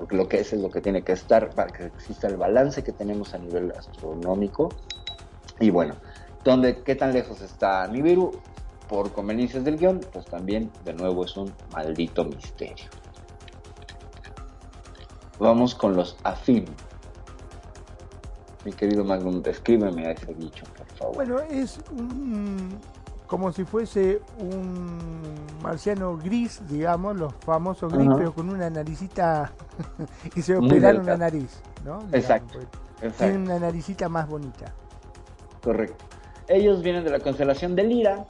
Porque 0.00 0.16
lo 0.16 0.26
que 0.30 0.40
es 0.40 0.50
es 0.54 0.62
lo 0.62 0.70
que 0.70 0.80
tiene 0.80 1.02
que 1.02 1.12
estar 1.12 1.50
para 1.50 1.70
que 1.70 1.84
exista 1.84 2.26
el 2.26 2.38
balance 2.38 2.82
que 2.82 2.90
tenemos 2.90 3.34
a 3.34 3.38
nivel 3.38 3.70
astronómico. 3.72 4.70
Y 5.58 5.68
bueno, 5.68 5.94
¿dónde, 6.42 6.82
¿qué 6.82 6.94
tan 6.94 7.12
lejos 7.12 7.42
está 7.42 7.86
Nibiru? 7.86 8.30
Por 8.88 9.12
conveniencias 9.12 9.62
del 9.62 9.76
guion, 9.76 10.00
pues 10.10 10.24
también 10.24 10.72
de 10.86 10.94
nuevo 10.94 11.26
es 11.26 11.36
un 11.36 11.52
maldito 11.74 12.24
misterio. 12.24 12.86
Vamos 15.38 15.74
con 15.74 15.94
los 15.94 16.16
afín. 16.24 16.64
Mi 18.64 18.72
querido 18.72 19.04
Magnum, 19.04 19.42
descríbeme 19.42 20.06
a 20.06 20.12
ese 20.12 20.32
bicho, 20.32 20.64
por 20.78 20.86
favor. 20.92 21.14
Bueno, 21.14 21.40
es 21.40 21.78
un, 21.90 22.80
como 23.30 23.52
si 23.52 23.64
fuese 23.64 24.20
un 24.40 24.98
marciano 25.62 26.16
gris, 26.16 26.60
digamos, 26.68 27.16
los 27.16 27.32
famosos 27.36 27.92
gris, 27.92 28.08
pero 28.16 28.34
con 28.34 28.50
una 28.50 28.68
naricita 28.68 29.52
y 30.34 30.42
se 30.42 30.56
operaron 30.56 31.06
la 31.06 31.16
nariz, 31.16 31.62
¿no? 31.84 31.98
Digamos, 31.98 32.14
Exacto, 32.14 32.54
pues, 32.54 32.66
exacto. 32.96 33.24
Tiene 33.24 33.38
una 33.38 33.60
naricita 33.60 34.08
más 34.08 34.28
bonita. 34.28 34.74
Correcto. 35.62 36.04
Ellos 36.48 36.82
vienen 36.82 37.04
de 37.04 37.10
la 37.10 37.20
constelación 37.20 37.76
de 37.76 37.84
Lira 37.84 38.26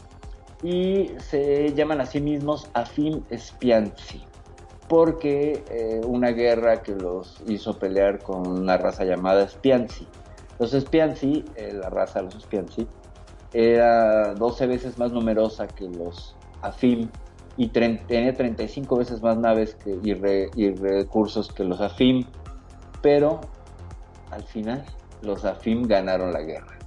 y 0.62 1.12
se 1.18 1.72
llaman 1.72 2.02
a 2.02 2.06
sí 2.06 2.20
mismos 2.20 2.68
Afim 2.74 3.22
Spianzi, 3.34 4.22
porque 4.86 5.64
eh, 5.70 6.02
una 6.06 6.28
guerra 6.32 6.82
que 6.82 6.94
los 6.94 7.42
hizo 7.46 7.78
pelear 7.78 8.18
con 8.18 8.46
una 8.46 8.76
raza 8.76 9.04
llamada 9.04 9.48
Spianzi. 9.48 10.06
Los 10.58 10.72
Spianzi, 10.72 11.46
eh, 11.54 11.72
la 11.72 11.88
raza 11.88 12.18
de 12.18 12.26
los 12.26 12.42
Spianzi, 12.42 12.86
era 13.52 14.34
12 14.34 14.66
veces 14.66 14.98
más 14.98 15.12
numerosa 15.12 15.66
que 15.66 15.88
los 15.88 16.36
Afim 16.62 17.08
y 17.56 17.68
tenía 17.68 18.32
35 18.34 18.96
veces 18.96 19.22
más 19.22 19.36
naves 19.36 19.76
y, 20.02 20.14
re- 20.14 20.50
y 20.54 20.70
recursos 20.70 21.52
que 21.52 21.64
los 21.64 21.80
Afim, 21.80 22.24
pero 23.02 23.40
al 24.30 24.44
final 24.44 24.84
los 25.22 25.44
Afim 25.44 25.82
ganaron 25.86 26.32
la 26.32 26.40
guerra. 26.42 26.78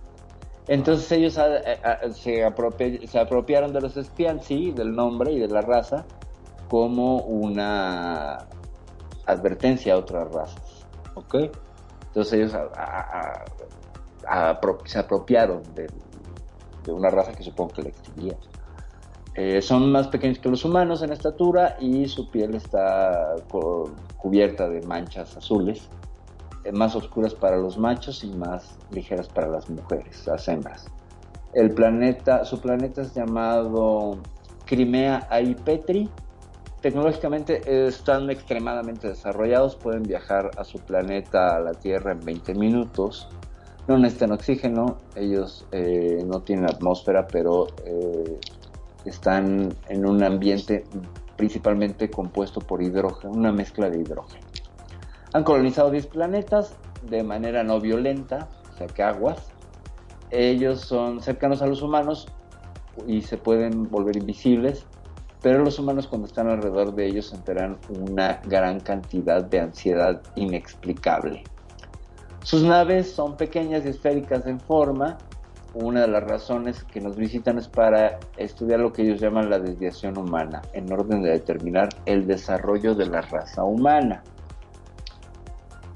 Entonces 0.68 1.12
ellos 1.12 1.38
ah, 1.38 1.48
ah, 1.84 1.98
ah, 2.04 2.10
se, 2.12 2.46
apropi- 2.48 3.06
se 3.06 3.20
apropiaron 3.20 3.74
de 3.74 3.82
los 3.82 3.94
Spianzi, 3.96 4.72
del 4.72 4.96
nombre 4.96 5.34
y 5.34 5.40
de 5.40 5.50
la 5.50 5.62
raza, 5.62 6.06
como 6.70 7.18
una 7.18 8.46
advertencia 9.26 9.94
a 9.94 9.98
otras 9.98 10.32
razas. 10.32 10.86
¿Ok? 11.16 11.36
Entonces 12.08 12.34
ellos 12.34 12.54
ah, 12.56 13.44
se 14.86 15.00
apropiaron 15.00 15.62
del- 15.76 15.92
de 16.86 16.92
una 16.92 17.10
raza 17.10 17.34
que 17.34 17.44
supongo 17.44 17.74
que 17.74 17.84
la 17.84 17.90
extinguía. 17.90 18.36
Eh, 19.36 19.62
son 19.62 19.92
más 19.92 20.08
pequeños 20.10 20.38
que 20.38 20.50
los 20.50 20.64
humanos 20.64 21.02
en 21.02 21.12
estatura 21.12 21.76
y 21.80 22.08
su 22.08 22.30
piel 22.30 22.54
está 22.54 23.36
cubierta 24.18 24.70
de 24.70 24.82
manchas 24.84 25.36
azules 25.36 25.90
eh, 26.64 26.72
más 26.72 26.96
oscuras 26.96 27.34
para 27.34 27.58
los 27.58 27.78
machos 27.78 28.24
y 28.24 28.28
más 28.28 28.78
ligeras 28.92 29.28
para 29.28 29.48
las 29.48 29.70
mujeres, 29.70 30.26
las 30.28 30.48
hembras. 30.48 30.86
El 31.54 31.72
planeta, 31.72 32.46
su 32.46 32.60
planeta 32.62 33.02
es 33.02 33.14
llamado 33.14 34.18
Crimea 34.66 35.28
Aipetri. 35.30 36.10
Tecnológicamente 36.82 37.88
están 37.88 38.30
extremadamente 38.30 39.08
desarrollados, 39.10 39.76
pueden 39.76 40.04
viajar 40.04 40.52
a 40.58 40.64
su 40.64 40.80
planeta, 40.80 41.56
a 41.56 41.60
la 41.60 41.74
Tierra, 41.74 42.12
en 42.12 42.20
20 42.22 42.56
minutos. 42.56 43.30
No 43.88 43.98
necesitan 43.98 44.32
oxígeno, 44.32 44.98
ellos 45.16 45.68
eh, 45.72 46.24
no 46.26 46.42
tienen 46.42 46.66
atmósfera, 46.66 47.28
pero 47.28 47.68
eh, 47.86 48.40
están 49.06 49.76
en 49.90 50.06
un 50.06 50.24
ambiente 50.24 50.86
principalmente 51.36 52.10
compuesto 52.10 52.62
por 52.62 52.82
hidrógeno, 52.82 53.34
una 53.34 53.52
mezcla 53.52 53.90
de 53.90 54.00
hidrógeno. 54.00 54.46
Han 55.34 55.44
colonizado 55.44 55.92
10 55.92 56.08
planetas 56.08 56.76
de 57.10 57.24
manera 57.24 57.64
no 57.64 57.82
violenta, 57.82 58.48
o 58.72 58.78
sea 58.78 58.88
que 58.88 59.04
aguas. 59.04 59.50
Ellos 60.30 60.82
son 60.82 61.22
cercanos 61.22 61.62
a 61.62 61.68
los 61.68 61.82
humanos 61.82 62.28
y 63.08 63.22
se 63.22 63.38
pueden 63.38 63.90
volver 63.90 64.16
invisibles, 64.16 64.86
pero 65.42 65.64
los 65.64 65.78
humanos 65.78 66.08
cuando 66.08 66.28
están 66.28 66.48
alrededor 66.50 66.96
de 66.96 67.08
ellos 67.08 67.34
enteran 67.34 67.78
una 67.90 68.40
gran 68.46 68.80
cantidad 68.80 69.44
de 69.44 69.60
ansiedad 69.60 70.22
inexplicable. 70.36 71.44
Sus 72.44 72.62
naves 72.62 73.12
son 73.12 73.36
pequeñas 73.38 73.86
y 73.86 73.90
esféricas 73.90 74.46
en 74.46 74.60
forma. 74.60 75.18
Una 75.74 76.02
de 76.02 76.08
las 76.08 76.24
razones 76.24 76.84
que 76.84 77.02
nos 77.02 77.16
visitan 77.16 77.58
es 77.58 77.68
para 77.68 78.20
estudiar 78.38 78.80
lo 78.80 78.94
que 78.94 79.02
ellos 79.02 79.20
llaman 79.20 79.50
la 79.50 79.58
desviación 79.58 80.18
humana, 80.20 80.62
en 80.74 80.92
orden 80.94 81.24
de 81.24 81.32
determinar 81.32 81.90
el 82.06 82.28
desarrollo 82.28 82.94
de 82.94 83.08
la 83.08 83.22
raza 83.22 83.64
humana. 83.64 84.22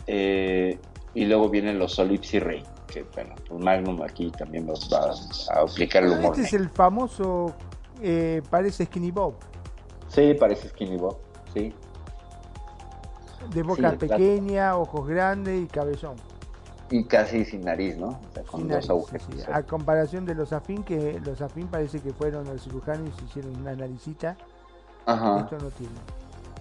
Eh, 0.07 0.79
y 1.13 1.25
luego 1.25 1.49
vienen 1.49 1.77
los 1.77 1.93
Solipsi 1.93 2.39
Rey, 2.39 2.63
que 2.87 3.03
bueno, 3.13 3.35
pues 3.47 3.63
Magnum 3.63 4.01
aquí 4.01 4.31
también 4.31 4.65
nos 4.65 4.89
va 4.91 5.11
a 5.53 5.61
aplicar 5.61 6.03
el 6.03 6.13
humor. 6.13 6.31
Este 6.31 6.43
es 6.43 6.53
el 6.53 6.69
famoso, 6.69 7.53
eh, 8.01 8.41
parece 8.49 8.85
Skinny 8.85 9.11
Bob, 9.11 9.35
Sí, 10.07 10.33
parece 10.39 10.69
Skinny 10.69 10.97
Bob, 10.97 11.17
sí. 11.53 11.73
de 13.53 13.63
boca 13.63 13.91
Sí, 13.91 13.97
pequeña, 13.97 14.77
ojos 14.77 15.07
grandes 15.07 15.61
y 15.63 15.67
cabezón. 15.67 16.15
Y 16.89 17.03
casi 17.03 17.43
sin 17.43 17.61
nariz, 17.65 17.97
¿no? 17.97 18.07
O 18.09 18.19
sea, 18.33 18.43
con 18.43 18.61
Sin 18.61 18.69
dos 18.69 18.75
nariz, 18.75 18.89
agujeros. 18.89 19.27
sí, 19.31 19.39
sí. 19.39 19.45
A 19.51 19.63
comparación 19.63 20.25
de 20.25 20.35
los 20.35 20.53
afín, 20.53 20.83
que 20.83 21.19
los 21.23 21.41
afín 21.41 21.67
parece 21.67 21.99
que 21.99 22.13
fueron 22.13 22.47
al 22.47 22.59
cirujano 22.59 23.05
y 23.07 23.11
se 23.19 23.25
hicieron 23.25 23.55
una 23.57 23.75
naricita. 23.75 24.37
Ajá. 25.05 25.39
Esto 25.41 25.57
no 25.57 25.69
tiene. 25.71 25.93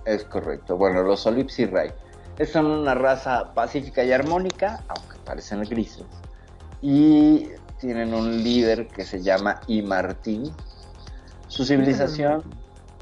Es 0.04 0.24
correcto. 0.24 0.76
Bueno, 0.76 1.02
los 1.02 1.20
Solipsi 1.20 1.66
Ray. 1.66 1.90
Son 2.52 2.66
una 2.66 2.94
raza 2.94 3.52
pacífica 3.54 4.04
y 4.04 4.12
armónica, 4.12 4.82
aunque 4.88 5.16
parecen 5.24 5.62
grises. 5.62 6.04
Y 6.82 7.48
tienen 7.80 8.12
un 8.14 8.42
líder 8.42 8.88
que 8.88 9.04
se 9.04 9.22
llama 9.22 9.60
Y 9.66 9.82
Martín. 9.82 10.52
Su 11.48 11.64
civilización. 11.64 12.42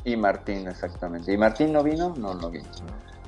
Y 0.05 0.17
Martín, 0.17 0.69
exactamente. 0.69 1.33
¿Y 1.33 1.39
Martín 1.39 1.73
no 1.73 1.83
vino? 1.83 2.15
No, 2.17 2.35
no 2.35 2.51
vino. 2.51 2.69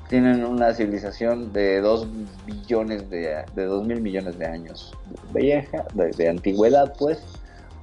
Tienen 0.09 0.45
una 0.45 0.73
civilización 0.73 1.51
de 1.51 1.81
2 1.81 2.07
billones 2.45 3.09
de, 3.09 3.43
2 3.55 3.85
mil 3.85 4.01
millones 4.01 4.39
de 4.39 4.45
años 4.45 4.93
vieja, 5.33 5.85
de, 5.93 6.29
antigüedad, 6.29 6.93
pues. 6.97 7.21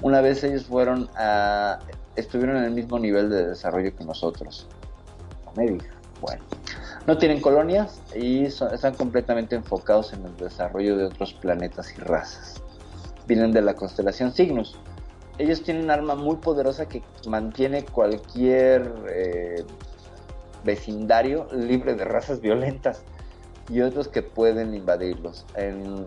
Una 0.03 0.21
vez 0.21 0.43
ellos 0.43 0.65
fueron 0.65 1.09
a. 1.17 1.79
estuvieron 2.17 2.57
en 2.57 2.65
el 2.65 2.73
mismo 2.73 2.99
nivel 2.99 3.31
de 3.31 3.49
desarrollo 3.49 3.95
que 3.95 4.05
nosotros. 4.05 4.67
Me. 5.57 5.79
Bueno. 6.21 6.43
No 7.07 7.19
tienen 7.19 7.43
colonias 7.43 8.01
y 8.17 8.45
están 8.45 8.95
completamente 8.95 9.55
enfocados 9.55 10.15
en 10.15 10.25
el 10.25 10.35
desarrollo 10.39 10.97
de 10.97 11.05
otros 11.05 11.35
planetas 11.35 11.93
y 11.93 12.01
razas. 12.01 12.63
Vienen 13.27 13.53
de 13.53 13.61
la 13.61 13.75
constelación 13.75 14.33
Cygnus. 14.33 14.79
Ellos 15.37 15.63
tienen 15.63 15.85
un 15.85 15.91
arma 15.91 16.15
muy 16.15 16.37
poderosa 16.37 16.87
que 16.87 17.03
mantiene 17.27 17.85
cualquier 17.85 18.91
eh, 19.11 19.65
vecindario 20.65 21.49
libre 21.53 21.95
de 21.95 22.05
razas 22.05 22.41
violentas 22.41 23.03
y 23.69 23.81
otros 23.81 24.09
que 24.09 24.23
pueden 24.23 24.75
invadirlos. 24.75 25.45
En, 25.55 26.07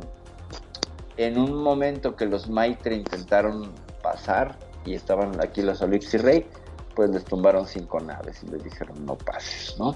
un 1.38 1.64
momento 1.64 2.16
que 2.16 2.26
los 2.26 2.50
Maitre 2.50 2.96
intentaron 2.96 3.72
pasar 4.04 4.56
y 4.86 4.94
estaban 4.94 5.42
aquí 5.42 5.62
los 5.62 5.82
Olixi 5.82 6.18
Rey, 6.18 6.46
pues 6.96 7.10
les 7.10 7.26
tumbaron 7.26 7.66
cinco 7.66 8.00
naves 8.00 8.44
y 8.44 8.48
les 8.48 8.64
dijeron 8.64 9.06
no 9.06 9.16
pases, 9.16 9.76
¿no? 9.80 9.96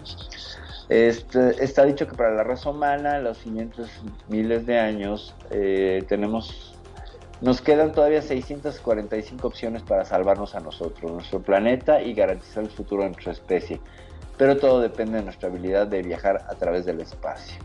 Este, 0.89 1.63
está 1.63 1.85
dicho 1.85 2.07
que 2.07 2.15
para 2.15 2.31
la 2.31 2.43
raza 2.43 2.69
humana, 2.69 3.19
los 3.19 3.38
siguientes 3.38 3.88
miles 4.27 4.65
de 4.65 4.79
años, 4.79 5.33
eh, 5.49 6.03
tenemos 6.07 6.75
Nos 7.39 7.59
quedan 7.59 7.91
todavía 7.91 8.21
645 8.21 9.47
opciones 9.47 9.81
para 9.81 10.05
salvarnos 10.05 10.53
a 10.53 10.59
nosotros, 10.59 11.11
nuestro 11.11 11.41
planeta 11.41 12.01
y 12.03 12.13
garantizar 12.13 12.63
el 12.63 12.69
futuro 12.69 13.01
de 13.01 13.09
nuestra 13.09 13.31
especie. 13.31 13.81
Pero 14.41 14.57
todo 14.57 14.81
depende 14.81 15.19
de 15.19 15.23
nuestra 15.23 15.49
habilidad 15.49 15.85
de 15.85 16.01
viajar 16.01 16.47
a 16.49 16.55
través 16.55 16.84
del 16.84 16.99
espacio. 16.99 17.61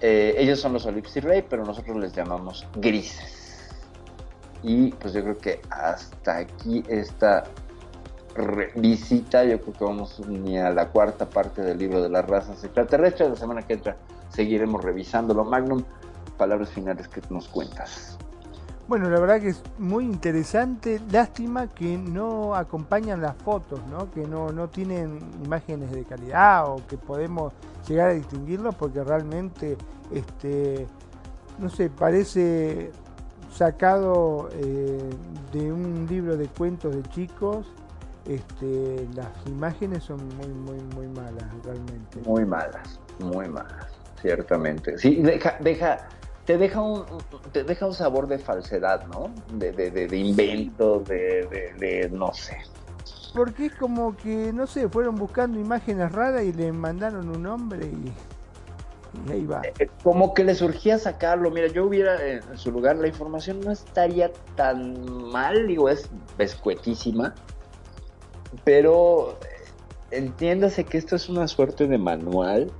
Eh, 0.00 0.34
ellos 0.38 0.58
son 0.58 0.72
los 0.72 0.86
Olipsi 0.86 1.20
Ray, 1.20 1.44
pero 1.46 1.62
nosotros 1.62 1.94
les 1.98 2.14
llamamos 2.14 2.66
grises. 2.76 3.68
Y 4.62 4.92
pues 4.92 5.12
yo 5.12 5.22
creo 5.22 5.36
que 5.36 5.60
hasta 5.68 6.38
aquí 6.38 6.82
esta 6.88 7.44
visita, 8.76 9.44
yo 9.44 9.60
creo 9.60 9.74
que 9.74 9.84
vamos 9.84 10.18
ni 10.26 10.56
a 10.56 10.70
la 10.70 10.88
cuarta 10.88 11.28
parte 11.28 11.60
del 11.60 11.76
libro 11.76 12.02
de 12.02 12.08
las 12.08 12.24
razas 12.24 12.64
extraterrestres. 12.64 13.28
La 13.28 13.36
semana 13.36 13.60
que 13.60 13.74
entra 13.74 13.98
seguiremos 14.30 14.82
revisándolo. 14.82 15.44
Magnum, 15.44 15.84
palabras 16.38 16.70
finales 16.70 17.08
que 17.08 17.20
nos 17.28 17.46
cuentas. 17.46 18.17
Bueno, 18.88 19.10
la 19.10 19.20
verdad 19.20 19.38
que 19.38 19.50
es 19.50 19.62
muy 19.76 20.06
interesante. 20.06 20.98
Lástima 21.12 21.66
que 21.66 21.98
no 21.98 22.54
acompañan 22.54 23.20
las 23.20 23.36
fotos, 23.36 23.80
¿no? 23.90 24.10
Que 24.10 24.26
no, 24.26 24.50
no 24.50 24.68
tienen 24.68 25.18
imágenes 25.44 25.92
de 25.92 26.04
calidad 26.04 26.70
o 26.70 26.80
que 26.88 26.96
podemos 26.96 27.52
llegar 27.86 28.08
a 28.08 28.12
distinguirlos 28.14 28.74
porque 28.76 29.04
realmente, 29.04 29.76
este, 30.10 30.86
no 31.58 31.68
sé, 31.68 31.90
parece 31.90 32.90
sacado 33.52 34.48
eh, 34.54 35.10
de 35.52 35.70
un 35.70 36.06
libro 36.08 36.38
de 36.38 36.46
cuentos 36.46 36.94
de 36.96 37.02
chicos. 37.10 37.66
Este, 38.26 39.06
las 39.14 39.28
imágenes 39.46 40.04
son 40.04 40.18
muy, 40.38 40.48
muy, 40.48 40.80
muy 40.94 41.08
malas, 41.08 41.44
realmente. 41.62 42.20
Muy 42.24 42.46
malas, 42.46 42.98
muy 43.18 43.48
malas, 43.50 43.86
ciertamente. 44.22 44.96
Sí, 44.96 45.16
deja, 45.16 45.58
deja, 45.60 46.08
te 46.48 46.56
deja 46.56 46.80
un, 46.80 47.04
te 47.52 47.62
deja 47.62 47.84
un 47.84 47.92
sabor 47.92 48.26
de 48.26 48.38
falsedad, 48.38 49.06
¿no? 49.08 49.30
De, 49.52 49.70
de, 49.70 49.90
de, 49.90 50.08
de 50.08 50.16
invento, 50.16 51.00
de, 51.00 51.74
de, 51.78 52.08
no 52.10 52.32
sé. 52.32 52.56
Porque 53.34 53.66
es 53.66 53.74
como 53.74 54.16
que, 54.16 54.50
no 54.54 54.66
sé, 54.66 54.88
fueron 54.88 55.16
buscando 55.16 55.60
imágenes 55.60 56.10
raras 56.10 56.44
y 56.44 56.54
le 56.54 56.72
mandaron 56.72 57.28
un 57.28 57.42
nombre 57.42 57.84
y, 57.84 59.28
y 59.28 59.30
ahí 59.30 59.44
va. 59.44 59.60
Eh, 59.78 59.90
Como 60.02 60.32
que 60.32 60.42
le 60.42 60.54
surgía 60.54 60.98
sacarlo. 60.98 61.50
Mira, 61.50 61.66
yo 61.66 61.84
hubiera 61.84 62.16
eh, 62.16 62.40
en 62.50 62.56
su 62.56 62.72
lugar, 62.72 62.96
la 62.96 63.08
información 63.08 63.60
no 63.60 63.70
estaría 63.70 64.32
tan 64.56 65.28
mal, 65.30 65.66
digo, 65.66 65.90
es 65.90 66.08
pescuetísima. 66.38 67.34
Pero 68.64 69.38
eh, 69.42 70.16
entiéndase 70.16 70.84
que 70.84 70.96
esto 70.96 71.14
es 71.14 71.28
una 71.28 71.46
suerte 71.46 71.86
de 71.86 71.98
manual 71.98 72.72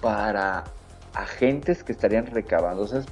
para 0.00 0.64
agentes 1.14 1.82
que 1.84 1.92
estarían 1.92 2.26
recabando. 2.26 2.82
O 2.82 2.86
sea, 2.86 3.00
es- 3.00 3.06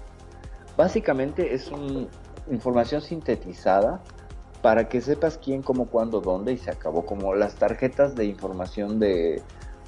básicamente 0.77 1.55
es 1.55 1.70
una 1.70 2.07
información 2.51 3.01
sintetizada 3.03 4.01
para 4.62 4.89
que 4.89 5.01
sepas 5.01 5.39
quién, 5.39 5.62
cómo, 5.62 5.87
cuándo, 5.87 6.20
dónde 6.20 6.53
y 6.53 6.59
se 6.59 6.70
acabó. 6.70 7.05
Como 7.07 7.35
las 7.35 7.55
tarjetas 7.55 8.15
de 8.15 8.25
información 8.25 8.99
de 8.99 9.43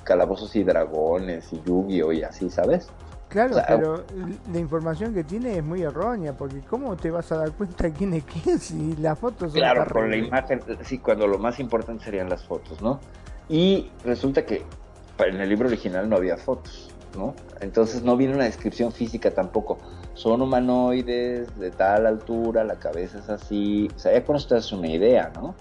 calabozos 0.04 0.54
y 0.56 0.62
dragones 0.64 1.52
y 1.52 1.60
Yu-Gi-Oh! 1.62 2.12
y 2.12 2.22
así, 2.22 2.50
¿sabes? 2.50 2.88
Claro, 3.28 3.52
O 3.52 3.54
sea, 3.54 3.66
pero 3.66 4.04
la 4.52 4.58
información 4.58 5.14
que 5.14 5.22
tiene 5.22 5.56
es 5.56 5.62
muy 5.62 5.82
errónea, 5.82 6.36
porque 6.36 6.60
¿cómo 6.62 6.96
te 6.96 7.12
vas 7.12 7.30
a 7.30 7.36
dar 7.36 7.52
cuenta 7.52 7.88
quién 7.92 8.14
es 8.14 8.24
quién 8.24 8.58
si 8.58 8.96
las 8.96 9.16
fotos 9.20 9.52
son 9.52 9.60
Claro, 9.60 9.86
con 9.92 10.10
la 10.10 10.16
imagen, 10.16 10.60
sí, 10.82 10.98
cuando 10.98 11.28
lo 11.28 11.38
más 11.38 11.60
importante 11.60 12.04
serían 12.04 12.28
las 12.28 12.42
fotos, 12.44 12.82
¿no? 12.82 12.98
Y 13.48 13.88
resulta 14.04 14.44
que 14.44 14.64
en 15.18 15.40
el 15.40 15.48
libro 15.48 15.68
original 15.68 16.08
no 16.08 16.16
había 16.16 16.36
fotos, 16.36 16.89
¿no? 17.16 17.34
Entonces 17.60 18.02
no 18.02 18.16
viene 18.16 18.34
una 18.34 18.44
descripción 18.44 18.92
física 18.92 19.30
tampoco. 19.32 19.78
Son 20.14 20.42
humanoides 20.42 21.56
de 21.58 21.70
tal 21.70 22.06
altura, 22.06 22.64
la 22.64 22.76
cabeza 22.78 23.18
es 23.18 23.28
así. 23.28 23.88
O 23.94 23.98
sea, 23.98 24.12
ya 24.12 24.24
con 24.24 24.36
esto 24.36 24.56
una 24.72 24.88
idea, 24.88 25.30
¿no? 25.34 25.54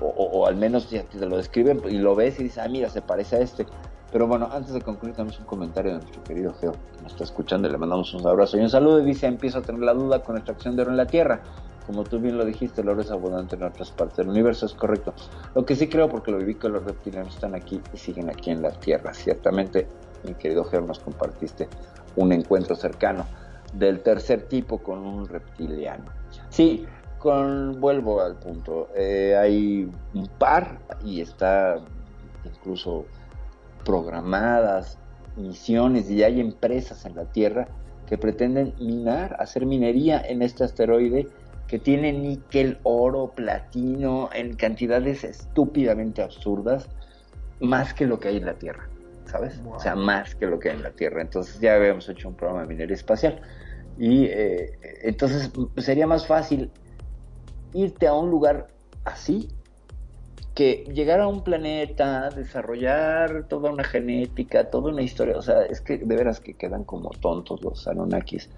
O, 0.00 0.06
o- 0.08 0.46
al 0.46 0.56
menos 0.56 0.90
ya 0.90 1.02
te 1.04 1.24
lo 1.24 1.36
describen 1.36 1.80
y 1.88 1.98
lo 1.98 2.14
ves 2.14 2.38
y 2.38 2.44
dices, 2.44 2.58
ah, 2.58 2.68
mira, 2.68 2.88
se 2.90 3.00
parece 3.02 3.36
a 3.36 3.40
este. 3.40 3.66
Pero 4.12 4.26
bueno, 4.26 4.48
antes 4.52 4.72
de 4.72 4.80
concluir, 4.82 5.14
tenemos 5.14 5.38
un 5.40 5.46
comentario 5.46 5.92
de 5.92 5.98
nuestro 5.98 6.22
querido 6.22 6.54
Geo, 6.54 6.72
que 6.72 7.02
nos 7.02 7.12
está 7.12 7.24
escuchando 7.24 7.68
y 7.68 7.72
le 7.72 7.78
mandamos 7.78 8.14
un 8.14 8.26
abrazo 8.26 8.56
y 8.56 8.60
un 8.60 8.70
saludo. 8.70 9.00
Y 9.00 9.04
dice: 9.04 9.26
Empiezo 9.26 9.58
a 9.58 9.62
tener 9.62 9.82
la 9.82 9.94
duda 9.94 10.22
con 10.22 10.34
la 10.34 10.40
extracción 10.40 10.76
de 10.76 10.82
oro 10.82 10.90
en 10.92 10.96
la 10.96 11.06
Tierra. 11.06 11.42
Como 11.86 12.02
tú 12.04 12.18
bien 12.18 12.36
lo 12.36 12.44
dijiste, 12.44 12.80
el 12.80 12.88
oro 12.88 13.00
es 13.02 13.10
abundante 13.10 13.54
en 13.56 13.62
otras 13.62 13.92
partes 13.92 14.16
del 14.18 14.28
universo, 14.28 14.66
es 14.66 14.74
correcto. 14.74 15.14
Lo 15.54 15.64
que 15.64 15.76
sí 15.76 15.88
creo, 15.88 16.08
porque 16.08 16.32
lo 16.32 16.38
viví 16.38 16.56
que 16.56 16.68
los 16.68 16.84
reptilianos 16.84 17.34
están 17.34 17.54
aquí 17.54 17.80
y 17.92 17.96
siguen 17.96 18.28
aquí 18.28 18.50
en 18.50 18.62
la 18.62 18.70
Tierra. 18.72 19.14
Ciertamente, 19.14 19.88
mi 20.24 20.34
querido 20.34 20.64
Geo, 20.64 20.80
nos 20.80 20.98
compartiste 20.98 21.68
un 22.16 22.32
encuentro 22.32 22.76
cercano 22.76 23.26
del 23.72 24.00
tercer 24.00 24.42
tipo 24.42 24.78
con 24.78 24.98
un 24.98 25.28
reptiliano. 25.28 26.06
Sí, 26.48 26.86
con, 27.18 27.80
vuelvo 27.80 28.20
al 28.20 28.36
punto. 28.36 28.88
Eh, 28.96 29.36
hay 29.36 29.90
un 30.14 30.26
par 30.38 30.78
y 31.04 31.20
está 31.20 31.78
incluso 32.44 33.06
programadas 33.84 34.98
misiones 35.36 36.10
y 36.10 36.22
hay 36.22 36.40
empresas 36.40 37.04
en 37.04 37.14
la 37.14 37.24
Tierra 37.24 37.68
que 38.06 38.18
pretenden 38.18 38.74
minar, 38.80 39.36
hacer 39.38 39.66
minería 39.66 40.20
en 40.20 40.42
este 40.42 40.64
asteroide 40.64 41.28
que 41.66 41.78
tiene 41.78 42.12
níquel, 42.12 42.78
oro, 42.84 43.32
platino 43.34 44.30
en 44.32 44.54
cantidades 44.54 45.24
estúpidamente 45.24 46.22
absurdas, 46.22 46.88
más 47.60 47.92
que 47.94 48.06
lo 48.06 48.20
que 48.20 48.28
hay 48.28 48.36
en 48.36 48.46
la 48.46 48.54
Tierra, 48.54 48.88
¿sabes? 49.26 49.60
O 49.70 49.80
sea, 49.80 49.94
más 49.94 50.34
que 50.34 50.46
lo 50.46 50.58
que 50.58 50.70
hay 50.70 50.76
en 50.76 50.82
la 50.82 50.90
Tierra. 50.90 51.22
Entonces 51.22 51.60
ya 51.60 51.74
habíamos 51.74 52.08
hecho 52.08 52.28
un 52.28 52.34
programa 52.34 52.62
de 52.62 52.68
minería 52.68 52.94
espacial. 52.94 53.40
Y 53.98 54.24
eh, 54.26 54.78
entonces 55.02 55.50
sería 55.78 56.06
más 56.06 56.26
fácil 56.26 56.70
irte 57.72 58.06
a 58.06 58.14
un 58.14 58.30
lugar 58.30 58.68
así 59.04 59.48
que 60.54 60.84
llegar 60.92 61.20
a 61.20 61.28
un 61.28 61.44
planeta, 61.44 62.30
desarrollar 62.30 63.44
toda 63.46 63.70
una 63.70 63.84
genética, 63.84 64.70
toda 64.70 64.90
una 64.90 65.02
historia, 65.02 65.36
o 65.36 65.42
sea, 65.42 65.62
es 65.66 65.82
que 65.82 65.98
de 65.98 66.16
veras 66.16 66.40
que 66.40 66.54
quedan 66.54 66.84
como 66.84 67.10
tontos 67.10 67.62
los 67.62 67.86
Anunnakis 67.86 68.48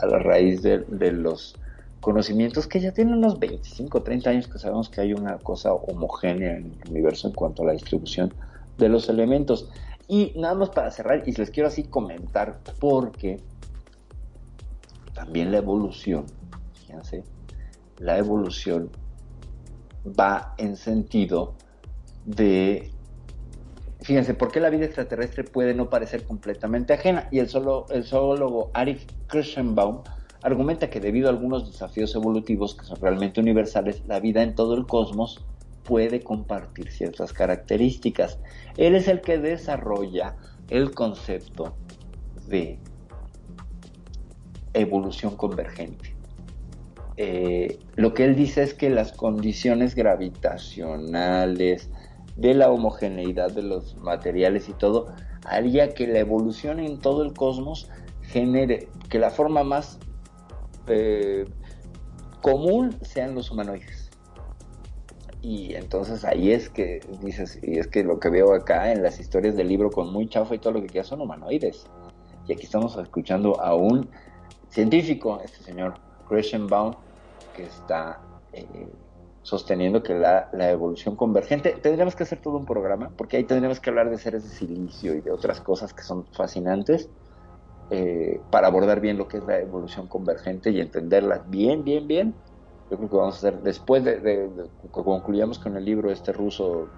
a 0.00 0.06
la 0.06 0.20
raíz 0.20 0.62
de, 0.62 0.78
de 0.86 1.10
los 1.10 1.56
conocimientos 2.00 2.68
que 2.68 2.78
ya 2.78 2.92
tienen 2.92 3.14
unos 3.14 3.40
25, 3.40 4.02
30 4.02 4.30
años 4.30 4.46
que 4.46 4.58
sabemos 4.58 4.88
que 4.88 5.00
hay 5.00 5.12
una 5.12 5.38
cosa 5.38 5.72
homogénea 5.72 6.56
en 6.58 6.78
el 6.84 6.90
universo 6.90 7.26
en 7.26 7.34
cuanto 7.34 7.64
a 7.64 7.66
la 7.66 7.72
distribución 7.72 8.32
de 8.78 8.88
los 8.88 9.08
elementos. 9.08 9.68
Y 10.08 10.32
nada 10.36 10.54
más 10.54 10.70
para 10.70 10.90
cerrar, 10.90 11.22
y 11.26 11.32
les 11.32 11.50
quiero 11.50 11.68
así 11.68 11.84
comentar, 11.84 12.60
porque 12.80 13.40
también 15.12 15.52
la 15.52 15.58
evolución, 15.58 16.24
fíjense, 16.72 17.24
la 17.98 18.16
evolución 18.16 18.90
va 20.18 20.54
en 20.56 20.76
sentido 20.76 21.54
de, 22.24 22.90
fíjense, 24.00 24.32
¿por 24.32 24.50
qué 24.50 24.60
la 24.60 24.70
vida 24.70 24.86
extraterrestre 24.86 25.44
puede 25.44 25.74
no 25.74 25.90
parecer 25.90 26.24
completamente 26.24 26.94
ajena? 26.94 27.28
Y 27.30 27.40
el, 27.40 27.48
solo, 27.50 27.84
el 27.90 28.04
zoólogo 28.04 28.70
Arif 28.72 29.04
Kirschenbaum 29.30 30.02
argumenta 30.42 30.88
que 30.88 31.00
debido 31.00 31.28
a 31.28 31.32
algunos 31.32 31.70
desafíos 31.70 32.14
evolutivos 32.14 32.74
que 32.74 32.86
son 32.86 32.98
realmente 33.00 33.40
universales, 33.40 34.02
la 34.06 34.20
vida 34.20 34.42
en 34.42 34.54
todo 34.54 34.74
el 34.74 34.86
cosmos 34.86 35.44
puede 35.88 36.20
compartir 36.20 36.92
ciertas 36.92 37.32
características. 37.32 38.38
Él 38.76 38.94
es 38.94 39.08
el 39.08 39.22
que 39.22 39.38
desarrolla 39.38 40.36
el 40.68 40.90
concepto 40.90 41.74
de 42.46 42.78
evolución 44.74 45.34
convergente. 45.34 46.14
Eh, 47.16 47.78
lo 47.96 48.12
que 48.12 48.26
él 48.26 48.36
dice 48.36 48.62
es 48.62 48.74
que 48.74 48.90
las 48.90 49.12
condiciones 49.12 49.94
gravitacionales, 49.94 51.88
de 52.36 52.52
la 52.52 52.70
homogeneidad 52.70 53.50
de 53.50 53.62
los 53.62 53.96
materiales 53.96 54.68
y 54.68 54.74
todo, 54.74 55.06
haría 55.46 55.94
que 55.94 56.06
la 56.06 56.18
evolución 56.18 56.80
en 56.80 56.98
todo 56.98 57.22
el 57.24 57.32
cosmos 57.32 57.88
genere 58.20 58.90
que 59.08 59.18
la 59.18 59.30
forma 59.30 59.64
más 59.64 59.98
eh, 60.86 61.46
común 62.42 62.94
sean 63.00 63.34
los 63.34 63.50
humanoides. 63.50 64.07
Y 65.48 65.74
entonces 65.76 66.26
ahí 66.26 66.52
es 66.52 66.68
que 66.68 67.00
dices, 67.22 67.58
y 67.62 67.78
es 67.78 67.86
que 67.86 68.04
lo 68.04 68.20
que 68.20 68.28
veo 68.28 68.52
acá 68.52 68.92
en 68.92 69.02
las 69.02 69.18
historias 69.18 69.56
del 69.56 69.66
libro 69.66 69.90
con 69.90 70.12
muy 70.12 70.28
chafa 70.28 70.54
y 70.54 70.58
todo 70.58 70.74
lo 70.74 70.82
que 70.82 70.88
queda 70.88 71.04
son 71.04 71.22
humanoides. 71.22 71.86
Y 72.46 72.52
aquí 72.52 72.64
estamos 72.64 72.94
escuchando 72.98 73.58
a 73.58 73.74
un 73.74 74.10
científico, 74.68 75.40
este 75.42 75.64
señor 75.64 75.94
Christian 76.28 76.66
Baum, 76.66 76.92
que 77.56 77.62
está 77.62 78.20
eh, 78.52 78.66
sosteniendo 79.40 80.02
que 80.02 80.12
la, 80.12 80.50
la, 80.52 80.70
evolución 80.70 81.16
convergente, 81.16 81.78
tendríamos 81.80 82.14
que 82.14 82.24
hacer 82.24 82.42
todo 82.42 82.58
un 82.58 82.66
programa, 82.66 83.10
porque 83.16 83.38
ahí 83.38 83.44
tendríamos 83.44 83.80
que 83.80 83.88
hablar 83.88 84.10
de 84.10 84.18
seres 84.18 84.42
de 84.42 84.50
silicio 84.50 85.14
y 85.14 85.22
de 85.22 85.30
otras 85.30 85.62
cosas 85.62 85.94
que 85.94 86.02
son 86.02 86.26
fascinantes, 86.26 87.08
eh, 87.88 88.38
para 88.50 88.66
abordar 88.66 89.00
bien 89.00 89.16
lo 89.16 89.28
que 89.28 89.38
es 89.38 89.44
la 89.44 89.58
evolución 89.60 90.08
convergente 90.08 90.72
y 90.72 90.80
entenderla 90.82 91.42
bien, 91.48 91.84
bien, 91.84 92.06
bien. 92.06 92.34
Yo 92.90 92.96
creo 92.96 93.08
que 93.10 93.16
vamos 93.16 93.34
a 93.34 93.38
hacer, 93.38 93.60
después 93.62 94.02
de, 94.04 94.20
de, 94.20 94.48
concluyamos 94.90 95.58
con 95.58 95.76
el 95.76 95.84
libro 95.84 96.10
este 96.10 96.32
ruso, 96.32 96.88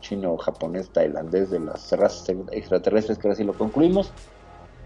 chino, 0.00 0.36
japonés, 0.36 0.90
tailandés, 0.90 1.50
de 1.50 1.60
las 1.60 1.90
razas 1.92 2.28
extraterrestres, 2.52 3.18
que 3.18 3.28
ahora 3.28 3.36
sí 3.36 3.44
lo 3.44 3.54
concluimos, 3.54 4.12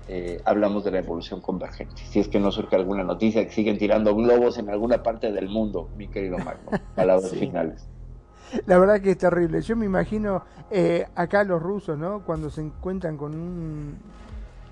eh, 0.08 0.40
hablamos 0.44 0.84
de 0.84 0.92
la 0.92 0.98
evolución 1.00 1.40
convergente. 1.40 2.02
Si 2.08 2.20
es 2.20 2.28
que 2.28 2.38
no 2.38 2.52
surge 2.52 2.76
alguna 2.76 3.02
noticia 3.02 3.44
que 3.44 3.50
siguen 3.52 3.78
tirando 3.78 4.14
globos 4.14 4.58
en 4.58 4.70
alguna 4.70 5.02
parte 5.02 5.32
del 5.32 5.48
mundo, 5.48 5.88
mi 5.96 6.08
querido 6.08 6.38
Magno. 6.38 6.70
Palabras 6.94 7.30
Sí. 7.30 7.38
finales. 7.38 7.88
La 8.66 8.78
verdad 8.78 9.00
que 9.00 9.12
es 9.12 9.18
terrible. 9.18 9.62
Yo 9.62 9.76
me 9.76 9.86
imagino 9.86 10.42
eh, 10.70 11.06
acá 11.14 11.42
los 11.42 11.62
rusos, 11.62 11.96
¿no? 11.98 12.22
Cuando 12.24 12.50
se 12.50 12.60
encuentran 12.60 13.16
con 13.16 13.34
un 13.34 13.96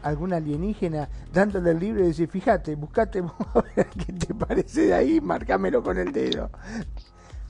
algún 0.02 0.32
alienígena 0.32 1.08
dándole 1.32 1.72
el 1.72 1.78
libro 1.78 2.04
y 2.04 2.08
decir, 2.08 2.28
fíjate, 2.28 2.74
buscate 2.74 3.18
a 3.54 3.62
ver 3.76 3.88
qué 3.88 4.12
te 4.12 4.34
parece 4.34 4.86
de 4.86 4.94
ahí, 4.94 5.20
marcámelo 5.20 5.82
con 5.82 5.98
el 5.98 6.12
dedo. 6.12 6.50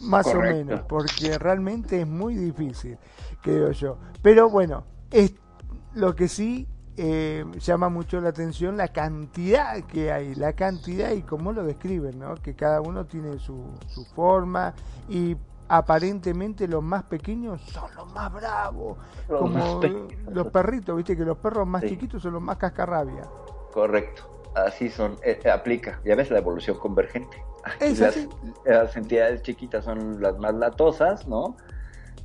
Más 0.00 0.26
o 0.28 0.40
menos, 0.40 0.80
porque 0.88 1.38
realmente 1.38 2.00
es 2.00 2.06
muy 2.06 2.34
difícil, 2.34 2.96
creo 3.42 3.70
yo. 3.72 3.98
Pero 4.22 4.48
bueno, 4.48 4.84
es 5.10 5.34
lo 5.94 6.14
que 6.14 6.26
sí 6.26 6.66
eh, 6.96 7.44
llama 7.58 7.88
mucho 7.88 8.20
la 8.20 8.30
atención 8.30 8.76
la 8.76 8.88
cantidad 8.88 9.82
que 9.84 10.12
hay, 10.12 10.34
la 10.34 10.54
cantidad 10.54 11.12
y 11.12 11.22
cómo 11.22 11.52
lo 11.52 11.64
describen, 11.64 12.18
¿no? 12.18 12.34
Que 12.34 12.54
cada 12.54 12.80
uno 12.80 13.06
tiene 13.06 13.38
su, 13.38 13.64
su 13.86 14.04
forma 14.06 14.74
y 15.08 15.36
aparentemente 15.72 16.66
los 16.66 16.82
más 16.82 17.04
pequeños 17.04 17.60
son 17.62 17.88
los 17.94 18.12
más 18.12 18.32
bravos, 18.32 18.98
Los 19.28 19.40
como 19.40 19.54
más 19.54 19.92
los 20.32 20.46
perritos, 20.48 20.96
viste 20.96 21.16
que 21.16 21.24
los 21.24 21.38
perros 21.38 21.64
más 21.66 21.82
Sí. 21.82 21.90
chiquitos 21.90 22.20
son 22.22 22.32
los 22.32 22.42
más 22.42 22.56
cascarrabia. 22.56 23.22
Correcto. 23.72 24.50
Así 24.56 24.88
son. 24.90 25.16
eh, 25.22 25.38
eh, 25.44 25.48
aplica. 25.50 26.00
Ya 26.04 26.16
ves 26.16 26.28
la 26.32 26.38
evolución 26.38 26.76
convergente. 26.76 27.40
Es 27.78 28.00
las, 28.00 28.16
así. 28.16 28.28
las 28.64 28.96
entidades 28.96 29.42
chiquitas 29.42 29.84
son 29.84 30.20
las 30.20 30.36
más 30.38 30.54
latosas, 30.54 31.28
¿no? 31.28 31.56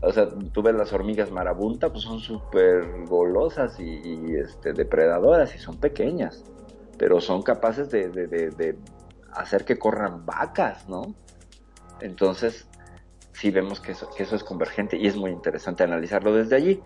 O 0.02 0.12
sea, 0.12 0.28
tú 0.52 0.64
ves 0.64 0.74
las 0.74 0.92
hormigas 0.92 1.30
marabunta, 1.32 1.90
pues 1.92 2.04
son 2.04 2.20
súper 2.20 3.06
golosas 3.06 3.80
y, 3.80 3.84
y, 3.84 4.36
este, 4.38 4.74
depredadoras 4.74 5.54
y 5.54 5.60
son 5.60 5.78
pequeñas, 5.78 6.44
pero 6.98 7.22
son 7.22 7.44
capaces 7.44 7.92
de, 7.92 8.10
de- 8.10 8.26
de- 8.28 8.50
de 8.50 8.80
hacer 9.34 9.66
que 9.66 9.78
corran 9.78 10.26
vacas, 10.26 10.90
¿no? 10.90 11.14
Entonces, 12.02 12.68
sí 13.36 13.52
vemos 13.52 13.80
que 13.80 13.92
eso, 13.92 14.10
que 14.16 14.24
eso 14.24 14.36
es 14.36 14.44
convergente 14.44 14.98
y 14.98 15.08
es 15.08 15.16
muy 15.16 15.32
interesante 15.32 15.84
analizarlo 15.84 16.34
desde 16.34 16.56
allí. 16.56 16.84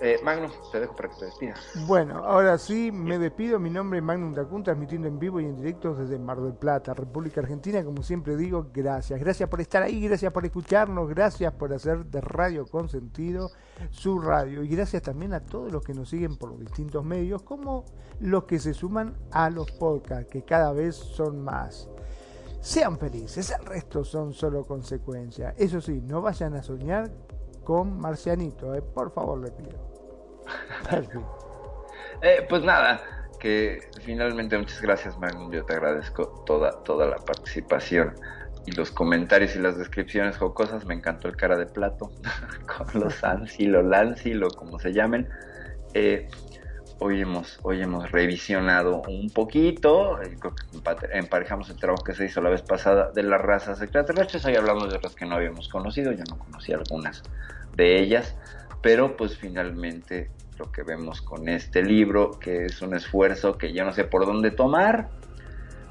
Eh, 0.00 0.16
Magnus, 0.22 0.52
te 0.70 0.78
dejo 0.78 0.94
para 0.94 1.08
que 1.08 1.16
te 1.16 1.24
despidas. 1.24 1.58
Bueno, 1.86 2.18
ahora 2.24 2.56
sí 2.56 2.92
me 2.92 3.18
despido. 3.18 3.58
Mi 3.58 3.68
nombre 3.68 3.98
es 3.98 4.04
Magnum 4.04 4.32
Dacun, 4.32 4.62
transmitiendo 4.62 5.08
en 5.08 5.18
vivo 5.18 5.40
y 5.40 5.46
en 5.46 5.56
directo 5.56 5.92
desde 5.92 6.18
Mar 6.20 6.40
del 6.40 6.54
Plata, 6.54 6.94
República 6.94 7.40
Argentina. 7.40 7.82
Como 7.82 8.04
siempre 8.04 8.36
digo, 8.36 8.70
gracias. 8.72 9.18
Gracias 9.18 9.48
por 9.48 9.60
estar 9.60 9.82
ahí, 9.82 10.00
gracias 10.00 10.32
por 10.32 10.44
escucharnos, 10.44 11.08
gracias 11.08 11.52
por 11.54 11.72
hacer 11.72 12.04
de 12.06 12.20
Radio 12.20 12.64
Consentido 12.66 13.50
su 13.90 14.20
radio. 14.20 14.62
Y 14.62 14.68
gracias 14.68 15.02
también 15.02 15.34
a 15.34 15.40
todos 15.40 15.72
los 15.72 15.82
que 15.82 15.94
nos 15.94 16.08
siguen 16.08 16.36
por 16.36 16.50
los 16.50 16.60
distintos 16.60 17.04
medios, 17.04 17.42
como 17.42 17.84
los 18.20 18.44
que 18.44 18.60
se 18.60 18.74
suman 18.74 19.16
a 19.32 19.50
los 19.50 19.72
podcasts, 19.72 20.30
que 20.30 20.42
cada 20.42 20.72
vez 20.72 20.94
son 20.94 21.42
más. 21.42 21.88
Sean 22.60 22.98
felices, 22.98 23.54
el 23.58 23.64
resto 23.64 24.04
son 24.04 24.32
solo 24.32 24.64
consecuencias. 24.64 25.54
Eso 25.56 25.80
sí, 25.80 26.00
no 26.04 26.20
vayan 26.20 26.54
a 26.54 26.62
soñar 26.62 27.10
con 27.64 27.98
Marcianito, 28.00 28.74
eh, 28.74 28.82
por 28.82 29.12
favor 29.12 29.40
le 29.40 29.50
pido. 29.50 29.78
Eh, 32.20 32.44
pues 32.48 32.64
nada, 32.64 33.00
que 33.38 33.80
finalmente 34.02 34.58
muchas 34.58 34.82
gracias, 34.82 35.16
Magnum. 35.18 35.52
Yo 35.52 35.64
te 35.64 35.74
agradezco 35.74 36.42
toda, 36.44 36.82
toda 36.82 37.06
la 37.06 37.16
participación 37.16 38.14
y 38.66 38.72
los 38.72 38.90
comentarios 38.90 39.54
y 39.54 39.60
las 39.60 39.78
descripciones 39.78 40.36
jocosas. 40.36 40.84
Me 40.84 40.94
encantó 40.94 41.28
el 41.28 41.36
cara 41.36 41.56
de 41.56 41.66
plato 41.66 42.10
con 42.66 43.00
los 43.00 43.22
Ansi, 43.24 43.66
lo 43.66 43.82
Lancy, 43.82 44.34
lo 44.34 44.48
como 44.50 44.78
se 44.78 44.92
llamen. 44.92 45.28
Eh, 45.94 46.28
hoy, 47.00 47.20
hemos, 47.20 47.58
hoy 47.62 47.82
hemos 47.82 48.10
revisionado 48.10 49.02
un 49.08 49.30
poquito, 49.30 50.20
eh, 50.20 50.36
creo 50.38 50.54
que 50.54 50.64
emparejamos 51.12 51.70
el 51.70 51.76
trabajo 51.76 52.02
que 52.04 52.14
se 52.14 52.26
hizo 52.26 52.40
la 52.40 52.50
vez 52.50 52.62
pasada 52.62 53.10
de 53.12 53.22
las 53.22 53.40
razas 53.40 53.80
extraterrestres. 53.80 54.44
Hoy 54.44 54.56
hablamos 54.56 54.90
de 54.90 54.96
otras 54.96 55.14
que 55.14 55.26
no 55.26 55.36
habíamos 55.36 55.68
conocido, 55.68 56.12
yo 56.12 56.24
no 56.28 56.38
conocía 56.38 56.76
algunas 56.76 57.22
de 57.76 58.00
ellas, 58.00 58.34
pero 58.82 59.16
pues 59.16 59.36
finalmente 59.36 60.30
lo 60.58 60.70
que 60.72 60.82
vemos 60.82 61.22
con 61.22 61.48
este 61.48 61.82
libro, 61.82 62.38
que 62.38 62.66
es 62.66 62.82
un 62.82 62.94
esfuerzo 62.94 63.56
que 63.58 63.72
yo 63.72 63.84
no 63.84 63.92
sé 63.92 64.04
por 64.04 64.26
dónde 64.26 64.50
tomar, 64.50 65.08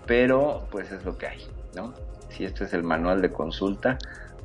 pero 0.05 0.67
pues 0.71 0.91
es 0.91 1.05
lo 1.05 1.17
que 1.17 1.27
hay, 1.27 1.47
¿no? 1.75 1.93
Si 2.29 2.43
este 2.43 2.65
es 2.65 2.73
el 2.73 2.83
manual 2.83 3.21
de 3.21 3.31
consulta, 3.31 3.97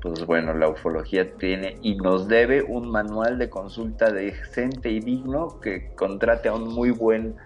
pues 0.03 0.27
bueno, 0.27 0.53
la 0.53 0.69
ufología 0.69 1.37
tiene 1.39 1.79
y 1.81 1.95
nos 1.95 2.27
debe 2.27 2.63
un 2.63 2.91
manual 2.91 3.39
de 3.39 3.49
consulta 3.49 4.11
decente 4.11 4.91
y 4.91 4.99
digno 4.99 5.61
que 5.61 5.95
contrate 5.95 6.49
a 6.49 6.55
un 6.55 6.75
muy 6.75 6.91
buen 6.91 7.37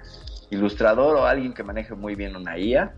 ilustrador 0.48 1.16
o 1.16 1.26
alguien 1.26 1.52
que 1.52 1.62
maneje 1.62 1.94
muy 1.94 2.14
bien 2.14 2.34
una 2.34 2.58
IA 2.58 2.94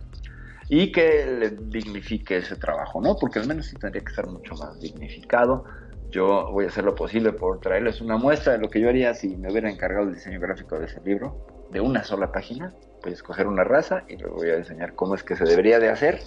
y 0.68 0.92
que 0.92 1.26
le 1.26 1.50
dignifique 1.50 2.36
ese 2.36 2.54
trabajo, 2.54 3.00
¿no? 3.00 3.16
Porque 3.16 3.40
al 3.40 3.48
menos 3.48 3.66
sí 3.66 3.76
tendría 3.76 4.04
que 4.04 4.10
estar 4.10 4.28
mucho 4.28 4.54
más 4.54 4.78
dignificado. 4.80 5.64
Yo 6.10 6.50
voy 6.52 6.66
a 6.66 6.68
hacer 6.68 6.84
lo 6.84 6.94
posible 6.94 7.32
por 7.32 7.58
traerles 7.58 8.00
una 8.00 8.16
muestra 8.16 8.52
de 8.52 8.58
lo 8.58 8.70
que 8.70 8.80
yo 8.80 8.88
haría 8.88 9.12
si 9.12 9.36
me 9.36 9.50
hubiera 9.50 9.68
encargado 9.68 10.06
el 10.06 10.14
diseño 10.14 10.38
gráfico 10.38 10.78
de 10.78 10.86
ese 10.86 11.00
libro, 11.00 11.36
de 11.70 11.80
una 11.80 12.04
sola 12.04 12.30
página. 12.30 12.74
Voy 13.02 13.10
a 13.10 13.14
escoger 13.14 13.48
una 13.48 13.64
raza 13.64 14.04
y 14.08 14.16
le 14.16 14.26
voy 14.26 14.50
a 14.50 14.56
enseñar 14.56 14.94
cómo 14.94 15.16
es 15.16 15.24
que 15.24 15.34
se 15.34 15.44
debería 15.44 15.80
de 15.80 15.88
hacer, 15.88 16.20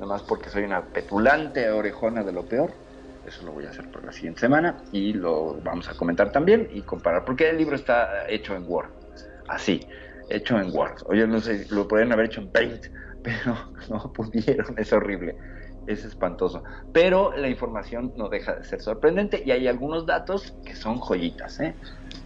nada 0.00 0.14
más 0.14 0.22
porque 0.22 0.48
soy 0.48 0.64
una 0.64 0.82
petulante 0.82 1.70
orejona 1.70 2.24
de 2.24 2.32
lo 2.32 2.46
peor. 2.46 2.72
Eso 3.26 3.44
lo 3.44 3.52
voy 3.52 3.66
a 3.66 3.68
hacer 3.68 3.90
por 3.90 4.02
la 4.02 4.12
siguiente 4.12 4.40
semana 4.40 4.82
y 4.92 5.12
lo 5.12 5.60
vamos 5.60 5.90
a 5.90 5.94
comentar 5.94 6.32
también 6.32 6.66
y 6.72 6.80
comparar, 6.80 7.24
porque 7.26 7.50
el 7.50 7.58
libro 7.58 7.76
está 7.76 8.26
hecho 8.26 8.56
en 8.56 8.64
Word, 8.66 8.88
así, 9.46 9.86
hecho 10.30 10.58
en 10.58 10.74
Word. 10.74 11.02
Oye, 11.04 11.26
no 11.26 11.38
sé, 11.38 11.66
lo 11.68 11.86
podrían 11.86 12.12
haber 12.12 12.26
hecho 12.26 12.40
en 12.40 12.50
Paint, 12.50 12.86
pero 13.22 13.72
no 13.90 14.10
pudieron, 14.14 14.74
es 14.78 14.90
horrible, 14.94 15.36
es 15.86 16.02
espantoso. 16.02 16.62
Pero 16.94 17.36
la 17.36 17.48
información 17.48 18.14
no 18.16 18.30
deja 18.30 18.54
de 18.54 18.64
ser 18.64 18.80
sorprendente 18.80 19.42
y 19.44 19.50
hay 19.50 19.68
algunos 19.68 20.06
datos 20.06 20.56
que 20.64 20.74
son 20.74 20.98
joyitas, 20.98 21.60
¿eh? 21.60 21.76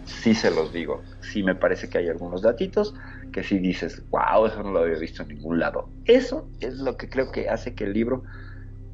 Sí 0.04 0.34
se 0.34 0.50
los 0.50 0.72
digo, 0.72 1.02
sí 1.20 1.42
me 1.42 1.54
parece 1.54 1.88
que 1.88 1.98
hay 1.98 2.08
algunos 2.08 2.42
datitos 2.42 2.94
que 3.32 3.42
sí 3.42 3.58
dices, 3.58 4.02
wow, 4.10 4.46
eso 4.46 4.62
no 4.62 4.70
lo 4.70 4.80
había 4.80 4.98
visto 4.98 5.22
en 5.22 5.28
ningún 5.28 5.58
lado. 5.58 5.88
Eso 6.04 6.48
es 6.60 6.74
lo 6.74 6.96
que 6.96 7.08
creo 7.08 7.32
que 7.32 7.48
hace 7.48 7.74
que 7.74 7.84
el 7.84 7.92
libro 7.92 8.22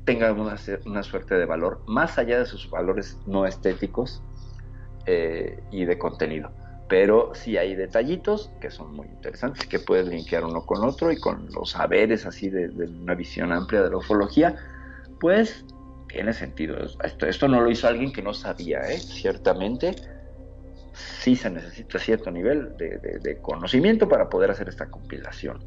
tenga 0.05 0.32
una, 0.32 1.03
suerte 1.03 1.35
de 1.35 1.45
valor, 1.45 1.82
más 1.87 2.19
allá 2.19 2.39
de 2.39 2.47
sus 2.47 2.70
valores 2.70 3.19
no 3.27 3.47
estéticos 3.47 4.23
eh, 5.07 5.62
y 5.70 5.85
de 5.85 5.99
contenido 5.99 6.51
pero 6.91 7.31
sí 7.37 7.57
hay 7.57 7.77
detallitos 7.77 8.51
que 8.61 8.69
son 8.69 8.97
muy 8.97 9.07
interesantes 9.07 9.65
que 9.69 9.78
puedes 9.78 10.09
linkear 10.09 10.45
uno 10.45 10.66
con 10.66 10.85
otro 10.85 11.12
y 11.12 11.20
con 11.20 11.49
los 11.55 11.70
saberes 11.70 12.27
así 12.27 12.51
de, 12.51 12.66
una 12.69 13.15
visión 13.15 13.53
amplia 13.53 13.82
de 13.82 13.91
la 13.91 13.99
ufología, 13.99 14.57
pues 15.20 15.65
tiene 16.09 16.32
sentido. 16.32 16.77
Esto, 17.05 17.27
esto 17.27 17.47
no 17.47 17.61
lo 17.61 17.70
hizo 17.70 17.87
alguien 17.87 18.12
que 18.12 18.23
no 18.23 18.35
sabía, 18.35 18.81
¿eh? 18.91 18.99
ciertamente 18.99 19.95
sí 21.20 21.36
se 21.36 21.51
necesita 21.51 21.98
cierto 21.98 22.31
nivel 22.31 22.77
de, 22.77 22.98
de, 22.98 23.18
de 23.18 23.40
conocimiento 23.40 24.09
para 24.09 24.28
poder 24.28 24.51
hacer 24.51 24.68
esta 24.68 24.90
compilación 24.90 25.59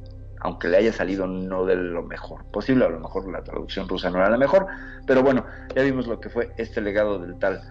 aunque 0.44 0.68
le 0.68 0.78
haya 0.78 0.92
salido 0.92 1.26
no 1.26 1.66
de 1.66 1.76
lo 1.76 2.04
mejor 2.04 2.44
posible, 2.52 2.86
a 2.86 2.90
lo 2.90 3.00
mejor 3.00 3.32
la 3.32 3.44
traducción 3.44 3.88
rusa 3.88 4.10
no 4.10 4.18
era 4.18 4.30
la 4.30 4.38
mejor, 4.38 4.68
pero 5.08 5.24
bueno, 5.24 5.46
ya 5.74 5.84
vimos 5.84 6.06
lo 6.06 6.20
que 6.20 6.30
fue 6.30 6.52
este 6.58 6.82
legado 6.82 7.18
del 7.18 7.40
tal 7.40 7.62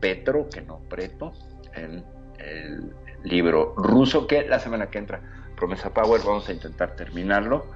Petro, 0.00 0.48
que 0.48 0.62
no 0.62 0.80
Preto, 0.88 1.32
en 1.74 2.02
el 2.38 2.94
libro 3.22 3.74
ruso 3.76 4.26
que 4.26 4.48
la 4.48 4.58
semana 4.58 4.86
que 4.86 4.96
entra 4.96 5.20
Promesa 5.56 5.92
Power 5.92 6.22
vamos 6.24 6.48
a 6.48 6.52
intentar 6.54 6.96
terminarlo 6.96 7.66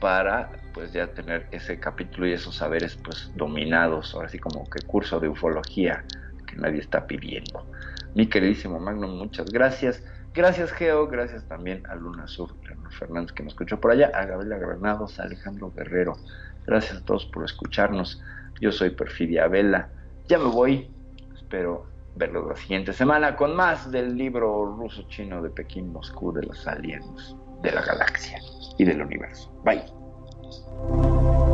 para 0.00 0.50
pues 0.72 0.92
ya 0.94 1.08
tener 1.08 1.46
ese 1.50 1.78
capítulo 1.78 2.26
y 2.26 2.32
esos 2.32 2.56
saberes 2.56 2.96
pues 2.96 3.30
dominados, 3.36 4.14
ahora 4.14 4.30
sí 4.30 4.38
como 4.38 4.68
que 4.68 4.80
curso 4.86 5.20
de 5.20 5.28
ufología 5.28 6.04
que 6.46 6.56
nadie 6.56 6.80
está 6.80 7.06
pidiendo. 7.06 7.66
Mi 8.14 8.28
queridísimo 8.28 8.78
Magnum, 8.78 9.18
muchas 9.18 9.50
gracias. 9.50 10.02
Gracias 10.32 10.72
Geo, 10.72 11.06
gracias 11.06 11.46
también 11.46 11.86
a 11.86 11.94
Luna 11.94 12.26
Sur, 12.26 12.54
Leonor 12.64 12.92
Fernández 12.92 13.32
que 13.32 13.42
me 13.42 13.48
escuchó 13.48 13.80
por 13.80 13.92
allá, 13.92 14.10
a 14.14 14.24
Gabriela 14.24 14.58
Granados, 14.58 15.20
a 15.20 15.24
Alejandro 15.24 15.72
Guerrero. 15.74 16.16
Gracias 16.66 16.98
a 16.98 17.04
todos 17.04 17.26
por 17.26 17.44
escucharnos. 17.44 18.22
Yo 18.60 18.72
soy 18.72 18.90
Perfidia 18.90 19.46
Vela. 19.48 19.90
Ya 20.28 20.38
me 20.38 20.46
voy. 20.46 20.90
Espero 21.34 21.86
verlos 22.16 22.48
la 22.48 22.56
siguiente 22.56 22.92
semana 22.92 23.36
con 23.36 23.54
más 23.54 23.90
del 23.90 24.16
libro 24.16 24.64
ruso-chino 24.76 25.42
de 25.42 25.50
Pekín, 25.50 25.92
Moscú, 25.92 26.32
de 26.32 26.42
los 26.44 26.66
aliens, 26.66 27.36
de 27.62 27.72
la 27.72 27.82
galaxia 27.82 28.38
y 28.78 28.84
del 28.84 29.02
universo. 29.02 29.52
Bye. 29.64 31.53